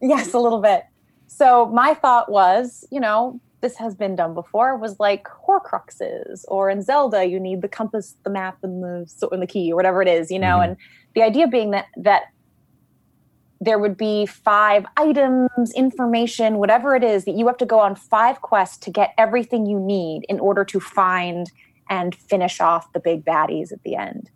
Yes, 0.00 0.34
a 0.34 0.38
little 0.38 0.60
bit. 0.60 0.84
So 1.26 1.66
my 1.66 1.94
thought 1.94 2.30
was, 2.30 2.86
you 2.90 3.00
know, 3.00 3.40
this 3.66 3.76
has 3.78 3.96
been 3.96 4.14
done 4.14 4.32
before. 4.32 4.76
Was 4.76 5.00
like 5.00 5.26
Horcruxes, 5.46 6.44
or 6.46 6.70
in 6.70 6.82
Zelda, 6.82 7.24
you 7.24 7.40
need 7.40 7.62
the 7.62 7.68
compass, 7.68 8.14
the 8.22 8.30
map, 8.30 8.58
and 8.62 8.82
the 8.82 9.04
so- 9.08 9.28
and 9.30 9.42
the 9.42 9.46
key, 9.46 9.72
or 9.72 9.76
whatever 9.76 10.00
it 10.02 10.08
is, 10.08 10.30
you 10.30 10.38
know. 10.38 10.60
And 10.60 10.76
the 11.14 11.22
idea 11.22 11.48
being 11.48 11.72
that 11.72 11.86
that 11.96 12.22
there 13.60 13.78
would 13.78 13.96
be 13.96 14.26
five 14.26 14.86
items, 14.96 15.72
information, 15.74 16.58
whatever 16.58 16.94
it 16.94 17.02
is 17.02 17.24
that 17.24 17.34
you 17.38 17.46
have 17.46 17.56
to 17.56 17.66
go 17.66 17.80
on 17.80 17.96
five 17.96 18.40
quests 18.42 18.76
to 18.84 18.90
get 18.90 19.14
everything 19.18 19.66
you 19.66 19.80
need 19.80 20.24
in 20.28 20.38
order 20.38 20.64
to 20.64 20.78
find 20.78 21.50
and 21.88 22.14
finish 22.14 22.60
off 22.60 22.92
the 22.92 23.00
big 23.00 23.24
baddies 23.24 23.72
at 23.72 23.82
the 23.82 23.96
end. 23.96 24.30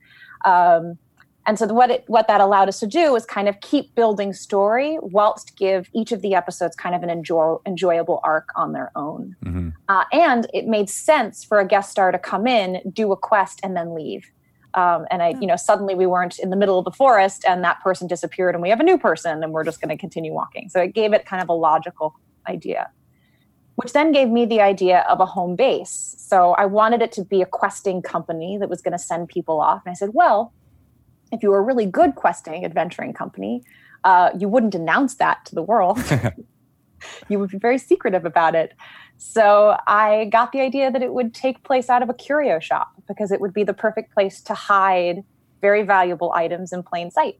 Um, 0.45 0.99
and 1.47 1.59
so 1.59 1.67
what 1.69 1.91
it 1.91 2.05
what 2.07 2.29
that 2.29 2.41
allowed 2.41 2.69
us 2.69 2.81
to 2.81 2.87
do 2.87 3.13
was 3.13 3.25
kind 3.25 3.49
of 3.49 3.61
keep 3.61 3.95
building 3.95 4.33
story 4.33 4.99
whilst 5.01 5.57
give 5.57 5.89
each 5.95 6.13
of 6.13 6.23
the 6.23 6.35
episodes 6.35 6.77
kind 6.77 6.95
of 6.95 7.03
an 7.03 7.11
enjoy, 7.11 7.57
enjoyable 7.67 8.21
arc 8.23 8.49
on 8.57 8.73
their 8.73 8.93
own. 8.95 9.37
Uh, 9.89 10.05
and 10.13 10.47
it 10.53 10.67
made 10.67 10.91
sense 10.91 11.43
for 11.43 11.59
a 11.59 11.67
guest 11.67 11.91
star 11.91 12.13
to 12.13 12.19
come 12.19 12.47
in, 12.47 12.81
do 12.93 13.11
a 13.13 13.17
quest, 13.17 13.61
and 13.63 13.77
then 13.77 13.95
leave. 13.95 14.31
Um, 14.75 15.07
and 15.11 15.23
I, 15.23 15.35
you 15.41 15.47
know, 15.47 15.57
suddenly 15.57 15.95
we 15.95 16.07
weren't 16.07 16.39
in 16.39 16.51
the 16.51 16.57
middle 16.57 16.79
of 16.79 16.85
the 16.85 16.93
forest, 16.93 17.45
and 17.49 17.65
that 17.65 17.81
person 17.81 18.07
disappeared, 18.07 18.55
and 18.55 18.63
we 18.63 18.69
have 18.69 18.79
a 18.79 18.85
new 18.85 18.99
person, 18.99 19.43
and 19.43 19.53
we're 19.53 19.65
just 19.65 19.81
going 19.81 19.89
to 19.89 19.97
continue 19.97 20.33
walking. 20.33 20.69
So 20.69 20.81
it 20.81 20.95
gave 20.95 21.13
it 21.13 21.27
kind 21.27 21.43
of 21.43 21.49
a 21.49 21.55
logical 21.55 22.15
idea 22.49 22.91
which 23.77 23.95
then 23.95 24.13
gave 24.13 24.29
me 24.29 24.45
the 24.45 24.61
idea 24.61 25.07
of 25.09 25.21
a 25.21 25.25
home 25.25 25.57
base. 25.57 26.15
So 26.19 26.53
I 26.53 26.67
wanted 26.67 27.01
it 27.01 27.13
to 27.13 27.25
be 27.25 27.41
a 27.41 27.47
questing 27.47 28.03
company 28.03 28.59
that 28.59 28.69
was 28.69 28.83
going 28.83 28.93
to 28.93 28.99
send 28.99 29.29
people 29.29 29.59
off. 29.59 29.81
And 29.87 29.93
I 29.93 29.95
said, 29.95 30.11
well, 30.13 30.53
if 31.33 31.43
you 31.43 31.51
were 31.51 31.59
a 31.59 31.63
really 31.63 31.87
good 31.87 32.15
questing 32.15 32.65
adventuring 32.65 33.13
company, 33.13 33.63
uh, 34.05 34.31
you 34.39 34.49
wouldn't 34.49 34.75
announce 34.75 35.17
that 35.17 35.45
to 35.47 35.55
the 35.55 35.63
world. 35.63 35.99
you 37.29 37.39
would 37.39 37.51
be 37.51 37.59
very 37.59 37.79
secretive 37.79 38.25
about 38.25 38.55
it. 38.55 38.73
So 39.19 39.77
I 39.87 40.27
got 40.27 40.53
the 40.53 40.61
idea 40.61 40.91
that 40.91 41.03
it 41.03 41.13
would 41.13 41.35
take 41.35 41.63
place 41.63 41.91
out 41.91 42.03
of 42.03 42.09
a 42.09 42.15
curio 42.15 42.59
shop 42.59 42.93
because 43.07 43.31
it 43.31 43.41
would 43.41 43.53
be 43.53 43.65
the 43.65 43.75
perfect 43.75 44.15
place 44.15 44.41
to 44.43 44.55
hide 44.55 45.23
very 45.61 45.83
valuable 45.83 46.33
items 46.33 46.73
in 46.73 46.83
plain 46.83 47.11
sight. 47.11 47.39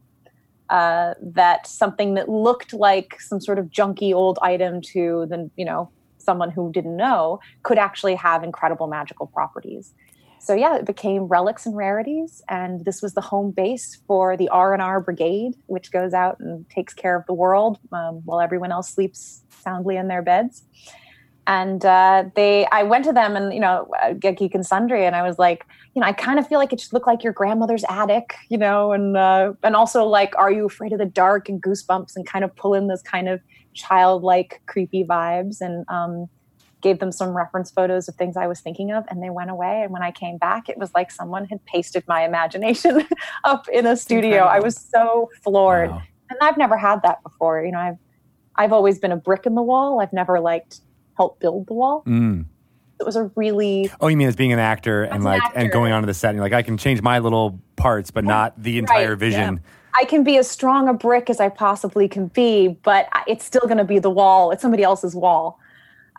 Uh, 0.69 1.15
that 1.21 1.67
something 1.67 2.13
that 2.13 2.29
looked 2.29 2.73
like 2.73 3.19
some 3.19 3.41
sort 3.41 3.59
of 3.59 3.65
junky 3.65 4.13
old 4.13 4.39
item 4.41 4.79
to 4.79 5.25
the 5.29 5.49
you 5.57 5.65
know 5.65 5.89
someone 6.17 6.49
who 6.49 6.71
didn't 6.71 6.95
know 6.95 7.41
could 7.63 7.77
actually 7.77 8.15
have 8.15 8.43
incredible 8.43 8.87
magical 8.87 9.27
properties. 9.27 9.93
So 10.41 10.55
yeah, 10.55 10.75
it 10.77 10.85
became 10.85 11.25
relics 11.25 11.67
and 11.67 11.77
rarities, 11.77 12.41
and 12.49 12.83
this 12.83 13.03
was 13.03 13.13
the 13.13 13.21
home 13.21 13.51
base 13.51 14.01
for 14.07 14.35
the 14.35 14.49
R 14.49 14.73
and 14.73 14.81
R 14.81 14.99
Brigade, 14.99 15.53
which 15.67 15.91
goes 15.91 16.13
out 16.15 16.39
and 16.39 16.67
takes 16.67 16.95
care 16.95 17.15
of 17.15 17.23
the 17.27 17.33
world 17.33 17.77
um, 17.91 18.23
while 18.25 18.41
everyone 18.41 18.71
else 18.71 18.89
sleeps 18.89 19.43
soundly 19.63 19.97
in 19.97 20.07
their 20.07 20.23
beds. 20.23 20.63
And 21.45 21.85
uh, 21.85 22.25
they, 22.35 22.65
I 22.71 22.81
went 22.81 23.05
to 23.05 23.13
them, 23.13 23.35
and 23.35 23.53
you 23.53 23.59
know, 23.59 23.87
uh, 24.01 24.13
Get 24.13 24.39
Geek 24.39 24.55
and 24.55 24.65
Sundry, 24.65 25.05
and 25.05 25.15
I 25.15 25.21
was 25.21 25.37
like, 25.37 25.63
you 25.93 26.01
know, 26.01 26.07
I 26.07 26.13
kind 26.13 26.39
of 26.39 26.47
feel 26.47 26.57
like 26.57 26.73
it 26.73 26.79
should 26.79 26.93
look 26.93 27.05
like 27.05 27.23
your 27.23 27.33
grandmother's 27.33 27.85
attic, 27.87 28.33
you 28.49 28.57
know, 28.57 28.93
and 28.93 29.15
uh, 29.15 29.53
and 29.61 29.75
also 29.75 30.05
like, 30.05 30.35
are 30.39 30.51
you 30.51 30.65
afraid 30.65 30.91
of 30.91 30.97
the 30.97 31.05
dark 31.05 31.49
and 31.49 31.61
goosebumps, 31.61 32.15
and 32.15 32.25
kind 32.25 32.43
of 32.43 32.55
pull 32.55 32.73
in 32.73 32.87
those 32.87 33.03
kind 33.03 33.29
of 33.29 33.39
childlike, 33.75 34.59
creepy 34.65 35.03
vibes, 35.03 35.61
and 35.61 35.85
um, 35.87 36.27
gave 36.81 36.99
them 36.99 37.11
some 37.11 37.29
reference 37.35 37.71
photos 37.71 38.07
of 38.07 38.15
things 38.15 38.35
I 38.37 38.47
was 38.47 38.59
thinking 38.59 38.91
of, 38.91 39.05
and 39.09 39.21
they 39.21 39.29
went 39.29 39.49
away. 39.49 39.81
And 39.83 39.91
when 39.91 40.01
I 40.01 40.11
came 40.11 40.37
back, 40.37 40.67
it 40.69 40.77
was 40.77 40.91
like 40.93 41.11
someone 41.11 41.45
had 41.45 41.63
pasted 41.65 42.03
my 42.07 42.23
imagination 42.25 43.07
up 43.43 43.67
in 43.69 43.85
a 43.85 43.95
studio. 43.95 44.39
I 44.43 44.59
was 44.59 44.75
so 44.77 45.29
floored, 45.43 45.91
Wow. 45.91 46.01
and 46.29 46.39
I've 46.41 46.57
never 46.57 46.77
had 46.77 47.01
that 47.03 47.21
before. 47.23 47.63
You 47.63 47.71
know, 47.71 47.79
I've 47.79 47.97
I've 48.55 48.73
always 48.73 48.99
been 48.99 49.11
a 49.11 49.17
brick 49.17 49.45
in 49.45 49.55
the 49.55 49.61
wall. 49.63 50.01
I've 50.01 50.13
never 50.13 50.39
liked 50.39 50.81
help 51.17 51.39
build 51.39 51.67
the 51.67 51.73
wall. 51.73 52.03
Mm. 52.05 52.45
It 52.99 53.05
was 53.05 53.15
a 53.15 53.31
really 53.35 53.89
Oh, 53.99 54.07
you 54.09 54.17
mean 54.17 54.27
as 54.27 54.35
being 54.35 54.53
an 54.53 54.59
actor 54.59 55.03
and 55.03 55.15
an 55.15 55.23
like 55.23 55.41
and 55.55 55.65
actor. 55.65 55.69
going 55.71 55.91
onto 55.93 56.05
the 56.05 56.13
set 56.13 56.31
and 56.31 56.39
like 56.39 56.53
I 56.53 56.61
can 56.61 56.77
change 56.77 57.01
my 57.01 57.19
little 57.19 57.59
parts, 57.75 58.11
but 58.11 58.23
not 58.23 58.61
the 58.61 58.77
entire 58.77 59.09
Right, 59.11 59.17
vision. 59.17 59.61
I 59.99 60.05
can 60.05 60.23
be 60.23 60.37
as 60.37 60.47
strong 60.49 60.87
a 60.87 60.93
brick 60.93 61.29
as 61.29 61.39
I 61.39 61.49
possibly 61.49 62.07
can 62.07 62.27
be, 62.27 62.69
but 62.83 63.07
it's 63.27 63.43
still 63.43 63.61
going 63.61 63.77
to 63.77 63.83
be 63.83 63.99
the 63.99 64.09
wall. 64.09 64.51
It's 64.51 64.61
somebody 64.61 64.83
else's 64.83 65.15
wall. 65.15 65.59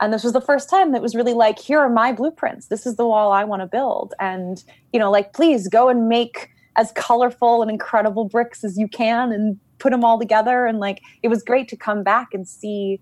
And 0.03 0.12
this 0.12 0.24
was 0.24 0.32
the 0.32 0.40
first 0.40 0.68
time 0.68 0.90
that 0.92 1.00
was 1.00 1.14
really 1.14 1.32
like, 1.32 1.61
here 1.61 1.78
are 1.78 1.88
my 1.88 2.11
blueprints. 2.11 2.66
This 2.66 2.86
is 2.86 2.96
the 2.96 3.07
wall 3.07 3.30
I 3.30 3.44
want 3.44 3.62
to 3.62 3.66
build. 3.66 4.14
And, 4.18 4.62
you 4.92 4.98
know, 4.98 5.12
like, 5.12 5.32
please 5.32 5.68
go 5.68 5.88
and 5.88 6.09
make 6.09 6.50
as 6.74 6.90
colorful 6.96 7.62
and 7.62 7.70
incredible 7.70 8.24
bricks 8.24 8.64
as 8.64 8.76
you 8.76 8.88
can 8.88 9.30
and 9.30 9.61
put 9.78 9.90
them 9.92 10.05
all 10.05 10.18
together. 10.18 10.66
And 10.66 10.80
like, 10.80 11.00
it 11.22 11.28
was 11.28 11.44
great 11.44 11.68
to 11.68 11.76
come 11.76 12.03
back 12.03 12.34
and 12.34 12.48
see, 12.48 12.98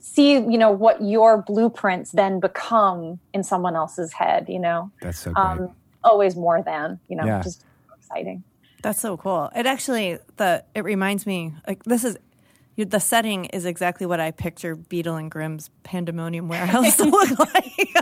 see, 0.00 0.32
you 0.32 0.58
know, 0.58 0.70
what 0.70 1.02
your 1.02 1.40
blueprints 1.40 2.10
then 2.12 2.40
become 2.40 3.18
in 3.32 3.42
someone 3.42 3.74
else's 3.74 4.12
head, 4.12 4.46
you 4.50 4.58
know, 4.58 4.90
That's 5.00 5.18
so 5.20 5.32
great. 5.32 5.42
um, 5.42 5.74
always 6.04 6.36
more 6.36 6.62
than, 6.62 7.00
you 7.08 7.16
know, 7.16 7.24
Yeah. 7.24 7.40
just 7.40 7.64
exciting. 7.96 8.44
That's 8.82 9.00
so 9.00 9.16
cool. 9.16 9.48
It 9.56 9.64
actually 9.64 10.18
the 10.36 10.62
it 10.74 10.84
reminds 10.84 11.24
me 11.26 11.54
like 11.66 11.84
this 11.84 12.04
is 12.04 12.14
you- 12.14 12.20
the 12.84 13.00
setting 13.00 13.46
is 13.46 13.64
exactly 13.66 14.06
what 14.06 14.20
I 14.20 14.30
picture 14.30 14.74
Beadle 14.76 15.16
and 15.16 15.30
Grimm's 15.30 15.70
Pandemonium 15.82 16.48
warehouse 16.48 16.96
to 16.96 17.04
look 17.16 17.38
like. 17.38 17.94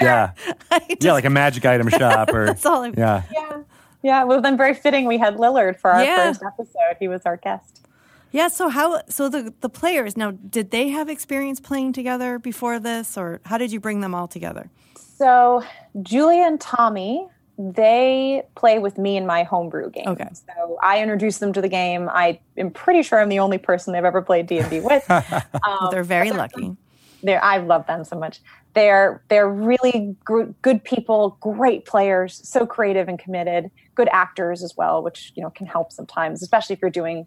yeah. 0.00 0.32
Just- 0.70 1.02
Yeah, 1.02 1.12
like 1.12 1.24
a 1.24 1.30
magic 1.30 1.64
item 1.66 1.88
shop 2.00 2.30
or 2.32 2.46
that's 2.46 2.64
all. 2.66 2.82
I, 2.82 2.88
Yeah. 2.96 3.22
Yeah. 3.32 3.58
Yeah. 4.02 4.24
Well, 4.24 4.40
then 4.40 4.56
very 4.56 4.74
fitting 4.74 5.06
we 5.06 5.18
had 5.18 5.36
Lillard 5.36 5.78
for 5.78 5.90
our 5.92 6.02
Yeah. 6.02 6.26
first 6.32 6.42
episode. 6.42 6.96
He 6.98 7.08
was 7.08 7.22
our 7.24 7.36
guest. 7.36 7.86
Yeah. 8.32 8.48
So 8.48 8.68
how? 8.68 9.02
So 9.08 9.28
the 9.28 9.52
the 9.60 9.68
players 9.68 10.16
now 10.16 10.30
did 10.32 10.70
they 10.70 10.88
have 10.88 11.08
experience 11.08 11.60
playing 11.60 11.92
together 11.92 12.38
before 12.38 12.78
this, 12.80 13.16
or 13.18 13.40
how 13.44 13.58
did 13.58 13.70
you 13.72 13.78
bring 13.80 14.00
them 14.00 14.14
all 14.14 14.26
together? 14.26 14.70
So 14.96 15.62
Julia 16.02 16.42
and 16.46 16.60
Tommy, 16.60 17.28
they 17.58 18.42
play 18.54 18.78
with 18.78 18.98
me 18.98 19.16
in 19.16 19.26
my 19.26 19.42
homebrew 19.42 19.90
game. 19.90 20.08
Okay. 20.08 20.28
So 20.32 20.78
I 20.82 21.02
introduced 21.02 21.40
them 21.40 21.52
to 21.52 21.60
the 21.60 21.68
game. 21.68 22.08
I 22.08 22.40
am 22.56 22.70
pretty 22.70 23.02
sure 23.02 23.20
I'm 23.20 23.28
the 23.28 23.38
only 23.40 23.58
person 23.58 23.92
they've 23.92 24.04
ever 24.04 24.22
played 24.22 24.46
D 24.46 24.58
and 24.58 24.70
D 24.70 24.80
with. 24.84 25.08
Um, 25.10 25.88
They're 25.90 26.02
very 26.04 26.30
lucky. 26.32 26.76
they're 27.22 27.42
I 27.44 27.58
love 27.58 27.86
them 27.86 28.04
so 28.04 28.18
much. 28.18 28.40
They're 28.74 29.22
they're 29.28 29.48
really 29.50 30.16
gr- 30.24 30.50
good 30.62 30.82
people, 30.82 31.36
great 31.40 31.84
players, 31.84 32.40
so 32.42 32.66
creative 32.66 33.06
and 33.08 33.18
committed, 33.18 33.70
good 33.94 34.08
actors 34.12 34.62
as 34.62 34.74
well, 34.76 35.02
which 35.02 35.32
you 35.34 35.42
know 35.42 35.50
can 35.50 35.66
help 35.66 35.92
sometimes, 35.92 36.42
especially 36.42 36.74
if 36.74 36.80
you're 36.80 36.90
doing 36.90 37.26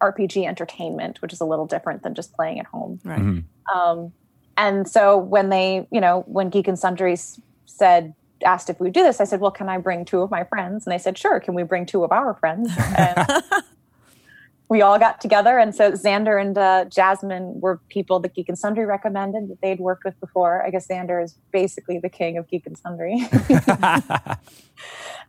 RPG 0.00 0.46
entertainment, 0.46 1.20
which 1.22 1.32
is 1.32 1.40
a 1.40 1.44
little 1.44 1.66
different 1.66 2.02
than 2.02 2.14
just 2.14 2.32
playing 2.34 2.58
at 2.58 2.66
home. 2.66 3.00
Right. 3.04 3.42
Um, 3.74 4.12
and 4.58 4.88
so 4.88 5.18
when 5.18 5.50
they, 5.50 5.86
you 5.90 6.00
know, 6.00 6.24
when 6.26 6.48
Geek 6.48 6.68
and 6.68 6.78
Sundries 6.78 7.38
said, 7.66 8.14
asked 8.44 8.68
if 8.70 8.80
we 8.80 8.84
would 8.84 8.94
do 8.94 9.02
this, 9.02 9.20
I 9.20 9.24
said, 9.24 9.40
well, 9.40 9.50
can 9.50 9.68
I 9.68 9.78
bring 9.78 10.04
two 10.04 10.20
of 10.20 10.30
my 10.30 10.44
friends? 10.44 10.86
And 10.86 10.92
they 10.92 10.98
said, 10.98 11.16
sure. 11.16 11.40
Can 11.40 11.54
we 11.54 11.62
bring 11.62 11.86
two 11.86 12.04
of 12.04 12.12
our 12.12 12.34
friends? 12.34 12.70
And 12.96 13.26
we 14.68 14.82
all 14.82 14.98
got 14.98 15.20
together. 15.20 15.58
And 15.58 15.74
so 15.74 15.92
Xander 15.92 16.40
and 16.40 16.56
uh, 16.58 16.84
Jasmine 16.86 17.60
were 17.60 17.80
people 17.88 18.20
that 18.20 18.34
Geek 18.34 18.48
and 18.48 18.58
Sundry 18.58 18.84
recommended 18.84 19.48
that 19.48 19.60
they'd 19.60 19.80
worked 19.80 20.04
with 20.04 20.18
before. 20.20 20.64
I 20.64 20.70
guess 20.70 20.86
Xander 20.86 21.22
is 21.22 21.36
basically 21.52 21.98
the 21.98 22.08
king 22.08 22.36
of 22.36 22.48
Geek 22.48 22.66
and 22.66 22.76
Sundry. 22.76 23.26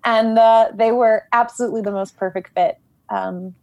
and 0.03 0.37
uh, 0.37 0.69
they 0.73 0.91
were 0.91 1.27
absolutely 1.31 1.81
the 1.81 1.91
most 1.91 2.17
perfect 2.17 2.53
fit. 2.53 2.77
Um, 3.09 3.55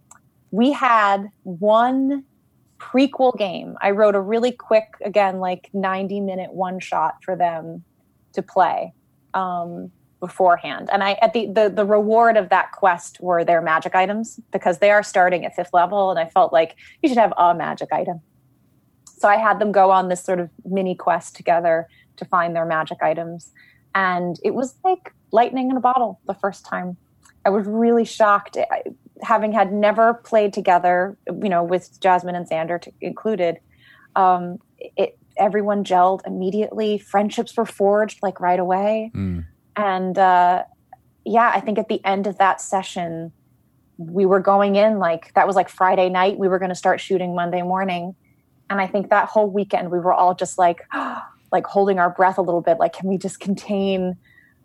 we 0.51 0.72
had 0.72 1.28
one 1.42 2.24
prequel 2.78 3.36
game. 3.36 3.76
I 3.80 3.90
wrote 3.90 4.14
a 4.14 4.20
really 4.20 4.53
quick, 4.53 4.95
again, 5.05 5.40
like 5.40 5.70
90 5.72 6.20
minute 6.20 6.53
one 6.53 6.78
shot 6.78 7.16
for 7.24 7.34
them 7.34 7.82
to 8.32 8.42
play 8.42 8.92
um, 9.35 9.91
beforehand. 10.20 10.89
And 10.91 11.03
I, 11.03 11.12
at 11.20 11.32
the, 11.35 11.47
the, 11.47 11.68
the 11.68 11.85
reward 11.85 12.37
of 12.37 12.49
that 12.49 12.72
quest 12.72 13.20
were 13.20 13.45
their 13.45 13.61
magic 13.61 13.95
items 13.95 14.41
because 14.53 14.78
they 14.78 14.91
are 14.91 15.03
starting 15.03 15.45
at 15.45 15.55
fifth 15.55 15.74
level. 15.74 16.11
And 16.11 16.18
I 16.18 16.26
felt 16.30 16.53
like 16.53 16.76
you 17.03 17.09
should 17.09 17.18
have 17.18 17.35
a 17.37 17.55
magic 17.55 17.93
item. 17.93 18.20
So 19.18 19.28
I 19.28 19.37
had 19.37 19.59
them 19.59 19.70
go 19.70 19.91
on 19.91 20.09
this 20.09 20.22
sort 20.22 20.41
of 20.41 20.51
mini 20.64 20.95
quest 20.95 21.37
together 21.37 21.89
to 22.16 22.24
find 22.24 22.57
their 22.57 22.64
magic 22.64 23.03
items. 23.03 23.53
And 23.95 24.39
it 24.43 24.55
was 24.55 24.74
like 24.82 25.12
lightning 25.30 25.70
in 25.70 25.76
a 25.76 25.80
bottle 25.80 26.20
the 26.26 26.35
first 26.35 26.64
time. 26.64 26.97
I 27.45 27.51
was 27.51 27.66
really 27.66 28.05
shocked. 28.05 28.57
I, 28.57 28.82
having 29.22 29.53
had 29.53 29.72
never 29.72 30.14
played 30.14 30.53
together, 30.53 31.16
you 31.26 31.49
know, 31.49 31.62
with 31.62 32.01
Jasmine 32.01 32.35
and 32.35 32.49
Xander 32.49 32.80
to, 32.80 32.93
included, 33.01 33.59
um, 34.16 34.59
it 34.78 35.18
everyone 35.37 35.85
gelled 35.85 36.20
immediately. 36.26 36.99
Friendships 36.99 37.57
were 37.57 37.66
forged 37.66 38.20
like 38.22 38.41
right 38.41 38.59
away, 38.59 39.11
Mm. 39.14 39.45
and 39.76 40.18
uh, 40.18 40.64
yeah, 41.24 41.51
I 41.55 41.61
think 41.61 41.78
at 41.78 41.89
the 41.89 42.05
end 42.05 42.26
of 42.26 42.39
that 42.39 42.61
session, 42.61 43.32
we 43.97 44.26
were 44.26 44.41
going 44.41 44.76
in 44.76 44.99
like 44.99 45.32
that 45.35 45.47
was 45.47 45.57
like 45.57 45.68
Friday 45.68 46.09
night. 46.09 46.39
We 46.39 46.49
were 46.49 46.59
going 46.59 46.68
to 46.70 46.74
start 46.74 47.01
shooting 47.01 47.35
Monday 47.35 47.62
morning, 47.62 48.14
and 48.70 48.80
I 48.80 48.87
think 48.87 49.11
that 49.11 49.28
whole 49.28 49.49
weekend 49.49 49.91
we 49.91 49.99
were 50.01 50.12
all 50.12 50.35
just 50.35 50.59
like, 50.59 50.80
like 51.53 51.66
holding 51.66 51.99
our 51.99 52.11
breath 52.11 52.39
a 52.39 52.43
little 52.43 52.61
bit. 52.62 52.78
Like, 52.78 52.93
can 52.93 53.09
we 53.09 53.18
just 53.18 53.41
contain? 53.41 54.16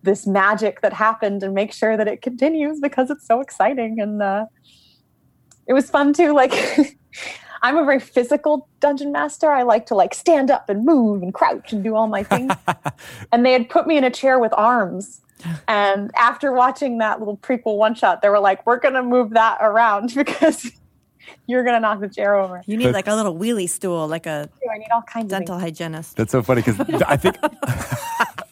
this 0.02 0.26
magic 0.26 0.80
that 0.80 0.94
happened 0.94 1.44
and 1.44 1.54
make 1.54 1.74
sure 1.74 1.98
that 1.98 2.08
it 2.08 2.22
continues 2.22 2.80
because 2.80 3.10
it's 3.10 3.28
so 3.28 3.42
exciting 3.42 4.00
and 4.00 4.22
uh, 4.24 4.46
it 5.68 5.74
was 5.74 5.90
fun 5.90 6.14
too 6.14 6.32
like 6.34 6.54
i'm 7.62 7.78
a 7.78 7.84
very 7.84 8.00
physical 8.00 8.68
dungeon 8.80 9.12
master 9.12 9.52
i 9.52 9.64
like 9.64 9.86
to 9.86 9.96
like 9.96 10.14
stand 10.14 10.50
up 10.52 10.70
and 10.70 10.86
move 10.86 11.22
and 11.24 11.34
crouch 11.34 11.72
and 11.74 11.84
do 11.84 11.96
all 11.96 12.08
my 12.08 12.24
things 12.24 12.52
and 13.32 13.46
they 13.46 13.52
had 13.54 13.70
put 13.70 13.88
me 13.88 13.98
in 13.98 14.04
a 14.04 14.10
chair 14.12 14.40
with 14.40 14.54
arms 14.54 15.22
and 15.68 16.12
after 16.16 16.52
watching 16.52 16.98
that 16.98 17.20
little 17.20 17.38
prequel 17.38 17.78
one 17.78 17.96
shot 17.96 18.22
they 18.22 18.30
were 18.30 18.40
like 18.40 18.66
we're 18.66 18.80
gonna 18.80 19.04
move 19.04 19.32
that 19.32 19.58
around 19.62 20.14
because 20.16 20.72
you're 21.48 21.64
gonna 21.64 21.80
knock 21.80 22.00
the 22.00 22.10
chair 22.10 22.36
over 22.36 22.62
You 22.66 22.76
need 22.78 22.92
like 22.92 23.08
a 23.08 23.16
little 23.16 23.36
wheelie 23.36 23.70
stool, 23.70 24.08
like 24.08 24.26
a 24.26 24.50
i 24.72 24.78
need 24.78 24.90
all 24.92 25.02
kinds 25.04 25.30
dental 25.30 25.56
of 25.56 25.62
things. 25.62 25.78
hygienist. 25.80 26.16
That's 26.18 26.32
so 26.32 26.42
funny 26.42 26.62
because 26.62 26.80
I 27.04 27.18
think 27.18 27.38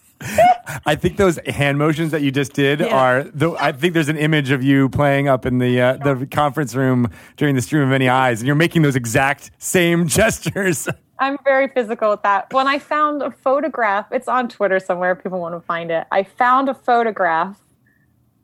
I 0.85 0.95
think 0.95 1.17
those 1.17 1.37
hand 1.47 1.77
motions 1.77 2.11
that 2.11 2.21
you 2.21 2.31
just 2.31 2.53
did 2.53 2.79
Yeah. 2.79 2.87
are. 2.97 3.23
The, 3.23 3.51
I 3.51 3.71
think 3.71 3.93
there's 3.93 4.09
an 4.09 4.17
image 4.17 4.51
of 4.51 4.63
you 4.63 4.89
playing 4.89 5.27
up 5.27 5.45
in 5.45 5.59
the 5.59 5.79
uh, 5.81 5.97
the 5.97 6.25
conference 6.27 6.75
room 6.75 7.09
during 7.35 7.55
the 7.55 7.61
stream 7.61 7.83
of 7.83 7.89
many 7.89 8.09
eyes, 8.09 8.39
and 8.39 8.47
you're 8.47 8.55
making 8.55 8.81
those 8.81 8.95
exact 8.95 9.51
same 9.59 10.07
gestures. 10.17 10.87
I'm 11.19 11.37
very 11.43 11.67
physical 11.67 12.09
with 12.11 12.21
that. 12.23 12.51
When 12.53 12.67
I 12.67 12.77
found 12.79 13.21
a 13.23 13.31
photograph, 13.31 14.07
it's 14.11 14.27
on 14.27 14.49
Twitter 14.49 14.79
somewhere, 14.79 15.15
people 15.15 15.39
want 15.39 15.55
to 15.55 15.61
find 15.61 15.89
it. 15.91 16.05
I 16.11 16.23
found 16.23 16.69
a 16.69 16.73
photograph 16.75 17.59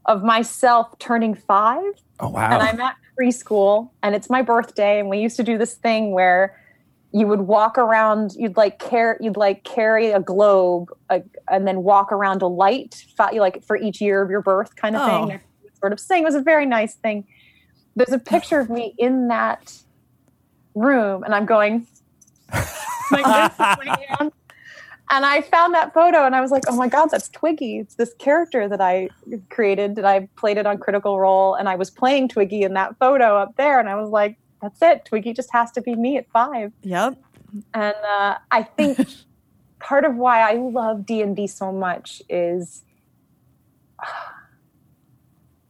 of 0.06 0.24
myself 0.24 0.98
turning 1.00 1.34
five, 1.36 1.84
Oh 2.20 2.30
wow! 2.30 2.52
and 2.60 2.62
I'm 2.64 2.80
at 2.82 2.96
preschool, 3.20 3.90
and 4.02 4.16
it's 4.16 4.30
my 4.30 4.42
birthday, 4.42 5.00
and 5.00 5.10
we 5.10 5.20
used 5.20 5.38
to 5.38 5.44
do 5.44 5.58
this 5.58 5.76
thing 5.76 6.12
where 6.12 6.60
you 7.16 7.28
would 7.28 7.42
walk 7.42 7.78
around, 7.78 8.32
you'd 8.36 8.58
like 8.58 8.80
carry, 8.80 9.18
you'd 9.22 9.38
like 9.38 9.64
carry 9.64 10.12
a 10.12 10.20
globe, 10.20 10.90
uh, 11.12 11.20
and 11.52 11.68
then 11.68 11.84
walk 11.84 12.12
around 12.12 12.42
a 12.42 12.48
light, 12.48 13.06
fi- 13.16 13.38
like 13.40 13.64
for 13.64 13.78
each 13.78 14.02
year 14.02 14.22
of 14.24 14.30
your 14.32 14.42
birth, 14.42 14.76
kind 14.76 14.96
of 14.96 15.02
Oh. 15.04 15.28
thing. 15.28 15.40
Sort 15.80 15.94
of 15.94 16.00
thing. 16.00 16.24
It 16.24 16.26
was 16.26 16.36
a 16.36 16.42
very 16.42 16.66
nice 16.66 16.96
thing. 16.96 17.26
There's 17.96 18.12
a 18.14 18.18
picture 18.20 18.60
of 18.60 18.70
me 18.70 18.96
in 18.98 19.28
that 19.28 19.74
room, 20.74 21.24
and 21.24 21.36
I'm 21.36 21.46
going 21.46 21.86
like 23.12 23.58
this. 23.58 24.32
And 25.12 25.26
I 25.26 25.42
found 25.42 25.76
that 25.76 25.94
photo 25.94 26.26
and 26.26 26.36
I 26.36 26.42
was 26.42 26.50
like, 26.50 26.64
oh 26.68 26.76
my 26.76 26.88
God, 26.88 27.08
that's 27.12 27.30
Twiggy. 27.30 27.78
It's 27.78 27.96
this 27.96 28.14
character 28.16 28.68
that 28.68 28.82
I 28.82 29.10
created 29.52 29.98
and 30.00 30.08
I 30.08 30.28
played 30.38 30.58
it 30.58 30.66
on 30.66 30.80
Critical 30.80 31.20
Role 31.20 31.54
and 31.54 31.70
I 31.70 31.76
was 31.76 31.92
playing 31.92 32.30
Twiggy 32.30 32.64
in 32.64 32.74
that 32.74 32.98
photo 32.98 33.38
up 33.38 33.56
there. 33.58 33.80
And 33.80 33.90
I 33.90 33.96
was 33.96 34.10
like, 34.10 34.38
that's 34.64 34.82
it. 34.82 35.06
Twiggy 35.06 35.34
just 35.34 35.52
has 35.52 35.72
to 35.72 35.82
be 35.82 35.94
me 35.94 36.18
at 36.18 36.28
five. 36.32 36.72
Yep. 36.82 37.22
And 37.74 37.96
uh, 38.08 38.38
I 38.50 38.64
think 38.64 38.98
part 39.80 40.06
of 40.06 40.16
why 40.16 40.50
I 40.50 40.54
love 40.54 41.06
D&D 41.06 41.48
so 41.48 41.72
much 41.72 42.24
is 42.30 42.84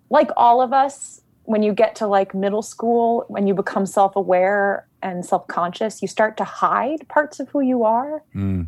like 0.10 0.30
all 0.38 0.62
of 0.62 0.72
us, 0.72 1.22
when 1.46 1.64
you 1.64 1.74
get 1.74 1.96
to 1.96 2.08
like 2.08 2.34
middle 2.36 2.62
school, 2.62 3.26
when 3.28 3.48
you 3.48 3.54
become 3.56 3.86
self-aware 3.86 4.88
and 5.02 5.26
self-conscious, 5.26 6.02
you 6.02 6.08
start 6.08 6.38
to 6.38 6.44
hide 6.44 7.06
parts 7.10 7.40
of 7.40 7.50
who 7.50 7.62
you 7.62 7.84
are. 7.84 8.24
Mm. 8.36 8.68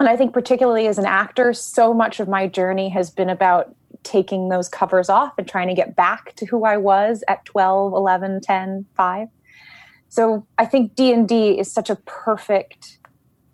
And 0.00 0.08
I 0.08 0.16
think, 0.16 0.34
particularly 0.34 0.88
as 0.88 0.98
an 0.98 1.06
actor, 1.06 1.52
so 1.52 1.94
much 1.94 2.18
of 2.18 2.26
my 2.26 2.48
journey 2.48 2.88
has 2.88 3.08
been 3.08 3.30
about 3.30 3.74
taking 4.02 4.48
those 4.48 4.68
covers 4.68 5.08
off 5.08 5.32
and 5.38 5.48
trying 5.48 5.68
to 5.68 5.74
get 5.74 5.94
back 5.96 6.34
to 6.36 6.46
who 6.46 6.64
I 6.64 6.76
was 6.76 7.22
at 7.28 7.44
12, 7.44 7.92
11, 7.92 8.40
10, 8.40 8.86
5. 8.96 9.28
So 10.08 10.46
I 10.58 10.66
think 10.66 10.94
D&D 10.94 11.58
is 11.58 11.72
such 11.72 11.88
a 11.88 11.96
perfect 11.96 12.98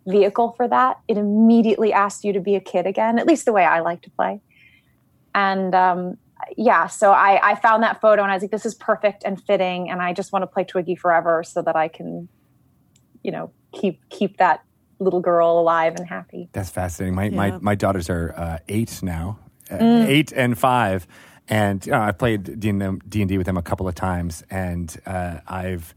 vehicle 0.06 0.54
for 0.56 0.66
that. 0.68 0.98
It 1.06 1.16
immediately 1.16 1.92
asks 1.92 2.24
you 2.24 2.32
to 2.32 2.40
be 2.40 2.54
a 2.56 2.60
kid 2.60 2.86
again, 2.86 3.18
at 3.18 3.26
least 3.26 3.44
the 3.44 3.52
way 3.52 3.64
I 3.64 3.80
like 3.80 4.02
to 4.02 4.10
play. 4.10 4.40
And 5.34 5.74
um, 5.74 6.16
yeah, 6.56 6.86
so 6.86 7.12
I, 7.12 7.50
I 7.50 7.54
found 7.56 7.82
that 7.82 8.00
photo 8.00 8.22
and 8.22 8.30
I 8.30 8.34
was 8.34 8.42
like, 8.42 8.50
this 8.50 8.66
is 8.66 8.74
perfect 8.74 9.22
and 9.24 9.40
fitting, 9.42 9.90
and 9.90 10.00
I 10.00 10.12
just 10.12 10.32
want 10.32 10.42
to 10.42 10.46
play 10.46 10.64
Twiggy 10.64 10.96
forever 10.96 11.42
so 11.44 11.62
that 11.62 11.76
I 11.76 11.88
can, 11.88 12.28
you 13.22 13.30
know, 13.30 13.52
keep 13.72 14.00
keep 14.08 14.38
that 14.38 14.64
little 14.98 15.20
girl 15.20 15.60
alive 15.60 15.94
and 15.96 16.08
happy. 16.08 16.48
That's 16.52 16.70
fascinating. 16.70 17.14
My 17.14 17.28
my, 17.28 17.46
Yeah. 17.48 17.58
my 17.60 17.74
daughters 17.74 18.08
are 18.10 18.34
uh, 18.36 18.58
eight 18.68 19.00
now, 19.02 19.38
Mm. 19.70 20.06
eight 20.06 20.32
and 20.32 20.58
five, 20.58 21.06
and 21.48 21.84
you 21.84 21.92
know, 21.92 22.00
I 22.00 22.12
played 22.12 22.60
D 22.60 22.68
and 22.68 23.02
D 23.08 23.38
with 23.38 23.46
them 23.46 23.56
a 23.56 23.62
couple 23.62 23.88
of 23.88 23.94
times, 23.94 24.42
and 24.50 24.94
uh, 25.06 25.40
I've 25.46 25.94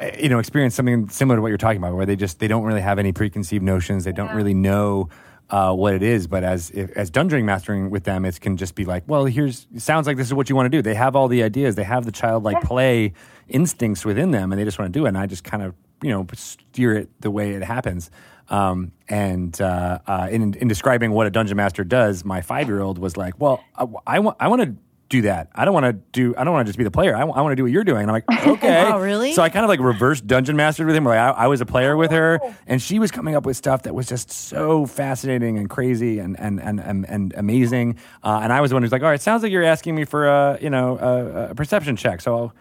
uh, 0.00 0.10
you 0.18 0.28
know 0.28 0.38
experienced 0.38 0.76
something 0.76 1.08
similar 1.08 1.36
to 1.36 1.42
what 1.42 1.48
you're 1.48 1.58
talking 1.58 1.78
about, 1.78 1.94
where 1.94 2.06
they 2.06 2.16
just 2.16 2.38
they 2.38 2.48
don't 2.48 2.64
really 2.64 2.80
have 2.80 2.98
any 2.98 3.12
preconceived 3.12 3.64
notions. 3.64 4.04
They 4.04 4.12
don't 4.12 4.34
really 4.34 4.54
know. 4.54 5.08
Uh, 5.50 5.72
what 5.72 5.94
it 5.94 6.02
is, 6.02 6.26
but 6.26 6.44
as 6.44 6.68
if, 6.72 6.90
as 6.90 7.10
dungeoning 7.10 7.44
mastering 7.44 7.88
with 7.88 8.04
them, 8.04 8.26
it 8.26 8.38
can 8.38 8.58
just 8.58 8.74
be 8.74 8.84
like, 8.84 9.02
well, 9.06 9.24
here's 9.24 9.66
sounds 9.78 10.06
like 10.06 10.18
this 10.18 10.26
is 10.26 10.34
what 10.34 10.50
you 10.50 10.54
want 10.54 10.66
to 10.66 10.68
do. 10.68 10.82
They 10.82 10.92
have 10.92 11.16
all 11.16 11.26
the 11.26 11.42
ideas, 11.42 11.74
they 11.74 11.84
have 11.84 12.04
the 12.04 12.12
childlike 12.12 12.60
play 12.64 13.14
instincts 13.48 14.04
within 14.04 14.30
them, 14.30 14.52
and 14.52 14.60
they 14.60 14.64
just 14.66 14.78
want 14.78 14.92
to 14.92 14.98
do 14.98 15.06
it. 15.06 15.08
And 15.08 15.16
I 15.16 15.24
just 15.24 15.44
kind 15.44 15.62
of 15.62 15.74
you 16.02 16.10
know 16.10 16.26
steer 16.34 16.94
it 16.94 17.08
the 17.22 17.30
way 17.30 17.52
it 17.52 17.62
happens. 17.62 18.10
Um, 18.50 18.92
and 19.08 19.58
uh, 19.60 19.98
uh, 20.06 20.28
in, 20.30 20.54
in 20.54 20.68
describing 20.68 21.12
what 21.12 21.26
a 21.26 21.30
dungeon 21.30 21.56
master 21.56 21.84
does, 21.84 22.24
my 22.24 22.40
five 22.40 22.68
year 22.68 22.80
old 22.80 22.98
was 22.98 23.16
like, 23.16 23.40
"Well, 23.40 23.62
I, 23.76 23.86
I 24.06 24.18
want 24.20 24.36
I 24.40 24.48
want 24.48 24.62
to 24.62 24.74
do 25.08 25.22
that. 25.22 25.48
I 25.54 25.64
don't 25.64 25.72
want 25.72 25.84
to 25.86 25.92
do. 25.92 26.34
I 26.36 26.44
don't 26.44 26.52
want 26.52 26.66
to 26.66 26.68
just 26.68 26.78
be 26.78 26.84
the 26.84 26.90
player. 26.90 27.16
I, 27.16 27.24
want 27.24 27.52
to 27.52 27.56
do 27.56 27.62
what 27.62 27.72
you're 27.72 27.84
doing." 27.84 28.02
And 28.02 28.10
I'm 28.10 28.14
like, 28.14 28.46
"Okay, 28.46 28.84
Wow, 28.84 29.00
really? 29.00 29.32
So 29.32 29.42
I 29.42 29.48
kind 29.48 29.64
of 29.64 29.68
like 29.68 29.80
reverse 29.80 30.20
dungeon 30.20 30.56
mastered 30.56 30.86
with 30.86 30.96
him. 30.96 31.04
Like 31.04 31.18
I, 31.18 31.30
I 31.30 31.46
was 31.46 31.60
a 31.60 31.66
player 31.66 31.96
with 31.96 32.10
her, 32.10 32.40
and 32.66 32.80
she 32.80 32.98
was 32.98 33.10
coming 33.10 33.34
up 33.34 33.44
with 33.46 33.56
stuff 33.56 33.82
that 33.82 33.94
was 33.94 34.06
just 34.06 34.30
so 34.30 34.86
fascinating 34.86 35.58
and 35.58 35.68
crazy 35.68 36.18
and 36.18 36.38
and 36.38 36.60
and 36.60 36.80
and, 36.80 37.08
and 37.08 37.34
amazing. 37.36 37.96
Uh, 38.22 38.40
and 38.42 38.52
I 38.52 38.60
was 38.60 38.70
the 38.70 38.76
one 38.76 38.82
who's 38.82 38.92
like, 38.92 39.02
"All 39.02 39.08
right, 39.08 39.20
sounds 39.20 39.42
like 39.42 39.52
you're 39.52 39.64
asking 39.64 39.94
me 39.94 40.04
for 40.04 40.26
a 40.26 40.58
you 40.60 40.70
know 40.70 40.98
a, 40.98 41.50
a 41.50 41.54
perception 41.54 41.96
check." 41.96 42.20
So. 42.20 42.36
I'll, 42.36 42.54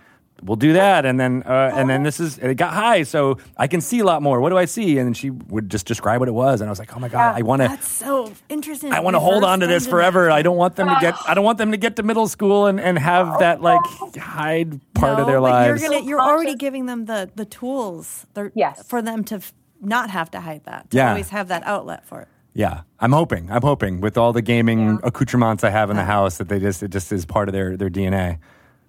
We'll 0.43 0.55
do 0.55 0.73
that, 0.73 1.05
and 1.05 1.19
then 1.19 1.41
uh, 1.45 1.71
and 1.73 1.89
then 1.89 2.03
this 2.03 2.19
is 2.19 2.37
it 2.37 2.55
got 2.55 2.73
high, 2.73 3.03
so 3.03 3.37
I 3.57 3.65
can 3.67 3.81
see 3.81 3.99
a 3.99 4.03
lot 4.03 4.21
more. 4.21 4.39
What 4.39 4.49
do 4.49 4.57
I 4.57 4.65
see? 4.65 4.97
And 4.99 5.07
then 5.07 5.13
she 5.15 5.31
would 5.31 5.69
just 5.69 5.87
describe 5.87 6.19
what 6.19 6.29
it 6.29 6.33
was, 6.33 6.61
and 6.61 6.69
I 6.69 6.71
was 6.71 6.77
like, 6.79 6.95
oh 6.95 6.99
my 6.99 7.09
god, 7.09 7.35
I 7.35 7.41
want 7.41 7.63
to 7.63 7.67
That's 7.69 7.87
so 7.87 8.31
interesting. 8.47 8.93
I 8.93 8.99
want 8.99 9.15
to 9.15 9.19
hold 9.19 9.43
on 9.43 9.61
to 9.61 9.67
this 9.67 9.87
forever. 9.87 10.29
I 10.29 10.43
don't 10.43 10.57
want 10.57 10.75
them 10.75 10.89
to 10.89 10.97
get. 11.01 11.15
I 11.27 11.33
don't 11.33 11.43
want 11.43 11.57
them 11.57 11.71
to 11.71 11.77
get 11.77 11.95
to 11.95 12.03
middle 12.03 12.27
school 12.27 12.67
and, 12.67 12.79
and 12.79 12.99
have 12.99 13.39
that 13.39 13.61
like 13.61 13.81
hide 14.15 14.79
part 14.93 15.17
No, 15.17 15.21
of 15.21 15.27
their 15.27 15.37
but 15.41 15.49
lives. 15.51 15.81
You're, 15.81 15.91
gonna, 15.91 16.05
you're 16.05 16.21
already 16.21 16.55
giving 16.55 16.85
them 16.85 17.05
the 17.05 17.29
the 17.35 17.45
tools. 17.45 18.25
Yes. 18.53 18.83
For 18.87 19.01
them 19.01 19.23
to 19.25 19.35
f- 19.35 19.53
not 19.81 20.09
have 20.11 20.29
to 20.31 20.39
hide 20.39 20.63
that. 20.65 20.89
To 20.91 20.97
Yeah. 20.97 21.09
always 21.09 21.29
have 21.29 21.47
that 21.49 21.63
outlet 21.65 22.05
for 22.05 22.21
it. 22.21 22.27
yeah, 22.53 22.81
I'm 22.99 23.11
hoping. 23.11 23.49
I'm 23.51 23.61
hoping 23.61 24.01
with 24.01 24.17
all 24.17 24.33
the 24.33 24.41
gaming 24.41 24.99
accoutrements 25.03 25.63
I 25.63 25.69
have 25.71 25.89
in 25.89 25.95
the 25.97 26.05
house 26.05 26.37
that 26.37 26.47
they 26.49 26.59
just 26.59 26.83
it 26.83 26.89
just 26.91 27.11
is 27.11 27.25
part 27.25 27.49
of 27.49 27.53
their 27.53 27.75
their 27.77 27.89
DNA. 27.89 28.37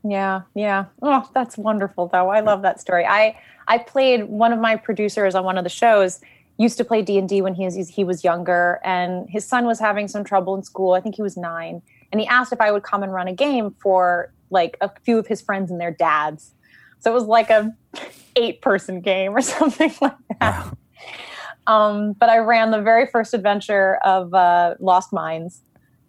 Yeah, 0.05 0.43
yeah. 0.55 0.87
Oh, 1.03 1.29
that's 1.35 1.59
wonderful 1.59 2.09
though. 2.09 2.29
I 2.29 2.41
love 2.41 2.63
that 2.63 2.81
story. 2.81 3.05
I 3.05 3.39
I 3.67 3.79
played 3.79 4.25
one 4.25 4.53
of 4.53 4.61
my 4.61 4.77
producers 4.77 5.35
on 5.35 5.45
one 5.45 5.59
of 5.59 5.65
the 5.65 5.71
shows 5.71 6.21
used 6.57 6.77
to 6.79 6.85
play 6.85 7.03
D&D 7.03 7.43
when 7.43 7.55
he 7.55 7.65
was 7.65 7.89
he 7.89 8.05
was 8.05 8.25
younger 8.25 8.81
and 8.85 9.29
his 9.29 9.45
son 9.45 9.67
was 9.67 9.79
having 9.79 10.09
some 10.09 10.25
trouble 10.25 10.55
in 10.55 10.63
school. 10.63 10.95
I 10.95 11.01
think 11.01 11.15
he 11.15 11.23
was 11.23 11.37
9 11.37 11.83
and 12.13 12.21
he 12.21 12.27
asked 12.27 12.53
if 12.53 12.61
I 12.61 12.71
would 12.73 12.83
come 12.83 13.03
and 13.03 13.13
run 13.13 13.29
a 13.29 13.35
game 13.35 13.75
for 13.81 14.33
like 14.51 14.77
a 14.81 14.91
few 15.05 15.19
of 15.19 15.27
his 15.27 15.41
friends 15.41 15.71
and 15.71 15.81
their 15.81 15.93
dads. 15.93 16.55
So 17.01 17.11
it 17.11 17.15
was 17.15 17.25
like 17.25 17.51
a 17.51 17.75
8 18.37 18.63
person 18.63 19.01
game 19.01 19.37
or 19.37 19.41
something 19.43 19.93
like 20.01 20.17
that. 20.41 20.77
Um, 21.67 22.15
but 22.15 22.31
I 22.31 22.39
ran 22.39 22.71
the 22.71 22.81
very 22.81 23.07
first 23.07 23.35
adventure 23.35 23.97
of 23.97 24.33
uh, 24.33 24.75
Lost 24.81 25.13
Mines, 25.13 25.61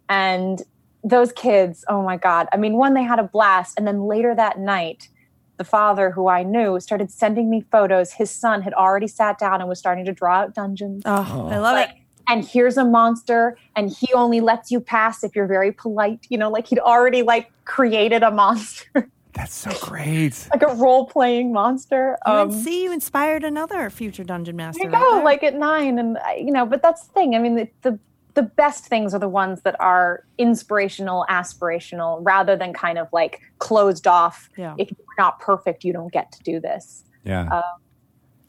and 0.08 0.62
those 1.02 1.32
kids, 1.32 1.84
oh 1.88 2.02
my 2.02 2.16
God. 2.16 2.46
I 2.52 2.56
mean, 2.56 2.74
one, 2.74 2.94
they 2.94 3.02
had 3.02 3.18
a 3.18 3.24
blast. 3.24 3.74
And 3.78 3.86
then 3.86 4.02
later 4.06 4.34
that 4.34 4.58
night, 4.58 5.08
the 5.56 5.64
father 5.64 6.10
who 6.10 6.28
I 6.28 6.42
knew 6.42 6.78
started 6.80 7.10
sending 7.10 7.50
me 7.50 7.64
photos. 7.70 8.12
His 8.12 8.30
son 8.30 8.62
had 8.62 8.72
already 8.74 9.06
sat 9.08 9.38
down 9.38 9.60
and 9.60 9.68
was 9.68 9.78
starting 9.78 10.04
to 10.06 10.12
draw 10.12 10.36
out 10.40 10.54
dungeons. 10.54 11.02
Oh, 11.04 11.48
I 11.50 11.58
love 11.58 11.74
Like, 11.74 11.90
it. 11.90 11.96
and 12.28 12.44
here's 12.44 12.76
a 12.78 12.84
monster, 12.84 13.58
and 13.76 13.90
he 13.90 14.12
only 14.14 14.40
lets 14.40 14.70
you 14.70 14.80
pass 14.80 15.22
if 15.22 15.36
you're 15.36 15.46
very 15.46 15.70
polite. 15.72 16.26
You 16.30 16.38
know, 16.38 16.50
like 16.50 16.66
he'd 16.66 16.78
already 16.78 17.22
like 17.22 17.50
created 17.66 18.22
a 18.22 18.30
monster, 18.30 19.10
That's 19.34 19.54
so 19.54 19.70
great. 19.86 20.48
like 20.50 20.62
a 20.62 20.74
role 20.74 21.06
playing 21.06 21.52
monster. 21.52 22.16
You 22.26 22.32
Um, 22.32 22.50
can 22.50 22.58
see 22.58 22.82
you 22.84 22.92
inspired 22.92 23.44
another 23.44 23.88
future 23.90 24.24
dungeon 24.24 24.56
master. 24.56 24.88
There 24.88 24.98
you 24.98 25.14
right 25.16 25.24
like 25.24 25.42
at 25.42 25.54
nine, 25.56 25.98
and 25.98 26.18
you 26.38 26.52
know, 26.52 26.64
but 26.66 26.80
that's 26.82 27.06
the 27.06 27.12
thing. 27.12 27.34
I 27.34 27.38
mean, 27.38 27.54
the, 27.56 27.68
the 27.82 27.98
the 28.34 28.42
best 28.42 28.86
things 28.86 29.14
are 29.14 29.18
the 29.18 29.28
ones 29.28 29.62
that 29.62 29.76
are 29.80 30.24
inspirational, 30.38 31.26
aspirational, 31.28 32.18
rather 32.22 32.56
than 32.56 32.72
kind 32.72 32.98
of 32.98 33.08
like 33.12 33.40
closed 33.58 34.06
off. 34.06 34.48
Yeah. 34.56 34.74
If 34.78 34.90
you're 34.90 35.06
not 35.18 35.40
perfect, 35.40 35.84
you 35.84 35.92
don't 35.92 36.12
get 36.12 36.32
to 36.32 36.42
do 36.42 36.60
this. 36.60 37.04
Yeah. 37.24 37.48
So 37.48 37.62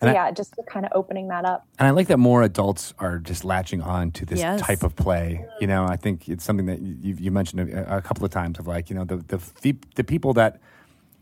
And 0.01 0.09
I- 0.09 0.13
yeah, 0.13 0.31
just 0.31 0.55
kind 0.67 0.85
of 0.85 0.91
opening 0.95 1.27
that 1.27 1.45
up. 1.45 1.65
And 1.79 1.87
I 1.87 1.91
like 1.91 2.07
that 2.07 2.17
more 2.17 2.41
adults 2.43 2.93
are 2.99 3.17
just 3.19 3.43
latching 3.45 3.81
on 3.81 4.11
to 4.11 4.25
this 4.25 4.39
Yes. 4.39 4.61
type 4.61 4.83
of 4.83 4.95
play. 4.95 5.45
You 5.59 5.67
know, 5.67 5.85
I 5.85 5.95
think 5.95 6.27
it's 6.29 6.43
something 6.43 6.65
that 6.67 6.79
you, 6.81 7.15
you 7.19 7.31
mentioned 7.31 7.69
a, 7.69 7.97
a 7.97 8.01
couple 8.01 8.25
of 8.25 8.31
times 8.31 8.57
of 8.59 8.67
like, 8.67 8.89
you 8.89 8.95
know, 8.95 9.03
the 9.05 9.17
the 9.61 9.75
the 9.95 10.03
people 10.03 10.33
that 10.33 10.59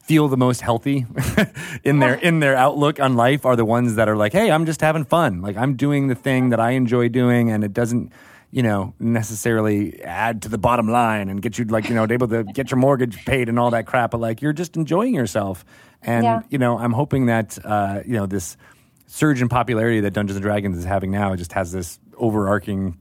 feel 0.04 0.28
the 0.28 0.38
most 0.38 0.62
healthy 0.62 1.06
in 1.84 2.00
their 2.00 2.16
in 2.16 2.40
their 2.40 2.56
outlook 2.56 3.00
on 3.00 3.16
life 3.16 3.46
are 3.46 3.56
the 3.56 3.66
ones 3.66 3.96
that 3.96 4.08
are 4.10 4.16
like, 4.16 4.32
hey, 4.34 4.50
I'm 4.50 4.66
just 4.66 4.82
having 4.82 5.06
fun. 5.06 5.42
Like 5.42 5.56
I'm 5.58 5.76
doing 5.76 6.08
the 6.08 6.16
thing 6.16 6.50
that 6.50 6.60
I 6.60 6.72
enjoy 6.72 7.10
doing, 7.10 7.52
and 7.52 7.64
it 7.64 7.74
doesn't. 7.74 8.12
You 8.52 8.64
know, 8.64 8.96
necessarily 9.00 10.02
add 10.02 10.42
to 10.42 10.50
the 10.50 10.58
bottom 10.58 10.90
line 10.90 11.30
and 11.30 11.40
get 11.40 11.60
you 11.60 11.66
like 11.66 11.88
you 11.88 11.94
know 11.94 12.08
able 12.10 12.28
to 12.30 12.44
get 12.44 12.72
your 12.72 12.80
mortgage 12.80 13.24
paid 13.26 13.48
and 13.48 13.60
all 13.60 13.70
that 13.72 13.86
crap. 13.86 14.10
But 14.12 14.22
like 14.22 14.42
you're 14.42 14.54
just 14.54 14.76
enjoying 14.76 15.14
yourself, 15.14 15.64
and 16.02 16.24
Yeah. 16.24 16.42
you 16.50 16.58
know 16.58 16.80
I'm 16.80 16.94
hoping 16.94 17.28
that 17.28 17.60
uh, 17.64 18.02
you 18.06 18.14
know 18.14 18.26
this 18.26 18.58
surge 19.06 19.40
in 19.42 19.50
popularity 19.50 20.00
that 20.00 20.12
Dungeons 20.14 20.38
and 20.38 20.44
Dragons 20.44 20.78
is 20.78 20.86
having 20.86 21.12
now 21.12 21.36
just 21.36 21.54
has 21.54 21.72
this 21.72 22.00
overarching 22.18 22.98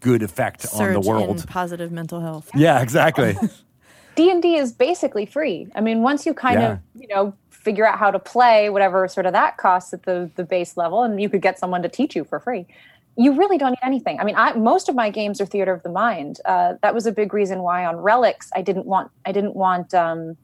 good 0.00 0.22
effect 0.22 0.62
Surge 0.62 0.80
on 0.80 0.92
the 1.02 1.08
world. 1.08 1.40
in 1.40 1.42
positive 1.42 1.90
mental 1.90 2.20
health. 2.20 2.48
Yeah, 2.54 2.80
exactly. 2.80 3.36
D 4.14 4.30
and 4.30 4.40
D 4.42 4.56
is 4.56 4.72
basically 4.72 5.26
free. 5.26 5.66
I 5.74 5.80
mean, 5.80 6.02
once 6.02 6.24
you 6.26 6.34
kind 6.34 6.60
Yeah. 6.60 6.72
of 6.72 6.78
you 6.94 7.08
know 7.08 7.34
figure 7.50 7.86
out 7.86 7.98
how 7.98 8.12
to 8.12 8.18
play, 8.20 8.70
whatever 8.70 9.06
sort 9.08 9.26
of 9.26 9.32
that 9.32 9.56
costs 9.56 9.92
at 9.92 10.04
the 10.04 10.30
the 10.36 10.44
base 10.44 10.76
level, 10.76 11.02
and 11.02 11.20
you 11.20 11.28
could 11.28 11.42
get 11.42 11.58
someone 11.58 11.82
to 11.82 11.88
teach 11.88 12.14
you 12.14 12.22
for 12.22 12.38
free. 12.38 12.66
You 13.20 13.32
really 13.32 13.58
don't 13.58 13.72
need 13.72 13.82
anything. 13.82 14.20
I 14.20 14.24
mean, 14.24 14.36
I, 14.36 14.52
most 14.52 14.88
of 14.88 14.94
my 14.94 15.10
games 15.10 15.40
are 15.40 15.46
theater 15.46 15.72
of 15.72 15.82
the 15.82 15.90
mind. 15.90 16.38
Uh, 16.44 16.74
that 16.82 16.94
was 16.94 17.04
a 17.04 17.12
big 17.12 17.34
reason 17.34 17.62
why 17.62 17.84
on 17.84 17.96
Relics 17.96 18.50
I 18.54 18.62
didn't 18.62 18.86
want 18.86 19.10
I 19.26 19.32
didn't 19.32 19.56
want 19.56 19.92
um, 19.92 20.36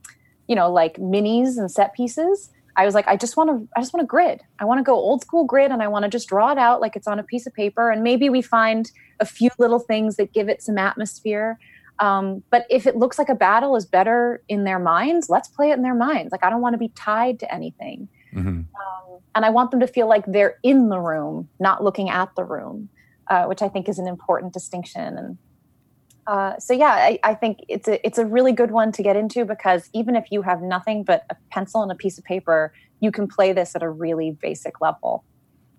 you 0.49 0.57
know 0.57 0.71
like 0.71 0.97
minis 0.97 1.57
and 1.57 1.71
set 1.71 1.95
pieces. 1.95 2.51
I 2.77 2.85
was 2.85 2.95
like, 2.95 3.07
I 3.07 3.17
just 3.17 3.37
want 3.37 3.51
to 3.51 3.69
I 3.77 3.81
just 3.81 3.95
want 3.95 4.03
a 4.03 4.07
grid. 4.07 4.41
I 4.59 4.65
want 4.65 4.79
to 4.79 4.83
go 4.83 4.95
old 4.95 5.23
school 5.23 5.45
grid, 5.45 5.71
and 5.71 5.83
I 5.83 5.89
want 5.89 6.03
to 6.03 6.09
just 6.09 6.29
draw 6.29 6.51
it 6.51 6.59
out 6.59 6.81
like 6.81 6.97
it's 6.97 7.07
on 7.07 7.19
a 7.19 7.23
piece 7.23 7.47
of 7.47 7.55
paper, 7.55 7.91
and 7.91 8.03
maybe 8.03 8.29
we 8.29 8.43
find 8.43 8.91
a 9.21 9.25
few 9.25 9.51
little 9.59 9.79
things 9.79 10.17
that 10.17 10.33
give 10.33 10.49
it 10.49 10.61
some 10.61 10.77
atmosphere. 10.77 11.59
Um, 12.01 12.43
but 12.51 12.67
if 12.71 12.89
it 12.89 12.97
looks 12.97 13.19
like 13.19 13.29
a 13.29 13.37
battle 13.37 13.77
is 13.77 13.87
better 13.87 14.43
in 14.49 14.65
their 14.65 14.81
minds, 14.81 15.31
let's 15.31 15.47
play 15.47 15.71
it 15.71 15.75
in 15.75 15.83
their 15.83 15.95
minds. 15.95 16.33
Like 16.33 16.45
I 16.45 16.51
don't 16.51 16.61
want 16.61 16.75
to 16.75 16.79
be 16.79 16.89
tied 16.89 17.39
to 17.41 17.55
anything. 17.55 18.09
Hmm 18.35 18.63
And 19.35 19.45
I 19.45 19.51
want 19.51 19.71
them 19.71 19.81
to 19.81 19.87
feel 19.87 20.09
like 20.09 20.25
they're 20.27 20.57
in 20.63 20.89
the 20.89 20.99
room, 20.99 21.49
not 21.59 21.83
looking 21.83 22.09
at 22.11 22.29
the 22.37 22.45
room, 22.45 22.89
uh, 23.31 23.45
which 23.47 23.63
I 23.63 23.69
think 23.69 23.89
is 23.89 23.99
an 23.99 24.07
important 24.07 24.53
distinction. 24.53 25.19
And 25.19 25.39
uh, 26.27 26.59
so, 26.59 26.73
yeah, 26.73 26.93
I, 26.93 27.19
I 27.23 27.35
think 27.35 27.59
it's 27.69 27.89
a 27.89 28.05
it's 28.07 28.19
a 28.19 28.25
really 28.25 28.53
good 28.53 28.71
one 28.71 28.93
to 28.93 29.03
get 29.03 29.17
into 29.17 29.45
because 29.45 29.89
even 29.93 30.17
if 30.17 30.27
you 30.31 30.43
have 30.43 30.63
nothing 30.63 31.05
but 31.05 31.23
a 31.31 31.37
pencil 31.51 31.83
and 31.83 31.93
a 31.93 31.95
piece 31.95 32.19
of 32.19 32.25
paper, 32.25 32.73
you 33.01 33.11
can 33.11 33.27
play 33.29 33.53
this 33.53 33.75
at 33.77 33.83
a 33.83 33.91
really 33.91 34.37
basic 34.41 34.81
level. 34.81 35.25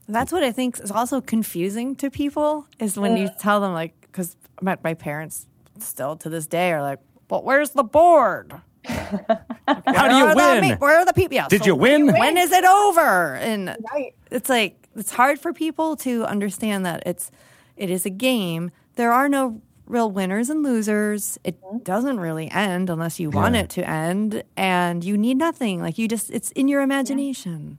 That's 0.07 0.31
what 0.31 0.43
I 0.43 0.51
think 0.51 0.79
is 0.79 0.91
also 0.91 1.19
confusing 1.19 1.95
to 1.95 2.11
people 2.11 2.67
is 2.79 2.97
when 2.97 3.17
you 3.17 3.29
tell 3.39 3.59
them 3.59 3.73
like 3.73 3.99
because 4.01 4.35
my, 4.61 4.77
my 4.83 4.93
parents 4.93 5.47
still 5.79 6.15
to 6.17 6.29
this 6.29 6.45
day 6.45 6.71
are 6.71 6.81
like, 6.81 6.99
but 7.27 7.43
where's 7.43 7.71
the 7.71 7.83
board? 7.83 8.53
How 8.87 10.07
do 10.07 10.15
you 10.15 10.25
Where 10.25 10.35
the 10.35 10.61
win? 10.61 10.61
me- 10.61 10.75
where 10.75 10.97
are 10.99 11.05
the 11.05 11.13
people? 11.13 11.35
Yeah, 11.35 11.47
Did 11.47 11.61
so 11.61 11.67
you 11.67 11.75
win? 11.75 12.07
When 12.07 12.37
is 12.37 12.51
it 12.51 12.63
over? 12.65 13.35
And 13.35 13.75
Right. 13.93 14.13
it's 14.31 14.49
like 14.49 14.87
it's 14.95 15.11
hard 15.11 15.39
for 15.39 15.53
people 15.53 15.95
to 15.97 16.25
understand 16.25 16.85
that 16.85 17.03
it's 17.05 17.31
it 17.77 17.89
is 17.89 18.05
a 18.05 18.09
game. 18.09 18.71
There 18.95 19.11
are 19.11 19.27
no 19.27 19.61
real 19.87 20.09
winners 20.09 20.49
and 20.49 20.63
losers. 20.63 21.37
It 21.43 21.61
mm-hmm. 21.61 21.79
doesn't 21.79 22.19
really 22.19 22.49
end 22.49 22.89
unless 22.89 23.19
you 23.19 23.29
want 23.29 23.55
Yeah. 23.55 23.61
it 23.61 23.69
to 23.71 23.89
end, 23.89 24.43
and 24.57 25.03
you 25.03 25.17
need 25.17 25.37
nothing. 25.37 25.81
Like 25.81 25.97
you 25.97 26.07
just 26.07 26.29
it's 26.31 26.51
in 26.51 26.67
your 26.67 26.81
imagination. 26.81 27.77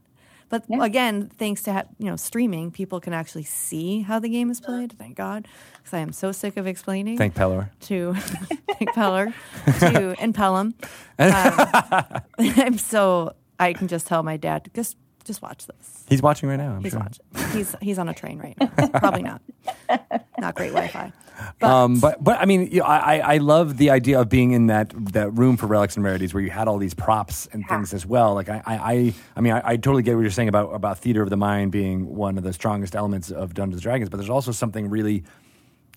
But 0.49 0.63
again, 0.69 1.29
thanks 1.37 1.63
to 1.63 1.73
ha- 1.73 1.83
you 1.99 2.05
know 2.05 2.15
streaming, 2.15 2.71
people 2.71 2.99
can 2.99 3.13
actually 3.13 3.43
see 3.43 4.01
how 4.01 4.19
the 4.19 4.29
game 4.29 4.49
is 4.49 4.61
played. 4.61 4.93
Thank 4.97 5.15
God, 5.17 5.47
because 5.77 5.93
I 5.93 5.99
am 5.99 6.11
so 6.13 6.31
sick 6.31 6.55
of 6.57 6.65
explaining 6.67 7.17
Thank 7.17 7.33
Pelor. 7.35 7.69
to 7.81 8.13
thank 8.79 8.91
Pelor 8.91 9.33
to 9.79 10.15
and 10.19 10.33
Pelham. 10.33 10.73
Um, 11.19 12.21
I'm 12.37 12.77
so 12.77 13.33
I 13.59 13.73
can 13.73 13.87
just 13.87 14.05
tell 14.05 14.21
my 14.21 14.37
dad 14.37 14.69
just 14.75 14.95
just 15.27 15.41
watch 15.41 15.67
this. 15.67 16.03
He's 16.07 16.21
watching 16.21 16.49
right 16.49 16.55
now. 16.57 16.73
I'm 16.75 16.83
He's 16.83 16.93
sure. 16.93 17.01
watching. 17.01 17.25
he's 17.57 17.75
he's 17.81 17.99
on 17.99 18.09
a 18.09 18.13
train 18.13 18.39
right 18.39 18.57
now. 18.59 18.87
Probably 18.99 19.21
not. 19.23 19.41
Not 20.39 20.55
great 20.55 20.69
Wi-Fi. 20.71 21.11
But, 21.59 21.69
Um, 21.69 21.99
but 21.99 22.23
but 22.23 22.39
I 22.39 22.45
mean, 22.45 22.71
you 22.71 22.79
know, 22.79 22.85
I 22.85 23.17
I- 23.35 23.37
love 23.37 23.77
the 23.77 23.89
idea 23.91 24.19
of 24.19 24.29
being 24.29 24.51
in 24.51 24.67
that 24.67 24.91
that 25.13 25.29
room 25.31 25.55
for 25.57 25.67
relics 25.67 25.95
and 25.95 26.03
rarities 26.03 26.33
where 26.33 26.41
you 26.41 26.49
had 26.49 26.67
all 26.67 26.77
these 26.79 26.93
props 26.95 27.47
and 27.51 27.67
things 27.67 27.93
as 27.93 28.05
well. 28.05 28.33
Like 28.33 28.49
I 28.49 28.61
I 28.65 28.75
I, 28.93 29.13
I 29.35 29.41
mean, 29.41 29.53
I, 29.53 29.61
I 29.63 29.75
totally 29.77 30.01
get 30.03 30.15
what 30.15 30.21
you're 30.21 30.31
saying 30.31 30.49
about 30.49 30.73
about 30.73 30.97
theater 30.99 31.21
of 31.21 31.29
the 31.29 31.37
mind 31.37 31.71
being 31.71 32.15
one 32.15 32.37
of 32.39 32.43
the 32.43 32.53
strongest 32.53 32.95
elements 32.95 33.29
of 33.29 33.53
Dungeons 33.53 33.75
and 33.75 33.83
Dragons. 33.83 34.09
But 34.09 34.17
there's 34.17 34.29
also 34.31 34.51
something 34.51 34.89
really, 34.89 35.23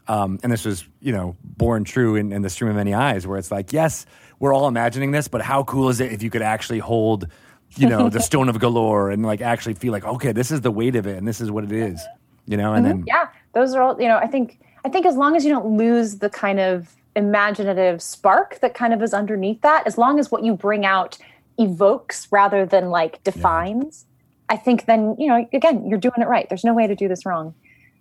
um, 0.09 0.39
and 0.43 0.53
this 0.53 0.65
was 0.65 0.85
you 1.01 1.13
know 1.13 1.37
born 1.43 1.85
true 1.85 2.17
in, 2.17 2.33
in 2.33 2.43
the 2.43 2.51
stream 2.51 2.71
of 2.71 2.77
many 2.77 2.93
eyes, 2.95 3.27
where 3.27 3.39
it's 3.39 3.51
like, 3.51 3.73
yes, 3.73 4.05
we're 4.41 4.53
all 4.55 4.69
imagining 4.69 5.11
this, 5.11 5.29
but 5.29 5.41
how 5.43 5.63
cool 5.65 5.89
is 5.89 6.01
it 6.01 6.13
if 6.13 6.23
you 6.23 6.31
could 6.31 6.43
actually 6.43 6.79
hold. 6.81 7.27
You 7.77 7.89
know 7.89 8.09
the 8.09 8.21
stone 8.21 8.49
of 8.49 8.57
Golorr, 8.57 9.13
and 9.13 9.25
like 9.25 9.41
actually 9.41 9.75
feel 9.75 9.93
like 9.93 10.05
okay, 10.05 10.33
this 10.33 10.51
is 10.51 10.61
the 10.61 10.71
weight 10.71 10.97
of 10.97 11.07
it, 11.07 11.17
and 11.17 11.27
this 11.27 11.41
is 11.41 11.51
what 11.51 11.65
it 11.65 11.73
is. 11.73 12.01
You 12.47 12.57
know, 12.57 12.75
and 12.75 12.85
mm-hmm. 12.85 12.99
then 12.99 13.05
yeah 13.07 13.29
those 13.53 13.75
are 13.75 13.83
all 13.83 14.01
you 14.01 14.09
know 14.09 14.17
i 14.17 14.27
think 14.27 14.61
i 14.85 14.89
think 14.89 15.07
as 15.07 15.17
long 15.17 15.37
as 15.37 15.45
you 15.45 15.51
don't 15.51 15.77
lose 15.77 16.19
the 16.19 16.31
kind 16.31 16.61
of 16.61 16.95
imaginative 17.17 18.01
spark 18.01 18.61
that 18.61 18.75
kind 18.75 18.93
of 18.93 19.03
is 19.03 19.13
underneath 19.13 19.61
that 19.63 19.87
as 19.87 19.99
long 19.99 20.19
as 20.19 20.31
what 20.31 20.45
you 20.45 20.55
bring 20.55 20.87
out 20.87 21.19
evokes 21.59 22.29
rather 22.31 22.65
than 22.65 22.91
like 22.91 23.23
defines 23.25 24.07
i 24.49 24.57
think 24.57 24.87
then 24.87 25.17
you 25.19 25.27
know 25.27 25.47
again 25.53 25.87
you're 25.87 25.99
doing 25.99 26.15
it 26.19 26.29
right. 26.29 26.49
There's 26.49 26.65
no 26.65 26.75
way 26.75 26.87
to 26.87 26.95
do 26.95 27.09
this 27.09 27.27
wrong. 27.27 27.55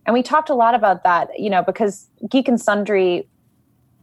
And 0.05 0.13
we 0.13 0.23
talked 0.23 0.49
a 0.49 0.55
lot 0.55 0.75
about 0.75 1.03
that 1.03 1.39
you 1.39 1.49
know 1.49 1.63
because 1.63 2.07
geek 2.29 2.47
and 2.47 2.59
sundry 2.59 3.27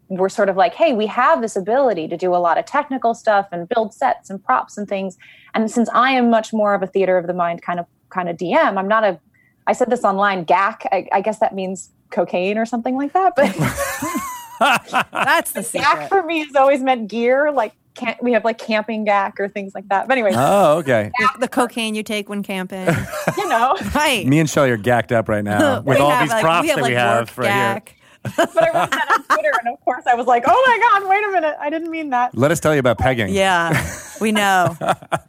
were 0.09 0.29
sort 0.29 0.49
of 0.49 0.57
like 0.57 0.75
hey 0.75 0.93
we 0.93 1.07
have 1.07 1.41
this 1.43 1.57
ability 1.57 2.07
to 2.07 2.17
do 2.17 2.35
a 2.35 2.39
lot 2.39 2.59
of 2.59 2.65
technical 2.65 3.13
stuff 3.13 3.47
and 3.51 3.69
build 3.69 3.93
sets 3.93 4.31
and 4.31 4.43
props 4.45 4.79
and 4.79 4.89
things 4.89 5.17
and 5.55 5.71
since 5.71 5.89
i 5.91 6.11
am 6.11 6.31
much 6.31 6.53
more 6.53 6.75
of 6.75 6.83
a 6.83 6.87
theater 6.87 7.19
of 7.19 7.27
the 7.27 7.35
mind 7.35 7.61
kind 7.61 7.81
of 7.81 7.87
kind 8.11 8.29
of 8.29 8.37
dm 8.37 8.79
i'm 8.79 8.89
not 8.89 9.03
a 9.03 9.19
I 9.67 9.73
said 9.73 9.91
this 9.91 10.05
online, 10.05 10.45
GAC. 10.45 10.87
I, 10.93 11.09
I 11.13 11.21
guess 11.21 11.41
that 11.41 11.55
means 11.55 11.91
cocaine 12.11 12.57
or 12.57 12.65
something 12.65 12.97
like 12.97 13.13
that. 13.15 13.35
But 13.35 13.53
that's 15.13 15.53
the 15.53 15.61
GAC 15.79 16.09
for 16.09 16.23
me 16.23 16.45
has 16.45 16.55
always 16.55 16.83
meant 16.83 17.09
gear. 17.09 17.51
Like 17.51 17.73
can't, 17.95 18.23
we 18.23 18.33
have 18.33 18.45
like 18.45 18.59
camping 18.59 19.05
GAC 19.05 19.41
or 19.41 19.49
things 19.49 19.75
like 19.75 19.89
that. 19.89 20.07
But 20.07 20.19
anyway, 20.19 20.33
oh 20.35 20.79
okay, 20.79 21.11
The 21.41 21.49
cocaine 21.49 21.95
you 21.95 22.03
take 22.03 22.29
when 22.29 22.43
camping. 22.43 22.87
you 23.37 23.49
know. 23.49 23.77
right. 23.95 24.25
me 24.27 24.39
and 24.39 24.49
Shelly 24.49 24.71
are 24.71 24.77
gacked 24.77 25.13
up 25.13 25.29
right 25.29 25.45
now 25.45 25.81
with 25.81 25.97
We 25.97 26.03
all 26.03 26.11
have, 26.11 26.23
these 26.23 26.31
like- 26.31 26.43
props 26.43 26.69
that 26.69 26.77
like, 26.77 26.91
we 26.91 26.95
have 26.95 27.37
work 27.37 27.39
right 27.39 27.53
here. 27.53 27.96
Gack. 28.37 28.51
But 28.55 28.63
I 28.63 28.67
wrote 28.81 28.91
that 28.91 29.09
on 29.13 29.23
Twitter, 29.37 29.53
and 29.65 29.75
of 29.75 29.81
course 29.85 30.05
I 30.07 30.15
was 30.15 30.27
like, 30.27 30.45
"Oh 30.47 30.65
my 30.67 31.01
god, 31.01 31.09
wait 31.09 31.25
a 31.25 31.29
minute! 31.33 31.57
I 31.61 31.71
didn't 31.71 31.91
mean 31.91 32.11
that." 32.11 32.37
Let 32.37 32.51
us 32.51 32.61
tell 32.61 32.75
you 32.75 32.81
about 32.81 32.99
pegging. 32.99 33.29
Yeah, 33.35 33.91
we 34.21 34.33
know. 34.33 34.77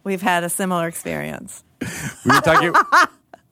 We've 0.04 0.22
had 0.22 0.44
a 0.44 0.48
similar 0.48 0.86
experience. 0.88 1.64
We 1.80 2.34
were 2.34 2.40
talking. 2.40 2.72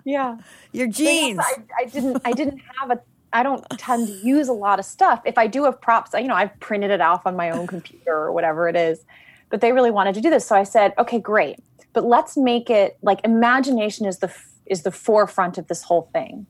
Yeah. 0.04 0.36
Your 0.72 0.86
But 0.86 0.98
yes, 0.98 1.20
jeans. 1.20 1.38
I, 1.40 1.54
I 1.80 1.84
didn't. 1.86 2.22
I 2.24 2.32
didn't 2.32 2.60
have 2.80 2.90
a. 2.90 3.00
I 3.32 3.42
don't 3.42 3.64
tend 3.78 4.06
to 4.06 4.12
use 4.26 4.48
a 4.48 4.52
lot 4.52 4.78
of 4.78 4.84
stuff. 4.84 5.20
If 5.24 5.36
I 5.36 5.46
do 5.46 5.64
have 5.64 5.80
props, 5.80 6.12
you 6.14 6.28
know, 6.28 6.34
I've 6.34 6.58
printed 6.60 6.90
it 6.90 7.00
off 7.00 7.26
on 7.26 7.36
my 7.36 7.50
own 7.50 7.66
computer 7.66 8.12
or 8.14 8.32
whatever 8.32 8.68
it 8.68 8.76
is. 8.76 9.04
But 9.50 9.60
they 9.60 9.72
really 9.72 9.90
wanted 9.90 10.14
to 10.14 10.20
do 10.20 10.30
this, 10.30 10.46
so 10.46 10.54
I 10.56 10.62
said, 10.62 10.92
"Okay, 10.98 11.18
great. 11.18 11.58
But 11.92 12.04
let's 12.04 12.36
make 12.36 12.70
it 12.70 12.98
like 13.02 13.20
imagination 13.24 14.06
is 14.06 14.18
the 14.18 14.28
f- 14.28 14.46
is 14.66 14.82
the 14.82 14.90
forefront 14.92 15.58
of 15.58 15.66
this 15.68 15.82
whole 15.82 16.08
thing." 16.12 16.46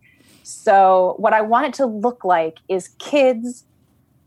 So 0.49 1.17
what 1.19 1.33
I 1.33 1.41
want 1.41 1.67
it 1.67 1.75
to 1.75 1.87
look 1.87 2.25
like 2.25 2.59
is 2.69 2.91
kids 3.01 3.65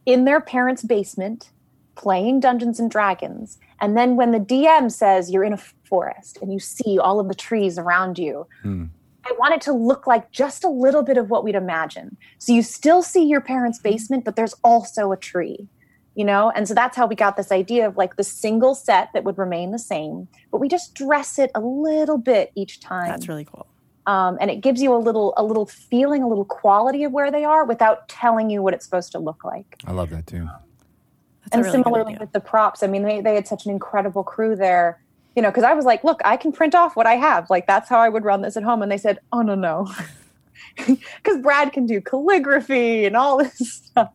in 0.05 0.25
their 0.25 0.41
parents' 0.41 0.83
basement 0.83 1.49
playing 1.95 2.41
Dungeons 2.41 2.77
and 2.77 2.91
Dragons, 2.91 3.57
and 3.79 3.97
then 3.97 4.17
when 4.17 4.31
the 4.31 4.39
DM 4.39 4.91
says 4.91 5.31
you're 5.31 5.45
in 5.45 5.53
a 5.53 5.59
forest 5.85 6.37
and 6.41 6.51
you 6.51 6.59
see 6.59 6.99
all 6.99 7.21
of 7.21 7.29
the 7.29 7.33
trees 7.33 7.77
around 7.77 8.19
you, 8.19 8.45
hmm. 8.63 8.87
I 9.25 9.33
want 9.39 9.53
it 9.53 9.61
to 9.61 9.71
look 9.71 10.07
like 10.07 10.29
just 10.31 10.65
a 10.65 10.69
little 10.69 11.03
bit 11.03 11.15
of 11.15 11.29
what 11.29 11.45
we'd 11.45 11.55
imagine. 11.55 12.17
So 12.37 12.51
you 12.51 12.63
still 12.63 13.01
see 13.01 13.23
your 13.23 13.39
parents' 13.39 13.79
basement, 13.79 14.25
but 14.25 14.35
there's 14.35 14.55
also 14.61 15.13
a 15.13 15.17
tree, 15.17 15.69
you 16.15 16.25
know? 16.25 16.51
And 16.53 16.67
so 16.67 16.73
that's 16.73 16.97
how 16.97 17.07
we 17.07 17.15
got 17.15 17.37
this 17.37 17.49
idea 17.49 17.87
of 17.87 17.95
like 17.95 18.17
the 18.17 18.25
single 18.25 18.75
set 18.75 19.13
that 19.13 19.23
would 19.23 19.37
remain 19.37 19.71
the 19.71 19.79
same, 19.79 20.27
but 20.51 20.57
we 20.57 20.67
just 20.67 20.95
dress 20.95 21.39
it 21.39 21.49
a 21.55 21.61
little 21.61 22.17
bit 22.17 22.51
each 22.55 22.81
time. 22.81 23.07
That's 23.07 23.29
really 23.29 23.45
cool. 23.45 23.67
Um, 24.05 24.37
and 24.41 24.49
it 24.49 24.61
gives 24.61 24.81
you 24.81 24.93
a 24.93 24.97
little 24.97 25.33
a 25.37 25.43
little 25.43 25.65
feeling, 25.65 26.23
a 26.23 26.27
little 26.27 26.45
quality 26.45 27.03
of 27.03 27.11
where 27.11 27.31
they 27.31 27.43
are 27.43 27.65
without 27.65 28.07
telling 28.09 28.49
you 28.49 28.61
what 28.61 28.73
it's 28.73 28.85
supposed 28.85 29.11
to 29.11 29.19
look 29.19 29.43
like. 29.43 29.75
I 29.85 29.91
love 29.91 30.09
that 30.09 30.27
too. 30.27 30.47
That's 31.43 31.55
and 31.55 31.65
really 31.65 31.83
similarly 31.83 32.17
with 32.19 32.31
the 32.31 32.39
props 32.39 32.83
i 32.83 32.87
mean 32.87 33.03
they, 33.03 33.21
they 33.21 33.33
had 33.33 33.47
such 33.47 33.65
an 33.65 33.71
incredible 33.71 34.23
crew 34.23 34.55
there 34.55 35.01
you 35.35 35.41
know 35.41 35.49
because 35.49 35.63
i 35.63 35.73
was 35.73 35.85
like 35.85 36.03
look 36.03 36.21
i 36.23 36.37
can 36.37 36.51
print 36.51 36.75
off 36.75 36.95
what 36.95 37.07
i 37.07 37.15
have. 37.15 37.49
Like 37.49 37.65
that's 37.65 37.89
how 37.89 37.99
i 37.99 38.09
would 38.09 38.23
run 38.23 38.41
this 38.41 38.57
at 38.57 38.63
home. 38.63 38.81
And 38.81 38.91
they 38.91 38.97
said 38.97 39.19
oh 39.31 39.41
no 39.41 39.55
no. 39.55 39.87
Because 40.75 41.41
brad 41.41 41.71
can 41.71 41.85
do 41.85 42.01
calligraphy 42.01 43.05
and 43.05 43.15
all 43.15 43.37
this 43.37 43.57
stuff. 43.85 44.11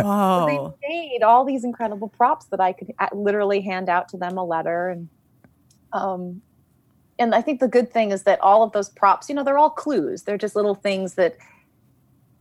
Whoa. 0.00 0.74
they 0.82 0.88
made 0.88 1.22
all 1.22 1.44
these 1.44 1.64
incredible 1.64 2.08
props 2.08 2.46
that 2.46 2.60
i 2.60 2.72
could 2.72 2.92
literally 3.12 3.60
hand 3.60 3.88
out 3.88 4.08
to 4.10 4.16
them 4.16 4.36
a 4.36 4.44
letter 4.44 4.90
and 4.90 5.08
um 5.92 6.42
and 7.18 7.34
i 7.34 7.40
think 7.40 7.60
the 7.60 7.68
good 7.68 7.92
thing 7.92 8.10
is 8.10 8.22
that 8.24 8.40
all 8.40 8.62
of 8.62 8.72
those 8.72 8.88
props 8.88 9.28
you 9.28 9.34
know 9.34 9.44
they're 9.44 9.58
all 9.58 9.70
clues 9.70 10.22
they're 10.22 10.38
just 10.38 10.56
little 10.56 10.74
things 10.74 11.14
that 11.14 11.36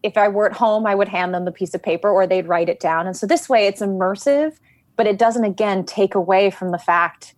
if 0.03 0.17
I 0.17 0.27
were 0.27 0.47
at 0.47 0.53
home, 0.53 0.85
I 0.85 0.95
would 0.95 1.07
hand 1.07 1.33
them 1.33 1.45
the 1.45 1.51
piece 1.51 1.73
of 1.73 1.83
paper 1.83 2.09
or 2.09 2.25
they'd 2.25 2.47
write 2.47 2.69
it 2.69 2.79
down. 2.79 3.07
And 3.07 3.15
so 3.15 3.27
this 3.27 3.47
way 3.47 3.67
it's 3.67 3.81
immersive, 3.81 4.57
but 4.95 5.07
it 5.07 5.17
doesn't 5.17 5.43
again 5.43 5.85
take 5.85 6.15
away 6.15 6.49
from 6.49 6.71
the 6.71 6.77
fact 6.77 7.35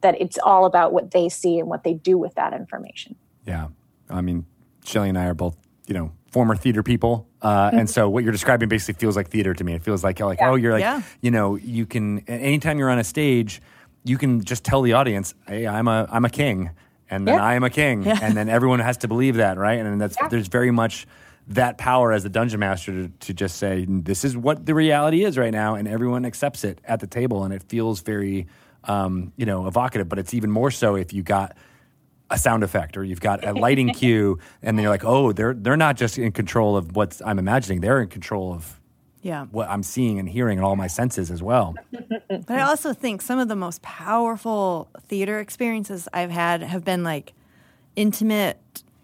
that 0.00 0.20
it's 0.20 0.38
all 0.38 0.64
about 0.64 0.92
what 0.92 1.10
they 1.10 1.28
see 1.28 1.58
and 1.58 1.68
what 1.68 1.84
they 1.84 1.94
do 1.94 2.16
with 2.16 2.34
that 2.34 2.52
information. 2.52 3.16
Yeah. 3.46 3.68
I 4.08 4.20
mean, 4.20 4.46
Shelly 4.84 5.08
and 5.08 5.18
I 5.18 5.26
are 5.26 5.34
both, 5.34 5.56
you 5.86 5.94
know, 5.94 6.12
former 6.30 6.56
theater 6.56 6.82
people. 6.82 7.28
Uh, 7.42 7.70
And 7.74 7.88
so 7.88 8.08
what 8.08 8.22
you're 8.24 8.32
describing 8.32 8.68
basically 8.68 8.98
feels 8.98 9.16
like 9.16 9.28
theater 9.28 9.54
to 9.54 9.64
me. 9.64 9.74
It 9.74 9.82
feels 9.82 10.02
like, 10.04 10.20
like 10.20 10.38
oh, 10.40 10.54
you're 10.54 10.72
like, 10.72 10.80
Yeah. 10.80 11.02
you 11.20 11.30
know, 11.30 11.56
you 11.56 11.86
can, 11.86 12.20
anytime 12.20 12.78
you're 12.78 12.90
on 12.90 12.98
a 12.98 13.04
stage, 13.04 13.60
you 14.08 14.18
can 14.18 14.42
just 14.44 14.64
tell 14.64 14.82
the 14.82 14.92
audience, 14.94 15.34
hey, 15.46 15.66
I'm 15.66 15.88
a, 15.88 16.06
I'm 16.10 16.24
a 16.24 16.30
king. 16.30 16.70
And 17.10 17.26
then 17.26 17.36
Yeah. 17.36 17.44
I 17.44 17.54
am 17.54 17.64
a 17.64 17.70
king. 17.70 18.06
And 18.06 18.36
then 18.36 18.48
everyone 18.48 18.80
has 18.80 18.96
to 18.98 19.08
believe 19.08 19.36
that, 19.36 19.58
right? 19.58 19.78
And 19.78 20.00
that's, 20.00 20.16
there's 20.30 20.48
very 20.48 20.70
much 20.70 21.06
that 21.48 21.78
power 21.78 22.12
as 22.12 22.22
the 22.24 22.28
dungeon 22.28 22.58
master 22.60 22.92
to, 22.92 23.08
to 23.08 23.32
just 23.34 23.56
say, 23.58 23.84
this 23.88 24.24
is 24.24 24.36
what 24.36 24.66
the 24.66 24.74
reality 24.74 25.22
is 25.24 25.38
right 25.38 25.52
now. 25.52 25.76
And 25.76 25.86
everyone 25.86 26.24
accepts 26.24 26.64
it 26.64 26.80
at 26.84 27.00
the 27.00 27.06
table. 27.06 27.44
And 27.44 27.54
it 27.54 27.62
feels 27.62 28.00
very, 28.00 28.48
um, 28.84 29.32
you 29.36 29.46
know, 29.46 29.66
evocative. 29.68 30.08
But 30.08 30.18
it's 30.18 30.34
even 30.34 30.50
more 30.50 30.70
so 30.72 30.96
if 30.96 31.12
you 31.12 31.22
got, 31.22 31.56
a 32.28 32.36
sound 32.36 32.64
effect 32.64 32.96
or 32.96 33.04
you've 33.04 33.20
got 33.20 33.46
a 33.46 33.52
lighting 33.52 33.88
cue 33.94 34.36
and 34.60 34.76
then 34.76 34.82
you're 34.82 34.90
like 34.90 35.04
oh 35.04 35.30
they're 35.30 35.54
they're 35.54 35.76
not 35.76 35.96
just 35.96 36.18
in 36.18 36.32
control 36.32 36.76
of 36.76 36.96
what 36.96 37.20
i'm 37.24 37.38
imagining 37.38 37.80
they're 37.80 38.02
in 38.02 38.08
control 38.08 38.52
of 38.52 38.80
Yeah. 39.26 39.46
what 39.50 39.68
i'm 39.68 39.82
seeing 39.82 40.18
and 40.20 40.28
hearing 40.28 40.58
and 40.58 40.64
all 40.64 40.76
my 40.76 40.86
senses 40.86 41.30
as 41.30 41.42
well 41.42 41.74
But 42.28 42.50
I 42.60 42.62
also 42.62 42.92
think 42.92 43.22
some 43.22 43.38
of 43.38 43.48
the 43.48 43.56
most 43.56 43.82
powerful 43.82 44.88
theater 45.08 45.40
experiences 45.40 46.08
I've 46.12 46.30
had 46.30 46.62
have 46.62 46.84
been 46.84 47.02
like 47.02 47.32
intimate 47.96 48.58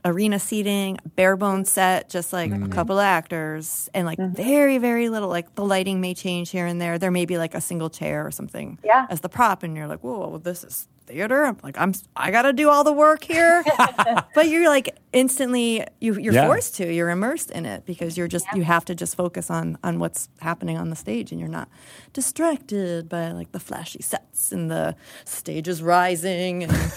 arena 0.05 0.39
seating, 0.39 0.99
bare 1.17 1.37
bones 1.37 1.71
set, 1.71 2.09
just 2.11 2.33
like 2.33 2.51
Mm. 2.51 2.67
a 2.67 2.69
couple 2.69 2.99
of 2.99 3.05
actors, 3.05 3.89
and 3.95 4.05
like 4.07 4.19
very, 4.19 4.79
very 4.79 5.09
little. 5.09 5.29
Like 5.29 5.55
the 5.55 5.65
lighting 5.65 6.01
may 6.01 6.13
change 6.15 6.51
here 6.51 6.67
and 6.67 6.81
there. 6.81 6.99
There 6.99 7.11
may 7.13 7.25
be 7.25 7.39
like 7.39 7.55
a 7.55 7.61
single 7.61 7.89
chair 7.89 8.27
or 8.27 8.31
something 8.33 8.79
Yeah. 8.85 9.07
as 9.11 9.21
the 9.21 9.29
prop, 9.29 9.63
and 9.63 9.77
you're 9.77 9.87
like, 9.87 10.01
whoa, 10.01 10.29
well, 10.29 10.39
this 10.41 10.65
is 10.65 10.89
theater. 11.07 11.45
I'm 11.45 11.57
like, 11.63 11.77
I'm, 11.79 11.93
I 12.17 12.31
got 12.31 12.43
to 12.43 12.53
do 12.53 12.69
all 12.71 12.85
the 12.85 12.93
work 12.93 13.25
here. 13.25 13.63
but 14.35 14.49
you're 14.49 14.69
like 14.69 14.97
instantly, 15.13 15.85
you, 16.01 16.15
you're 16.19 16.33
Yeah. 16.35 16.47
forced 16.47 16.77
to. 16.77 16.93
You're 16.93 17.11
immersed 17.11 17.51
in 17.51 17.67
it 17.67 17.85
because 17.87 18.17
you're 18.17 18.29
just, 18.29 18.47
you 18.55 18.63
have 18.65 18.85
to 18.87 18.95
just 18.95 19.17
focus 19.17 19.51
on 19.51 19.79
on 19.83 19.99
what's 19.99 20.29
happening 20.41 20.77
on 20.79 20.91
the 20.91 20.97
stage, 20.97 21.31
and 21.33 21.41
you're 21.41 21.49
not 21.51 21.69
distracted 22.13 23.09
by 23.09 23.33
like 23.33 23.53
the 23.53 23.61
flashy 23.61 24.03
sets 24.03 24.53
and 24.53 24.71
the 24.71 24.95
stages 25.25 25.83
rising 25.83 26.65
and 26.65 26.73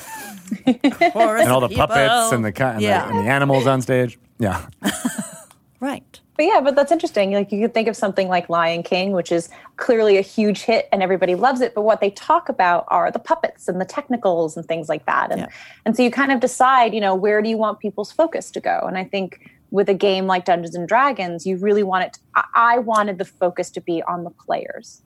and 0.65 1.49
all 1.51 1.59
the 1.61 1.69
puppets 1.75 2.31
and 2.31 2.43
the, 2.45 2.51
cu- 2.51 2.63
and, 2.63 2.81
yeah, 2.81 3.07
the 3.07 3.13
and 3.17 3.25
the 3.25 3.31
animals 3.31 3.65
on 3.67 3.81
stage 3.81 4.17
yeah 4.39 4.67
right. 5.79 6.19
But 6.35 6.45
yeah, 6.45 6.59
but 6.61 6.75
that's 6.75 6.91
interesting. 6.91 7.31
Like 7.31 7.51
you 7.51 7.61
could 7.61 7.73
think 7.73 7.87
of 7.87 7.95
something 7.95 8.27
like 8.27 8.49
Lion 8.49 8.83
King, 8.83 9.13
which 9.13 9.31
is 9.31 9.49
clearly 9.77 10.17
a 10.17 10.21
huge 10.21 10.61
hit 10.63 10.89
and 10.91 11.01
everybody 11.01 11.35
loves 11.35 11.61
it. 11.61 11.73
But 11.73 11.83
what 11.83 12.01
they 12.01 12.09
talk 12.09 12.49
about 12.49 12.85
are 12.89 13.09
the 13.09 13.19
puppets 13.19 13.67
and 13.67 13.79
the 13.79 13.85
technicals 13.85 14.57
and 14.57 14.65
things 14.65 14.89
like 14.89 15.05
that. 15.05 15.31
And 15.31 15.41
Yeah. 15.41 15.47
and 15.85 15.95
so 15.95 16.03
you 16.03 16.11
kind 16.11 16.31
of 16.31 16.39
decide, 16.41 16.93
you 16.93 16.99
know, 17.01 17.15
where 17.15 17.41
do 17.41 17.49
you 17.49 17.57
want 17.57 17.79
people's 17.79 18.11
focus 18.11 18.51
to 18.51 18.59
go? 18.59 18.81
And 18.85 18.97
I 18.97 19.05
think 19.05 19.49
with 19.71 19.89
a 19.89 19.93
game 19.93 20.27
like 20.27 20.45
Dungeons 20.45 20.75
and 20.75 20.87
Dragons, 20.87 21.45
you 21.45 21.57
really 21.57 21.83
want 21.83 22.05
it. 22.05 22.13
To, 22.13 22.43
I, 22.53 22.79
wanted 22.79 23.17
the 23.17 23.25
focus 23.25 23.69
to 23.71 23.81
be 23.81 24.03
on 24.03 24.23
the 24.23 24.29
players, 24.29 25.01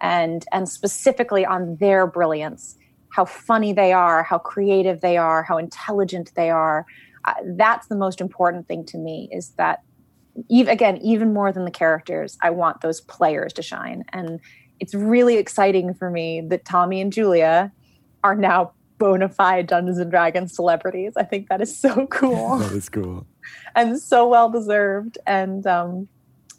and 0.00 0.44
and 0.52 0.68
specifically 0.68 1.46
on 1.46 1.76
their 1.76 2.06
brilliance, 2.06 2.76
how 3.10 3.24
funny 3.24 3.72
they 3.72 3.92
are, 3.92 4.22
how 4.22 4.38
creative 4.38 5.00
they 5.00 5.16
are, 5.16 5.42
how 5.42 5.58
intelligent 5.58 6.32
they 6.34 6.50
are. 6.50 6.86
Uh, 7.24 7.34
that's 7.56 7.86
the 7.86 7.96
most 7.96 8.20
important 8.20 8.66
thing 8.66 8.84
to 8.86 8.98
me. 8.98 9.28
Is 9.32 9.50
that 9.50 9.82
even, 10.48 10.72
again, 10.72 10.98
even 10.98 11.32
more 11.32 11.52
than 11.52 11.64
the 11.64 11.70
characters, 11.70 12.38
I 12.40 12.50
want 12.50 12.80
those 12.80 13.00
players 13.00 13.52
to 13.54 13.62
shine. 13.62 14.04
And 14.12 14.40
it's 14.80 14.94
really 14.94 15.36
exciting 15.36 15.94
for 15.94 16.10
me 16.10 16.40
that 16.48 16.64
Tommy 16.64 17.00
and 17.00 17.12
Julia 17.12 17.72
are 18.24 18.34
now 18.34 18.72
bona 18.98 19.28
fide 19.28 19.66
Dungeons 19.66 19.98
and 19.98 20.10
Dragons 20.10 20.54
celebrities. 20.54 21.14
I 21.16 21.24
think 21.24 21.48
that 21.48 21.60
is 21.60 21.76
so 21.76 22.06
cool 22.10 22.58
That 22.58 22.72
is 22.72 22.88
cool. 22.88 23.26
and 23.74 24.00
so 24.00 24.28
well 24.28 24.48
deserved. 24.48 25.18
And 25.26 25.66
um, 25.66 26.08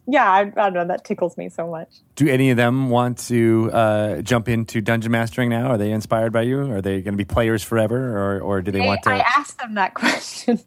yeah, 0.08 0.30
I, 0.30 0.42
I 0.42 0.44
don't 0.46 0.74
know. 0.74 0.88
That 0.88 1.06
tickles 1.06 1.38
me 1.38 1.48
so 1.50 1.68
much. 1.68 1.88
Do 2.16 2.28
any 2.28 2.50
of 2.50 2.58
them 2.58 2.90
want 2.90 3.18
to 3.30 3.70
uh, 3.72 4.22
jump 4.22 4.50
into 4.50 4.82
dungeon 4.82 5.12
mastering 5.12 5.50
now? 5.50 5.68
Are 5.68 5.78
they 5.78 5.92
inspired 5.92 6.34
by 6.34 6.42
you? 6.42 6.70
Are 6.72 6.82
they 6.82 7.02
going 7.02 7.14
to 7.14 7.18
be 7.18 7.26
players 7.26 7.64
forever, 7.64 8.18
or 8.18 8.42
or 8.42 8.62
do 8.62 8.72
they 8.72 8.84
I, 8.84 8.88
want 8.88 9.04
to? 9.04 9.12
I 9.12 9.20
asked 9.20 9.60
them 9.60 9.76
that 9.76 9.94
question, 9.94 10.60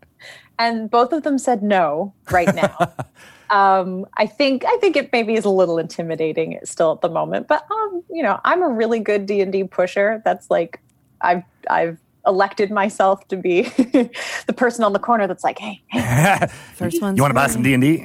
and 0.59 0.91
both 0.91 1.13
of 1.13 1.23
them 1.23 1.39
said 1.39 1.63
no 1.63 2.13
right 2.31 2.55
now. 2.55 2.93
um, 3.51 4.07
I 4.17 4.27
think 4.27 4.65
I 4.67 4.77
think 4.79 4.97
it 4.97 5.13
maybe 5.13 5.35
is 5.35 5.45
a 5.45 5.51
little 5.51 5.79
intimidating 5.79 6.59
still 6.65 6.93
at 6.93 7.01
the 7.01 7.09
moment, 7.09 7.49
but 7.49 7.67
um, 7.71 8.03
you 8.11 8.23
know, 8.23 8.41
I'm 8.45 8.63
a 8.63 8.69
really 8.69 9.01
good 9.01 9.27
D 9.27 9.41
and 9.41 9.53
D 9.53 9.65
pusher. 9.65 10.23
That's 10.25 10.51
like 10.51 10.81
I've 11.21 11.45
I've 11.69 11.99
elected 12.27 12.71
myself 12.71 13.27
to 13.29 13.37
be 13.37 13.63
the 14.47 14.55
person 14.55 14.85
on 14.85 14.93
the 14.93 14.99
corner 14.99 15.27
that's 15.27 15.45
like, 15.45 15.59
hey, 15.59 15.81
hey 15.89 16.47
First 16.75 17.01
one. 17.01 17.17
you 17.17 17.23
want 17.23 17.31
to 17.31 17.35
buy 17.35 17.47
some 17.47 17.63
D 17.63 17.75
and 17.75 17.83
D? 17.83 18.05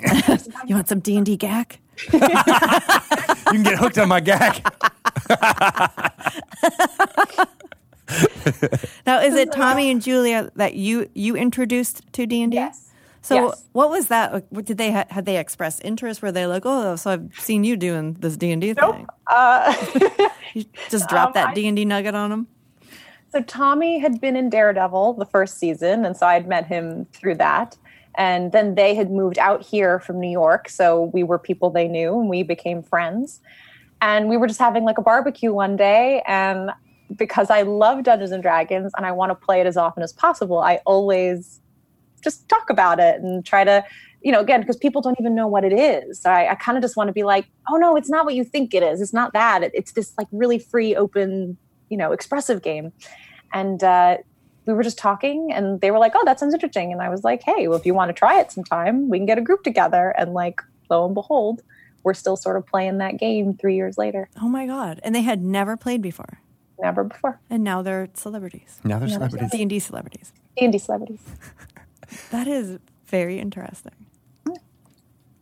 You 0.68 0.76
want 0.76 0.88
some 0.88 1.00
D 1.00 1.18
and 1.18 1.26
D 1.26 1.38
gack? 1.38 1.80
You 2.14 2.20
can 2.20 3.64
get 3.64 3.78
hooked 3.78 3.98
on 3.98 4.08
my 4.08 4.20
gag. 4.20 4.64
Now, 9.06 9.20
is 9.22 9.36
it 9.36 9.52
Tommy 9.54 9.90
and 9.92 10.02
Julia 10.02 10.52
that 10.56 10.76
you 10.76 11.10
you 11.14 11.36
introduced 11.36 12.04
to 12.14 12.26
D 12.26 12.42
and 12.44 12.52
D? 12.52 12.56
Yes. 12.58 12.88
So, 13.24 13.36
Yes. 13.50 13.64
what 13.74 13.92
was 13.92 14.08
that? 14.08 14.52
Did 14.66 14.78
they 14.80 14.90
had 14.92 15.26
they 15.26 15.38
express 15.38 15.80
interest? 15.82 16.22
Were 16.24 16.32
they 16.32 16.48
like, 16.48 16.64
oh, 16.66 16.96
so 16.96 17.12
I've 17.12 17.30
seen 17.40 17.64
you 17.64 17.78
doing 17.78 18.14
this 18.20 18.36
D 18.36 18.52
and 18.52 18.62
D 18.62 18.74
thing? 18.74 19.08
uh, 19.28 19.76
You 20.54 20.66
just 20.90 21.08
drop 21.10 21.28
Um, 21.28 21.34
that 21.36 21.56
D 21.56 21.68
and 21.68 21.78
D 21.78 21.86
nugget 21.86 22.16
on 22.16 22.30
them. 22.32 22.48
So 23.32 23.42
Tommy 23.42 24.00
had 24.00 24.20
been 24.20 24.36
in 24.36 24.50
Daredevil 24.50 25.14
the 25.14 25.26
first 25.26 25.58
season, 25.58 26.04
and 26.04 26.18
so 26.18 26.26
I'd 26.28 26.48
met 26.48 26.66
him 26.66 27.06
through 27.14 27.36
that. 27.36 27.78
And 28.16 28.52
then 28.52 28.76
they 28.76 28.94
had 28.94 29.10
moved 29.10 29.38
out 29.40 29.62
here 29.64 30.00
from 30.00 30.20
New 30.20 30.30
York, 30.32 30.68
so 30.68 31.04
we 31.14 31.24
were 31.24 31.40
people 31.40 31.70
they 31.70 31.88
knew, 31.88 32.20
and 32.20 32.28
we 32.28 32.44
became 32.44 32.84
friends. 32.84 33.40
And 34.02 34.28
we 34.28 34.36
were 34.36 34.48
just 34.48 34.60
having 34.60 34.84
like 34.84 34.98
a 34.98 35.02
barbecue 35.02 35.54
one 35.54 35.78
day, 35.78 36.22
and 36.28 36.72
because 37.16 37.50
I 37.50 37.62
love 37.62 38.04
Dungeons 38.04 38.32
and 38.32 38.42
Dragons 38.42 38.92
and 38.98 39.06
I 39.06 39.12
want 39.12 39.30
to 39.32 39.36
play 39.36 39.62
it 39.62 39.68
as 39.68 39.78
often 39.78 40.04
as 40.04 40.14
possible, 40.14 40.60
I 40.60 40.82
always 40.86 41.60
just 42.24 42.48
talk 42.50 42.70
about 42.70 43.00
it 43.00 43.22
and 43.22 43.46
try 43.46 43.64
to, 43.64 43.84
you 44.22 44.32
know, 44.32 44.40
again, 44.40 44.62
because 44.62 44.78
people 44.78 45.02
don't 45.02 45.20
even 45.20 45.34
know 45.34 45.48
what 45.48 45.64
it 45.64 45.74
is. 45.74 46.22
So 46.22 46.30
I, 46.30 46.52
I 46.52 46.56
kind 46.56 46.78
of 46.78 46.84
just 46.84 46.96
want 46.96 47.08
to 47.08 47.14
be 47.14 47.24
like, 47.24 47.48
oh 47.70 47.78
no, 47.78 47.96
it's 47.96 48.10
not 48.10 48.26
what 48.26 48.36
you 48.36 48.44
think 48.44 48.74
it 48.74 48.84
is. 48.84 49.02
It's 49.02 49.14
not 49.14 49.34
that. 49.34 49.64
It, 49.64 49.72
it's 49.74 49.94
this 49.94 50.14
like 50.18 50.28
really 50.32 50.60
free, 50.60 50.96
open, 50.96 51.58
you 51.90 51.98
know, 51.98 52.12
expressive 52.12 52.62
game. 52.62 52.94
And 53.54 53.84
uh, 53.84 54.18
we 54.66 54.74
were 54.74 54.84
just 54.84 54.98
talking, 54.98 55.52
and 55.52 55.82
they 55.82 55.92
were 55.92 56.00
like, 56.00 56.14
oh, 56.16 56.22
that 56.26 56.40
sounds 56.40 56.54
interesting. 56.54 56.92
And 56.92 57.02
I 57.02 57.10
was 57.10 57.24
like, 57.24 57.42
hey, 57.44 57.68
well, 57.68 57.78
if 57.78 57.86
you 57.86 57.94
want 57.94 58.10
to 58.10 58.14
try 58.14 58.40
it 58.40 58.52
sometime, 58.52 59.10
we 59.10 59.18
can 59.18 59.26
get 59.26 59.38
a 59.38 59.42
group 59.42 59.64
together. 59.64 60.14
And 60.18 60.34
like, 60.34 60.62
lo 60.90 61.06
and 61.06 61.16
behold, 61.16 61.64
we're 62.04 62.14
still 62.14 62.38
sort 62.38 62.58
of 62.58 62.66
playing 62.66 63.00
that 63.00 63.18
game 63.18 63.56
three 63.56 63.76
years 63.76 63.98
later. 63.98 64.30
Oh 64.42 64.48
my 64.48 64.66
god! 64.68 65.00
And 65.04 65.14
they 65.14 65.22
had 65.22 65.42
never 65.42 65.76
played 65.78 66.02
before, 66.02 66.40
Never 66.82 67.04
before. 67.04 67.40
and 67.50 67.64
now 67.64 67.82
they're 67.82 68.10
celebrities, 68.14 68.80
Now 68.84 68.98
they're 69.00 69.08
celebrities. 69.08 69.52
D 69.52 69.62
and 69.62 69.70
D 69.70 69.80
celebrities. 69.80 70.34
D&D 70.58 70.78
celebrities. 70.78 71.22
That 72.32 72.46
is 72.46 72.78
very 73.06 73.40
interesting. 73.40 73.94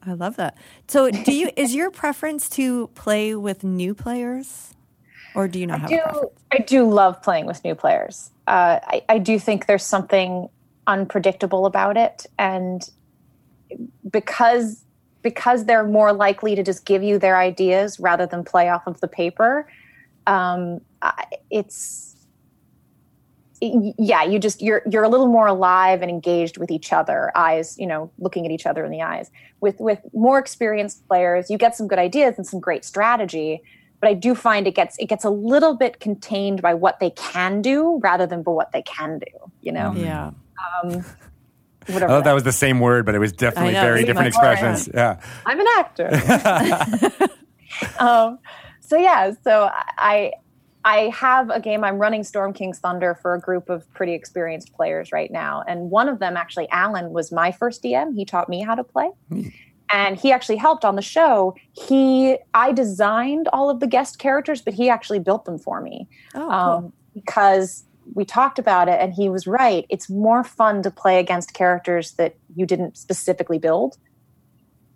I 0.06 0.14
love 0.14 0.36
that. 0.38 0.56
So, 0.88 1.10
do 1.10 1.34
you 1.34 1.50
is 1.56 1.74
your 1.74 1.90
preference 1.92 2.48
to 2.52 2.88
play 2.90 3.36
with 3.36 3.64
new 3.64 3.94
players, 3.96 4.76
or 5.36 5.48
do 5.48 5.60
you 5.60 5.66
not 5.68 5.82
have 5.82 5.92
a 5.92 5.96
do 5.96 6.02
preference? 6.02 6.32
I 6.52 6.58
do 6.60 6.90
love 6.90 7.22
playing 7.24 7.48
with 7.48 7.64
new 7.64 7.74
players. 7.76 8.30
Uh, 8.48 8.80
I, 8.84 9.02
I 9.10 9.18
do 9.18 9.40
think 9.40 9.66
there's 9.66 9.84
something 9.84 10.48
unpredictable 10.88 11.66
about 11.66 11.98
it, 11.98 12.28
and 12.38 12.88
because 14.10 14.86
because 15.22 15.66
they're 15.66 15.86
more 15.88 16.14
likely 16.14 16.56
to 16.56 16.64
just 16.64 16.86
give 16.86 17.04
you 17.04 17.20
their 17.20 17.38
ideas 17.38 18.00
rather 18.00 18.26
than 18.26 18.44
play 18.44 18.70
off 18.70 18.88
of 18.88 19.02
the 19.02 19.08
paper, 19.08 19.68
um, 20.28 20.80
I- 21.02 21.26
it's 21.50 22.16
yeah 23.62 24.24
you 24.24 24.40
just 24.40 24.62
you're 24.62 24.82
you're 24.90 25.04
a 25.04 25.10
little 25.10 25.28
more 25.28 25.48
alive 25.48 26.02
and 26.02 26.10
engaged 26.10 26.58
with 26.58 26.72
each 26.72 26.94
other 26.94 27.30
eyes 27.36 27.78
you 27.78 27.86
know 27.86 28.10
looking 28.18 28.46
at 28.46 28.52
each 28.52 28.66
other 28.66 28.86
in 28.86 28.92
the 28.92 29.02
eyes 29.02 29.30
with 29.60 29.76
with 29.80 30.00
more 30.14 30.40
experienced 30.40 31.06
players 31.10 31.50
you 31.50 31.58
get 31.58 31.76
some 31.76 31.86
good 31.86 32.00
ideas 32.00 32.36
and 32.38 32.48
some 32.48 32.62
great 32.62 32.86
strategy 32.86 33.62
but 34.00 34.08
i 34.10 34.14
do 34.14 34.34
find 34.34 34.66
it 34.66 34.76
gets 34.76 34.98
it 34.98 35.08
gets 35.08 35.26
a 35.26 35.30
little 35.30 35.74
bit 35.76 36.00
contained 36.00 36.62
by 36.62 36.74
what 36.74 37.02
they 37.02 37.10
can 37.10 37.62
do 37.62 38.00
rather 38.02 38.26
than 38.26 38.44
by 38.44 38.52
what 38.52 38.72
they 38.72 38.82
can 38.84 39.20
do 39.20 39.52
you 39.62 39.74
know 39.74 39.94
Yeah. 39.94 40.32
um 40.82 41.04
I 41.90 41.92
thought 42.00 42.24
that 42.26 42.34
was 42.34 42.44
the 42.44 42.52
same 42.52 42.80
word, 42.82 43.04
but 43.04 43.16
it 43.16 43.20
was 43.20 43.32
definitely 43.32 43.74
know, 43.74 43.82
very 43.82 44.04
different 44.04 44.36
like- 44.36 44.54
expressions. 44.54 44.90
Yeah. 44.94 45.20
I'm 45.44 45.60
an 45.60 45.66
actor. 45.80 47.30
um, 48.00 48.38
so 48.80 48.96
yeah, 48.96 49.32
so 49.44 49.72
I 49.98 50.34
I 50.86 51.10
have 51.14 51.50
a 51.50 51.60
game. 51.60 51.84
I'm 51.84 51.98
running 51.98 52.24
Storm 52.24 52.54
King's 52.54 52.80
Thunder 52.80 53.14
for 53.22 53.34
a 53.36 53.40
group 53.40 53.70
of 53.70 53.92
pretty 53.94 54.14
experienced 54.14 54.74
players 54.74 55.12
right 55.12 55.30
now, 55.32 55.64
and 55.68 55.92
one 55.92 56.08
of 56.08 56.20
them 56.20 56.38
actually, 56.38 56.70
Alan, 56.70 57.12
was 57.12 57.32
my 57.32 57.52
first 57.52 57.84
DM. 57.84 58.16
He 58.16 58.24
taught 58.26 58.48
me 58.50 58.62
how 58.62 58.76
to 58.76 58.84
play. 58.84 59.10
And 59.92 60.18
he 60.20 60.32
actually 60.32 60.58
helped 60.58 60.86
on 60.86 60.96
the 60.96 61.02
show. 61.02 61.56
He, 61.74 62.38
I 62.54 62.72
designed 62.72 63.48
all 63.52 63.70
of 63.72 63.80
the 63.80 63.88
guest 63.88 64.20
characters, 64.20 64.62
but 64.62 64.74
he 64.76 64.88
actually 64.88 65.18
built 65.20 65.46
them 65.46 65.58
for 65.58 65.82
me 65.82 66.08
Oh, 66.36 66.40
cool. 66.40 66.52
um, 66.52 66.94
because 67.16 67.84
we 68.14 68.24
talked 68.24 68.60
about 68.60 68.88
it 68.88 69.00
and 69.02 69.14
he 69.14 69.30
was 69.30 69.48
right. 69.48 69.86
It's 69.90 70.08
more 70.10 70.44
fun 70.44 70.84
to 70.84 70.92
play 70.92 71.20
against 71.20 71.54
characters 71.56 72.12
that 72.14 72.36
you 72.56 72.66
didn't 72.68 72.98
specifically 72.98 73.58
build. 73.58 73.98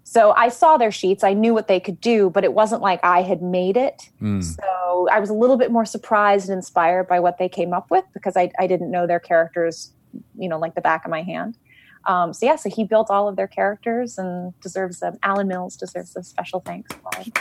So 0.03 0.31
I 0.31 0.49
saw 0.49 0.77
their 0.77 0.91
sheets, 0.91 1.23
I 1.23 1.33
knew 1.33 1.53
what 1.53 1.67
they 1.67 1.79
could 1.79 1.99
do, 2.01 2.29
but 2.29 2.43
it 2.43 2.53
wasn't 2.53 2.81
like 2.81 2.99
I 3.03 3.21
had 3.21 3.41
made 3.41 3.77
it. 3.77 4.09
So 4.41 5.07
I 5.11 5.19
was 5.19 5.29
a 5.29 5.33
little 5.33 5.57
bit 5.57 5.71
more 5.71 5.85
surprised 5.85 6.49
and 6.49 6.57
inspired 6.57 7.07
by 7.07 7.19
what 7.19 7.37
they 7.37 7.49
came 7.49 7.73
up 7.73 7.89
with 7.89 8.03
because 8.13 8.35
I, 8.37 8.51
I 8.59 8.67
didn't 8.67 8.91
know 8.91 9.07
their 9.07 9.19
characters, 9.19 9.91
you 10.37 10.49
know, 10.49 10.59
like 10.59 10.75
the 10.75 10.81
back 10.81 11.05
of 11.05 11.11
my 11.11 11.23
hand. 11.23 11.57
Um, 12.05 12.33
so 12.33 12.45
yeah, 12.45 12.57
so 12.57 12.69
he 12.69 12.83
built 12.83 13.09
all 13.09 13.29
of 13.29 13.37
their 13.37 13.47
characters 13.47 14.17
and 14.17 14.53
deserves 14.59 14.99
them. 14.99 15.17
Alan 15.23 15.47
Mills 15.47 15.77
deserves 15.77 16.13
a 16.17 16.23
special 16.23 16.59
thanks. 16.59 16.91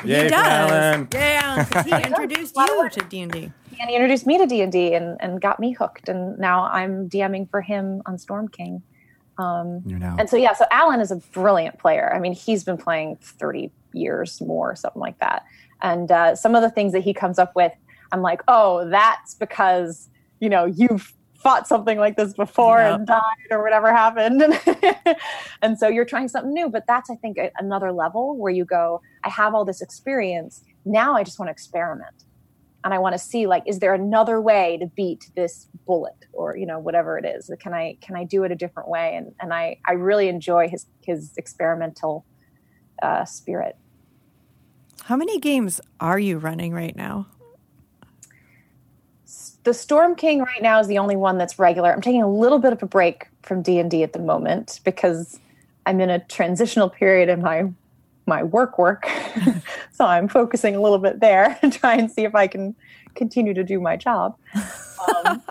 Yay 0.05 0.23
he 0.25 0.29
does. 0.29 0.47
Alan. 0.47 1.09
Yeah, 1.13 1.83
he 1.83 1.91
introduced 2.07 2.55
you 2.57 2.89
to 2.91 3.01
D 3.09 3.21
and 3.23 3.33
D. 3.33 3.53
and 3.81 3.91
he 3.91 3.97
introduced 3.97 4.25
me 4.25 4.39
to 4.39 4.47
D 4.47 4.61
and 4.63 4.71
D 4.71 4.95
and 4.95 5.17
and 5.21 5.41
got 5.41 5.59
me 5.59 5.73
hooked. 5.73 6.09
And 6.09 6.39
now 6.39 6.63
I'm 6.65 7.09
DMing 7.11 7.51
for 7.51 7.61
him 7.61 8.03
on 8.07 8.19
Storm 8.19 8.47
King. 8.47 8.83
Um, 9.43 9.83
now. 9.85 10.17
and 10.19 10.29
so 10.31 10.37
yeah, 10.37 10.53
so 10.55 10.65
Alan 10.71 11.01
is 11.01 11.11
a 11.11 11.17
brilliant 11.17 11.79
player. 11.79 12.13
I 12.15 12.19
mean, 12.21 12.33
he's 12.33 12.65
been 12.65 12.77
playing 12.79 13.17
30 13.23 13.71
years 13.93 14.41
more, 14.41 14.75
something 14.77 15.01
like 15.01 15.19
that. 15.21 15.45
And 15.83 16.11
uh, 16.13 16.37
some 16.37 16.55
of 16.55 16.63
the 16.63 16.71
things 16.71 16.93
that 16.93 17.01
he 17.03 17.13
comes 17.13 17.39
up 17.39 17.53
with, 17.57 17.73
I'm 18.13 18.23
like, 18.23 18.41
oh, 18.49 18.89
that's 18.89 19.35
because 19.35 20.09
you 20.41 20.49
know 20.49 20.65
you've 20.65 21.13
fought 21.35 21.67
something 21.67 21.99
like 21.99 22.17
this 22.17 22.33
before 22.35 22.79
Yeah. 22.79 22.95
and 22.95 23.07
died 23.07 23.49
or 23.51 23.63
whatever 23.65 23.93
happened. 23.93 24.43
and 25.63 25.77
so 25.77 25.89
you're 25.89 26.05
trying 26.05 26.29
something 26.29 26.53
new. 26.53 26.69
But 26.69 26.85
that's 26.87 27.11
I 27.11 27.17
think 27.17 27.37
a- 27.39 27.51
another 27.59 27.91
level 27.93 28.37
where 28.37 28.53
you 28.53 28.65
go, 28.65 29.01
I 29.25 29.29
have 29.29 29.53
all 29.55 29.65
this 29.65 29.81
experience. 29.83 30.63
Now 30.85 31.15
I 31.15 31.25
just 31.25 31.39
want 31.41 31.49
to 31.49 31.53
experiment 31.53 32.25
and 32.85 32.93
I 32.93 32.99
want 32.99 33.15
to 33.15 33.19
see 33.19 33.47
like, 33.47 33.63
is 33.67 33.79
there 33.79 33.95
another 33.95 34.41
way 34.41 34.77
to 34.79 34.87
beat 34.87 35.31
this 35.37 35.69
bullet 35.87 36.27
or 36.33 36.57
you 36.57 36.67
know 36.67 36.79
whatever 36.79 37.19
it 37.19 37.25
is? 37.25 37.51
Can 37.61 37.73
I 37.73 37.97
can 38.01 38.17
I 38.17 38.25
do 38.25 38.45
it 38.45 38.53
a 38.53 38.57
different 38.57 38.89
way? 38.89 39.17
And 39.17 39.35
and 39.41 39.53
I 39.53 39.79
I 39.87 39.93
really 39.93 40.29
enjoy 40.29 40.69
his 40.69 40.87
his 41.03 41.33
experimental 41.37 42.25
uh, 43.03 43.25
spirit. 43.25 43.77
How 45.05 45.17
many 45.17 45.39
games 45.41 45.81
are 46.01 46.19
you 46.19 46.39
running 46.39 46.73
right 46.73 46.95
now? 46.95 47.27
The 49.65 49.75
Storm 49.75 50.17
King 50.17 50.41
right 50.41 50.63
now 50.63 50.81
is 50.81 50.89
the 50.89 50.99
only 50.99 51.17
one 51.17 51.39
that's 51.39 51.59
regular. 51.59 51.93
I'm 51.93 52.01
taking 52.01 52.23
a 52.23 52.31
little 52.31 52.59
bit 52.59 52.73
of 52.73 52.83
a 52.83 52.87
break 52.87 53.29
from 53.43 53.63
D 53.63 53.79
and 53.79 53.91
D 53.91 54.03
at 54.03 54.13
the 54.13 54.19
moment 54.19 54.81
because 54.85 55.39
I'm 55.87 56.01
in 56.01 56.11
a 56.11 56.19
transitional 56.19 56.89
period 56.89 57.29
in 57.29 57.43
my 57.43 57.73
my 58.27 58.43
work 58.43 58.79
work, 58.79 59.09
so 59.93 60.05
I'm 60.05 60.29
focusing 60.29 60.77
a 60.77 60.81
little 60.81 60.99
bit 60.99 61.21
there 61.21 61.59
to 61.63 61.71
try 61.71 61.95
and 61.95 62.11
see 62.11 62.25
if 62.25 62.35
I 62.35 62.47
can 62.47 62.75
continue 63.15 63.55
to 63.55 63.65
do 63.65 63.81
my 63.81 63.97
job. 63.97 64.37
Um, 65.25 65.43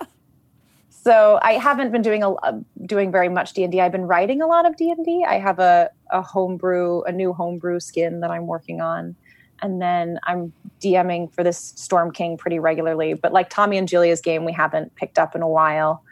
so 0.89 1.39
I 1.41 1.53
haven't 1.53 1.91
been 1.91 2.01
doing 2.01 2.23
a 2.23 2.31
uh, 2.31 2.59
doing 2.85 3.11
very 3.11 3.29
much 3.29 3.53
D 3.53 3.63
and 3.63 3.79
I've 3.79 3.91
been 3.91 4.05
writing 4.05 4.41
a 4.41 4.47
lot 4.47 4.65
of 4.65 4.75
D 4.77 4.89
and 4.89 5.05
D. 5.05 5.25
I 5.27 5.39
have 5.39 5.59
a 5.59 5.89
a 6.11 6.21
homebrew, 6.21 7.01
a 7.03 7.11
new 7.11 7.33
homebrew 7.33 7.79
skin 7.79 8.21
that 8.21 8.31
I'm 8.31 8.47
working 8.47 8.81
on, 8.81 9.15
and 9.61 9.81
then 9.81 10.19
I'm 10.25 10.53
DMing 10.81 11.33
for 11.33 11.43
this 11.43 11.73
Storm 11.75 12.11
King 12.11 12.37
pretty 12.37 12.59
regularly. 12.59 13.13
But 13.13 13.33
like 13.33 13.49
Tommy 13.49 13.77
and 13.77 13.87
Julia's 13.87 14.21
game, 14.21 14.45
we 14.45 14.53
haven't 14.53 14.95
picked 14.95 15.19
up 15.19 15.35
in 15.35 15.41
a 15.41 15.49
while. 15.49 16.03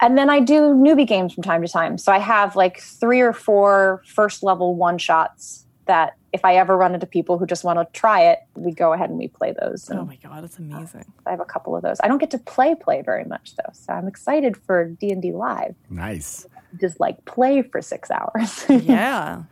And 0.00 0.16
then 0.16 0.30
I 0.30 0.40
do 0.40 0.60
newbie 0.74 1.06
games 1.06 1.34
from 1.34 1.42
time 1.42 1.62
to 1.62 1.68
time. 1.68 1.98
So 1.98 2.10
I 2.12 2.18
have 2.18 2.56
like 2.56 2.80
three 2.80 3.20
or 3.20 3.32
four 3.32 4.02
first 4.06 4.42
level 4.42 4.74
one 4.74 4.98
shots 4.98 5.66
that 5.86 6.16
if 6.32 6.44
I 6.44 6.56
ever 6.56 6.76
run 6.76 6.94
into 6.94 7.06
people 7.06 7.38
who 7.38 7.46
just 7.46 7.64
want 7.64 7.78
to 7.80 7.98
try 7.98 8.22
it, 8.22 8.38
we 8.54 8.72
go 8.72 8.92
ahead 8.92 9.10
and 9.10 9.18
we 9.18 9.28
play 9.28 9.52
those. 9.60 9.88
And 9.90 9.98
Oh 9.98 10.04
my 10.04 10.16
god, 10.16 10.44
it's 10.44 10.58
amazing. 10.58 11.04
I 11.26 11.30
have 11.30 11.40
a 11.40 11.44
couple 11.44 11.74
of 11.76 11.82
those. 11.82 11.98
I 12.02 12.08
don't 12.08 12.18
get 12.18 12.30
to 12.30 12.38
play 12.38 12.74
play 12.74 13.02
very 13.02 13.24
much 13.24 13.56
though, 13.56 13.72
so 13.72 13.92
I'm 13.92 14.06
excited 14.06 14.56
for 14.56 14.84
D 14.86 15.10
and 15.10 15.20
D 15.20 15.32
live. 15.32 15.74
Nice. 15.90 16.46
Just 16.80 17.00
like 17.00 17.24
play 17.24 17.62
for 17.62 17.82
six 17.82 18.10
hours. 18.10 18.64
Yeah. 18.70 19.42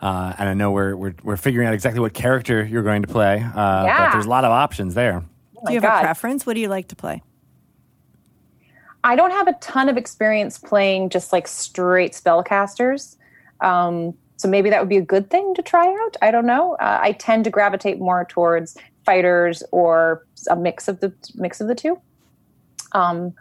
Uh, 0.00 0.32
and 0.38 0.48
I 0.48 0.54
know 0.54 0.70
we're, 0.70 0.96
we're 0.96 1.14
we're 1.22 1.36
figuring 1.36 1.66
out 1.68 1.74
exactly 1.74 2.00
what 2.00 2.14
character 2.14 2.64
you're 2.64 2.82
going 2.82 3.02
to 3.02 3.08
play. 3.08 3.42
Uh, 3.42 3.84
But 3.86 4.12
there's 4.12 4.26
a 4.26 4.30
lot 4.30 4.44
of 4.44 4.50
options 4.50 4.94
there. 4.94 5.24
Oh 5.56 5.66
Do 5.66 5.74
you 5.74 5.80
my 5.80 5.88
have 5.88 5.98
a 5.98 6.02
preference? 6.02 6.46
What 6.46 6.54
do 6.54 6.60
you 6.60 6.68
like 6.68 6.88
to 6.88 6.96
play? 6.96 7.22
I 9.02 9.16
don't 9.16 9.30
have 9.30 9.48
a 9.48 9.54
ton 9.54 9.88
of 9.88 9.96
experience 9.96 10.58
playing 10.58 11.10
just 11.10 11.32
like 11.32 11.48
straight 11.48 12.12
spellcasters. 12.12 13.16
Um, 13.60 14.14
so 14.36 14.48
maybe 14.48 14.70
that 14.70 14.80
would 14.80 14.88
be 14.88 14.96
a 14.96 15.02
good 15.02 15.30
thing 15.30 15.54
to 15.54 15.62
try 15.62 15.86
out. 15.86 16.16
I 16.22 16.30
don't 16.30 16.46
know. 16.46 16.74
Uh, 16.74 16.98
I 17.02 17.12
tend 17.12 17.44
to 17.44 17.50
gravitate 17.50 17.98
more 17.98 18.24
towards 18.24 18.76
fighters 19.04 19.62
or 19.70 20.26
a 20.48 20.56
mix 20.56 20.88
of 20.88 21.00
the 21.00 21.12
mix 21.34 21.60
of 21.60 21.68
the 21.68 21.74
two. 21.74 22.00
Um, 22.92 23.34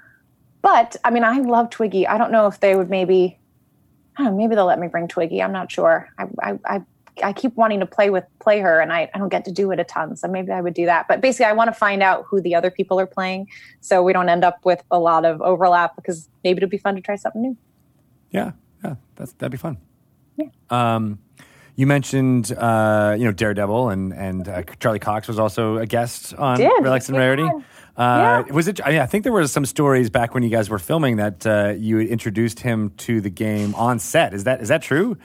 but 0.61 0.95
I 1.03 1.09
mean, 1.09 1.23
I 1.23 1.39
love 1.39 1.69
Twiggy. 1.69 2.05
I 2.07 2.17
don't 2.17 2.31
know 2.31 2.47
if 2.47 2.59
they 2.59 2.75
would 2.75 2.89
maybe. 2.89 3.37
I 4.17 4.23
don't 4.23 4.33
know, 4.33 4.37
maybe 4.37 4.55
they'll 4.55 4.65
let 4.65 4.79
me 4.79 4.87
bring 4.87 5.07
Twiggy. 5.07 5.41
I'm 5.41 5.53
not 5.53 5.71
sure. 5.71 6.09
I, 6.17 6.25
I, 6.41 6.59
I, 6.65 6.81
I 7.23 7.33
keep 7.33 7.55
wanting 7.55 7.79
to 7.79 7.85
play 7.85 8.09
with 8.09 8.25
play 8.39 8.59
her, 8.59 8.79
and 8.79 8.91
I, 8.91 9.09
I 9.13 9.17
don't 9.17 9.29
get 9.29 9.45
to 9.45 9.51
do 9.51 9.71
it 9.71 9.79
a 9.79 9.83
ton. 9.83 10.15
So 10.15 10.27
maybe 10.27 10.51
I 10.51 10.61
would 10.61 10.73
do 10.73 10.85
that. 10.85 11.07
But 11.07 11.21
basically, 11.21 11.45
I 11.45 11.53
want 11.53 11.67
to 11.69 11.73
find 11.73 12.01
out 12.03 12.25
who 12.27 12.41
the 12.41 12.55
other 12.55 12.71
people 12.71 12.99
are 12.99 13.07
playing, 13.07 13.47
so 13.81 14.03
we 14.03 14.13
don't 14.13 14.29
end 14.29 14.43
up 14.43 14.63
with 14.63 14.81
a 14.91 14.99
lot 14.99 15.25
of 15.25 15.41
overlap. 15.41 15.95
Because 15.95 16.29
maybe 16.43 16.57
it'd 16.57 16.69
be 16.69 16.77
fun 16.77 16.95
to 16.95 17.01
try 17.01 17.15
something 17.15 17.41
new. 17.41 17.57
Yeah, 18.31 18.51
yeah, 18.83 18.95
that's 19.15 19.33
that'd 19.33 19.51
be 19.51 19.57
fun. 19.57 19.77
Yeah. 20.37 20.47
Um, 20.69 21.19
you 21.75 21.87
mentioned 21.87 22.51
uh, 22.51 23.15
you 23.17 23.25
know 23.25 23.31
Daredevil 23.31 23.89
and 23.89 24.13
and 24.13 24.47
uh, 24.47 24.63
Charlie 24.79 24.99
Cox 24.99 25.27
was 25.27 25.39
also 25.39 25.77
a 25.77 25.85
guest 25.85 26.33
on 26.33 26.57
Did. 26.57 26.71
Relics 26.81 27.07
and 27.07 27.15
Yeah. 27.15 27.21
Rarity. 27.21 27.43
Uh, 27.43 28.43
Yeah. 28.47 28.53
Was 28.53 28.67
it? 28.67 28.79
I, 28.85 28.91
mean, 28.91 28.99
I 28.99 29.05
think 29.05 29.23
there 29.23 29.33
were 29.33 29.47
some 29.47 29.65
stories 29.65 30.09
back 30.09 30.33
when 30.33 30.43
you 30.43 30.49
guys 30.49 30.69
were 30.69 30.79
filming 30.79 31.17
that 31.17 31.45
uh, 31.47 31.73
you 31.77 31.99
introduced 31.99 32.59
him 32.59 32.91
to 32.97 33.21
the 33.21 33.29
game 33.29 33.75
on 33.75 33.99
set. 33.99 34.33
Is 34.33 34.43
that 34.45 34.61
is 34.61 34.67
that 34.69 34.81
true? 34.81 35.17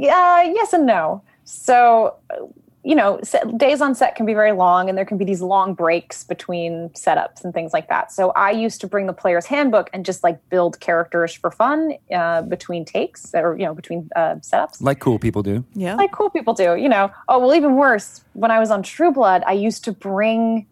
Yeah, 0.00 0.42
yes 0.42 0.72
and 0.72 0.86
no. 0.86 1.22
So, 1.44 2.16
uh, 2.30 2.46
you 2.84 2.96
know, 2.96 3.20
set, 3.22 3.56
days 3.58 3.80
on 3.80 3.94
set 3.94 4.16
can 4.16 4.26
be 4.26 4.34
very 4.34 4.50
long, 4.50 4.88
and 4.88 4.98
there 4.98 5.04
can 5.04 5.16
be 5.16 5.24
these 5.24 5.40
long 5.40 5.72
breaks 5.72 6.24
between 6.24 6.88
setups 6.90 7.44
and 7.44 7.54
things 7.54 7.72
like 7.72 7.88
that. 7.88 8.10
So, 8.10 8.30
I 8.30 8.50
used 8.50 8.80
to 8.80 8.88
bring 8.88 9.06
the 9.06 9.12
player's 9.12 9.46
handbook 9.46 9.88
and 9.92 10.04
just 10.04 10.24
like 10.24 10.48
build 10.48 10.80
characters 10.80 11.32
for 11.32 11.50
fun 11.52 11.92
uh, 12.12 12.42
between 12.42 12.84
takes 12.84 13.30
or 13.34 13.56
you 13.56 13.64
know 13.66 13.74
between 13.74 14.08
uh, 14.16 14.36
setups. 14.36 14.80
Like 14.80 14.98
cool 14.98 15.18
people 15.18 15.42
do. 15.42 15.64
Yeah. 15.74 15.94
like 15.94 16.12
cool 16.12 16.30
people 16.30 16.54
do, 16.54 16.74
you 16.74 16.88
know. 16.88 17.10
Oh, 17.28 17.38
well, 17.38 17.54
even 17.54 17.76
worse, 17.76 18.24
when 18.32 18.50
I 18.50 18.58
was 18.58 18.70
on 18.70 18.82
True 18.82 19.12
Blood, 19.12 19.44
I 19.46 19.52
used 19.52 19.84
to 19.84 19.92
bring 19.92 20.66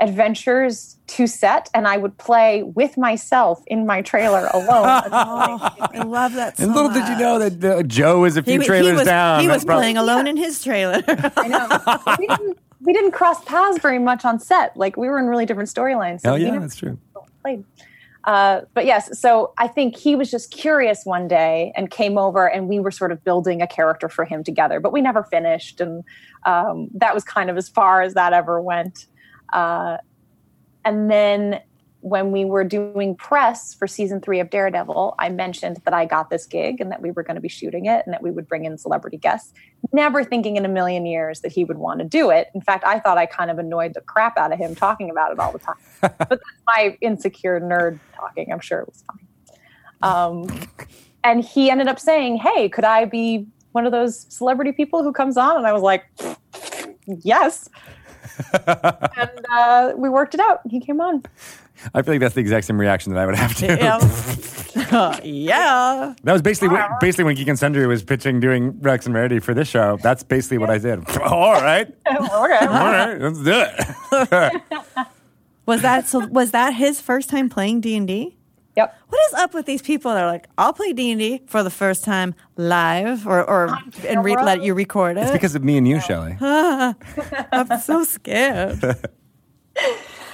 adventures 0.00 0.96
to 1.06 1.26
set 1.26 1.70
and 1.72 1.86
I 1.86 1.96
would 1.96 2.16
play 2.18 2.62
with 2.62 2.96
myself 2.98 3.62
in 3.66 3.86
my 3.86 4.02
trailer 4.02 4.48
alone. 4.52 4.68
Oh, 5.12 5.58
I 5.92 6.02
love 6.04 6.34
that. 6.34 6.56
So 6.56 6.64
And 6.64 6.74
little 6.74 6.90
did 6.90 7.06
you 7.08 7.18
know 7.18 7.38
that 7.48 7.64
uh, 7.64 7.82
Joe 7.84 8.24
is 8.24 8.36
a 8.36 8.42
few 8.42 8.54
he, 8.54 8.58
he 8.60 8.66
trailers 8.66 8.98
was, 8.98 9.04
down. 9.06 9.40
He 9.40 9.46
was 9.46 9.56
That's 9.56 9.64
probably- 9.64 9.82
playing 9.82 9.96
alone 9.98 10.26
in 10.26 10.36
his 10.36 10.62
trailer. 10.62 11.02
I 11.08 11.48
know. 11.48 12.16
we, 12.18 12.26
didn't, 12.26 12.58
we 12.80 12.92
didn't 12.92 13.12
cross 13.12 13.44
paths 13.44 13.78
very 13.78 13.98
much 13.98 14.24
on 14.24 14.38
set. 14.40 14.76
Like 14.76 14.96
we 14.96 15.08
were 15.08 15.18
in 15.18 15.26
really 15.26 15.46
different 15.46 15.68
storylines. 15.68 16.22
So 16.22 16.32
Oh 16.32 16.34
yeah, 16.36 16.58
that's 16.58 16.76
true. 16.76 16.98
played. 17.42 17.64
Uh, 18.24 18.62
but 18.74 18.84
yes, 18.86 19.16
so 19.20 19.52
I 19.56 19.68
think 19.68 19.96
he 19.96 20.16
was 20.16 20.28
just 20.32 20.50
curious 20.50 21.04
one 21.04 21.28
day 21.28 21.72
and 21.76 21.92
came 21.92 22.18
over, 22.18 22.48
and 22.50 22.68
we 22.68 22.80
were 22.80 22.90
sort 22.90 23.12
of 23.12 23.22
building 23.22 23.62
a 23.62 23.68
character 23.68 24.08
for 24.08 24.24
him 24.24 24.42
together. 24.42 24.80
But 24.80 24.92
we 24.92 25.00
never 25.00 25.22
finished, 25.22 25.80
and 25.80 26.02
um, 26.44 26.88
that 26.94 27.14
was 27.14 27.22
kind 27.22 27.50
of 27.50 27.56
as 27.56 27.68
far 27.68 28.02
as 28.02 28.14
that 28.14 28.32
ever 28.32 28.60
went. 28.60 29.06
Uh, 29.52 29.98
and 30.84 31.10
then 31.10 31.60
when 32.00 32.30
we 32.30 32.44
were 32.44 32.62
doing 32.62 33.16
press 33.16 33.74
for 33.74 33.88
season 33.88 34.20
three 34.20 34.38
of 34.38 34.48
Daredevil, 34.48 35.16
I 35.18 35.28
mentioned 35.28 35.78
that 35.84 35.92
I 35.92 36.04
got 36.04 36.30
this 36.30 36.46
gig 36.46 36.80
and 36.80 36.92
that 36.92 37.02
we 37.02 37.10
were 37.10 37.24
going 37.24 37.34
to 37.34 37.40
be 37.40 37.48
shooting 37.48 37.86
it 37.86 38.04
and 38.06 38.12
that 38.12 38.22
we 38.22 38.30
would 38.30 38.46
bring 38.46 38.64
in 38.64 38.78
celebrity 38.78 39.16
guests, 39.16 39.52
never 39.92 40.22
thinking 40.22 40.56
in 40.56 40.64
a 40.64 40.68
million 40.68 41.04
years 41.04 41.40
that 41.40 41.50
he 41.50 41.64
would 41.64 41.78
want 41.78 41.98
to 41.98 42.04
do 42.04 42.30
it. 42.30 42.46
In 42.54 42.60
fact, 42.60 42.84
I 42.84 43.00
thought 43.00 43.18
I 43.18 43.26
kind 43.26 43.50
of 43.50 43.58
annoyed 43.58 43.94
the 43.94 44.02
crap 44.02 44.38
out 44.38 44.52
of 44.52 44.58
him 44.60 44.76
talking 44.76 45.10
about 45.10 45.32
it 45.32 45.40
all 45.40 45.50
the 45.50 45.58
time. 45.58 45.74
but 46.00 46.28
that's 46.28 46.62
my 46.64 46.96
insecure 47.00 47.60
nerd 47.60 47.98
talking. 48.14 48.52
I'm 48.52 48.60
sure 48.60 48.78
it 48.78 48.86
was 48.86 49.02
fine. 49.02 49.26
Um, 50.02 50.68
and 51.24 51.44
he 51.44 51.70
ended 51.70 51.88
up 51.88 51.98
saying, 51.98 52.36
Hey, 52.36 52.68
could 52.68 52.84
I 52.84 53.04
be 53.06 53.48
one 53.72 53.84
of 53.84 53.90
those 53.90 54.32
celebrity 54.32 54.70
people 54.70 55.02
who 55.02 55.12
comes 55.12 55.36
on? 55.36 55.56
And 55.56 55.66
I 55.66 55.72
was 55.72 55.82
like, 55.82 56.04
Yes. 57.24 57.68
And 59.16 59.46
uh, 59.50 59.92
we 59.96 60.08
worked 60.08 60.34
it 60.34 60.40
out. 60.40 60.60
He 60.68 60.80
came 60.80 61.00
on. 61.00 61.22
I 61.94 62.02
feel 62.02 62.14
like 62.14 62.20
that's 62.20 62.34
the 62.34 62.40
exact 62.40 62.66
same 62.66 62.80
reaction 62.80 63.12
that 63.12 63.20
I 63.20 63.26
would 63.26 63.34
have 63.34 63.54
to. 63.56 63.66
yeah. 63.66 65.20
yeah. 65.24 66.14
That 66.22 66.32
was 66.32 66.42
basically 66.42 66.68
what, 66.68 67.00
basically 67.00 67.24
when 67.24 67.36
Geek 67.36 67.48
and 67.48 67.58
Sundry 67.58 67.86
was 67.86 68.02
pitching 68.02 68.40
doing 68.40 68.78
Rex 68.80 69.06
and 69.06 69.14
Rarity 69.14 69.40
for 69.40 69.54
this 69.54 69.68
show. 69.68 69.98
That's 70.02 70.22
basically 70.22 70.58
what 70.58 70.70
I 70.70 70.78
did. 70.78 71.08
All 71.22 71.52
right, 71.52 71.86
okay. 72.08 72.22
all 72.22 72.46
right, 72.48 73.20
let's 73.20 73.42
do 73.42 73.52
it. 73.52 74.62
Was 75.66 75.82
that 75.82 76.06
so? 76.06 76.26
Was 76.28 76.52
that 76.52 76.74
his 76.74 77.00
first 77.00 77.28
time 77.28 77.48
playing 77.48 77.80
D 77.80 77.96
and 77.96 78.06
D? 78.06 78.35
Yep. 78.76 78.94
What 79.08 79.20
is 79.28 79.34
up 79.34 79.54
with 79.54 79.66
these 79.66 79.80
people 79.80 80.12
that 80.12 80.22
are 80.22 80.30
like, 80.30 80.48
I'll 80.58 80.72
play 80.72 80.92
D 80.92 81.10
and 81.10 81.18
D 81.18 81.42
for 81.46 81.62
the 81.62 81.70
first 81.70 82.04
time 82.04 82.34
live, 82.56 83.26
or 83.26 83.42
or 83.42 83.78
and 84.06 84.22
re- 84.22 84.36
let 84.36 84.62
you 84.62 84.74
record 84.74 85.16
it? 85.16 85.22
It's 85.22 85.32
because 85.32 85.54
of 85.54 85.64
me 85.64 85.78
and 85.78 85.88
you, 85.88 86.00
Shelley. 86.00 86.36
I'm 86.40 87.80
so 87.80 88.04
scared. 88.04 89.08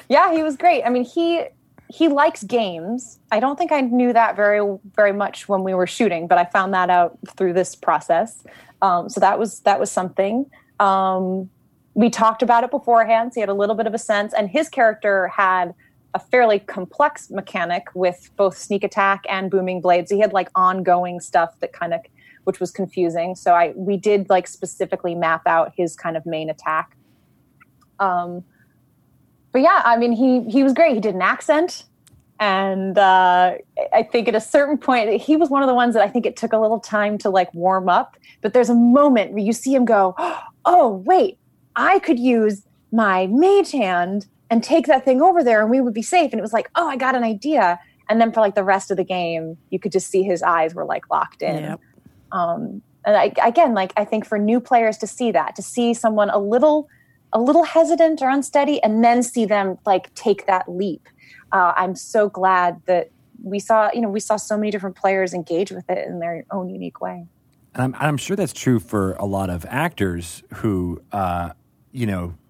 Yeah, 0.08 0.34
he 0.34 0.42
was 0.42 0.58
great. 0.58 0.82
I 0.84 0.90
mean, 0.90 1.04
he 1.04 1.44
he 1.88 2.08
likes 2.08 2.42
games. 2.42 3.18
I 3.30 3.40
don't 3.40 3.56
think 3.56 3.72
I 3.72 3.80
knew 3.80 4.12
that 4.12 4.36
very 4.36 4.60
very 4.94 5.12
much 5.12 5.48
when 5.48 5.62
we 5.64 5.72
were 5.72 5.86
shooting, 5.86 6.26
but 6.26 6.36
I 6.36 6.44
found 6.44 6.74
that 6.74 6.90
out 6.90 7.18
through 7.36 7.54
this 7.54 7.74
process. 7.74 8.44
Um, 8.82 9.08
so 9.08 9.20
that 9.20 9.38
was 9.38 9.60
that 9.60 9.80
was 9.80 9.90
something. 9.90 10.50
Um, 10.80 11.48
we 11.94 12.10
talked 12.10 12.42
about 12.42 12.62
it 12.62 12.70
beforehand, 12.70 13.32
so 13.32 13.36
he 13.36 13.40
had 13.40 13.48
a 13.48 13.54
little 13.54 13.74
bit 13.74 13.86
of 13.86 13.94
a 13.94 13.98
sense, 13.98 14.34
and 14.34 14.50
his 14.50 14.68
character 14.68 15.28
had 15.28 15.74
a 16.14 16.18
fairly 16.18 16.58
complex 16.58 17.30
mechanic 17.30 17.86
with 17.94 18.30
both 18.36 18.56
sneak 18.56 18.84
attack 18.84 19.24
and 19.28 19.50
booming 19.50 19.80
blades. 19.80 20.10
So 20.10 20.16
he 20.16 20.20
had 20.20 20.32
like 20.32 20.48
ongoing 20.54 21.20
stuff 21.20 21.58
that 21.60 21.72
kind 21.72 21.94
of 21.94 22.00
which 22.44 22.60
was 22.60 22.70
confusing. 22.70 23.34
So 23.34 23.54
I 23.54 23.72
we 23.76 23.96
did 23.96 24.28
like 24.28 24.46
specifically 24.46 25.14
map 25.14 25.42
out 25.46 25.72
his 25.76 25.94
kind 25.94 26.16
of 26.16 26.26
main 26.26 26.50
attack. 26.50 26.96
Um, 27.98 28.44
but 29.52 29.60
yeah, 29.60 29.82
I 29.84 29.96
mean, 29.96 30.12
he 30.12 30.42
he 30.50 30.62
was 30.62 30.72
great. 30.72 30.94
He 30.94 31.00
did 31.00 31.14
an 31.14 31.22
accent, 31.22 31.84
and 32.40 32.98
uh, 32.98 33.54
I 33.92 34.02
think 34.02 34.28
at 34.28 34.34
a 34.34 34.40
certain 34.40 34.78
point, 34.78 35.20
he 35.20 35.36
was 35.36 35.50
one 35.50 35.62
of 35.62 35.68
the 35.68 35.74
ones 35.74 35.94
that 35.94 36.02
I 36.02 36.08
think 36.08 36.26
it 36.26 36.36
took 36.36 36.52
a 36.52 36.58
little 36.58 36.80
time 36.80 37.18
to 37.18 37.30
like 37.30 37.52
warm 37.54 37.88
up. 37.88 38.16
But 38.40 38.54
there's 38.54 38.70
a 38.70 38.74
moment 38.74 39.32
where 39.32 39.42
you 39.42 39.52
see 39.52 39.74
him 39.74 39.84
go, 39.84 40.14
"Oh 40.64 41.02
wait, 41.06 41.38
I 41.76 41.98
could 42.00 42.18
use 42.18 42.62
my 42.90 43.26
mage 43.28 43.72
hand 43.72 44.26
and 44.52 44.62
take 44.62 44.86
that 44.86 45.04
thing 45.04 45.22
over 45.22 45.42
there, 45.42 45.62
and 45.62 45.70
we 45.70 45.80
would 45.80 45.94
be 45.94 46.02
safe." 46.02 46.32
And 46.32 46.38
it 46.38 46.42
was 46.42 46.52
like, 46.52 46.68
"Oh, 46.74 46.86
I 46.88 46.96
got 46.96 47.14
an 47.14 47.24
idea." 47.24 47.80
And 48.08 48.20
then 48.20 48.32
for 48.32 48.40
like 48.40 48.54
the 48.54 48.64
rest 48.64 48.90
of 48.90 48.96
the 48.96 49.04
game, 49.04 49.56
you 49.70 49.78
could 49.78 49.92
just 49.92 50.08
see 50.08 50.22
his 50.22 50.42
eyes 50.42 50.74
were 50.74 50.84
like 50.84 51.08
locked 51.10 51.42
in. 51.42 51.62
Yep. 51.64 51.80
Um, 52.32 52.82
and 53.04 53.16
I, 53.16 53.32
again, 53.44 53.74
like 53.74 53.92
I 53.96 54.04
think 54.04 54.26
for 54.26 54.38
new 54.38 54.60
players 54.60 54.98
to 54.98 55.06
see 55.06 55.32
that, 55.32 55.56
to 55.56 55.62
see 55.62 55.94
someone 55.94 56.30
a 56.30 56.38
little, 56.38 56.88
a 57.32 57.40
little 57.40 57.64
hesitant 57.64 58.20
or 58.22 58.28
unsteady, 58.28 58.82
and 58.82 59.02
then 59.02 59.22
see 59.22 59.46
them 59.46 59.78
like 59.86 60.14
take 60.14 60.46
that 60.46 60.64
leap. 60.68 61.08
Uh, 61.52 61.72
I'm 61.76 61.94
so 61.94 62.28
glad 62.28 62.82
that 62.86 63.10
we 63.42 63.58
saw, 63.58 63.90
you 63.92 64.00
know, 64.00 64.08
we 64.08 64.20
saw 64.20 64.36
so 64.36 64.56
many 64.56 64.70
different 64.70 64.96
players 64.96 65.34
engage 65.34 65.70
with 65.70 65.88
it 65.90 66.06
in 66.06 66.18
their 66.20 66.44
own 66.50 66.68
unique 66.68 67.00
way. 67.00 67.26
And 67.74 67.82
I'm, 67.82 67.94
I'm 67.98 68.16
sure 68.16 68.36
that's 68.36 68.52
true 68.52 68.78
for 68.78 69.12
a 69.14 69.24
lot 69.24 69.50
of 69.50 69.64
actors 69.68 70.42
who, 70.54 71.02
uh, 71.12 71.50
you 71.90 72.06
know, 72.06 72.24
s- 72.24 72.41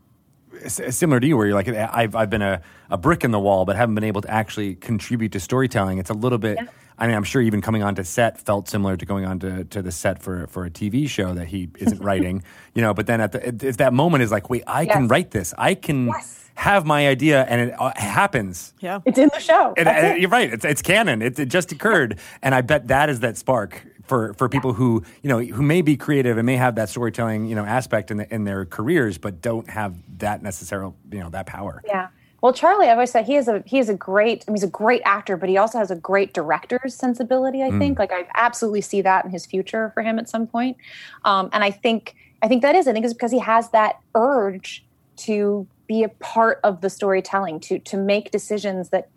similar 0.68 1.20
to 1.20 1.26
you, 1.26 1.36
where 1.36 1.46
you're 1.46 1.54
like, 1.54 1.68
I've, 1.68 2.14
I've 2.14 2.30
been 2.30 2.42
a, 2.42 2.60
a 2.90 2.96
brick 2.96 3.24
in 3.24 3.30
the 3.30 3.40
wall, 3.40 3.64
but 3.64 3.76
haven't 3.76 3.94
been 3.94 4.04
able 4.04 4.20
to 4.22 4.30
actually 4.30 4.74
contribute 4.76 5.32
to 5.32 5.40
storytelling. 5.40 5.98
It's 5.98 6.10
a 6.10 6.14
little 6.14 6.38
bit, 6.38 6.58
I 6.98 7.06
mean, 7.06 7.16
I'm 7.16 7.24
sure 7.24 7.40
even 7.42 7.60
coming 7.60 7.82
onto 7.82 8.02
set 8.04 8.40
felt 8.40 8.68
similar 8.68 8.96
to 8.96 9.04
going 9.06 9.24
onto 9.24 9.64
to 9.64 9.82
the 9.82 9.90
set 9.92 10.22
for, 10.22 10.46
for 10.48 10.64
a 10.64 10.70
TV 10.70 11.08
show 11.08 11.34
that 11.34 11.46
he 11.48 11.68
isn't 11.78 11.98
writing, 12.02 12.42
you 12.74 12.82
know, 12.82 12.94
but 12.94 13.06
then 13.06 13.20
at 13.20 13.32
the, 13.32 13.66
if 13.66 13.78
that 13.78 13.92
moment 13.92 14.22
is 14.22 14.30
like, 14.30 14.50
wait, 14.50 14.62
I 14.66 14.86
can 14.86 15.08
write 15.08 15.30
this. 15.30 15.54
I 15.58 15.74
can 15.74 16.06
Yes. 16.08 16.50
have 16.54 16.84
my 16.84 17.08
idea 17.08 17.44
and 17.44 17.60
it 17.70 17.74
uh, 17.80 17.92
happens. 17.96 18.74
Yeah. 18.80 19.00
It's 19.06 19.18
in 19.18 19.30
the 19.32 19.40
show. 19.40 19.72
And, 19.76 19.88
and 19.88 20.06
it. 20.06 20.20
you're 20.20 20.30
right. 20.30 20.52
It's, 20.52 20.64
it's 20.64 20.82
canon. 20.82 21.22
It, 21.22 21.38
it 21.38 21.46
just 21.46 21.72
occurred, 21.72 22.18
and 22.42 22.54
I 22.54 22.60
bet 22.60 22.88
that 22.88 23.08
is 23.08 23.20
that 23.20 23.36
spark 23.38 23.82
for, 24.12 24.34
for 24.34 24.46
people 24.46 24.74
who 24.74 25.02
you 25.22 25.28
know 25.30 25.38
who 25.38 25.62
may 25.62 25.80
be 25.80 25.96
creative 25.96 26.36
and 26.36 26.44
may 26.44 26.56
have 26.56 26.74
that 26.74 26.90
storytelling 26.90 27.46
you 27.46 27.54
know 27.54 27.64
aspect 27.64 28.10
in 28.10 28.18
the, 28.18 28.34
in 28.34 28.44
their 28.44 28.66
careers, 28.66 29.16
but 29.16 29.40
don't 29.40 29.70
have 29.70 29.94
that 30.18 30.42
necessarily 30.42 30.92
you 31.10 31.20
know 31.20 31.30
that 31.30 31.46
power. 31.46 31.82
Yeah. 31.86 32.08
Well, 32.42 32.52
Charlie, 32.52 32.88
I've 32.88 32.98
always 32.98 33.10
said 33.10 33.24
he 33.24 33.36
is 33.36 33.48
a 33.48 33.62
he 33.64 33.78
is 33.78 33.88
a 33.88 33.94
great. 33.94 34.44
I 34.46 34.50
mean, 34.50 34.56
he's 34.56 34.64
a 34.64 34.70
great 34.84 35.00
actor, 35.06 35.38
but 35.38 35.48
he 35.48 35.56
also 35.56 35.78
has 35.78 35.90
a 35.90 35.96
great 35.96 36.34
director's 36.34 36.94
sensibility. 36.94 37.62
I 37.62 37.70
think, 37.78 37.98
like, 37.98 38.12
I 38.12 38.26
absolutely 38.34 38.82
see 38.82 39.00
that 39.00 39.24
in 39.24 39.30
his 39.30 39.46
future 39.46 39.92
for 39.94 40.02
him 40.02 40.18
at 40.18 40.28
some 40.28 40.46
point. 40.46 40.76
Um, 41.24 41.48
and 41.54 41.64
I 41.64 41.70
think 41.70 42.14
I 42.42 42.48
think 42.48 42.60
that 42.60 42.74
is. 42.74 42.86
I 42.86 42.92
think 42.92 43.06
it's 43.06 43.14
because 43.14 43.32
he 43.32 43.38
has 43.38 43.70
that 43.70 44.00
urge 44.14 44.84
to 45.28 45.66
be 45.86 46.02
a 46.02 46.10
part 46.10 46.60
of 46.64 46.82
the 46.82 46.90
storytelling, 46.90 47.60
to 47.60 47.78
to 47.78 47.96
make 47.96 48.30
decisions 48.30 48.90
that 48.90 49.08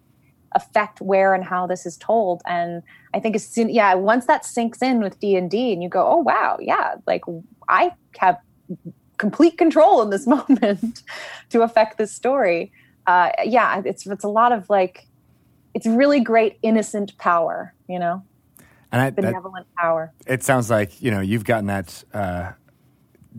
affect 0.56 1.02
where 1.02 1.34
and 1.34 1.44
how 1.44 1.68
this 1.68 1.86
is 1.86 1.98
told. 1.98 2.42
And 2.48 2.82
I 3.14 3.20
think 3.20 3.36
as 3.36 3.46
soon, 3.46 3.70
yeah, 3.70 3.94
once 3.94 4.26
that 4.26 4.46
sinks 4.46 4.82
in 4.82 5.02
with 5.02 5.20
D 5.20 5.36
and 5.36 5.52
D, 5.52 5.74
and 5.74 5.84
you 5.84 5.90
go, 5.90 6.08
oh 6.08 6.18
wow, 6.18 6.58
yeah, 6.60 6.96
like 7.06 7.22
I 7.70 7.92
have 8.18 8.40
complete 9.18 9.58
control 9.58 10.02
in 10.02 10.10
this 10.10 10.26
moment 10.36 11.04
to 11.50 11.62
affect 11.62 11.98
this 11.98 12.12
story. 12.12 12.72
Uh, 13.06 13.30
yeah, 13.44 13.82
it's 13.86 14.08
it's 14.08 14.24
a 14.24 14.30
lot 14.30 14.52
of 14.52 14.70
like, 14.70 15.06
it's 15.74 15.86
really 15.86 16.20
great 16.22 16.58
innocent 16.64 17.16
power, 17.18 17.74
you 17.88 18.00
know, 18.00 18.24
And 18.92 19.02
I, 19.02 19.10
that, 19.12 19.16
benevolent 19.16 19.68
power. 19.78 20.12
it 20.26 20.42
sounds 20.44 20.70
like 20.70 21.02
you 21.02 21.12
know 21.12 21.20
you've 21.22 21.44
gotten 21.46 21.68
that 21.68 22.04
uh, 22.14 22.54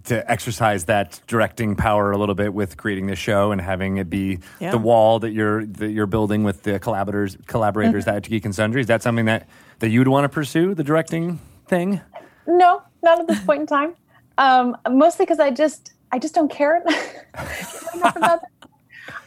to 0.05 0.31
exercise 0.31 0.85
that 0.85 1.21
directing 1.27 1.75
power 1.75 2.13
a 2.13 2.19
little 2.19 2.35
bit 2.35 2.53
with 2.53 2.77
creating 2.77 3.07
the 3.07 3.17
show 3.17 3.51
and 3.51 3.61
having 3.61 3.97
it 3.97 4.11
be 4.11 4.39
Yeah. 4.61 4.71
the 4.71 4.79
wall 4.79 5.19
that 5.21 5.31
you're 5.31 5.65
that 5.67 5.91
you're 5.91 6.07
building 6.07 6.45
with 6.45 6.63
the 6.65 6.79
collaborators 6.79 7.37
collaborators 7.47 8.07
at 8.07 8.25
Geek 8.25 8.45
and 8.45 8.55
Sundry. 8.55 8.81
Is 8.83 8.87
that 8.89 9.03
something 9.03 9.25
that 9.25 9.49
that 9.79 9.89
you'd 9.89 10.09
want 10.09 10.25
to 10.25 10.29
pursue 10.29 10.75
the 10.75 10.85
directing 10.85 11.39
thing? 11.67 12.01
No, 12.47 12.83
not 13.03 13.21
at 13.21 13.27
this 13.29 13.41
point 13.45 13.61
in 13.63 13.67
time. 13.67 13.95
Um, 14.39 14.77
mostly 14.91 15.25
because 15.25 15.41
I 15.41 15.51
just 15.51 15.95
I 16.13 16.19
just 16.19 16.35
don't 16.35 16.51
care 16.51 16.83
enough 16.83 17.95
about 17.95 18.15
that. 18.21 18.41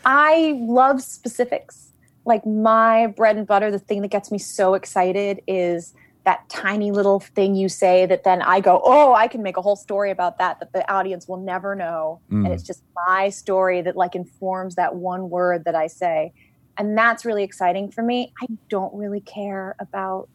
I 0.05 0.55
love 0.61 1.01
specifics. 1.01 1.87
Like 2.25 2.45
my 2.45 3.07
bread 3.07 3.37
and 3.37 3.47
butter, 3.47 3.71
the 3.71 3.79
thing 3.79 4.01
that 4.03 4.09
gets 4.09 4.31
me 4.31 4.37
so 4.37 4.75
excited 4.75 5.41
is 5.47 5.93
that 6.25 6.47
tiny 6.49 6.91
little 6.91 7.19
thing 7.19 7.55
you 7.55 7.69
say 7.69 8.05
that 8.05 8.23
then 8.23 8.41
I 8.41 8.59
go, 8.59 8.81
oh, 8.83 9.13
I 9.13 9.27
can 9.27 9.41
make 9.41 9.57
a 9.57 9.61
whole 9.61 9.75
story 9.75 10.11
about 10.11 10.37
that 10.37 10.59
that 10.59 10.73
the 10.73 10.89
audience 10.91 11.27
will 11.27 11.37
never 11.37 11.75
know, 11.75 12.19
and 12.29 12.47
mm. 12.47 12.53
it's 12.53 12.63
just 12.63 12.83
my 13.07 13.29
story 13.29 13.81
that 13.81 13.95
like 13.95 14.15
informs 14.15 14.75
that 14.75 14.95
one 14.95 15.29
word 15.29 15.63
that 15.65 15.75
I 15.75 15.87
say, 15.87 16.33
and 16.77 16.97
that's 16.97 17.25
really 17.25 17.43
exciting 17.43 17.89
for 17.89 18.03
me. 18.03 18.33
I 18.41 18.47
don't 18.69 18.93
really 18.93 19.21
care 19.21 19.75
about 19.79 20.29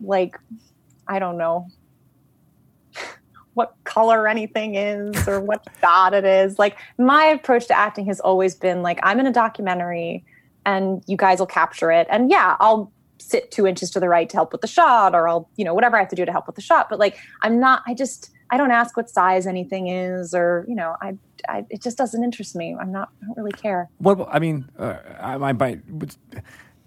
like 0.00 0.38
I 1.06 1.18
don't 1.18 1.36
know 1.36 1.68
what 3.54 3.74
color 3.84 4.26
anything 4.26 4.76
is 4.76 5.28
or 5.28 5.40
what 5.40 5.66
shot 5.80 6.14
it 6.14 6.24
is. 6.24 6.58
Like 6.58 6.78
my 6.98 7.26
approach 7.26 7.68
to 7.68 7.76
acting 7.76 8.06
has 8.06 8.20
always 8.20 8.54
been 8.54 8.82
like 8.82 8.98
I'm 9.02 9.20
in 9.20 9.26
a 9.26 9.32
documentary 9.32 10.24
and 10.64 11.02
you 11.06 11.16
guys 11.16 11.38
will 11.38 11.46
capture 11.46 11.90
it. 11.90 12.06
And 12.10 12.30
yeah, 12.30 12.56
I'll 12.60 12.92
sit 13.22 13.50
two 13.50 13.66
inches 13.66 13.90
to 13.92 14.00
the 14.00 14.08
right 14.08 14.28
to 14.28 14.36
help 14.36 14.52
with 14.52 14.60
the 14.60 14.66
shot 14.66 15.14
or 15.14 15.28
I'll, 15.28 15.48
you 15.56 15.64
know, 15.64 15.74
whatever 15.74 15.96
I 15.96 16.00
have 16.00 16.08
to 16.08 16.16
do 16.16 16.24
to 16.24 16.32
help 16.32 16.46
with 16.46 16.56
the 16.56 16.62
shot. 16.62 16.88
But 16.90 16.98
like 16.98 17.18
I'm 17.42 17.60
not 17.60 17.82
I 17.86 17.94
just 17.94 18.30
I 18.50 18.56
don't 18.56 18.70
ask 18.70 18.96
what 18.96 19.08
size 19.08 19.46
anything 19.46 19.88
is 19.88 20.34
or, 20.34 20.64
you 20.68 20.74
know, 20.74 20.96
I, 21.00 21.16
I 21.48 21.64
it 21.70 21.80
just 21.80 21.96
doesn't 21.96 22.22
interest 22.22 22.54
me. 22.54 22.76
I'm 22.78 22.92
not 22.92 23.10
I 23.22 23.26
don't 23.26 23.36
really 23.36 23.52
care. 23.52 23.88
What 23.98 24.28
I 24.30 24.38
mean, 24.38 24.68
uh, 24.78 24.96
I, 25.20 25.34
I 25.34 25.52
might. 25.52 25.80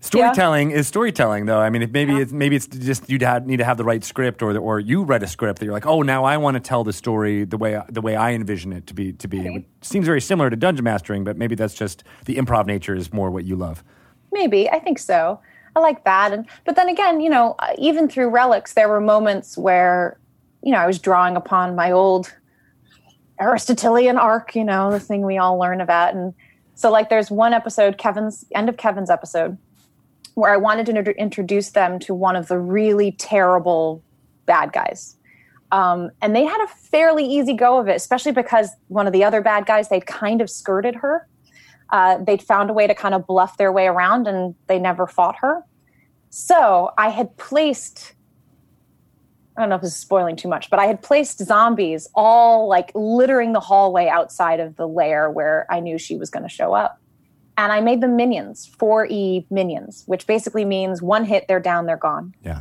Storytelling 0.06 0.70
is 0.70 0.88
storytelling, 0.88 1.48
though. 1.48 1.60
I 1.60 1.72
mean, 1.72 1.82
if 1.82 1.90
maybe 1.90 2.14
it's 2.18 2.32
maybe 2.32 2.56
it's 2.56 2.68
just 2.68 3.10
you 3.10 3.18
need 3.18 3.58
to 3.58 3.64
have 3.64 3.78
the 3.78 3.84
right 3.84 4.04
script, 4.04 4.44
or 4.44 4.54
the, 4.54 4.60
or 4.60 4.80
you 4.80 5.04
read 5.04 5.24
a 5.24 5.28
script 5.28 5.60
that 5.60 5.66
you're 5.66 5.74
like, 5.74 5.88
oh, 5.88 6.04
now 6.04 6.26
I 6.26 6.38
want 6.38 6.54
to 6.56 6.60
tell 6.60 6.84
the 6.84 6.94
story 6.94 7.44
the 7.44 7.58
way 7.58 7.82
the 7.90 8.02
way 8.02 8.16
I 8.16 8.34
envision 8.34 8.72
it 8.72 8.86
to 8.88 8.94
be. 8.94 9.14
To 9.14 9.28
be, 9.28 9.48
it 9.48 9.66
seems 9.82 10.06
very 10.06 10.22
similar 10.22 10.52
to 10.52 10.56
dungeon 10.56 10.84
mastering, 10.84 11.24
but 11.24 11.38
maybe 11.38 11.56
that's 11.56 11.74
just 11.74 12.04
the 12.26 12.36
improv 12.36 12.68
nature 12.68 12.94
is 12.94 13.12
more 13.12 13.32
what 13.32 13.46
you 13.46 13.56
love. 13.56 13.84
Maybe 14.32 14.70
I 14.70 14.78
think 14.78 15.00
so. 15.00 15.40
I 15.76 15.80
like 15.82 16.06
that, 16.06 16.32
and 16.32 16.48
but 16.64 16.76
then 16.76 16.90
again, 16.90 17.20
you 17.20 17.30
know, 17.30 17.56
uh, 17.60 17.74
even 17.78 18.08
through 18.08 18.30
relics, 18.30 18.74
there 18.74 18.88
were 18.88 19.02
moments 19.02 19.58
where, 19.58 20.18
you 20.64 20.72
know, 20.72 20.78
I 20.78 20.88
was 20.88 21.00
drawing 21.00 21.36
upon 21.36 21.76
my 21.76 21.92
old 21.92 22.34
Aristotelian 23.40 24.18
arc, 24.18 24.56
you 24.56 24.64
know, 24.64 24.90
the 24.90 25.00
thing 25.00 25.26
we 25.26 25.38
all 25.38 25.58
learn 25.58 25.82
about, 25.82 26.14
and 26.14 26.34
so 26.76 26.92
like, 26.92 27.10
there's 27.10 27.32
one 27.32 27.54
episode, 27.54 27.98
Kevin's 27.98 28.46
end 28.54 28.70
of 28.70 28.78
Kevin's 28.78 29.10
episode, 29.10 29.58
where 30.36 30.54
I 30.54 30.58
wanted 30.58 30.86
to 30.88 30.96
intro- 30.96 31.14
introduce 31.14 31.72
them 31.72 32.00
to 32.00 32.14
one 32.14 32.36
of 32.36 32.48
the 32.48 32.60
really 32.60 33.12
terrible 33.14 34.02
bad 34.46 34.72
guys. 34.72 35.18
Um, 35.72 36.12
and 36.22 36.36
they 36.36 36.46
had 36.46 36.64
a 36.64 36.68
fairly 36.68 37.26
easy 37.26 37.54
go 37.54 37.80
of 37.80 37.88
it, 37.88 37.96
especially 37.96 38.32
because 38.32 38.70
one 38.88 39.08
of 39.08 39.14
the 39.14 39.24
other 39.24 39.42
bad 39.42 39.66
guys, 39.66 39.90
they'd 39.90 40.06
kind 40.06 40.40
of 40.40 40.50
skirted 40.50 40.96
her 40.96 41.28
uh, 41.92 42.18
they'd 42.18 42.42
found 42.42 42.70
a 42.70 42.74
way 42.74 42.88
to 42.88 42.96
kind 42.96 43.14
of 43.14 43.26
bluff 43.28 43.58
their 43.58 43.72
way 43.72 43.88
around 43.88 44.28
and 44.28 44.56
they 44.68 44.80
never 44.80 45.08
fought 45.08 45.36
her. 45.38 45.64
So 46.30 46.92
I 46.98 47.10
had 47.10 47.38
placed, 47.38 48.14
I 49.56 49.62
don't 49.62 49.70
know 49.70 49.76
if 49.76 49.82
this 49.82 49.94
is 49.94 49.98
spoiling 49.98 50.36
too 50.36 50.50
much, 50.50 50.70
but 50.70 50.80
I 50.80 50.86
had 50.86 51.02
placed 51.02 51.38
zombies 51.40 52.10
all 52.16 52.68
like 52.68 52.92
littering 52.94 53.54
the 53.54 53.60
hallway 53.60 54.08
outside 54.08 54.60
of 54.60 54.76
the 54.76 54.88
lair 54.88 55.30
where 55.30 55.66
I 55.70 55.80
knew 55.80 55.98
she 55.98 56.18
was 56.18 56.30
going 56.30 56.44
to 56.44 56.50
show 56.50 56.74
up. 56.74 57.00
And 57.58 57.72
I 57.72 57.80
made 57.80 58.02
them 58.02 58.18
minions, 58.18 58.70
4E 58.78 59.46
minions, 59.50 60.04
which 60.08 60.28
basically 60.28 60.66
means 60.66 61.02
one 61.02 61.24
hit, 61.24 61.48
they're 61.48 61.62
down, 61.62 61.86
they're 61.86 61.96
gone. 61.96 62.34
Yeah. 62.44 62.60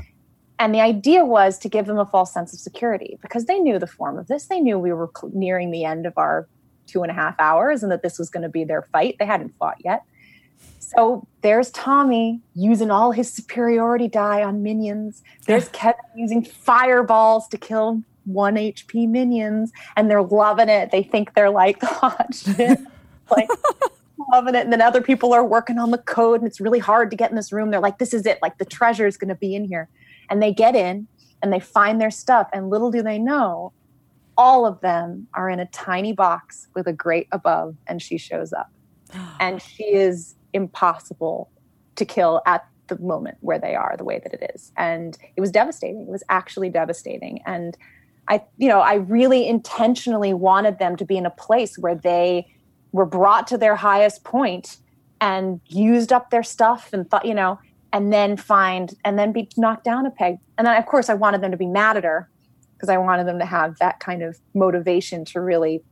And 0.60 0.72
the 0.72 0.80
idea 0.80 1.24
was 1.24 1.58
to 1.58 1.68
give 1.68 1.86
them 1.86 1.98
a 1.98 2.06
false 2.06 2.32
sense 2.32 2.52
of 2.52 2.60
security 2.60 3.18
because 3.20 3.46
they 3.46 3.58
knew 3.58 3.80
the 3.80 3.88
form 3.88 4.18
of 4.18 4.28
this. 4.28 4.46
They 4.46 4.60
knew 4.60 4.78
we 4.78 4.92
were 4.92 5.10
cl- 5.16 5.32
nearing 5.34 5.72
the 5.72 5.84
end 5.84 6.06
of 6.06 6.12
our 6.16 6.48
two 6.86 7.02
and 7.02 7.10
a 7.10 7.14
half 7.14 7.34
hours 7.38 7.82
and 7.82 7.90
that 7.90 8.02
this 8.02 8.18
was 8.18 8.30
going 8.30 8.42
to 8.42 8.48
be 8.48 8.64
their 8.64 8.82
fight. 8.82 9.16
They 9.18 9.26
hadn't 9.26 9.54
fought 9.58 9.76
yet. 9.84 10.02
So 10.78 11.26
there's 11.40 11.70
Tommy 11.70 12.40
using 12.54 12.90
all 12.90 13.12
his 13.12 13.32
superiority 13.32 14.06
die 14.08 14.42
on 14.42 14.62
minions. 14.62 15.22
There's 15.46 15.68
Kevin 15.70 16.04
using 16.14 16.44
fireballs 16.44 17.48
to 17.48 17.58
kill 17.58 18.02
one 18.24 18.54
HP 18.54 19.08
minions, 19.08 19.72
and 19.96 20.10
they're 20.10 20.22
loving 20.22 20.68
it. 20.68 20.90
They 20.90 21.02
think 21.02 21.34
they're 21.34 21.50
like 21.50 21.78
hot 21.82 22.34
shit. 22.34 22.78
like, 23.30 23.48
loving 24.32 24.54
it. 24.54 24.64
And 24.64 24.72
then 24.72 24.80
other 24.80 25.00
people 25.00 25.32
are 25.32 25.44
working 25.44 25.78
on 25.78 25.90
the 25.90 25.98
code, 25.98 26.40
and 26.40 26.48
it's 26.48 26.60
really 26.60 26.78
hard 26.78 27.10
to 27.10 27.16
get 27.16 27.30
in 27.30 27.36
this 27.36 27.52
room. 27.52 27.70
They're 27.70 27.80
like, 27.80 27.98
this 27.98 28.14
is 28.14 28.26
it. 28.26 28.38
Like, 28.42 28.58
the 28.58 28.64
treasure 28.64 29.06
is 29.06 29.16
going 29.16 29.28
to 29.28 29.34
be 29.34 29.54
in 29.54 29.64
here. 29.64 29.88
And 30.30 30.42
they 30.42 30.52
get 30.52 30.74
in 30.74 31.06
and 31.42 31.52
they 31.52 31.60
find 31.60 32.00
their 32.00 32.10
stuff, 32.10 32.48
and 32.52 32.70
little 32.70 32.90
do 32.90 33.02
they 33.02 33.18
know, 33.18 33.72
all 34.36 34.66
of 34.66 34.80
them 34.80 35.28
are 35.34 35.48
in 35.48 35.60
a 35.60 35.66
tiny 35.66 36.12
box 36.12 36.68
with 36.74 36.86
a 36.86 36.92
grate 36.92 37.28
above, 37.32 37.76
and 37.86 38.00
she 38.00 38.18
shows 38.18 38.52
up. 38.52 38.70
and 39.40 39.60
she 39.62 39.84
is 39.84 40.34
impossible 40.52 41.50
to 41.96 42.04
kill 42.04 42.42
at 42.46 42.66
the 42.88 42.98
moment 42.98 43.38
where 43.40 43.58
they 43.58 43.74
are, 43.74 43.94
the 43.96 44.04
way 44.04 44.20
that 44.22 44.34
it 44.34 44.52
is. 44.54 44.72
And 44.76 45.16
it 45.36 45.40
was 45.40 45.50
devastating. 45.50 46.02
It 46.02 46.08
was 46.08 46.22
actually 46.28 46.68
devastating. 46.68 47.40
And 47.46 47.76
I, 48.28 48.42
you 48.58 48.68
know, 48.68 48.80
I 48.80 48.94
really 48.94 49.48
intentionally 49.48 50.34
wanted 50.34 50.78
them 50.78 50.96
to 50.96 51.04
be 51.04 51.16
in 51.16 51.26
a 51.26 51.30
place 51.30 51.78
where 51.78 51.94
they 51.94 52.46
were 52.92 53.06
brought 53.06 53.46
to 53.48 53.58
their 53.58 53.76
highest 53.76 54.24
point 54.24 54.78
and 55.20 55.60
used 55.68 56.12
up 56.12 56.30
their 56.30 56.42
stuff 56.42 56.92
and 56.92 57.08
thought, 57.08 57.24
you 57.24 57.34
know, 57.34 57.58
and 57.92 58.12
then 58.12 58.36
find 58.36 58.94
and 59.04 59.18
then 59.18 59.32
be 59.32 59.48
knocked 59.56 59.84
down 59.84 60.04
a 60.04 60.10
peg. 60.10 60.38
And 60.58 60.66
then, 60.66 60.76
of 60.76 60.86
course, 60.86 61.08
I 61.08 61.14
wanted 61.14 61.40
them 61.40 61.50
to 61.50 61.56
be 61.56 61.66
mad 61.66 61.96
at 61.96 62.04
her 62.04 62.28
because 62.74 62.88
I 62.88 62.98
wanted 62.98 63.26
them 63.26 63.38
to 63.38 63.46
have 63.46 63.78
that 63.78 64.00
kind 64.00 64.22
of 64.22 64.38
motivation 64.54 65.24
to 65.26 65.40
really 65.40 65.82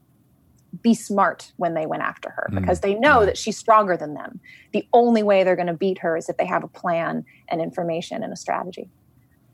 be 0.81 0.95
smart 0.95 1.53
when 1.57 1.75
they 1.75 1.85
went 1.85 2.03
after 2.03 2.31
her 2.31 2.49
because 2.55 2.81
they 2.81 2.95
know 2.95 3.27
that 3.27 3.37
she's 3.37 3.59
stronger 3.59 3.95
than 3.97 4.15
them. 4.15 4.41
The 4.73 4.87
only 4.93 5.23
way 5.23 5.45
they're 5.45 5.57
going 5.57 5.67
to 5.67 5.75
beat 5.75 5.99
her 5.99 6.17
is 6.17 6.29
if 6.31 6.39
they 6.39 6.47
have 6.47 6.65
a 6.65 6.69
plan 6.69 7.27
and 7.49 7.61
information 7.61 8.23
and 8.23 8.33
a 8.33 8.37
strategy. 8.37 8.89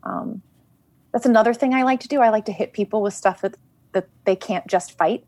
Um, 0.04 0.42
that's 1.12 1.26
another 1.26 1.54
thing 1.54 1.74
I 1.74 1.82
like 1.82 2.00
to 2.00 2.08
do. 2.08 2.20
I 2.20 2.28
like 2.28 2.44
to 2.44 2.52
hit 2.52 2.72
people 2.72 3.02
with 3.02 3.14
stuff 3.14 3.40
that 3.40 3.56
that 3.92 4.08
they 4.24 4.36
can't 4.36 4.66
just 4.66 4.96
fight. 4.96 5.24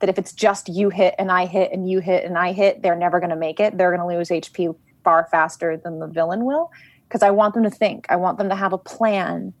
That 0.00 0.10
if 0.10 0.18
it's 0.18 0.32
just 0.32 0.68
you 0.68 0.90
hit 0.90 1.14
and 1.18 1.30
I 1.30 1.46
hit 1.46 1.72
and 1.72 1.88
you 1.88 2.00
hit 2.00 2.24
and 2.24 2.36
I 2.36 2.52
hit, 2.52 2.82
they're 2.82 2.96
never 2.96 3.20
going 3.20 3.30
to 3.30 3.36
make 3.36 3.60
it. 3.60 3.78
They're 3.78 3.96
going 3.96 4.06
to 4.06 4.18
lose 4.18 4.28
HP 4.28 4.74
far 5.04 5.28
faster 5.30 5.76
than 5.76 6.00
the 6.00 6.08
villain 6.08 6.44
will 6.44 6.70
because 7.08 7.22
I 7.22 7.30
want 7.30 7.54
them 7.54 7.62
to 7.62 7.70
think. 7.70 8.06
I 8.08 8.16
want 8.16 8.38
them 8.38 8.48
to 8.48 8.56
have 8.56 8.72
a 8.72 8.78
plan. 8.78 9.54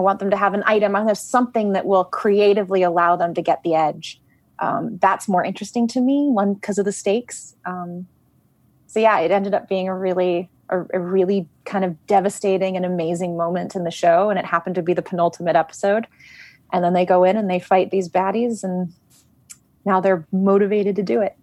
I 0.00 0.02
want 0.02 0.18
them 0.18 0.30
to 0.30 0.36
have 0.38 0.54
an 0.54 0.62
item. 0.64 0.96
I 0.96 1.00
want 1.00 1.08
to 1.08 1.10
have 1.10 1.18
something 1.18 1.74
that 1.74 1.84
will 1.84 2.04
creatively 2.04 2.82
allow 2.82 3.16
them 3.16 3.34
to 3.34 3.42
get 3.42 3.62
the 3.62 3.74
edge. 3.74 4.18
Um, 4.58 4.96
that's 4.96 5.28
more 5.28 5.44
interesting 5.44 5.86
to 5.88 6.00
me. 6.00 6.30
One 6.30 6.54
because 6.54 6.78
of 6.78 6.86
the 6.86 6.92
stakes. 6.92 7.54
Um, 7.66 8.06
so 8.86 8.98
yeah, 8.98 9.20
it 9.20 9.30
ended 9.30 9.52
up 9.52 9.68
being 9.68 9.88
a 9.88 9.94
really 9.94 10.48
a, 10.70 10.80
a 10.94 10.98
really 10.98 11.46
kind 11.66 11.84
of 11.84 12.06
devastating 12.06 12.76
and 12.76 12.86
amazing 12.86 13.36
moment 13.36 13.76
in 13.76 13.84
the 13.84 13.90
show, 13.90 14.30
and 14.30 14.38
it 14.38 14.46
happened 14.46 14.76
to 14.76 14.82
be 14.82 14.94
the 14.94 15.02
penultimate 15.02 15.54
episode. 15.54 16.06
And 16.72 16.82
then 16.82 16.94
they 16.94 17.04
go 17.04 17.24
in 17.24 17.36
and 17.36 17.50
they 17.50 17.60
fight 17.60 17.90
these 17.90 18.08
baddies, 18.08 18.64
and 18.64 18.94
now 19.84 20.00
they're 20.00 20.26
motivated 20.32 20.96
to 20.96 21.02
do 21.02 21.20
it. 21.20 21.36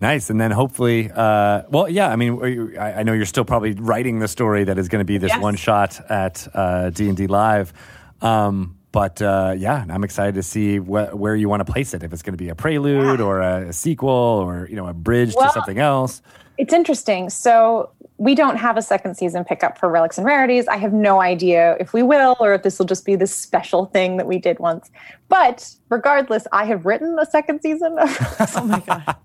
Nice, 0.00 0.30
and 0.30 0.40
then 0.40 0.50
hopefully, 0.50 1.10
uh, 1.14 1.62
well, 1.70 1.88
yeah. 1.88 2.08
I 2.10 2.16
mean, 2.16 2.76
I, 2.78 3.00
I 3.00 3.02
know 3.02 3.12
you're 3.12 3.24
still 3.26 3.44
probably 3.44 3.72
writing 3.72 4.18
the 4.18 4.28
story 4.28 4.64
that 4.64 4.78
is 4.78 4.88
going 4.88 5.00
to 5.00 5.04
be 5.04 5.18
this 5.18 5.30
Yes. 5.30 5.40
one 5.42 5.56
shot 5.56 6.00
at 6.10 6.46
uh, 6.54 6.90
D 6.90 7.08
and 7.08 7.16
D 7.16 7.26
Live, 7.26 7.72
um, 8.20 8.76
but 8.92 9.22
uh, 9.22 9.54
yeah, 9.56 9.84
I'm 9.88 10.04
excited 10.04 10.34
to 10.34 10.42
see 10.42 10.76
wh- 10.78 11.14
where 11.18 11.34
you 11.34 11.48
want 11.48 11.64
to 11.66 11.72
place 11.72 11.94
it. 11.94 12.02
If 12.02 12.12
it's 12.12 12.22
going 12.22 12.34
to 12.34 12.38
be 12.44 12.50
a 12.50 12.54
prelude 12.54 13.20
or 13.20 13.40
a, 13.40 13.68
a 13.68 13.72
sequel 13.72 14.10
or 14.10 14.66
you 14.68 14.76
know 14.76 14.86
a 14.86 14.92
bridge 14.94 15.34
Well- 15.36 15.46
to 15.48 15.52
something 15.52 15.78
else. 15.78 16.20
It's 16.58 16.74
interesting. 16.74 17.30
So 17.30 17.90
we 18.18 18.34
don't 18.34 18.56
have 18.56 18.76
a 18.76 18.82
second 18.82 19.16
season 19.16 19.42
pickup 19.42 19.78
for 19.78 19.88
Relics 19.88 20.18
and 20.18 20.26
Rarities. 20.26 20.68
I 20.68 20.76
have 20.76 20.92
no 20.92 21.20
idea 21.20 21.76
if 21.80 21.94
we 21.94 22.02
will 22.02 22.36
or 22.40 22.52
if 22.52 22.62
this 22.62 22.78
will 22.78 22.86
just 22.86 23.06
be 23.06 23.16
this 23.16 23.34
special 23.34 23.86
thing 23.86 24.18
that 24.18 24.26
we 24.26 24.38
did 24.38 24.58
once. 24.58 24.90
But 25.28 25.74
regardless, 25.88 26.46
I 26.52 26.66
have 26.66 26.84
written 26.84 27.16
a 27.18 27.24
second 27.24 27.62
season 27.62 27.98
of 27.98 28.16
Oh 28.56 28.64
my 28.64 28.80
god. 28.80 29.16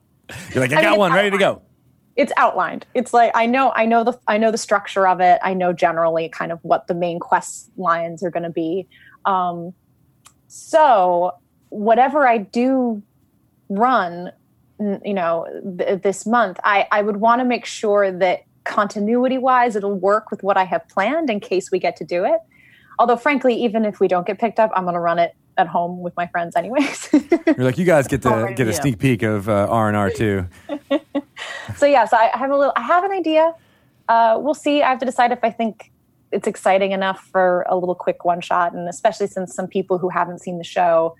You're 0.54 0.62
like, 0.62 0.74
I 0.74 0.80
I 0.80 0.82
got 0.82 0.92
mean, 0.92 1.00
one 1.00 1.14
ready 1.14 1.32
to 1.32 1.38
go. 1.38 1.62
it's 2.16 2.32
outlined. 2.38 2.86
It's 2.94 3.14
like 3.14 3.32
I 3.36 3.46
know 3.46 3.72
I 3.76 3.86
know 3.86 4.04
the 4.04 4.20
I 4.28 4.38
know 4.38 4.52
the 4.52 4.58
structure 4.58 5.08
of 5.08 5.20
it. 5.22 5.40
I 5.44 5.54
know 5.54 5.74
generally 5.74 6.30
kind 6.30 6.52
of 6.52 6.60
what 6.64 6.88
the 6.88 6.94
main 6.96 7.20
quest 7.20 7.72
lines 7.78 8.24
are 8.24 8.32
going 8.32 8.44
to 8.44 8.50
be. 8.50 8.88
Um, 9.26 9.74
so 10.48 11.32
whatever 11.70 12.28
I 12.28 12.40
do 12.40 13.04
run, 13.70 14.32
you 14.80 15.14
know, 15.14 15.46
th- 15.78 16.02
this 16.02 16.26
month, 16.26 16.60
I 16.64 16.88
I 16.92 17.02
would 17.02 17.18
want 17.18 17.40
to 17.42 17.46
make 17.46 17.66
sure 17.66 18.12
that 18.12 18.42
continuity 18.64 19.38
wise 19.38 19.76
it'll 19.76 19.94
work 19.98 20.30
with 20.32 20.44
what 20.44 20.58
I 20.58 20.66
have 20.66 20.88
planned 20.90 21.30
in 21.30 21.40
case 21.40 21.72
we 21.72 21.80
get 21.80 21.96
to 21.98 22.04
do 22.04 22.26
it. 22.26 22.40
Although 23.00 23.18
frankly, 23.18 23.54
even 23.64 23.86
if 23.86 24.00
we 24.00 24.08
don't 24.08 24.26
get 24.28 24.40
picked 24.40 24.60
up, 24.60 24.72
I'm 24.76 24.84
going 24.84 24.96
to 24.96 25.00
run 25.00 25.20
it 25.20 25.36
at 25.58 25.68
home 25.68 26.02
with 26.02 26.16
my 26.16 26.28
friends 26.28 26.56
anyways. 26.56 27.10
You're 27.12 27.56
like, 27.58 27.78
you 27.78 27.86
guys 27.86 28.08
get 28.08 28.22
to 28.24 28.54
get 28.56 28.68
a 28.68 28.74
sneak 28.74 29.00
peek 29.00 29.24
of 29.24 29.50
uh, 29.50 29.68
R 29.70 29.88
and 29.88 29.98
R 29.98 30.10
too. 30.10 30.48
so 31.76 31.86
yeah, 31.86 32.06
so 32.06 32.18
I 32.18 32.30
have 32.34 32.52
a 32.52 32.58
little. 32.58 32.74
I 32.76 32.82
have 32.82 33.04
an 33.04 33.12
idea. 33.12 33.54
Uh, 34.08 34.38
we'll 34.40 34.54
see. 34.54 34.82
I 34.82 34.90
have 34.90 35.00
to 35.00 35.06
decide 35.06 35.32
if 35.32 35.44
I 35.44 35.52
think 35.52 35.92
it's 36.32 36.48
exciting 36.48 36.92
enough 36.92 37.28
for 37.32 37.66
a 37.70 37.76
little 37.76 37.96
quick 37.96 38.26
one 38.26 38.42
shot, 38.42 38.74
and 38.74 38.88
especially 38.88 39.28
since 39.28 39.54
some 39.54 39.68
people 39.68 39.98
who 39.98 40.10
haven't 40.10 40.40
seen 40.40 40.58
the 40.58 40.64
show, 40.64 41.16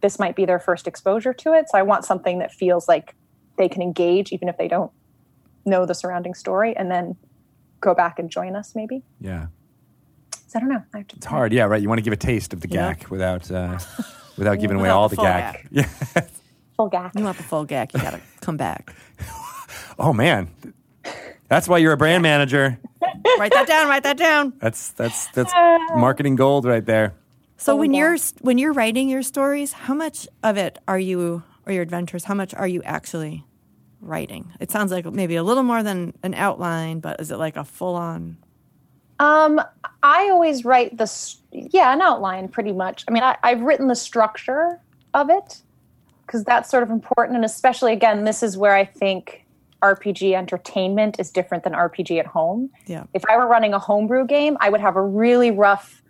this 0.00 0.18
might 0.18 0.36
be 0.36 0.44
their 0.44 0.58
first 0.58 0.86
exposure 0.86 1.34
to 1.34 1.52
it. 1.52 1.68
So 1.68 1.78
I 1.78 1.82
want 1.82 2.04
something 2.04 2.38
that 2.38 2.52
feels 2.52 2.88
like 2.88 3.14
they 3.58 3.68
can 3.68 3.82
engage, 3.82 4.32
even 4.32 4.48
if 4.48 4.56
they 4.56 4.68
don't 4.68 4.90
know 5.66 5.84
the 5.84 5.94
surrounding 5.94 6.34
story, 6.34 6.76
and 6.76 6.90
then 6.90 7.16
go 7.80 7.94
back 7.94 8.18
and 8.18 8.30
join 8.30 8.56
us. 8.56 8.74
Maybe. 8.74 9.02
Yeah, 9.20 9.46
So 10.50 10.58
I 10.58 10.60
don't 10.62 10.68
know. 10.68 10.82
I 10.92 10.98
have 10.98 11.06
to 11.06 11.16
it's 11.16 11.26
hard. 11.26 11.52
Yeah, 11.52 11.66
right. 11.66 11.80
You 11.80 11.88
want 11.88 12.00
to 12.00 12.02
give 12.02 12.12
a 12.12 12.16
taste 12.16 12.52
of 12.52 12.60
the 12.60 12.68
Yeah. 12.68 12.94
gag 12.94 13.06
without 13.06 13.48
uh, 13.52 13.78
without 14.36 14.58
giving 14.58 14.78
away 14.80 14.88
all 14.88 15.08
the 15.08 15.14
the 15.14 15.22
full 15.22 15.24
gag. 15.30 15.68
Yeah. 15.70 15.88
Full 16.76 16.88
gag. 16.88 17.12
You 17.16 17.22
want 17.22 17.36
the 17.36 17.44
full 17.44 17.64
gag, 17.64 17.94
you 17.94 18.00
gotta 18.00 18.20
come 18.40 18.56
back. 18.56 18.92
Oh 19.96 20.12
man, 20.12 20.50
that's 21.46 21.68
why 21.68 21.78
you're 21.78 21.92
a 21.92 21.96
brand 21.96 22.24
manager. 22.24 22.80
write 23.38 23.52
that 23.52 23.68
down, 23.68 23.88
write 23.88 24.02
that 24.02 24.16
down. 24.16 24.54
That's 24.58 24.90
that's 24.92 25.28
that's 25.28 25.52
marketing 25.94 26.34
gold 26.34 26.64
right 26.64 26.84
there. 26.84 27.14
So 27.56 27.76
when 27.76 27.94
yeah. 27.94 28.00
you're 28.00 28.18
when 28.40 28.58
you're 28.58 28.72
writing 28.72 29.08
your 29.08 29.22
stories, 29.22 29.72
how 29.72 29.94
much 29.94 30.26
of 30.42 30.56
it 30.56 30.80
are 30.88 30.98
you 30.98 31.44
or 31.64 31.72
your 31.72 31.82
adventures, 31.82 32.24
how 32.24 32.34
much 32.34 32.54
are 32.54 32.66
you 32.66 32.82
actually 32.82 33.44
writing? 34.00 34.52
It 34.58 34.72
sounds 34.72 34.90
like 34.90 35.04
maybe 35.04 35.36
a 35.36 35.44
little 35.44 35.62
more 35.62 35.84
than 35.84 36.12
an 36.24 36.34
outline, 36.34 36.98
but 36.98 37.20
is 37.20 37.30
it 37.30 37.36
like 37.36 37.56
a 37.56 37.64
full 37.64 37.94
on 37.94 38.38
Um, 39.20 39.60
I 40.02 40.30
always 40.30 40.64
write 40.64 40.96
the 40.96 41.34
yeah 41.52 41.92
an 41.92 42.00
outline 42.00 42.48
pretty 42.48 42.72
much. 42.72 43.04
I 43.08 43.10
mean, 43.10 43.22
I, 43.22 43.36
I've 43.42 43.60
written 43.60 43.88
the 43.88 43.94
structure 43.94 44.80
of 45.14 45.30
it 45.30 45.62
because 46.26 46.44
that's 46.44 46.70
sort 46.70 46.82
of 46.82 46.90
important, 46.90 47.36
and 47.36 47.44
especially 47.44 47.92
again, 47.92 48.24
this 48.24 48.42
is 48.42 48.56
where 48.56 48.74
I 48.74 48.84
think 48.84 49.44
RPG 49.82 50.34
entertainment 50.34 51.18
is 51.18 51.30
different 51.30 51.64
than 51.64 51.72
RPG 51.72 52.18
at 52.18 52.26
home. 52.26 52.70
Yeah. 52.86 53.04
If 53.14 53.24
I 53.28 53.36
were 53.36 53.46
running 53.46 53.74
a 53.74 53.78
homebrew 53.78 54.26
game, 54.26 54.56
I 54.60 54.70
would 54.70 54.80
have 54.80 54.96
a 54.96 55.02
really 55.02 55.50
rough 55.50 56.02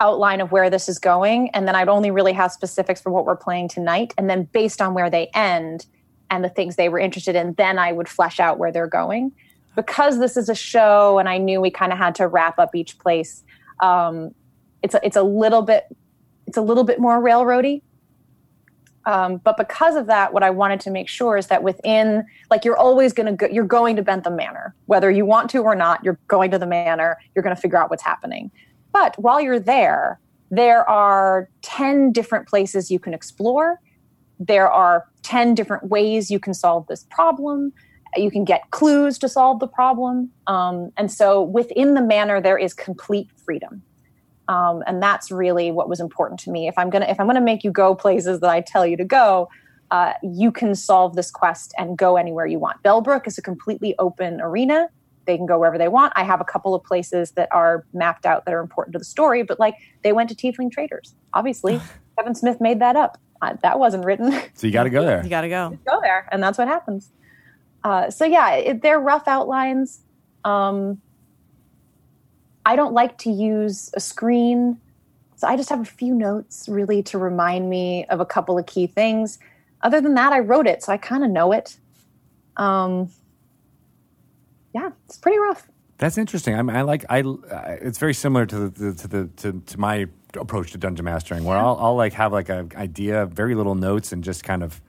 outline 0.00 0.40
of 0.40 0.50
where 0.50 0.68
this 0.68 0.88
is 0.88 0.98
going, 0.98 1.50
and 1.50 1.66
then 1.66 1.74
I'd 1.74 1.88
only 1.88 2.10
really 2.10 2.32
have 2.32 2.52
specifics 2.52 3.00
for 3.00 3.10
what 3.10 3.24
we're 3.24 3.36
playing 3.36 3.68
tonight, 3.68 4.12
and 4.18 4.28
then 4.28 4.44
based 4.52 4.82
on 4.82 4.94
where 4.94 5.08
they 5.08 5.28
end 5.34 5.86
and 6.30 6.42
the 6.42 6.48
things 6.48 6.76
they 6.76 6.88
were 6.88 6.98
interested 6.98 7.36
in, 7.36 7.54
then 7.54 7.78
I 7.78 7.92
would 7.92 8.08
flesh 8.08 8.40
out 8.40 8.58
where 8.58 8.72
they're 8.72 8.86
going 8.86 9.32
because 9.76 10.18
this 10.18 10.36
is 10.36 10.48
a 10.48 10.54
show 10.54 11.18
and 11.18 11.28
I 11.28 11.38
knew 11.38 11.60
we 11.60 11.70
kind 11.70 11.92
of 11.92 11.98
had 11.98 12.14
to 12.16 12.28
wrap 12.28 12.58
up 12.58 12.74
each 12.74 12.98
place. 12.98 13.42
Um, 13.80 14.34
it's 14.82 14.94
a, 14.94 15.00
it's 15.04 15.16
a 15.16 15.22
little 15.22 15.62
bit 15.62 15.86
it's 16.46 16.56
a 16.56 16.62
little 16.62 16.84
bit 16.84 16.98
more 16.98 17.22
railroady. 17.22 17.82
Um, 19.04 19.38
but 19.38 19.56
because 19.56 19.96
of 19.96 20.06
that, 20.06 20.32
what 20.32 20.42
I 20.42 20.50
wanted 20.50 20.80
to 20.80 20.90
make 20.90 21.08
sure 21.08 21.36
is 21.36 21.48
that 21.48 21.62
within 21.62 22.24
like 22.50 22.64
you're 22.64 22.76
always 22.76 23.12
going 23.12 23.26
to 23.26 23.32
go, 23.32 23.46
you're 23.52 23.64
going 23.64 23.96
to 23.96 24.02
Bentham 24.02 24.36
Manor, 24.36 24.74
whether 24.86 25.10
you 25.10 25.24
want 25.24 25.50
to 25.50 25.58
or 25.58 25.74
not. 25.74 26.04
You're 26.04 26.18
going 26.28 26.50
to 26.52 26.58
the 26.58 26.66
manor. 26.66 27.18
You're 27.34 27.42
going 27.42 27.54
to 27.54 27.60
figure 27.60 27.78
out 27.78 27.90
what's 27.90 28.02
happening. 28.02 28.50
But 28.92 29.18
while 29.18 29.40
you're 29.40 29.58
there, 29.58 30.20
there 30.50 30.88
are 30.88 31.48
ten 31.62 32.12
different 32.12 32.46
places 32.46 32.90
you 32.90 32.98
can 32.98 33.14
explore. 33.14 33.80
There 34.38 34.70
are 34.70 35.06
ten 35.22 35.54
different 35.54 35.84
ways 35.88 36.30
you 36.30 36.38
can 36.38 36.54
solve 36.54 36.86
this 36.86 37.04
problem 37.10 37.72
you 38.16 38.30
can 38.30 38.44
get 38.44 38.70
clues 38.70 39.18
to 39.18 39.28
solve 39.28 39.60
the 39.60 39.66
problem. 39.66 40.30
Um, 40.46 40.92
and 40.96 41.10
so 41.10 41.42
within 41.42 41.94
the 41.94 42.02
manor 42.02 42.40
there 42.40 42.58
is 42.58 42.74
complete 42.74 43.28
freedom. 43.44 43.82
Um, 44.48 44.82
and 44.86 45.02
that's 45.02 45.30
really 45.30 45.70
what 45.70 45.88
was 45.88 46.00
important 46.00 46.40
to 46.40 46.50
me. 46.50 46.68
If 46.68 46.76
i'm 46.76 46.90
gonna 46.90 47.06
if 47.06 47.18
i'm 47.20 47.26
gonna 47.26 47.40
make 47.40 47.64
you 47.64 47.70
go 47.70 47.94
places 47.94 48.40
that 48.40 48.50
i 48.50 48.60
tell 48.60 48.86
you 48.86 48.96
to 48.96 49.04
go 49.04 49.48
uh, 49.90 50.14
you 50.22 50.50
can 50.50 50.74
solve 50.74 51.16
this 51.16 51.30
quest 51.30 51.74
and 51.76 51.98
go 51.98 52.16
anywhere 52.16 52.46
you 52.46 52.58
want. 52.58 52.82
Bellbrook 52.82 53.26
is 53.26 53.36
a 53.36 53.42
completely 53.42 53.94
open 53.98 54.40
arena. 54.40 54.88
They 55.26 55.36
can 55.36 55.44
go 55.44 55.58
wherever 55.58 55.76
they 55.76 55.88
want. 55.88 56.14
I 56.16 56.24
have 56.24 56.40
a 56.40 56.44
couple 56.44 56.74
of 56.74 56.82
places 56.82 57.32
that 57.32 57.50
are 57.52 57.84
mapped 57.92 58.24
out 58.24 58.46
that 58.46 58.54
are 58.54 58.60
important 58.60 58.94
to 58.94 58.98
the 58.98 59.04
story 59.04 59.42
but 59.42 59.60
like 59.60 59.74
they 60.02 60.12
went 60.12 60.30
to 60.30 60.34
tiefling 60.34 60.72
traders. 60.72 61.14
Obviously 61.34 61.80
kevin 62.18 62.34
smith 62.34 62.60
made 62.60 62.80
that 62.80 62.96
up. 62.96 63.18
Uh, 63.42 63.56
that 63.62 63.78
wasn't 63.78 64.04
written. 64.04 64.32
So 64.54 64.66
you 64.66 64.72
got 64.72 64.84
to 64.84 64.90
go 64.90 65.02
there. 65.06 65.22
you 65.22 65.28
gotta 65.28 65.48
go. 65.48 65.76
go 65.86 66.00
there, 66.00 66.28
and 66.30 66.42
that's 66.42 66.56
what 66.58 66.68
happens. 66.68 67.10
Uh, 67.84 68.10
so 68.10 68.24
yeah, 68.24 68.54
it, 68.54 68.82
they're 68.82 69.00
rough 69.00 69.26
outlines. 69.26 70.00
Um, 70.44 71.00
I 72.64 72.76
don't 72.76 72.92
like 72.94 73.18
to 73.18 73.30
use 73.30 73.90
a 73.94 74.00
screen, 74.00 74.80
so 75.36 75.48
I 75.48 75.56
just 75.56 75.68
have 75.70 75.80
a 75.80 75.84
few 75.84 76.14
notes 76.14 76.68
really 76.68 77.02
to 77.04 77.18
remind 77.18 77.68
me 77.68 78.04
of 78.06 78.20
a 78.20 78.26
couple 78.26 78.56
of 78.58 78.66
key 78.66 78.86
things. 78.86 79.38
Other 79.82 80.00
than 80.00 80.14
that, 80.14 80.32
I 80.32 80.38
wrote 80.38 80.66
it, 80.68 80.82
so 80.84 80.92
I 80.92 80.96
kind 80.96 81.24
of 81.24 81.30
know 81.30 81.50
it. 81.52 81.76
Um, 82.56 83.10
yeah, 84.72 84.90
it's 85.06 85.16
pretty 85.16 85.38
rough. 85.38 85.66
That's 85.98 86.18
interesting. 86.18 86.54
I, 86.54 86.62
mean, 86.62 86.76
I 86.76 86.82
like. 86.82 87.04
I. 87.10 87.18
I- 87.50 87.78
It's 87.80 87.98
very 87.98 88.14
similar 88.14 88.46
to 88.46 88.68
the 88.68 88.94
to 88.94 89.08
the 89.08 89.26
to, 89.38 89.60
to 89.66 89.78
my 89.80 90.06
approach 90.34 90.72
to 90.72 90.78
dungeon 90.78 91.04
mastering, 91.04 91.44
where 91.44 91.56
I'll, 91.56 91.76
I'll 91.80 91.96
like 91.96 92.12
have 92.14 92.32
like 92.32 92.48
an 92.48 92.70
idea, 92.76 93.26
very 93.26 93.54
little 93.54 93.74
notes, 93.74 94.12
and 94.12 94.22
just 94.24 94.42
kind 94.44 94.62
of 94.62 94.80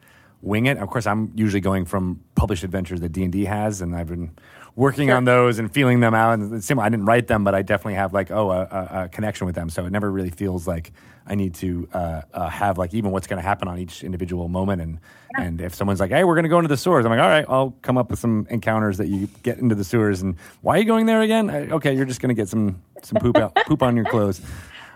wing 0.44 0.68
it. 0.68 0.78
Of 0.78 0.90
course, 0.90 1.08
I'm 1.08 1.32
usually 1.36 1.62
going 1.62 1.86
from 1.86 2.20
published 2.36 2.64
adventures 2.64 3.00
that 3.02 3.10
D 3.10 3.24
and 3.24 3.32
D 3.32 3.46
has, 3.46 3.82
and 3.82 3.96
I've 3.96 4.08
been 4.08 4.32
working 4.76 5.12
on 5.12 5.24
those 5.24 5.60
and 5.60 5.72
feeling 5.72 6.00
them 6.00 6.14
out. 6.14 6.34
And 6.40 6.64
similar. 6.64 6.86
I 6.86 6.90
didn't 6.90 7.06
write 7.06 7.28
them, 7.28 7.44
but 7.44 7.56
I 7.56 7.62
definitely 7.62 7.96
have 7.96 8.14
like 8.14 8.30
oh 8.30 8.52
a, 8.52 8.62
a, 8.62 9.04
a 9.04 9.10
connection 9.10 9.46
with 9.48 9.56
them. 9.56 9.70
So 9.70 9.86
it 9.86 9.92
never 9.92 10.12
really 10.12 10.30
feels 10.30 10.68
like 10.68 10.92
I 11.26 11.36
need 11.36 11.56
to 11.56 11.88
uh, 11.94 12.22
uh, 12.34 12.50
have 12.50 12.78
like 12.78 12.94
even 12.94 13.12
what's 13.12 13.28
going 13.28 13.42
to 13.42 13.48
happen 13.48 13.68
on 13.68 13.80
each 13.80 14.04
individual 14.04 14.48
moment. 14.50 14.82
And 14.82 15.00
and 15.38 15.62
if 15.62 15.74
someone's 15.74 16.00
like, 16.00 16.12
hey, 16.12 16.24
we're 16.24 16.36
going 16.36 16.44
to 16.44 16.50
go 16.50 16.60
into 16.60 16.68
the 16.68 16.78
sewers, 16.78 17.06
I'm 17.06 17.12
like, 17.12 17.22
all 17.22 17.30
right, 17.30 17.46
I'll 17.48 17.72
come 17.82 17.98
up 17.98 18.12
with 18.12 18.20
some 18.20 18.46
encounters 18.50 18.98
that 18.98 19.08
you 19.08 19.28
get 19.44 19.58
into 19.58 19.76
the 19.76 19.84
sewers. 19.84 20.22
And 20.22 20.36
why 20.62 20.76
are 20.76 20.80
you 20.80 20.86
going 20.86 21.06
there 21.06 21.22
again? 21.22 21.50
I, 21.50 21.70
okay, 21.70 21.96
you're 21.96 22.06
just 22.06 22.22
going 22.22 22.36
to 22.36 22.40
get 22.40 22.50
some 22.50 22.82
some 23.02 23.20
poop 23.20 23.38
out, 23.38 23.56
poop 23.68 23.82
on 23.82 23.96
your 23.96 24.06
clothes. 24.06 24.42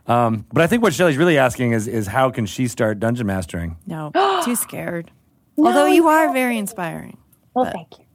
Um, 0.08 0.46
but 0.54 0.64
I 0.64 0.68
think 0.68 0.84
what 0.84 0.94
Shelly's 0.94 1.18
really 1.18 1.38
asking 1.38 1.74
is 1.74 1.88
is 1.88 2.08
how 2.08 2.30
can 2.30 2.46
she 2.46 2.68
start 2.68 3.00
dungeon 3.00 3.28
mastering? 3.28 3.78
No, 3.86 4.12
too 4.44 4.56
scared. 4.56 5.12
Although 5.58 5.88
you 5.88 6.08
are 6.08 6.32
very 6.32 6.58
inspiring. 6.58 7.18
Well, 7.54 7.66
But- 7.66 7.74
thank 7.74 8.00
you. 8.00 8.06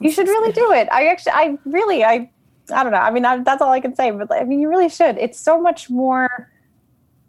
You 0.00 0.10
should 0.10 0.26
really 0.28 0.52
do 0.52 0.72
it. 0.72 0.88
I 0.90 1.06
actually, 1.06 1.32
I 1.32 1.56
really, 1.64 2.04
I, 2.04 2.28
I 2.72 2.82
don't 2.82 2.92
know. 2.92 2.98
I 2.98 3.10
mean, 3.10 3.24
I, 3.24 3.38
that's 3.38 3.62
all 3.62 3.72
I 3.72 3.80
can 3.80 3.94
say. 3.94 4.10
But 4.10 4.30
I 4.32 4.44
mean, 4.44 4.60
you 4.60 4.68
really 4.68 4.88
should. 4.88 5.16
It's 5.18 5.38
so 5.38 5.58
much 5.60 5.88
more. 5.88 6.50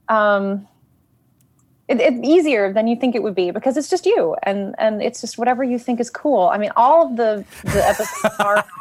Um, 0.10 0.68
it, 1.88 2.02
it's 2.02 2.28
easier 2.28 2.74
than 2.74 2.88
you 2.88 2.96
think 2.96 3.16
it 3.16 3.22
would 3.24 3.36
be 3.36 3.52
because 3.52 3.78
it's 3.78 3.88
just 3.90 4.06
you, 4.06 4.36
and 4.44 4.76
and 4.80 5.02
it's 5.02 5.22
just 5.22 5.38
whatever 5.38 5.64
you 5.64 5.78
think 5.78 6.00
is 6.00 6.10
cool. 6.10 6.50
I 6.50 6.58
mean, 6.58 6.72
all 6.76 7.08
of 7.08 7.18
the 7.18 7.46
the 7.64 7.88
episodes 7.88 8.36
are. 8.40 8.66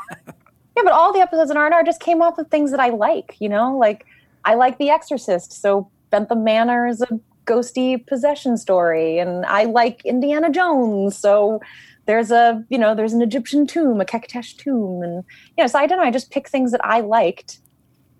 Yeah, 0.76 0.82
but 0.82 0.92
all 0.92 1.12
the 1.12 1.20
episodes 1.20 1.52
in 1.52 1.56
R 1.56 1.66
and 1.66 1.72
R 1.74 1.84
just 1.84 2.00
came 2.00 2.20
off 2.20 2.36
of 2.36 2.48
things 2.48 2.72
that 2.72 2.80
I 2.80 2.88
like. 2.88 3.36
You 3.38 3.48
know, 3.48 3.78
like 3.78 4.06
I 4.44 4.54
like 4.54 4.76
The 4.78 4.90
Exorcist, 4.90 5.52
so 5.52 5.88
Bentham 6.10 6.42
Manor 6.42 6.88
is 6.88 7.00
a 7.00 7.20
ghosty 7.46 8.04
possession 8.06 8.56
story, 8.56 9.18
and 9.18 9.44
I 9.46 9.64
like 9.64 10.04
Indiana 10.04 10.50
Jones, 10.50 11.16
so 11.16 11.60
there's 12.06 12.30
a 12.30 12.64
you 12.68 12.78
know 12.78 12.94
there's 12.94 13.12
an 13.12 13.22
Egyptian 13.22 13.66
tomb, 13.66 14.00
a 14.00 14.04
Keketesh 14.04 14.56
tomb, 14.56 15.02
and 15.02 15.24
you 15.56 15.64
know, 15.64 15.66
so 15.66 15.78
I 15.78 15.86
don't 15.86 15.98
know. 15.98 16.04
I 16.04 16.10
just 16.10 16.30
pick 16.30 16.48
things 16.48 16.72
that 16.72 16.84
I 16.84 17.00
liked 17.00 17.58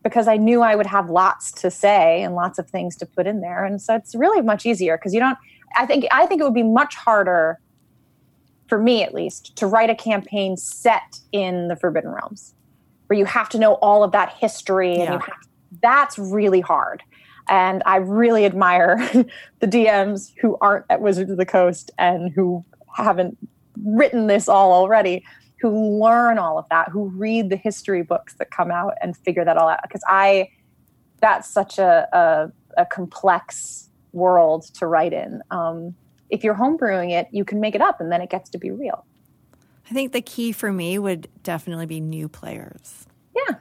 because 0.03 0.29
I 0.29 0.37
knew 0.37 0.61
I 0.61 0.77
would 0.77 0.87
have 0.87 1.09
lots 1.09 1.51
to 1.53 1.71
say 1.71 2.23
and 2.23 2.35
lots 2.35 2.59
of 2.59 2.69
things 2.69 2.97
to 2.97 3.07
put 3.07 3.27
in 3.27 3.41
there, 3.41 3.65
and 3.65 3.81
so 3.81 3.95
it's 3.95 4.15
really 4.15 4.43
much 4.43 4.67
easier 4.67 4.97
because 4.97 5.15
you 5.15 5.21
don't. 5.21 5.39
I 5.77 5.87
think 5.87 6.07
I 6.11 6.27
think 6.27 6.41
it 6.41 6.45
would 6.45 6.55
be 6.55 6.63
much 6.63 6.95
harder 6.95 7.59
for 8.69 8.79
me 8.79 9.03
at 9.03 9.13
least 9.13 9.55
to 9.57 9.67
write 9.67 9.91
a 9.91 9.95
campaign 9.95 10.57
set 10.57 11.21
in 11.33 11.69
the 11.69 11.77
Forgotten 11.77 12.11
Realms, 12.11 12.55
where 13.09 13.19
you 13.19 13.27
have 13.27 13.49
to 13.51 13.59
know 13.59 13.75
all 13.75 14.03
of 14.03 14.13
that 14.13 14.33
history 14.33 14.93
and 14.95 15.03
Yeah. 15.03 15.13
you 15.15 15.19
have 15.19 15.35
that's 15.83 16.19
really 16.19 16.61
hard. 16.61 17.03
And 17.49 17.83
I 17.85 17.97
really 17.97 18.45
admire 18.45 18.97
the 19.61 19.67
DMs 19.67 20.33
who 20.41 20.57
aren't 20.61 20.87
at 20.91 21.01
Wizards 21.01 21.31
of 21.31 21.37
the 21.37 21.47
Coast 21.47 21.91
and 21.99 22.33
who 22.33 22.65
haven't 22.97 23.37
written 23.83 24.29
this 24.29 24.49
all 24.49 24.73
already 24.73 25.25
who 25.65 25.99
learn 25.99 26.37
all 26.37 26.59
of 26.59 26.67
that, 26.69 26.91
who 26.91 27.07
read 27.07 27.49
the 27.49 27.57
history 27.57 28.03
books 28.03 28.35
that 28.35 28.51
come 28.51 28.71
out 28.71 28.93
and 29.01 29.17
figure 29.17 29.47
that 29.47 29.57
all 29.57 29.69
out. 29.69 29.79
Because 29.83 30.03
I, 30.07 30.51
that's 31.21 31.49
such 31.49 31.79
a, 31.79 32.07
a, 32.13 32.83
a 32.83 32.85
complex 32.85 33.89
world 34.13 34.65
to 34.75 34.87
write 34.87 35.15
in. 35.15 35.43
Um, 35.51 35.95
if 36.29 36.45
you're 36.45 36.55
homebrewing 36.55 37.13
it, 37.13 37.29
you 37.31 37.47
can 37.47 37.61
make 37.61 37.75
it 37.75 37.81
up 37.81 37.99
and 37.99 38.13
then 38.13 38.21
it 38.21 38.29
gets 38.29 38.51
to 38.51 38.59
be 38.59 38.71
real. 38.71 39.07
I 39.91 39.95
think 39.95 40.13
the 40.13 40.21
key 40.21 40.53
for 40.53 40.71
me 40.71 40.99
would 40.99 41.29
definitely 41.43 41.87
be 41.87 41.99
new 41.99 42.29
players. 42.29 43.07
Yeah. 43.35 43.57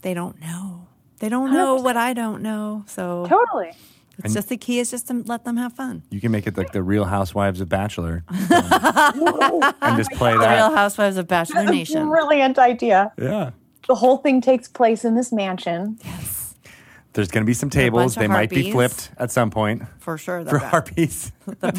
They 0.00 0.14
don't 0.14 0.40
know. 0.40 0.88
They 1.18 1.28
don't 1.28 1.52
know 1.52 1.78
100%. 1.78 1.82
what 1.82 1.96
I 1.96 2.12
don't 2.12 2.42
know. 2.42 2.84
So 2.86 3.26
totally. 3.28 3.72
It's 4.18 4.24
and 4.24 4.34
just 4.34 4.48
the 4.48 4.56
key 4.56 4.78
is 4.78 4.90
just 4.90 5.08
to 5.08 5.22
let 5.26 5.44
them 5.44 5.58
have 5.58 5.74
fun. 5.74 6.02
You 6.10 6.20
can 6.20 6.32
make 6.32 6.46
it 6.46 6.56
like 6.56 6.72
the 6.72 6.82
Real 6.82 7.04
Housewives 7.04 7.60
of 7.60 7.68
Bachelor, 7.68 8.24
and 8.28 9.96
just 9.98 10.10
play 10.12 10.32
the 10.32 10.38
that. 10.38 10.56
Real 10.56 10.74
Housewives 10.74 11.18
of 11.18 11.28
Bachelor 11.28 11.64
Nation. 11.64 12.08
Brilliant 12.08 12.58
idea. 12.58 13.12
Yeah. 13.18 13.50
The 13.88 13.94
whole 13.94 14.16
thing 14.16 14.40
takes 14.40 14.68
place 14.68 15.04
in 15.04 15.16
this 15.16 15.32
mansion. 15.32 15.98
Yes. 16.02 16.54
There's 17.12 17.28
going 17.28 17.44
to 17.44 17.46
be 17.46 17.54
some 17.54 17.70
tables. 17.70 18.14
They 18.14 18.28
might 18.28 18.50
be 18.50 18.70
flipped 18.72 19.10
at 19.16 19.30
some 19.30 19.50
point. 19.50 19.82
For 19.98 20.18
sure. 20.18 20.44
For 20.44 20.58
bad. 20.58 20.70
harpies. 20.70 21.32
a 21.62 21.72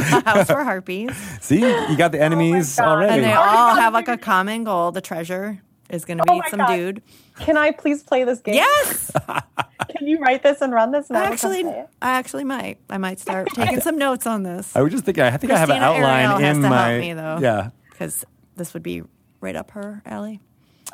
house 0.24 0.46
for 0.48 0.64
harpies. 0.64 1.14
See, 1.40 1.60
you 1.60 1.96
got 1.96 2.10
the 2.12 2.18
oh 2.18 2.24
enemies 2.24 2.78
oh 2.80 2.84
already. 2.84 3.14
And 3.14 3.24
they 3.24 3.32
all 3.32 3.76
have 3.76 3.92
like 3.92 4.08
a 4.08 4.16
common 4.16 4.64
goal. 4.64 4.90
The 4.90 5.00
treasure 5.00 5.62
is 5.90 6.04
going 6.04 6.18
to 6.18 6.24
oh 6.28 6.34
be 6.34 6.42
oh 6.44 6.50
some 6.50 6.58
God. 6.58 6.76
dude. 6.76 7.02
Can 7.38 7.56
I 7.56 7.70
please 7.70 8.02
play 8.02 8.24
this 8.24 8.40
game? 8.40 8.54
Yes. 8.54 9.10
Can 9.96 10.06
you 10.06 10.18
write 10.18 10.42
this 10.42 10.60
and 10.60 10.72
run 10.72 10.90
this? 10.90 11.10
I 11.10 11.24
actually, 11.24 11.64
I 11.64 11.86
actually 12.00 12.44
might. 12.44 12.78
I 12.90 12.98
might 12.98 13.20
start 13.20 13.48
taking 13.54 13.80
some 13.80 13.98
notes 13.98 14.26
on 14.26 14.42
this. 14.42 14.74
I 14.74 14.82
would 14.82 14.92
just 14.92 15.04
think. 15.04 15.18
I 15.18 15.36
think 15.36 15.52
Krystina 15.52 15.56
I 15.56 15.58
have 15.58 15.70
an 15.70 15.82
outline 15.82 16.28
Arielle 16.28 16.50
in 16.50 16.62
my. 16.62 16.98
Me, 16.98 17.12
though, 17.12 17.38
yeah, 17.40 17.70
because 17.90 18.24
this 18.56 18.74
would 18.74 18.82
be 18.82 19.02
right 19.40 19.56
up 19.56 19.70
her 19.72 20.02
alley. 20.06 20.40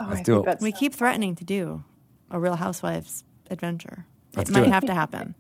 Oh, 0.01 0.09
Let's 0.11 0.23
do 0.23 0.45
it. 0.45 0.59
We 0.61 0.73
keep 0.73 0.95
threatening 0.95 1.35
to 1.37 1.45
do 1.45 1.85
a 2.31 2.39
Real 2.39 2.57
Housewives 2.57 3.25
adventure. 3.51 4.07
Let's 4.37 4.51
it 4.51 4.53
might 4.53 4.65
it. 4.65 4.73
have 4.73 4.87
to 4.87 4.95
happen. 4.95 5.35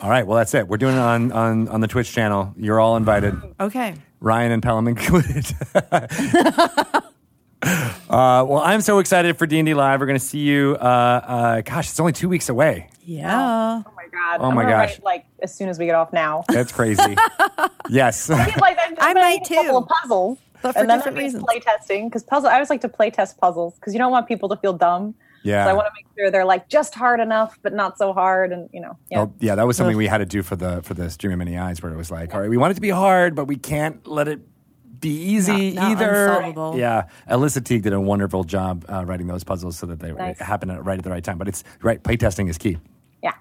All 0.00 0.10
right. 0.10 0.26
Well, 0.26 0.36
that's 0.36 0.54
it. 0.54 0.68
We're 0.68 0.76
doing 0.76 0.96
it 0.96 1.00
on 1.00 1.32
on 1.32 1.68
on 1.68 1.80
the 1.80 1.88
Twitch 1.88 2.12
channel. 2.12 2.52
You're 2.56 2.80
all 2.80 2.96
invited. 2.96 3.40
Okay. 3.60 3.94
Ryan 4.20 4.52
and 4.52 4.62
Pelham 4.62 4.88
included. 4.88 5.46
Uh, 7.64 8.44
well, 8.46 8.58
I'm 8.58 8.80
so 8.80 8.98
excited 9.00 9.36
for 9.38 9.46
D 9.46 9.58
and 9.58 9.66
D 9.66 9.74
Live. 9.74 9.98
We're 9.98 10.06
going 10.06 10.18
to 10.18 10.24
see 10.24 10.40
you. 10.40 10.76
Uh, 10.80 10.84
uh, 10.84 11.60
gosh, 11.62 11.90
it's 11.90 11.98
only 11.98 12.12
two 12.12 12.28
weeks 12.28 12.48
away. 12.48 12.88
Yeah. 13.02 13.82
Oh 13.84 13.92
my 13.96 14.06
god. 14.06 14.40
Oh 14.40 14.50
my 14.50 14.62
gosh. 14.62 14.92
Write, 14.92 15.04
like 15.04 15.26
as 15.42 15.54
soon 15.54 15.68
as 15.68 15.78
we 15.78 15.86
get 15.86 15.94
off 15.94 16.12
now. 16.12 16.44
That's 16.48 16.72
crazy. 16.72 17.16
yes. 17.88 18.30
I, 18.30 18.54
like, 18.60 18.78
I 18.98 19.14
might 19.14 19.44
too. 19.44 19.54
couple 19.54 19.78
of 19.78 19.88
puzzles, 19.88 20.38
but 20.62 20.72
for 20.72 20.80
and 20.80 20.90
then 20.90 20.98
different 20.98 21.18
reasons. 21.18 21.44
Play 21.44 21.60
testing 21.60 22.08
because 22.08 22.22
puzzle. 22.22 22.48
I 22.48 22.54
always 22.54 22.70
like 22.70 22.82
to 22.82 22.88
play 22.88 23.10
test 23.10 23.38
puzzles 23.38 23.74
because 23.74 23.92
you 23.92 23.98
don't 23.98 24.12
want 24.12 24.28
people 24.28 24.48
to 24.50 24.56
feel 24.56 24.72
dumb. 24.72 25.14
Yeah. 25.42 25.64
So 25.64 25.70
I 25.70 25.72
want 25.74 25.86
to 25.86 25.92
make 25.94 26.06
sure 26.16 26.30
they're 26.30 26.44
like 26.44 26.68
just 26.68 26.94
hard 26.94 27.20
enough, 27.20 27.58
but 27.62 27.74
not 27.74 27.98
so 27.98 28.12
hard, 28.12 28.52
and 28.52 28.70
you 28.72 28.80
know. 28.80 28.96
Yeah. 29.10 29.20
Oh, 29.22 29.32
yeah. 29.40 29.54
That 29.54 29.66
was 29.66 29.76
something 29.76 29.96
we 29.96 30.06
had 30.06 30.18
to 30.18 30.26
do 30.26 30.42
for 30.42 30.56
the 30.56 30.82
for 30.82 30.94
the 30.94 31.10
stream 31.10 31.32
of 31.32 31.38
many 31.38 31.58
eyes, 31.58 31.82
where 31.82 31.92
it 31.92 31.96
was 31.96 32.10
like, 32.10 32.34
all 32.34 32.40
right, 32.40 32.50
we 32.50 32.56
want 32.56 32.70
it 32.70 32.74
to 32.74 32.80
be 32.80 32.90
hard, 32.90 33.34
but 33.34 33.44
we 33.44 33.56
can't 33.56 34.06
let 34.06 34.28
it 34.28 34.40
be 35.00 35.10
easy 35.10 35.72
not, 35.72 35.82
not 35.82 35.90
either. 35.92 36.26
Unsolvable. 36.26 36.78
Yeah, 36.78 37.08
Alyssa 37.28 37.64
Teague 37.64 37.82
did 37.82 37.92
a 37.92 38.00
wonderful 38.00 38.44
job 38.44 38.84
uh, 38.88 39.04
writing 39.04 39.26
those 39.26 39.44
puzzles 39.44 39.78
so 39.78 39.86
that 39.86 40.00
they 40.00 40.12
nice. 40.12 40.38
happen 40.38 40.70
at, 40.70 40.84
right 40.84 40.98
at 40.98 41.04
the 41.04 41.10
right 41.10 41.24
time. 41.24 41.38
But 41.38 41.48
it's 41.48 41.64
right. 41.82 42.02
Playtesting 42.02 42.48
is 42.48 42.58
key. 42.58 42.78
Yeah. 43.22 43.32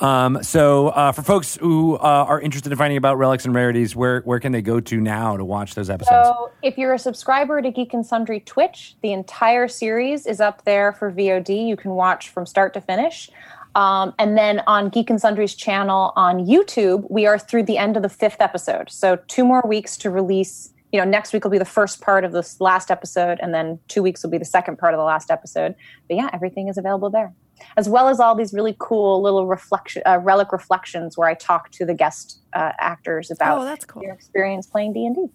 Um, 0.00 0.42
so 0.42 0.88
uh, 0.88 1.12
for 1.12 1.22
folks 1.22 1.56
who 1.56 1.94
uh, 1.96 1.98
are 1.98 2.40
interested 2.40 2.72
in 2.72 2.78
finding 2.78 2.96
about 2.96 3.16
relics 3.16 3.44
and 3.44 3.54
rarities, 3.54 3.94
where 3.94 4.20
where 4.22 4.40
can 4.40 4.52
they 4.52 4.62
go 4.62 4.80
to 4.80 5.00
now 5.00 5.36
to 5.36 5.44
watch 5.44 5.74
those 5.74 5.88
episodes? 5.88 6.28
So 6.28 6.50
if 6.62 6.76
you're 6.76 6.94
a 6.94 6.98
subscriber 6.98 7.62
to 7.62 7.70
Geek 7.70 7.94
and 7.94 8.04
Sundry 8.04 8.40
Twitch, 8.40 8.96
the 9.02 9.12
entire 9.12 9.68
series 9.68 10.26
is 10.26 10.40
up 10.40 10.64
there 10.64 10.92
for 10.92 11.10
VOD. 11.10 11.66
You 11.66 11.76
can 11.76 11.92
watch 11.92 12.28
from 12.28 12.46
start 12.46 12.74
to 12.74 12.80
finish. 12.80 13.30
Um, 13.74 14.14
and 14.18 14.38
then 14.38 14.62
on 14.66 14.88
Geek 14.88 15.10
and 15.10 15.20
Sundry's 15.20 15.54
channel 15.54 16.12
on 16.16 16.46
YouTube, 16.46 17.10
we 17.10 17.26
are 17.26 17.38
through 17.38 17.64
the 17.64 17.76
end 17.76 17.96
of 17.96 18.02
the 18.02 18.08
fifth 18.08 18.40
episode. 18.40 18.90
So 18.90 19.18
two 19.26 19.44
more 19.44 19.62
weeks 19.66 19.96
to 19.98 20.10
release 20.10 20.70
you 20.94 21.00
know, 21.00 21.04
next 21.04 21.32
week 21.32 21.42
will 21.42 21.50
be 21.50 21.58
the 21.58 21.64
first 21.64 22.00
part 22.00 22.22
of 22.22 22.30
this 22.30 22.60
last 22.60 22.88
episode, 22.88 23.40
and 23.42 23.52
then 23.52 23.80
two 23.88 24.00
weeks 24.00 24.22
will 24.22 24.30
be 24.30 24.38
the 24.38 24.44
second 24.44 24.78
part 24.78 24.94
of 24.94 24.98
the 24.98 25.04
last 25.04 25.28
episode. 25.28 25.74
But 26.06 26.16
yeah, 26.16 26.30
everything 26.32 26.68
is 26.68 26.78
available 26.78 27.10
there, 27.10 27.34
as 27.76 27.88
well 27.88 28.06
as 28.06 28.20
all 28.20 28.36
these 28.36 28.52
really 28.52 28.76
cool 28.78 29.20
little 29.20 29.48
reflection, 29.48 30.02
uh, 30.06 30.18
relic 30.18 30.52
reflections, 30.52 31.18
where 31.18 31.28
I 31.28 31.34
talk 31.34 31.72
to 31.72 31.84
the 31.84 31.94
guest 31.94 32.38
uh, 32.52 32.70
actors 32.78 33.32
about 33.32 33.58
oh, 33.58 33.64
that's 33.64 33.84
cool. 33.84 34.02
their 34.02 34.12
experience 34.12 34.68
playing 34.68 34.92
D 34.92 35.04
and 35.04 35.16
D. 35.16 35.26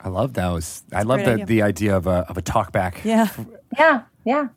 I 0.00 0.08
love 0.08 0.34
those. 0.34 0.82
I 0.92 1.02
love 1.02 1.20
the 1.20 1.34
idea. 1.34 1.46
the 1.46 1.62
idea 1.62 1.96
of 1.96 2.08
a 2.08 2.26
of 2.28 2.36
a 2.36 2.42
talk 2.42 2.72
back. 2.72 3.00
Yeah, 3.04 3.28
yeah, 3.78 4.02
yeah. 4.24 4.48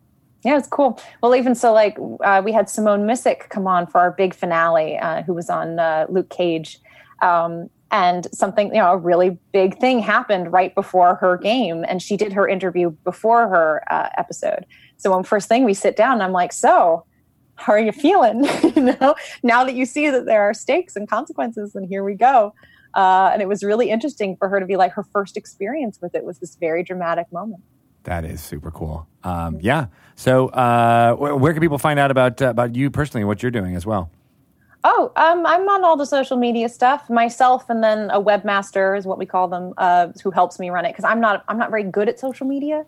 Yeah, 0.44 0.58
it's 0.58 0.68
cool. 0.68 1.00
Well, 1.22 1.36
even 1.36 1.54
so, 1.54 1.72
like 1.72 1.98
uh, 2.24 2.42
we 2.44 2.52
had 2.52 2.68
Simone 2.68 3.06
Missick 3.06 3.50
come 3.50 3.68
on 3.68 3.86
for 3.86 4.00
our 4.00 4.12
big 4.12 4.34
finale, 4.34 4.98
uh, 4.98 5.22
who 5.22 5.36
was 5.36 5.52
on 5.52 5.78
uh, 5.78 6.08
Luke 6.10 6.30
Cage, 6.30 6.80
um, 7.22 7.70
and 7.92 8.28
something 8.34 8.68
you 8.68 8.82
know 8.82 8.92
a 8.92 8.98
really 8.98 9.38
big 9.52 9.78
thing 9.80 10.00
happened 10.00 10.52
right 10.52 10.76
before 10.76 11.16
her 11.16 11.38
game 11.38 11.86
and 11.88 12.02
she 12.02 12.18
did 12.18 12.34
her 12.34 12.48
interview 12.48 12.90
before 13.04 13.48
her 13.48 13.84
uh, 13.92 14.10
episode. 14.18 14.66
So 14.98 15.16
when 15.16 15.24
first 15.24 15.48
thing 15.48 15.64
we 15.64 15.74
sit 15.74 15.96
down 15.96 16.22
i'm 16.22 16.32
like 16.32 16.52
so 16.52 17.06
how 17.56 17.74
are 17.74 17.80
you 17.80 17.92
feeling? 17.92 18.48
You 18.76 18.96
know 19.00 19.16
now 19.42 19.64
that 19.64 19.74
you 19.76 19.86
see 19.86 20.10
that 20.10 20.26
there 20.26 20.44
are 20.44 20.54
stakes 20.54 20.96
and 20.96 21.10
consequences 21.10 21.76
and 21.76 21.88
here 21.88 22.04
we 22.04 22.14
go. 22.14 22.54
Uh, 22.94 23.30
and 23.34 23.42
it 23.42 23.48
was 23.48 23.64
really 23.64 23.90
interesting 23.90 24.36
for 24.38 24.50
her 24.50 24.60
to 24.60 24.66
be 24.66 24.76
like 24.76 24.94
her 24.94 25.04
first 25.04 25.36
experience 25.36 26.00
with 26.02 26.16
it 26.16 26.24
was 26.24 26.40
this 26.40 26.56
very 26.56 26.84
dramatic 26.84 27.32
moment. 27.32 27.64
That 28.04 28.24
is 28.24 28.42
super 28.42 28.72
cool. 28.72 29.08
Um, 29.24 29.60
yeah. 29.60 29.88
So 30.16 30.48
uh, 30.50 31.16
where 31.16 31.54
can 31.54 31.62
people 31.62 31.78
find 31.78 32.00
out 32.00 32.12
about 32.12 32.42
uh, 32.42 32.48
about 32.48 32.76
you 32.76 32.90
personally 32.90 33.26
what 33.26 33.42
you're 33.42 33.52
doing 33.52 33.76
as 33.76 33.86
well 33.86 34.12
Oh, 34.84 35.12
um, 35.16 35.46
I'm 35.46 35.68
on 35.68 35.84
all 35.84 35.98
the 35.98 36.06
social 36.06 36.38
media 36.38 36.70
stuff 36.70 37.10
myself, 37.10 37.70
and 37.70 37.84
then 37.84 38.10
a 38.12 38.22
webmaster 38.22 38.98
is 38.98 39.06
what 39.06 39.18
we 39.18 39.26
call 39.26 39.48
them, 39.48 39.74
uh, 39.78 40.10
who 40.24 40.32
helps 40.32 40.60
me 40.60 40.70
run 40.70 40.86
it 40.86 40.90
because 40.90 41.04
I'm 41.04 41.20
not 41.20 41.44
I'm 41.48 41.58
not 41.58 41.70
very 41.70 41.84
good 41.84 42.08
at 42.08 42.20
social 42.20 42.48
media. 42.48 42.86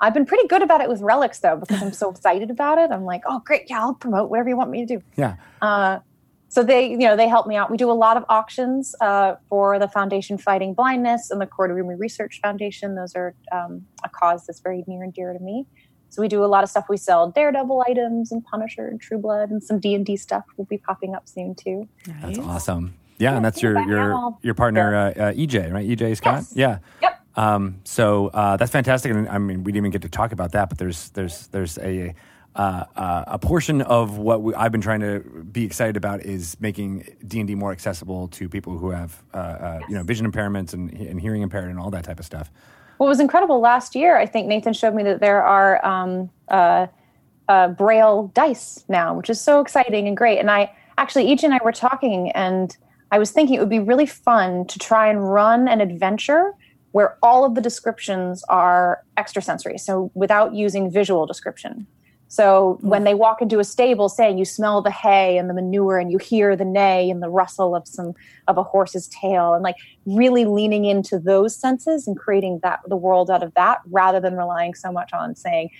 I've 0.00 0.12
been 0.12 0.26
pretty 0.26 0.46
good 0.48 0.62
about 0.62 0.80
it 0.80 0.88
with 0.88 1.00
relics 1.00 1.38
though 1.40 1.56
because 1.56 1.82
I'm 1.82 1.92
so 1.92 2.10
excited 2.12 2.50
about 2.50 2.78
it. 2.78 2.90
I'm 2.90 3.04
like, 3.04 3.22
oh 3.26 3.40
great, 3.44 3.64
yeah, 3.68 3.80
I'll 3.80 3.94
promote 3.94 4.30
whatever 4.30 4.48
you 4.48 4.56
want 4.56 4.70
me 4.70 4.84
to 4.84 4.96
do. 4.96 5.02
Yeah. 5.16 5.36
Uh, 5.62 6.00
so 6.48 6.62
they, 6.62 6.88
you 6.88 6.98
know, 6.98 7.16
they 7.16 7.28
help 7.28 7.46
me 7.46 7.56
out. 7.56 7.70
We 7.70 7.76
do 7.76 7.90
a 7.90 7.92
lot 7.92 8.16
of 8.16 8.24
auctions 8.28 8.94
uh, 9.00 9.34
for 9.48 9.78
the 9.78 9.88
Foundation 9.88 10.38
Fighting 10.38 10.74
Blindness 10.74 11.30
and 11.30 11.40
the 11.40 11.46
Choroideremia 11.46 11.98
Research 11.98 12.40
Foundation. 12.40 12.94
Those 12.94 13.14
are 13.14 13.34
um, 13.52 13.84
a 14.04 14.08
cause 14.08 14.46
that's 14.46 14.60
very 14.60 14.84
near 14.86 15.02
and 15.02 15.12
dear 15.12 15.32
to 15.32 15.38
me. 15.38 15.66
So 16.08 16.22
we 16.22 16.28
do 16.28 16.44
a 16.44 16.46
lot 16.46 16.64
of 16.64 16.70
stuff. 16.70 16.86
We 16.88 16.96
sell 16.96 17.30
Daredevil 17.30 17.84
items 17.88 18.32
and 18.32 18.44
Punisher 18.44 18.86
and 18.86 19.00
True 19.00 19.18
Blood 19.18 19.50
and 19.50 19.62
some 19.62 19.78
D 19.78 19.94
and 19.94 20.04
D 20.04 20.16
stuff 20.16 20.44
will 20.56 20.64
be 20.64 20.78
popping 20.78 21.14
up 21.14 21.28
soon 21.28 21.54
too. 21.54 21.88
Nice. 22.06 22.22
That's 22.22 22.38
awesome. 22.38 22.94
Yeah, 23.18 23.30
yeah 23.30 23.36
and 23.36 23.44
that's 23.44 23.62
your 23.62 23.80
your 23.88 24.36
your 24.42 24.54
partner 24.54 24.94
uh, 24.94 25.10
uh, 25.10 25.32
EJ, 25.32 25.72
right? 25.72 25.86
EJ 25.86 26.16
Scott. 26.16 26.44
Yes. 26.48 26.52
Yeah. 26.54 26.78
Yep. 27.02 27.22
Um, 27.36 27.80
so 27.84 28.28
uh, 28.28 28.56
that's 28.56 28.72
fantastic, 28.72 29.12
and 29.12 29.28
I 29.28 29.38
mean 29.38 29.64
we 29.64 29.72
didn't 29.72 29.86
even 29.86 29.90
get 29.90 30.02
to 30.02 30.08
talk 30.08 30.32
about 30.32 30.52
that, 30.52 30.68
but 30.68 30.78
there's 30.78 31.10
there's 31.10 31.48
there's 31.48 31.78
a 31.78 32.14
uh, 32.54 32.84
uh, 32.96 33.24
a 33.26 33.38
portion 33.38 33.82
of 33.82 34.16
what 34.16 34.40
we, 34.40 34.54
I've 34.54 34.72
been 34.72 34.80
trying 34.80 35.00
to 35.00 35.20
be 35.20 35.64
excited 35.64 35.98
about 35.98 36.22
is 36.22 36.56
making 36.58 37.06
D 37.26 37.38
and 37.38 37.46
D 37.46 37.54
more 37.54 37.72
accessible 37.72 38.28
to 38.28 38.48
people 38.48 38.78
who 38.78 38.90
have 38.90 39.22
uh, 39.34 39.78
yes. 39.80 39.82
you 39.90 39.94
know 39.96 40.02
vision 40.02 40.30
impairments 40.30 40.72
and, 40.72 40.90
and 40.92 41.20
hearing 41.20 41.42
impaired 41.42 41.68
and 41.68 41.78
all 41.78 41.90
that 41.90 42.04
type 42.04 42.18
of 42.18 42.24
stuff 42.24 42.50
what 42.98 43.06
was 43.06 43.20
incredible 43.20 43.60
last 43.60 43.94
year, 43.94 44.16
I 44.16 44.26
think 44.26 44.46
Nathan 44.46 44.72
showed 44.72 44.94
me 44.94 45.02
that 45.04 45.20
there 45.20 45.42
are 45.42 45.84
um, 45.84 46.30
uh, 46.48 46.86
uh, 47.48 47.68
Braille 47.68 48.30
dice 48.34 48.84
now, 48.88 49.14
which 49.14 49.30
is 49.30 49.40
so 49.40 49.60
exciting 49.60 50.08
and 50.08 50.16
great. 50.16 50.38
And 50.38 50.50
I 50.50 50.72
actually, 50.98 51.26
EJ 51.26 51.44
and 51.44 51.54
I 51.54 51.60
were 51.64 51.72
talking, 51.72 52.30
and 52.32 52.76
I 53.12 53.18
was 53.18 53.30
thinking 53.30 53.56
it 53.56 53.60
would 53.60 53.68
be 53.68 53.78
really 53.78 54.06
fun 54.06 54.66
to 54.66 54.78
try 54.78 55.08
and 55.08 55.32
run 55.32 55.68
an 55.68 55.80
adventure 55.80 56.52
where 56.92 57.18
all 57.22 57.44
of 57.44 57.54
the 57.54 57.60
descriptions 57.60 58.42
are 58.48 59.02
extrasensory, 59.18 59.76
so 59.76 60.10
without 60.14 60.54
using 60.54 60.90
visual 60.90 61.26
description. 61.26 61.86
So 62.28 62.78
when 62.80 63.04
they 63.04 63.14
walk 63.14 63.40
into 63.40 63.60
a 63.60 63.64
stable, 63.64 64.08
saying 64.08 64.36
you 64.36 64.44
smell 64.44 64.82
the 64.82 64.90
hay 64.90 65.38
and 65.38 65.48
the 65.48 65.54
manure, 65.54 65.98
and 65.98 66.10
you 66.10 66.18
hear 66.18 66.56
the 66.56 66.64
neigh 66.64 67.08
and 67.08 67.22
the 67.22 67.28
rustle 67.28 67.76
of 67.76 67.86
some 67.86 68.14
of 68.48 68.58
a 68.58 68.64
horse's 68.64 69.06
tail, 69.08 69.54
and 69.54 69.62
like 69.62 69.76
really 70.06 70.44
leaning 70.44 70.84
into 70.84 71.18
those 71.18 71.54
senses 71.54 72.08
and 72.08 72.18
creating 72.18 72.58
that 72.64 72.80
the 72.88 72.96
world 72.96 73.30
out 73.30 73.42
of 73.44 73.54
that, 73.54 73.80
rather 73.90 74.18
than 74.18 74.36
relying 74.36 74.74
so 74.74 74.90
much 74.90 75.12
on 75.12 75.36
saying 75.36 75.70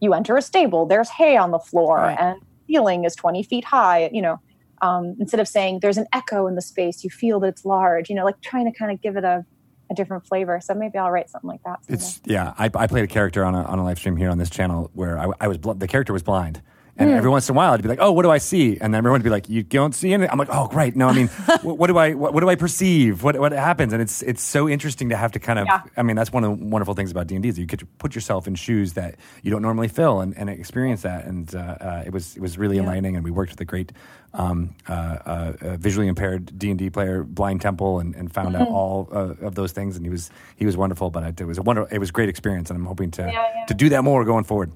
you 0.00 0.12
enter 0.12 0.36
a 0.36 0.42
stable, 0.42 0.84
there's 0.84 1.08
hay 1.08 1.36
on 1.38 1.50
the 1.52 1.58
floor, 1.58 1.96
right. 1.96 2.18
and 2.20 2.40
ceiling 2.66 3.04
is 3.04 3.16
twenty 3.16 3.42
feet 3.42 3.64
high. 3.64 4.10
You 4.12 4.20
know, 4.20 4.40
um, 4.82 5.16
instead 5.18 5.40
of 5.40 5.48
saying 5.48 5.78
there's 5.80 5.96
an 5.96 6.06
echo 6.12 6.46
in 6.46 6.54
the 6.54 6.62
space, 6.62 7.02
you 7.02 7.08
feel 7.08 7.40
that 7.40 7.48
it's 7.48 7.64
large. 7.64 8.10
You 8.10 8.16
know, 8.16 8.24
like 8.26 8.40
trying 8.42 8.70
to 8.70 8.78
kind 8.78 8.92
of 8.92 9.00
give 9.00 9.16
it 9.16 9.24
a 9.24 9.46
a 9.90 9.94
different 9.94 10.26
flavor. 10.26 10.60
So 10.62 10.74
maybe 10.74 10.98
I'll 10.98 11.10
write 11.10 11.30
something 11.30 11.48
like 11.48 11.62
that. 11.64 11.84
Someday. 11.84 12.02
It's 12.02 12.20
yeah. 12.24 12.54
I, 12.58 12.70
I 12.74 12.86
played 12.86 13.04
a 13.04 13.08
character 13.08 13.44
on 13.44 13.54
a 13.54 13.62
on 13.64 13.78
a 13.78 13.84
live 13.84 13.98
stream 13.98 14.16
here 14.16 14.30
on 14.30 14.38
this 14.38 14.50
channel 14.50 14.90
where 14.94 15.18
I, 15.18 15.28
I 15.40 15.48
was 15.48 15.58
bl- 15.58 15.72
the 15.72 15.88
character 15.88 16.12
was 16.12 16.22
blind, 16.22 16.62
And 16.96 17.10
Hmm. 17.10 17.16
every 17.16 17.28
once 17.30 17.48
in 17.48 17.54
a 17.54 17.56
while, 17.56 17.72
I'd 17.72 17.82
be 17.82 17.88
like, 17.88 17.98
"Oh, 18.00 18.12
what 18.12 18.22
do 18.22 18.30
I 18.30 18.38
see?" 18.38 18.78
And 18.80 18.94
then 18.94 18.98
everyone 18.98 19.18
would 19.20 19.24
be 19.24 19.30
like, 19.30 19.48
"You 19.48 19.64
don't 19.64 19.94
see 19.96 20.12
anything." 20.12 20.30
I'm 20.30 20.38
like, 20.38 20.48
"Oh, 20.52 20.68
great. 20.68 20.94
No, 20.94 21.08
I 21.08 21.12
mean, 21.12 21.26
what, 21.62 21.76
what 21.76 21.86
do 21.88 21.98
I 21.98 22.14
what, 22.14 22.32
what 22.34 22.40
do 22.40 22.48
I 22.48 22.54
perceive? 22.54 23.24
What 23.24 23.36
what 23.40 23.50
happens?" 23.50 23.92
And 23.92 24.00
it's 24.00 24.22
it's 24.22 24.42
so 24.42 24.68
interesting 24.68 25.08
to 25.08 25.16
have 25.16 25.32
to 25.32 25.40
kind 25.40 25.58
of. 25.58 25.66
Yeah. 25.66 25.80
I 25.96 26.02
mean, 26.04 26.14
that's 26.14 26.32
one 26.32 26.44
of 26.44 26.56
the 26.58 26.64
wonderful 26.66 26.94
things 26.94 27.10
about 27.10 27.26
D 27.26 27.34
and 27.34 27.42
D 27.42 27.48
is 27.48 27.58
you 27.58 27.66
get 27.66 27.80
to 27.80 27.86
put 27.98 28.14
yourself 28.14 28.46
in 28.46 28.54
shoes 28.54 28.92
that 28.92 29.16
you 29.42 29.50
don't 29.50 29.62
normally 29.62 29.88
fill 29.88 30.20
and, 30.20 30.36
and 30.38 30.48
experience 30.48 31.02
that. 31.02 31.24
And 31.24 31.52
uh, 31.52 31.58
uh, 31.58 32.02
it 32.06 32.12
was 32.12 32.36
it 32.36 32.40
was 32.42 32.58
really 32.58 32.78
enlightening. 32.78 33.16
And 33.16 33.24
we 33.24 33.32
worked 33.32 33.50
with 33.50 33.60
a 33.60 33.64
great 33.64 33.90
um, 34.32 34.70
uh, 34.88 34.92
uh, 35.26 35.76
visually 35.76 36.06
impaired 36.06 36.56
D 36.56 36.70
and 36.70 36.78
D 36.78 36.90
player, 36.90 37.24
Blind 37.24 37.60
Temple, 37.60 37.98
and, 37.98 38.14
and 38.14 38.32
found 38.32 38.54
out 38.54 38.68
all 38.68 39.08
uh, 39.12 39.34
of 39.46 39.56
those 39.56 39.72
things. 39.72 39.96
And 39.96 40.06
he 40.06 40.10
was 40.10 40.30
he 40.54 40.64
was 40.64 40.76
wonderful. 40.76 41.10
But 41.10 41.40
it 41.40 41.44
was 41.44 41.58
a 41.58 41.62
wonder. 41.62 41.88
It 41.90 41.98
was 41.98 42.10
a 42.10 42.12
great 42.12 42.28
experience, 42.28 42.70
and 42.70 42.78
I'm 42.78 42.86
hoping 42.86 43.10
to 43.12 43.22
Yeah, 43.22 43.30
yeah. 43.32 43.64
to 43.66 43.74
do 43.74 43.88
that 43.88 44.02
more 44.04 44.24
going 44.24 44.44
forward. 44.44 44.70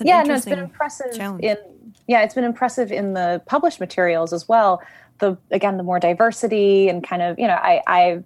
It's 0.00 0.02
an 0.02 0.06
yeah, 0.06 0.22
no, 0.22 0.34
it's 0.34 0.46
been 0.46 0.58
impressive 0.58 1.14
challenge. 1.14 1.44
in 1.44 1.58
yeah, 2.06 2.22
it's 2.22 2.34
been 2.34 2.44
impressive 2.44 2.90
in 2.90 3.12
the 3.12 3.42
published 3.44 3.80
materials 3.80 4.32
as 4.32 4.48
well. 4.48 4.82
The 5.18 5.36
again, 5.50 5.76
the 5.76 5.82
more 5.82 6.00
diversity 6.00 6.88
and 6.88 7.06
kind 7.06 7.20
of 7.20 7.38
you 7.38 7.46
know, 7.46 7.54
I 7.54 7.82
I've 7.86 8.24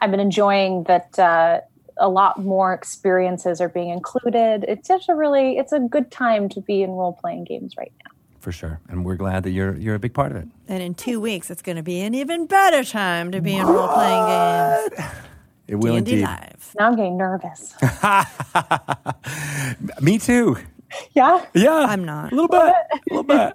I've 0.00 0.10
been 0.10 0.20
enjoying 0.20 0.84
that 0.84 1.18
uh, 1.18 1.60
a 1.96 2.08
lot 2.08 2.38
more 2.38 2.74
experiences 2.74 3.60
are 3.62 3.70
being 3.70 3.88
included. 3.88 4.66
It's 4.68 4.86
just 4.86 5.08
a 5.08 5.14
really 5.14 5.56
it's 5.56 5.72
a 5.72 5.80
good 5.80 6.10
time 6.10 6.50
to 6.50 6.60
be 6.60 6.82
in 6.82 6.90
role 6.90 7.14
playing 7.14 7.44
games 7.44 7.76
right 7.78 7.92
now. 8.04 8.10
For 8.40 8.52
sure, 8.52 8.80
and 8.88 9.04
we're 9.04 9.16
glad 9.16 9.42
that 9.44 9.50
you're 9.52 9.74
you're 9.76 9.94
a 9.94 9.98
big 9.98 10.12
part 10.12 10.32
of 10.32 10.36
it. 10.36 10.48
and 10.68 10.82
in 10.82 10.94
two 10.94 11.18
weeks, 11.18 11.50
it's 11.50 11.62
going 11.62 11.76
to 11.76 11.82
be 11.82 12.00
an 12.02 12.14
even 12.14 12.46
better 12.46 12.84
time 12.84 13.32
to 13.32 13.40
be 13.40 13.56
in 13.56 13.66
role 13.66 13.88
playing 13.88 14.26
games. 14.26 15.10
It 15.70 15.76
will 15.76 15.94
D&D 15.94 16.12
indeed. 16.12 16.24
live. 16.24 16.74
Now 16.78 16.88
I'm 16.88 16.96
getting 16.96 17.16
nervous. 17.16 17.74
Me 20.00 20.18
too. 20.18 20.56
Yeah. 21.12 21.44
Yeah, 21.54 21.86
I'm 21.88 22.04
not. 22.04 22.32
A 22.32 22.34
little 22.34 22.48
bit. 22.48 22.60
A 22.92 23.00
little 23.10 23.22
bit. 23.22 23.54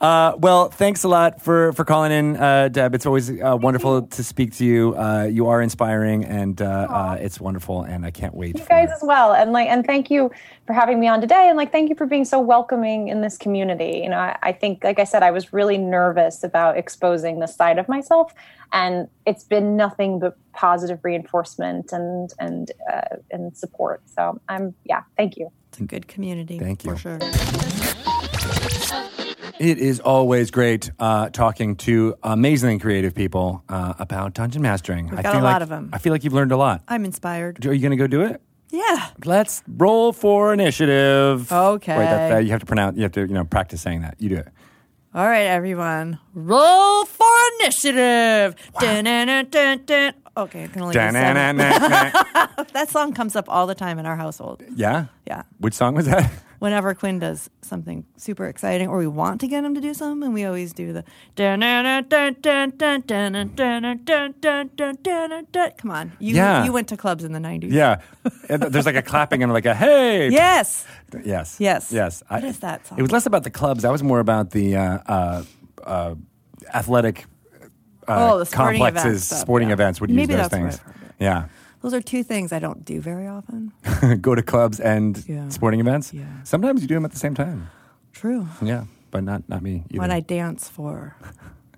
Uh, 0.00 0.34
well, 0.38 0.68
thanks 0.68 1.04
a 1.04 1.08
lot 1.08 1.40
for 1.40 1.72
for 1.72 1.84
calling 1.84 2.12
in, 2.12 2.36
uh, 2.36 2.68
Deb. 2.68 2.94
It's 2.94 3.06
always 3.06 3.30
uh, 3.30 3.56
wonderful 3.58 4.02
to 4.02 4.24
speak 4.24 4.52
to 4.56 4.64
you. 4.64 4.94
Uh, 4.96 5.24
you 5.24 5.46
are 5.46 5.62
inspiring, 5.62 6.24
and 6.24 6.60
uh, 6.60 6.64
uh, 6.90 7.18
it's 7.20 7.40
wonderful. 7.40 7.82
And 7.82 8.04
I 8.04 8.10
can't 8.10 8.34
wait. 8.34 8.56
you 8.56 8.62
for 8.62 8.68
guys 8.68 8.90
as 8.94 9.02
well 9.02 9.32
and 9.32 9.52
like 9.52 9.68
and 9.68 9.86
thank 9.86 10.10
you 10.10 10.30
for 10.66 10.72
having 10.72 11.00
me 11.00 11.08
on 11.08 11.20
today 11.20 11.48
and 11.48 11.56
like 11.56 11.72
thank 11.72 11.88
you 11.88 11.94
for 11.94 12.06
being 12.06 12.24
so 12.24 12.40
welcoming 12.40 13.08
in 13.08 13.20
this 13.20 13.36
community 13.36 14.00
you 14.02 14.08
know 14.08 14.18
I, 14.18 14.36
I 14.42 14.52
think 14.52 14.84
like 14.84 14.98
i 14.98 15.04
said 15.04 15.22
i 15.22 15.30
was 15.30 15.52
really 15.52 15.78
nervous 15.78 16.44
about 16.44 16.76
exposing 16.76 17.40
this 17.40 17.54
side 17.54 17.78
of 17.78 17.88
myself 17.88 18.32
and 18.72 19.08
it's 19.26 19.44
been 19.44 19.76
nothing 19.76 20.18
but 20.20 20.36
positive 20.52 21.00
reinforcement 21.02 21.92
and 21.92 22.32
and 22.38 22.70
uh, 22.92 23.16
and 23.30 23.56
support 23.56 24.02
so 24.06 24.40
i'm 24.48 24.74
yeah 24.84 25.02
thank 25.16 25.36
you 25.36 25.50
It's 25.70 25.78
a 25.78 25.84
good 25.84 26.08
community. 26.08 26.58
Thank 26.58 26.84
you. 26.84 26.96
For 26.96 26.98
sure. 26.98 27.18
It 29.60 29.78
is 29.78 30.00
always 30.00 30.50
great 30.50 30.90
uh, 30.98 31.28
talking 31.30 31.76
to 31.76 32.16
amazingly 32.24 32.80
creative 32.80 33.14
people 33.14 33.62
uh, 33.68 33.94
about 34.00 34.34
dungeon 34.34 34.62
mastering. 34.62 35.08
We've 35.10 35.18
I 35.20 35.22
got 35.22 35.32
feel 35.34 35.42
a 35.42 35.44
lot 35.44 35.52
like, 35.52 35.62
of 35.62 35.70
'em. 35.72 35.90
I 35.92 35.98
feel 35.98 36.12
like 36.12 36.24
you've 36.24 36.32
learned 36.32 36.50
a 36.50 36.56
lot. 36.56 36.82
I'm 36.88 37.04
inspired. 37.04 37.64
Are 37.64 37.72
you 37.72 37.80
going 37.80 37.92
to 37.92 37.96
go 37.96 38.08
do 38.08 38.22
it? 38.22 38.40
Yeah. 38.70 39.10
Let's 39.24 39.62
roll 39.68 40.12
for 40.12 40.52
initiative. 40.52 41.52
Okay. 41.52 41.96
Wait, 41.98 42.04
that, 42.04 42.28
that, 42.30 42.44
you 42.44 42.50
have 42.50 42.60
to 42.60 42.66
pronounce. 42.66 42.96
You 42.96 43.02
have 43.04 43.12
to, 43.12 43.20
you 43.20 43.34
know, 43.34 43.44
practice 43.44 43.80
saying 43.80 44.00
that. 44.00 44.16
You 44.18 44.30
do 44.30 44.36
it. 44.38 44.48
All 45.12 45.26
right, 45.26 45.46
everyone. 45.46 46.18
Roll 46.34 47.04
for 47.04 47.26
initiative. 47.60 48.54
Okay, 50.36 50.64
I 50.64 50.66
can 50.68 50.82
only 50.82 50.92
do 50.92 50.98
seven. 51.56 51.56
That 52.72 52.88
song 52.90 53.12
comes 53.12 53.34
up 53.34 53.46
all 53.48 53.66
the 53.66 53.74
time 53.74 53.98
in 53.98 54.06
our 54.06 54.16
household. 54.16 54.62
yeah. 54.76 55.06
Yeah. 55.26 55.42
Which 55.58 55.74
song 55.74 55.94
was 55.96 56.06
that? 56.06 56.30
whenever 56.60 56.94
Quinn 56.94 57.18
does 57.18 57.50
something 57.62 58.06
super 58.16 58.46
exciting 58.46 58.86
or 58.86 58.98
we 58.98 59.08
want 59.08 59.40
to 59.40 59.48
get 59.48 59.64
him 59.64 59.74
to 59.74 59.80
do 59.80 59.92
something, 59.92 60.32
we 60.32 60.44
always 60.44 60.72
do 60.72 60.92
the. 60.92 61.04
Come 65.76 65.90
on. 65.90 66.12
You, 66.20 66.36
yeah. 66.36 66.64
you 66.64 66.72
went 66.72 66.88
to 66.88 66.96
clubs 66.96 67.24
in 67.24 67.32
the 67.32 67.40
90s. 67.40 67.72
Yeah. 67.72 68.00
There's 68.48 68.86
like 68.86 68.94
a 68.94 69.02
clapping 69.02 69.42
and 69.42 69.52
like 69.52 69.66
a 69.66 69.74
hey. 69.74 70.28
Yes. 70.30 70.86
Yes. 71.24 71.56
Yes. 71.58 71.92
Yes. 71.92 72.22
What 72.28 72.44
I, 72.44 72.46
is 72.46 72.60
that 72.60 72.86
song? 72.86 72.98
It 72.98 73.02
was 73.02 73.10
less 73.10 73.26
about 73.26 73.42
the 73.42 73.50
clubs. 73.50 73.82
That 73.82 73.90
was 73.90 74.02
more 74.02 74.20
about 74.20 74.50
the 74.50 74.76
uh, 74.76 74.98
uh, 75.06 75.44
uh, 75.82 76.14
athletic 76.72 77.26
uh, 78.06 78.32
oh, 78.32 78.38
the 78.38 78.46
sporting 78.46 78.80
complexes, 78.80 79.04
events, 79.04 79.40
sporting 79.40 79.68
yeah. 79.68 79.74
events 79.74 80.00
would 80.00 80.10
Maybe 80.10 80.32
use 80.32 80.42
those 80.42 80.48
things. 80.48 80.80
Yeah. 81.18 81.46
Those 81.82 81.94
are 81.94 82.00
two 82.02 82.22
things 82.22 82.52
I 82.52 82.58
don't 82.58 82.84
do 82.84 83.00
very 83.00 83.26
often. 83.26 83.72
Go 84.20 84.34
to 84.34 84.42
clubs 84.42 84.80
and 84.80 85.22
Yeah. 85.26 85.48
sporting 85.48 85.80
events. 85.80 86.12
Yeah. 86.12 86.26
Sometimes 86.44 86.82
you 86.82 86.88
do 86.88 86.94
them 86.94 87.04
at 87.04 87.10
the 87.12 87.18
same 87.18 87.34
time. 87.34 87.70
True. 88.12 88.46
Yeah. 88.62 88.84
But 89.10 89.24
not 89.24 89.48
not 89.48 89.62
me. 89.62 89.84
Either. 89.90 90.00
When 90.00 90.10
I 90.10 90.20
dance 90.20 90.68
for 90.68 91.16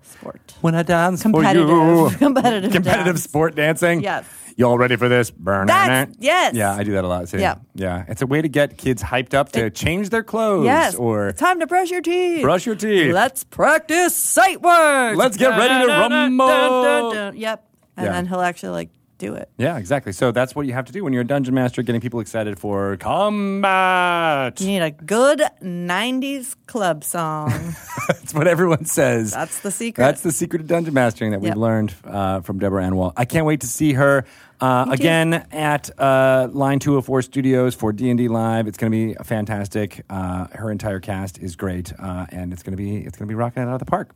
sport. 0.01 0.55
when 0.61 0.75
I 0.75 0.83
dance 0.83 1.23
for 1.23 1.29
Competitive. 1.31 1.67
you. 1.69 2.09
Competitive 2.19 2.71
competitive 2.71 3.05
dance. 3.15 3.23
sport 3.23 3.55
dancing. 3.55 4.01
Yes. 4.03 4.25
You 4.55 4.65
all 4.67 4.77
ready 4.77 4.97
for 4.97 5.09
this? 5.09 5.31
Burn 5.31 5.65
That's- 5.65 6.15
yes. 6.19 6.53
Yeah, 6.53 6.75
I 6.75 6.83
do 6.83 6.91
that 6.91 7.03
a 7.03 7.07
lot 7.07 7.27
too. 7.27 7.39
Yeah. 7.39 7.55
Yeah. 7.73 8.05
It's 8.07 8.21
a 8.21 8.27
way 8.27 8.39
to 8.41 8.47
get 8.49 8.77
kids 8.77 9.01
hyped 9.01 9.33
up 9.33 9.51
to 9.53 9.71
change 9.71 10.09
their 10.09 10.21
clothes 10.21 10.65
Yes. 10.65 10.93
or 10.95 11.29
it's 11.29 11.39
time 11.39 11.59
to 11.61 11.65
brush 11.65 11.89
your 11.89 12.01
teeth. 12.01 12.43
brush 12.43 12.65
your 12.67 12.75
teeth. 12.75 13.13
Let's 13.13 13.43
practice 13.45 14.15
sight 14.15 14.61
words. 14.61 15.17
Let's 15.17 15.37
get 15.37 15.57
ready 15.57 15.87
to 15.87 15.91
rumble. 15.91 17.33
Yep. 17.33 17.65
And 17.97 18.05
Yeah. 18.05 18.11
then 18.13 18.25
he'll 18.27 18.41
actually 18.41 18.69
like 18.73 18.89
do 19.23 19.33
it. 19.35 19.49
Yeah, 19.57 19.77
exactly. 19.77 20.11
So 20.11 20.31
that's 20.31 20.55
what 20.55 20.65
you 20.65 20.73
have 20.73 20.85
to 20.85 20.91
do 20.91 21.03
when 21.03 21.13
you're 21.13 21.21
a 21.21 21.27
dungeon 21.27 21.53
master, 21.53 21.81
getting 21.81 22.01
people 22.01 22.19
excited 22.19 22.59
for 22.59 22.97
combat. 22.97 24.59
You 24.59 24.67
need 24.67 24.81
a 24.81 24.91
good 24.91 25.41
90s 25.61 26.55
club 26.67 27.03
song. 27.03 27.49
That's 28.07 28.33
what 28.33 28.47
everyone 28.47 28.85
says. 28.85 29.31
That's 29.31 29.61
the 29.61 29.71
secret. 29.71 30.03
That's 30.03 30.21
the 30.21 30.31
secret 30.31 30.61
of 30.61 30.67
dungeon 30.67 30.93
mastering 30.93 31.31
that 31.31 31.39
we've 31.39 31.55
learned 31.55 31.93
uh, 32.03 32.41
from 32.41 32.59
Deborah 32.59 32.83
Ann 32.83 32.95
Woll. 32.95 33.13
I 33.15 33.25
can't 33.25 33.45
wait 33.45 33.61
to 33.61 33.67
see 33.67 33.93
her 33.93 34.25
uh, 34.59 34.87
again 34.89 35.33
at 35.51 35.89
uh, 35.99 36.49
Line 36.51 36.79
204 36.79 37.21
Studios 37.21 37.75
for 37.75 37.93
D&D 37.93 38.27
Live. 38.27 38.67
It's 38.67 38.77
going 38.77 38.91
to 38.91 38.97
be 38.97 39.13
fantastic. 39.23 40.03
Uh, 40.09 40.47
her 40.51 40.69
entire 40.71 40.99
cast 40.99 41.37
is 41.39 41.55
great, 41.55 41.93
uh, 41.97 42.25
and 42.29 42.51
it's 42.51 42.63
going 42.63 42.75
to 42.75 42.77
be 42.77 42.97
it's 42.97 43.17
going 43.17 43.27
to 43.27 43.31
be 43.31 43.35
rocking 43.35 43.63
it 43.63 43.67
out 43.67 43.73
of 43.73 43.79
the 43.79 43.85
park. 43.85 44.13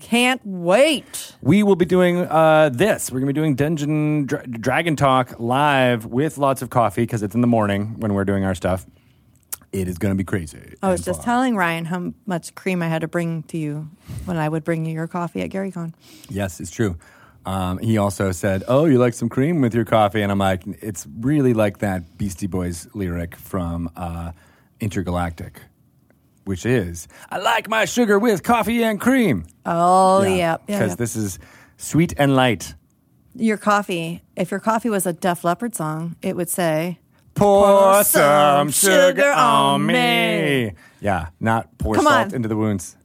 Can't 0.00 0.40
wait. 0.44 1.34
We 1.40 1.62
will 1.62 1.76
be 1.76 1.84
doing 1.84 2.18
uh, 2.18 2.70
this. 2.72 3.10
We're 3.10 3.20
going 3.20 3.28
to 3.28 3.32
be 3.34 3.40
doing 3.40 3.54
Dungeon 3.54 4.26
Dra- 4.26 4.46
Dragon 4.46 4.96
Talk 4.96 5.38
live 5.38 6.06
with 6.06 6.38
lots 6.38 6.62
of 6.62 6.70
coffee 6.70 7.02
because 7.02 7.22
it's 7.22 7.34
in 7.34 7.40
the 7.40 7.46
morning 7.46 7.98
when 7.98 8.14
we're 8.14 8.24
doing 8.24 8.44
our 8.44 8.54
stuff. 8.54 8.86
It 9.72 9.88
is 9.88 9.98
going 9.98 10.12
to 10.12 10.16
be 10.16 10.24
crazy. 10.24 10.74
I 10.82 10.90
was 10.90 11.04
just 11.04 11.22
telling 11.22 11.56
Ryan 11.56 11.84
how 11.86 12.14
much 12.24 12.54
cream 12.54 12.82
I 12.82 12.88
had 12.88 13.00
to 13.00 13.08
bring 13.08 13.42
to 13.44 13.58
you 13.58 13.88
when 14.24 14.36
I 14.36 14.48
would 14.48 14.64
bring 14.64 14.86
you 14.86 14.92
your 14.92 15.08
coffee 15.08 15.42
at 15.42 15.50
GaryCon. 15.50 15.92
Yes, 16.28 16.60
it's 16.60 16.70
true. 16.70 16.96
Um, 17.44 17.78
he 17.78 17.96
also 17.96 18.32
said, 18.32 18.64
"Oh, 18.66 18.86
you 18.86 18.98
like 18.98 19.14
some 19.14 19.28
cream 19.28 19.60
with 19.60 19.74
your 19.74 19.84
coffee?" 19.84 20.20
And 20.22 20.32
I'm 20.32 20.38
like, 20.38 20.62
"It's 20.82 21.06
really 21.20 21.54
like 21.54 21.78
that 21.78 22.18
Beastie 22.18 22.48
Boys 22.48 22.88
lyric 22.92 23.36
from 23.36 23.90
uh, 23.96 24.32
Intergalactic, 24.80 25.60
which 26.46 26.64
is 26.64 27.06
I 27.30 27.38
like 27.38 27.68
my 27.68 27.84
sugar 27.84 28.18
with 28.18 28.42
coffee 28.42 28.82
and 28.82 28.98
cream." 29.00 29.44
Oh, 29.66 30.22
yeah. 30.22 30.34
yeah, 30.36 30.56
because 30.66 30.92
yeah. 30.92 30.96
this 30.96 31.16
is 31.16 31.38
sweet 31.76 32.14
and 32.16 32.34
light. 32.34 32.74
your 33.34 33.58
coffee, 33.58 34.22
if 34.34 34.50
your 34.50 34.60
coffee 34.60 34.88
was 34.88 35.04
a 35.06 35.12
Def 35.12 35.44
Leppard 35.44 35.74
song, 35.74 36.16
it 36.22 36.34
would 36.36 36.48
say, 36.48 36.98
Pour 37.34 38.02
some 38.04 38.70
some 38.70 38.90
sugar 38.90 39.30
on 39.30 39.84
me. 39.84 39.92
me. 39.92 40.72
Yeah, 41.02 41.26
not 41.38 41.76
pour 41.76 41.94
Come 41.94 42.04
salt 42.04 42.28
on. 42.28 42.34
into 42.34 42.48
the 42.48 42.56
wounds. 42.56 42.96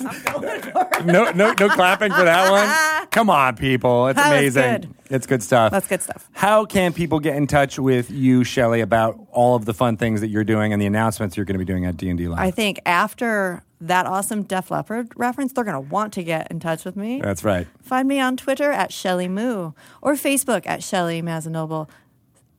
no, 1.04 1.30
no, 1.32 1.52
no 1.52 1.68
clapping 1.68 2.12
for 2.12 2.24
that 2.24 2.50
one. 2.50 3.08
Come 3.10 3.28
on, 3.30 3.56
people! 3.56 4.08
It's 4.08 4.16
That 4.16 4.30
was 4.42 4.56
amazing. 4.56 4.80
good. 4.80 4.94
It's 5.10 5.26
good 5.26 5.42
stuff. 5.42 5.72
That's 5.72 5.88
good 5.88 6.00
stuff. 6.02 6.28
How 6.32 6.64
can 6.64 6.92
people 6.92 7.18
get 7.20 7.34
in 7.36 7.46
touch 7.46 7.78
with 7.78 8.10
you, 8.10 8.44
Shelly, 8.44 8.80
about 8.80 9.18
all 9.32 9.56
of 9.56 9.64
the 9.64 9.74
fun 9.74 9.96
things 9.96 10.20
that 10.20 10.28
you're 10.28 10.44
doing 10.44 10.72
and 10.72 10.80
the 10.80 10.86
announcements 10.86 11.36
you're 11.36 11.46
going 11.46 11.58
to 11.58 11.64
be 11.64 11.64
doing 11.70 11.84
at 11.86 11.96
D 11.96 12.08
and 12.08 12.16
D 12.18 12.28
Live? 12.28 12.38
I 12.38 12.50
think 12.50 12.80
after 12.86 13.62
that 13.82 14.06
awesome 14.06 14.42
Def 14.42 14.70
Leppard 14.70 15.12
reference, 15.16 15.52
they're 15.52 15.64
going 15.64 15.74
to 15.74 15.80
want 15.90 16.12
to 16.14 16.22
get 16.22 16.50
in 16.50 16.60
touch 16.60 16.84
with 16.84 16.96
me. 16.96 17.20
That's 17.20 17.42
right. 17.42 17.66
Find 17.82 18.06
me 18.06 18.20
on 18.20 18.36
Twitter 18.36 18.70
at 18.70 18.92
Shelly 18.92 19.26
Moo 19.28 19.72
or 20.02 20.14
Facebook 20.14 20.66
at 20.66 20.82
Shelly 20.82 21.22
Mazzanoble 21.22 21.88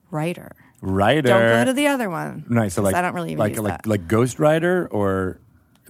Writer. 0.09 0.51
Writer. 0.81 1.27
Don't 1.29 1.41
go 1.41 1.65
to 1.65 1.73
the 1.73 1.87
other 1.87 2.09
one. 2.09 2.43
Nice. 2.49 2.73
So 2.73 2.81
'cause 2.81 2.85
like, 2.91 2.95
I 2.95 3.01
don't 3.03 3.13
really 3.13 3.29
even 3.33 3.39
like 3.39 3.51
use 3.51 3.59
like 3.61 3.83
that. 3.83 3.87
like 3.87 4.07
Ghost 4.07 4.39
Rider 4.39 4.87
or 4.91 5.39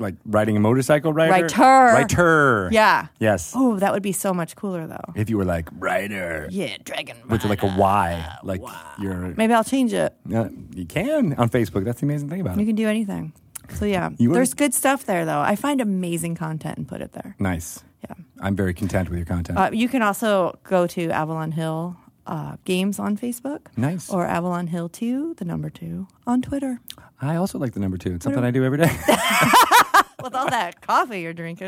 like 0.02 0.16
riding 0.26 0.58
a 0.58 0.60
motorcycle 0.60 1.14
rider. 1.14 1.32
Writer. 1.46 1.94
Writer. 1.96 2.70
yeah. 2.72 3.08
Yes. 3.20 3.54
Oh, 3.56 3.78
that 3.80 3.94
would 3.94 4.04
be 4.04 4.12
so 4.12 4.34
much 4.34 4.56
cooler 4.56 4.88
though. 4.88 5.14
If 5.16 5.30
you 5.30 5.38
were 5.38 5.46
like 5.46 5.70
Rider. 5.78 6.48
Yeah, 6.52 6.78
Dragon. 6.84 7.18
with 7.30 7.46
like 7.46 7.64
a 7.64 7.74
Y, 7.78 8.38
like 8.44 8.62
you're. 9.00 9.34
Maybe 9.38 9.54
I'll 9.54 9.64
change 9.64 9.94
it. 9.94 10.14
Uh, 10.34 10.50
you 10.76 10.86
can 10.86 11.34
on 11.36 11.50
Facebook. 11.50 11.86
That's 11.86 12.02
the 12.02 12.06
amazing 12.08 12.30
thing 12.30 12.42
about 12.42 12.58
it. 12.58 12.60
You 12.62 12.66
can 12.66 12.76
do 12.76 12.88
anything. 12.88 13.34
So 13.70 13.86
yeah, 13.86 14.10
You 14.18 14.32
are- 14.32 14.34
there's 14.34 14.54
good 14.54 14.74
stuff 14.74 15.06
there 15.06 15.24
though. 15.26 15.40
I 15.40 15.56
find 15.56 15.80
amazing 15.80 16.36
content 16.36 16.78
and 16.78 16.88
put 16.88 17.00
it 17.02 17.14
there. 17.14 17.36
Nice. 17.40 17.84
Yeah. 18.04 18.16
I'm 18.42 18.56
very 18.56 18.74
content 18.74 19.10
with 19.10 19.18
your 19.20 19.26
content. 19.28 19.58
Uh, 19.58 19.70
you 19.72 19.88
can 19.88 20.02
also 20.02 20.58
go 20.64 20.88
to 20.88 21.12
Avalon 21.12 21.52
Hill 21.52 21.96
uh, 22.28 22.58
Games 22.66 23.00
on 23.00 23.18
Facebook. 23.18 23.68
Nice. 23.78 24.10
Or 24.10 24.26
Avalon 24.26 24.68
Hill 24.68 24.90
2, 24.90 25.36
the 25.36 25.46
number 25.46 25.70
2, 25.70 26.08
on 26.28 26.42
Twitter. 26.42 26.80
I 27.22 27.36
also 27.36 27.60
like 27.60 27.74
the 27.74 27.80
number 27.80 27.98
two. 27.98 28.16
It's 28.16 28.24
something 28.24 28.44
I 28.44 28.50
do 28.50 28.64
every 28.64 28.80
day. 28.80 28.90
With 30.24 30.34
all 30.36 30.50
that 30.50 30.82
coffee 30.82 31.22
you're 31.22 31.34
drinking. 31.34 31.68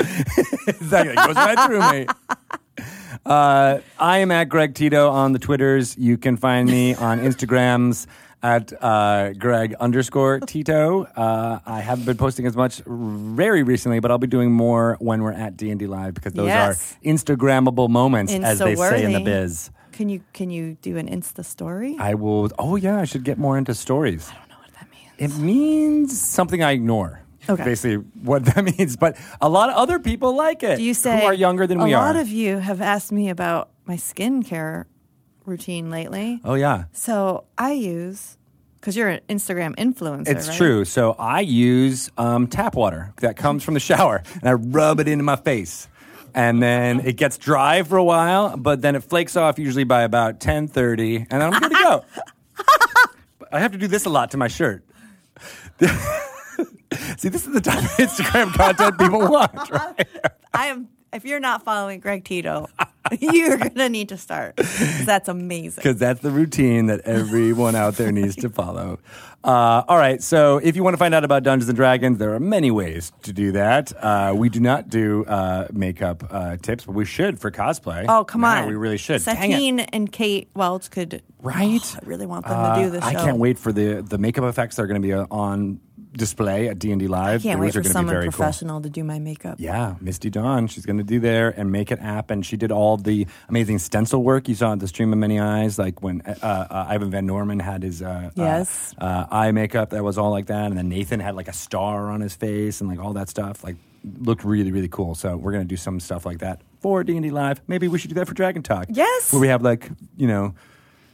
exactly. 0.67 1.13
It 1.13 1.15
goes 1.15 1.35
right 1.35 1.59
through 1.59 1.91
me. 1.91 2.07
Uh, 3.25 3.79
I 3.99 4.17
am 4.19 4.31
at 4.31 4.49
Greg 4.49 4.73
Tito 4.73 5.09
on 5.09 5.31
the 5.33 5.39
Twitters. 5.39 5.95
You 5.97 6.17
can 6.17 6.37
find 6.37 6.67
me 6.67 6.95
on 6.95 7.19
Instagrams 7.19 8.07
at 8.41 8.73
uh, 8.83 9.33
Greg 9.33 9.75
underscore 9.79 10.39
Tito. 10.39 11.03
Uh, 11.03 11.59
I 11.65 11.79
haven't 11.81 12.05
been 12.05 12.17
posting 12.17 12.45
as 12.45 12.55
much 12.55 12.81
very 12.85 13.63
recently, 13.63 13.99
but 13.99 14.11
I'll 14.11 14.17
be 14.17 14.27
doing 14.27 14.51
more 14.51 14.97
when 14.99 15.23
we're 15.23 15.31
at 15.33 15.55
D 15.55 15.69
and 15.69 15.79
D 15.79 15.87
Live 15.87 16.15
because 16.15 16.33
those 16.33 16.47
Yes. 16.47 16.93
are 16.93 17.07
Instagrammable 17.07 17.89
moments, 17.89 18.33
as 18.33 18.59
they 18.59 18.75
say 18.75 19.03
in 19.03 19.13
the 19.13 19.21
biz. 19.21 19.69
Can 19.93 20.09
you 20.09 20.21
can 20.33 20.49
you 20.49 20.77
do 20.81 20.97
an 20.97 21.07
Insta 21.07 21.45
story? 21.45 21.95
I 21.99 22.15
will. 22.15 22.49
Oh 22.59 22.75
yeah, 22.75 22.99
I 22.99 23.05
should 23.05 23.23
get 23.23 23.37
more 23.37 23.57
into 23.57 23.73
stories. 23.73 24.29
I 24.29 24.33
don't 24.39 24.49
know 24.49 24.55
what 24.57 24.73
that 24.73 24.89
means. 24.91 25.37
It 25.37 25.41
means 25.41 26.19
something 26.19 26.63
I 26.63 26.71
ignore. 26.71 27.21
Okay. 27.47 27.63
Basically, 27.63 27.97
what 28.23 28.45
that 28.55 28.63
means. 28.63 28.97
But 28.97 29.17
a 29.39 29.49
lot 29.49 29.69
of 29.69 29.75
other 29.75 29.99
people 29.99 30.35
like 30.35 30.63
it. 30.63 30.77
Do 30.77 30.83
you 30.83 30.93
say 30.93 31.21
who 31.21 31.25
are 31.27 31.33
younger 31.33 31.67
than 31.67 31.77
we 31.77 31.93
are? 31.93 32.03
A 32.03 32.05
lot 32.07 32.15
of 32.15 32.29
you 32.29 32.57
have 32.57 32.81
asked 32.81 33.11
me 33.11 33.29
about 33.29 33.69
my 33.85 33.95
skincare 33.95 34.85
routine 35.45 35.89
lately. 35.89 36.41
oh 36.43 36.55
yeah. 36.55 36.85
So 36.93 37.45
I 37.57 37.73
use 37.73 38.37
because 38.79 38.97
you're 38.97 39.09
an 39.09 39.21
Instagram 39.29 39.75
influencer. 39.77 40.27
It's 40.27 40.49
right? 40.49 40.57
true. 40.57 40.85
So 40.85 41.15
I 41.17 41.39
use 41.39 42.09
um, 42.17 42.47
tap 42.47 42.75
water 42.75 43.13
that 43.21 43.37
comes 43.37 43.63
from 43.63 43.75
the 43.75 43.79
shower, 43.79 44.23
and 44.33 44.43
I 44.43 44.53
rub 44.53 44.99
it 44.99 45.07
into 45.07 45.23
my 45.23 45.37
face, 45.37 45.87
and 46.33 46.61
then 46.61 46.99
it 47.01 47.17
gets 47.17 47.37
dry 47.37 47.83
for 47.83 47.97
a 47.97 48.03
while, 48.03 48.57
but 48.57 48.81
then 48.81 48.95
it 48.95 49.03
flakes 49.03 49.35
off 49.35 49.59
usually 49.59 49.83
by 49.83 50.03
about 50.03 50.39
ten 50.39 50.67
thirty, 50.67 51.17
and 51.17 51.29
then 51.29 51.53
I'm 51.53 51.59
good 51.59 51.71
to 51.71 51.77
go. 51.83 52.05
I 53.51 53.59
have 53.59 53.71
to 53.73 53.77
do 53.77 53.87
this 53.87 54.05
a 54.05 54.09
lot 54.09 54.31
to 54.31 54.37
my 54.37 54.47
shirt. 54.47 54.83
See, 57.17 57.29
this 57.29 57.45
is 57.45 57.53
the 57.53 57.61
type 57.61 57.79
of 57.79 57.89
Instagram 57.91 58.53
content 58.53 58.97
people 58.97 59.19
want, 59.19 59.69
right? 59.69 60.07
I 60.53 60.67
am. 60.67 60.89
If 61.11 61.25
you're 61.25 61.39
not 61.39 61.63
following 61.63 61.99
Greg 61.99 62.23
Tito, 62.25 62.67
you're 63.19 63.57
gonna 63.57 63.89
need 63.89 64.09
to 64.09 64.17
start. 64.17 64.55
That's 65.05 65.27
amazing. 65.27 65.81
because 65.83 65.97
that's 65.97 66.21
the 66.21 66.31
routine 66.31 66.85
that 66.87 67.01
everyone 67.01 67.75
out 67.75 67.95
there 67.95 68.11
needs 68.11 68.35
to 68.37 68.49
follow. 68.49 68.99
Uh, 69.43 69.83
all 69.89 69.97
right, 69.97 70.23
so 70.23 70.57
if 70.63 70.77
you 70.77 70.83
want 70.85 70.93
to 70.93 70.97
find 70.97 71.13
out 71.13 71.25
about 71.25 71.43
Dungeons 71.43 71.67
and 71.67 71.75
Dragons, 71.75 72.17
there 72.17 72.33
are 72.33 72.39
many 72.39 72.71
ways 72.71 73.11
to 73.23 73.33
do 73.33 73.51
that. 73.51 73.91
Uh, 74.01 74.33
we 74.33 74.47
do 74.47 74.61
not 74.61 74.87
do 74.87 75.25
uh, 75.25 75.67
makeup 75.73 76.23
uh, 76.31 76.55
tips, 76.57 76.85
but 76.85 76.93
we 76.95 77.03
should 77.03 77.37
for 77.39 77.51
cosplay. 77.51 78.05
Oh 78.07 78.23
come 78.23 78.43
Yeah, 78.43 78.61
on, 78.61 78.67
we 78.69 78.75
really 78.75 78.97
should. 78.97 79.21
Satine 79.21 79.81
and 79.81 80.09
Kate 80.11 80.49
Welch 80.55 80.89
could. 80.89 81.21
Right? 81.41 81.81
Oh, 81.83 81.99
I 82.01 82.05
really 82.07 82.25
want 82.25 82.45
them 82.47 82.57
Uh, 82.57 82.75
to 82.77 82.83
do 82.83 82.89
this. 82.89 83.03
I 83.03 83.11
show. 83.11 83.19
can't 83.25 83.37
wait 83.37 83.59
for 83.59 83.73
the 83.73 84.01
the 84.01 84.17
makeup 84.17 84.45
effects 84.45 84.77
that 84.77 84.83
are 84.83 84.87
going 84.87 85.01
to 85.01 85.05
be 85.05 85.13
uh, 85.13 85.25
on 85.29 85.81
display 86.13 86.67
at 86.69 86.79
D 86.79 86.91
and 86.91 86.99
D 86.99 87.07
Live. 87.07 87.43
Can't 87.43 87.59
Those 87.59 87.75
wait 87.75 87.83
for 87.83 87.89
someone 87.89 88.13
very 88.13 88.25
cool. 88.25 88.31
professional 88.31 88.81
to 88.81 88.89
do 88.89 89.03
my 89.03 89.19
makeup. 89.19 89.55
Yeah, 89.59 89.95
Misty 89.99 90.29
Dawn. 90.29 90.67
She's 90.67 90.85
going 90.85 90.97
to 90.99 91.03
do 91.03 91.19
there 91.19 91.49
and 91.49 91.71
make 91.71 91.91
it 91.91 91.99
happen. 91.99 92.41
She 92.43 92.55
did 92.57 92.71
all 92.71 92.97
the 92.97 93.27
amazing 93.49 93.79
stencil 93.79 94.23
work 94.23 94.47
you 94.47 94.55
saw 94.55 94.73
at 94.73 94.79
the 94.79 94.87
Stream 94.87 95.11
of 95.11 95.19
Many 95.19 95.39
Eyes, 95.39 95.77
like 95.79 96.01
when 96.01 96.21
uh, 96.21 96.35
uh, 96.43 96.85
Ivan 96.89 97.09
Van 97.11 97.25
Norman 97.25 97.59
had 97.59 97.83
his 97.83 98.01
uh, 98.01 98.29
Yes. 98.35 98.93
uh, 98.99 99.03
uh, 99.03 99.27
eye 99.31 99.51
makeup. 99.51 99.89
That 99.89 100.03
was 100.03 100.17
all 100.17 100.31
like 100.31 100.45
that, 100.47 100.65
and 100.67 100.77
then 100.77 100.89
Nathan 100.89 101.19
had 101.19 101.35
like 101.35 101.47
a 101.47 101.53
star 101.53 102.09
on 102.11 102.21
his 102.21 102.35
face 102.35 102.79
and 102.81 102.89
like 102.89 102.99
all 102.99 103.13
that 103.13 103.29
stuff. 103.29 103.63
Like 103.63 103.75
looked 104.19 104.43
really 104.43 104.71
really 104.71 104.89
cool. 104.89 105.15
So 105.15 105.35
we're 105.37 105.51
going 105.51 105.63
to 105.63 105.67
do 105.67 105.77
some 105.77 105.99
stuff 105.99 106.25
like 106.25 106.39
that 106.39 106.61
for 106.81 107.03
D 107.03 107.13
and 107.13 107.23
D 107.23 107.31
Live. 107.31 107.61
Maybe 107.67 107.87
we 107.87 107.97
should 107.97 108.09
do 108.09 108.15
that 108.15 108.27
for 108.27 108.33
Dragon 108.33 108.61
Talk. 108.63 108.87
Yes. 108.89 109.31
where 109.33 109.41
we 109.41 109.47
have 109.47 109.61
like 109.61 109.89
you 110.17 110.27
know. 110.27 110.53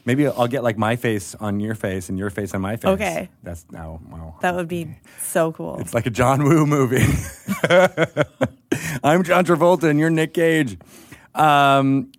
Maybe 0.06 0.28
I'll 0.28 0.48
get 0.48 0.64
like 0.64 0.78
my 0.78 0.96
face 0.96 1.36
on 1.36 1.60
your 1.60 1.76
face 1.76 2.10
and 2.10 2.18
your 2.18 2.30
face 2.30 2.54
on 2.54 2.62
my 2.62 2.78
face. 2.78 2.86
Okay. 2.90 3.30
That's 3.44 3.66
now. 3.72 4.00
Well, 4.10 4.38
That 4.42 4.56
would 4.56 4.68
be 4.68 4.96
so 5.22 5.52
cool. 5.52 5.78
it's 5.80 5.94
like 5.94 6.06
a 6.06 6.10
John 6.10 6.44
Woo 6.44 6.66
movie. 6.66 6.98
I'm 9.04 9.24
John 9.24 9.46
Travolta 9.46 9.84
and 9.90 10.00
you're 10.00 10.10
Nick 10.10 10.34
Cage. 10.34 10.78
Um, 11.36 12.12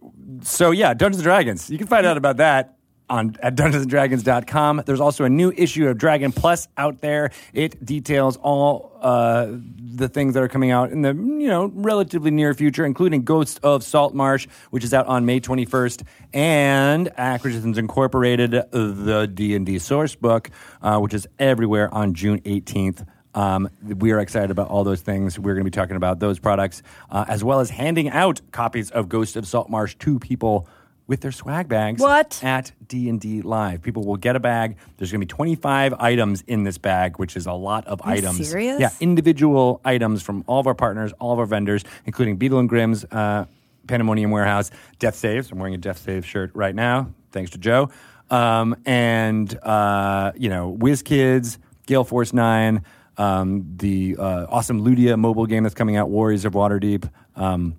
so 0.43 0.71
yeah, 0.71 0.95
Dungeons 0.95 1.19
and 1.19 1.25
Dragons. 1.25 1.71
You 1.71 1.79
can 1.79 1.87
find 1.87 2.07
out 2.07 2.17
about 2.17 2.37
that 2.39 2.77
on 3.11 3.37
at 3.43 3.57
dungeonsanddragons.com. 3.57 4.85
There's 4.87 5.01
also 5.01 5.25
a 5.25 5.29
new 5.29 5.53
issue 5.55 5.89
of 5.89 5.99
Dragon 5.99 6.33
Plus 6.33 6.69
out 6.77 7.01
there. 7.01 7.31
It 7.53 7.85
details 7.85 8.37
all 8.39 8.97
uh, 9.03 9.49
the 9.51 10.09
things 10.09 10.35
that 10.35 10.43
are 10.43 10.49
coming 10.49 10.71
out 10.71 10.93
in 10.93 11.03
the 11.03 11.13
you 11.13 11.49
know 11.49 11.67
relatively 11.75 12.31
near 12.31 12.55
future, 12.55 12.87
including 12.87 13.23
Ghosts 13.25 13.59
of 13.63 13.83
Salt 13.83 14.15
Marsh, 14.15 14.47
which 14.71 14.85
is 14.85 14.95
out 14.95 15.07
on 15.07 15.27
May 15.27 15.41
21st, 15.41 16.05
and 16.33 17.11
Acquisitions 17.19 17.77
Incorporated, 17.77 18.53
the 18.53 19.31
D 19.33 19.55
and 19.55 19.67
D 19.67 19.79
source 19.79 20.15
book, 20.15 20.51
uh, 20.81 20.99
which 20.99 21.13
is 21.13 21.27
everywhere 21.39 21.93
on 21.93 22.15
June 22.15 22.41
18th. 22.41 23.07
Um, 23.33 23.69
we 23.83 24.11
are 24.11 24.19
excited 24.19 24.51
about 24.51 24.69
all 24.69 24.83
those 24.83 25.03
things. 25.03 25.39
We're 25.39 25.55
going 25.55 25.65
to 25.65 25.71
be 25.71 25.75
talking 25.75 25.97
about 25.97 26.19
those 26.19 26.39
products, 26.39 26.83
uh, 27.11 27.25
as 27.29 27.45
well 27.45 27.61
as 27.61 27.71
handing 27.71 28.09
out 28.09 28.41
copies 28.51 28.91
of 28.91 29.09
Ghost 29.09 29.37
of 29.37 29.47
Salt 29.47 29.71
Marsh 29.71 29.95
to 30.01 30.19
people 30.19 30.69
with 31.11 31.23
their 31.23 31.33
swag 31.33 31.67
bags. 31.67 32.01
What? 32.01 32.41
at 32.45 32.71
D 32.87 33.09
and 33.09 33.21
D 33.21 33.43
Live? 33.43 33.83
People 33.83 34.05
will 34.05 34.17
get 34.17 34.37
a 34.37 34.41
bag. 34.41 34.77
There's 34.97 35.11
going 35.11 35.21
to 35.21 35.27
be 35.27 35.29
25 35.29 35.95
items 35.95 36.45
in 36.47 36.63
this 36.63 36.79
bag, 36.79 37.19
which 37.19 37.37
is 37.37 37.47
a 37.47 37.53
lot 37.53 37.85
of 37.89 38.01
Are 38.05 38.13
items. 38.13 38.49
serious? 38.49 38.81
Yeah, 38.81 38.91
individual 39.01 39.81
items 39.85 40.23
from 40.23 40.45
all 40.47 40.61
of 40.61 40.69
our 40.69 40.75
partners, 40.75 41.13
all 41.19 41.33
of 41.33 41.41
our 41.41 41.47
vendors, 41.47 41.83
including 42.07 42.37
Beadle 42.37 42.61
and 42.61 42.69
Grimm's, 42.69 43.05
uh, 43.11 43.47
Pandemonium 43.89 44.31
Warehouse, 44.31 44.71
Death 45.01 45.17
Saves. 45.17 45.51
I'm 45.51 45.59
wearing 45.59 45.75
a 45.75 45.79
Death 45.79 45.99
Save 45.99 46.25
shirt 46.25 46.53
right 46.55 46.77
now, 46.77 47.13
thanks 47.33 47.51
to 47.51 47.59
Joe. 47.59 47.91
Um, 48.31 48.77
and 48.87 49.53
uh, 49.65 50.31
you 50.37 50.49
know, 50.49 50.77
WizKids, 50.79 51.59
Gale 51.87 52.05
Force 52.05 52.33
Nine, 52.33 52.85
um, 53.19 53.65
the 53.79 54.15
uh, 54.17 54.47
awesome 54.49 54.85
Ludia 54.85 55.19
mobile 55.19 55.47
game 55.47 55.65
that's 55.65 55.75
coming 55.75 55.97
out, 55.97 56.09
Warriors 56.09 56.45
of 56.45 56.53
Waterdeep. 56.53 57.11
Um, 57.35 57.75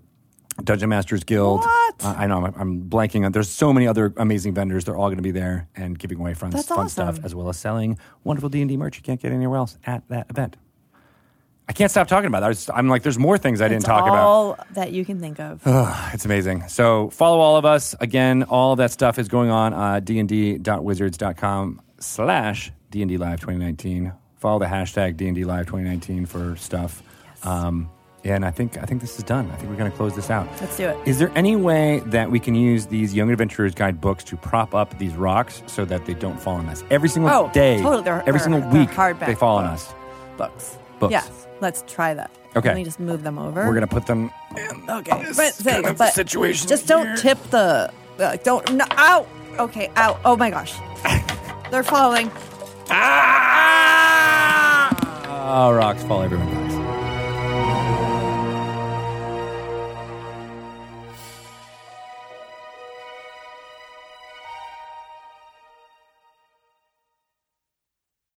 Dungeon 0.63 0.89
Masters 0.89 1.23
Guild. 1.23 1.61
What? 1.61 1.95
Uh, 2.03 2.15
I 2.17 2.27
know 2.27 2.45
I'm, 2.45 2.53
I'm 2.57 2.83
blanking 2.89 3.25
on. 3.25 3.31
There's 3.31 3.49
so 3.49 3.71
many 3.73 3.87
other 3.87 4.13
amazing 4.17 4.53
vendors. 4.53 4.85
They're 4.85 4.97
all 4.97 5.07
going 5.07 5.17
to 5.17 5.23
be 5.23 5.31
there 5.31 5.67
and 5.75 5.97
giving 5.97 6.19
away 6.19 6.33
fun, 6.33 6.49
That's 6.49 6.67
fun 6.67 6.89
stuff, 6.89 7.19
as 7.23 7.33
well 7.33 7.49
as 7.49 7.57
selling 7.57 7.97
wonderful 8.23 8.49
D 8.49 8.61
and 8.61 8.69
D 8.69 8.77
merch 8.77 8.97
you 8.97 9.03
can't 9.03 9.19
get 9.21 9.31
anywhere 9.31 9.57
else 9.57 9.77
at 9.85 10.07
that 10.09 10.29
event. 10.29 10.57
I 11.69 11.73
can't 11.73 11.89
stop 11.89 12.07
talking 12.09 12.27
about 12.27 12.41
that. 12.41 12.75
I 12.75 12.79
am 12.79 12.89
like, 12.89 13.01
there's 13.01 13.17
more 13.19 13.37
things 13.37 13.61
I 13.61 13.65
didn't 13.69 13.77
It's 13.77 13.85
talk 13.85 14.01
about. 14.01 14.17
all 14.17 14.59
that 14.71 14.91
you 14.91 15.05
can 15.05 15.21
think 15.21 15.39
of. 15.39 15.61
It's 16.13 16.25
amazing. 16.25 16.67
So 16.67 17.09
follow 17.11 17.39
all 17.39 17.55
of 17.55 17.63
us. 17.63 17.95
Again, 18.01 18.43
all 18.43 18.75
that 18.75 18.91
stuff 18.91 19.17
is 19.17 19.29
going 19.29 19.49
on 19.51 19.73
uh, 19.73 20.01
dnd.wizards.com 20.01 21.81
slash 21.99 22.71
D&D 22.89 23.17
Live 23.17 23.39
2019. 23.39 24.11
Follow 24.37 24.59
the 24.59 24.65
hashtag 24.65 25.15
D&D 25.15 25.45
Live 25.45 25.65
2019 25.67 26.25
for 26.25 26.57
stuff. 26.57 27.01
Um, 27.43 27.89
yeah, 28.23 28.35
and 28.35 28.45
I 28.45 28.51
think 28.51 28.77
I 28.77 28.83
think 28.85 29.01
this 29.01 29.17
is 29.17 29.23
done. 29.23 29.49
I 29.51 29.55
think 29.55 29.69
we're 29.69 29.77
going 29.77 29.89
to 29.91 29.97
close 29.97 30.15
this 30.15 30.29
out. 30.29 30.47
Let's 30.61 30.77
do 30.77 30.87
it. 30.89 31.07
Is 31.07 31.17
there 31.19 31.31
any 31.35 31.55
way 31.55 31.99
that 32.07 32.29
we 32.29 32.39
can 32.39 32.53
use 32.55 32.85
these 32.87 33.13
Young 33.13 33.31
Adventurers 33.31 33.73
Guide 33.73 33.99
books 33.99 34.23
to 34.25 34.37
prop 34.37 34.75
up 34.75 34.97
these 34.99 35.13
rocks 35.15 35.63
so 35.65 35.85
that 35.85 36.05
they 36.05 36.13
don't 36.13 36.39
fall 36.39 36.55
on 36.55 36.67
us 36.69 36.83
every 36.91 37.09
single 37.09 37.31
Oh, 37.31 37.49
day? 37.53 37.81
totally. 37.81 38.03
They're- 38.03 38.19
every 38.27 38.33
they're- 38.33 38.39
single 38.39 38.61
they're 38.61 38.81
week 38.81 38.89
hardback 38.91 39.25
they 39.25 39.35
fall 39.35 39.57
on 39.57 39.65
us. 39.65 39.93
Books. 40.37 40.77
Books. 40.99 41.11
Yes. 41.11 41.47
Let's 41.61 41.83
try 41.87 42.13
that. 42.13 42.29
Okay. 42.55 42.69
Let 42.69 42.75
me 42.75 42.83
just 42.83 42.99
move 42.99 43.23
them 43.23 43.39
over. 43.39 43.65
We're 43.65 43.73
going 43.73 43.87
to 43.87 43.93
put 43.93 44.05
them 44.07 44.29
in 44.57 44.89
Okay, 44.89 45.25
but, 45.35 45.61
kind 45.63 45.85
of 45.85 45.97
but 45.97 46.13
situation 46.13 46.67
just 46.67 46.87
don't 46.87 47.05
here. 47.07 47.15
tip 47.17 47.41
the. 47.49 47.91
Uh, 48.19 48.35
don't. 48.43 48.73
No, 48.73 48.85
ow. 48.91 49.25
Okay. 49.57 49.89
Ow. 49.97 50.19
Oh 50.25 50.35
my 50.35 50.49
gosh. 50.49 50.73
They're 51.71 51.83
falling. 51.83 52.29
Ah! 52.89 54.89
Oh, 55.53 55.71
rocks 55.73 56.03
fall 56.03 56.21
everywhere. 56.23 56.47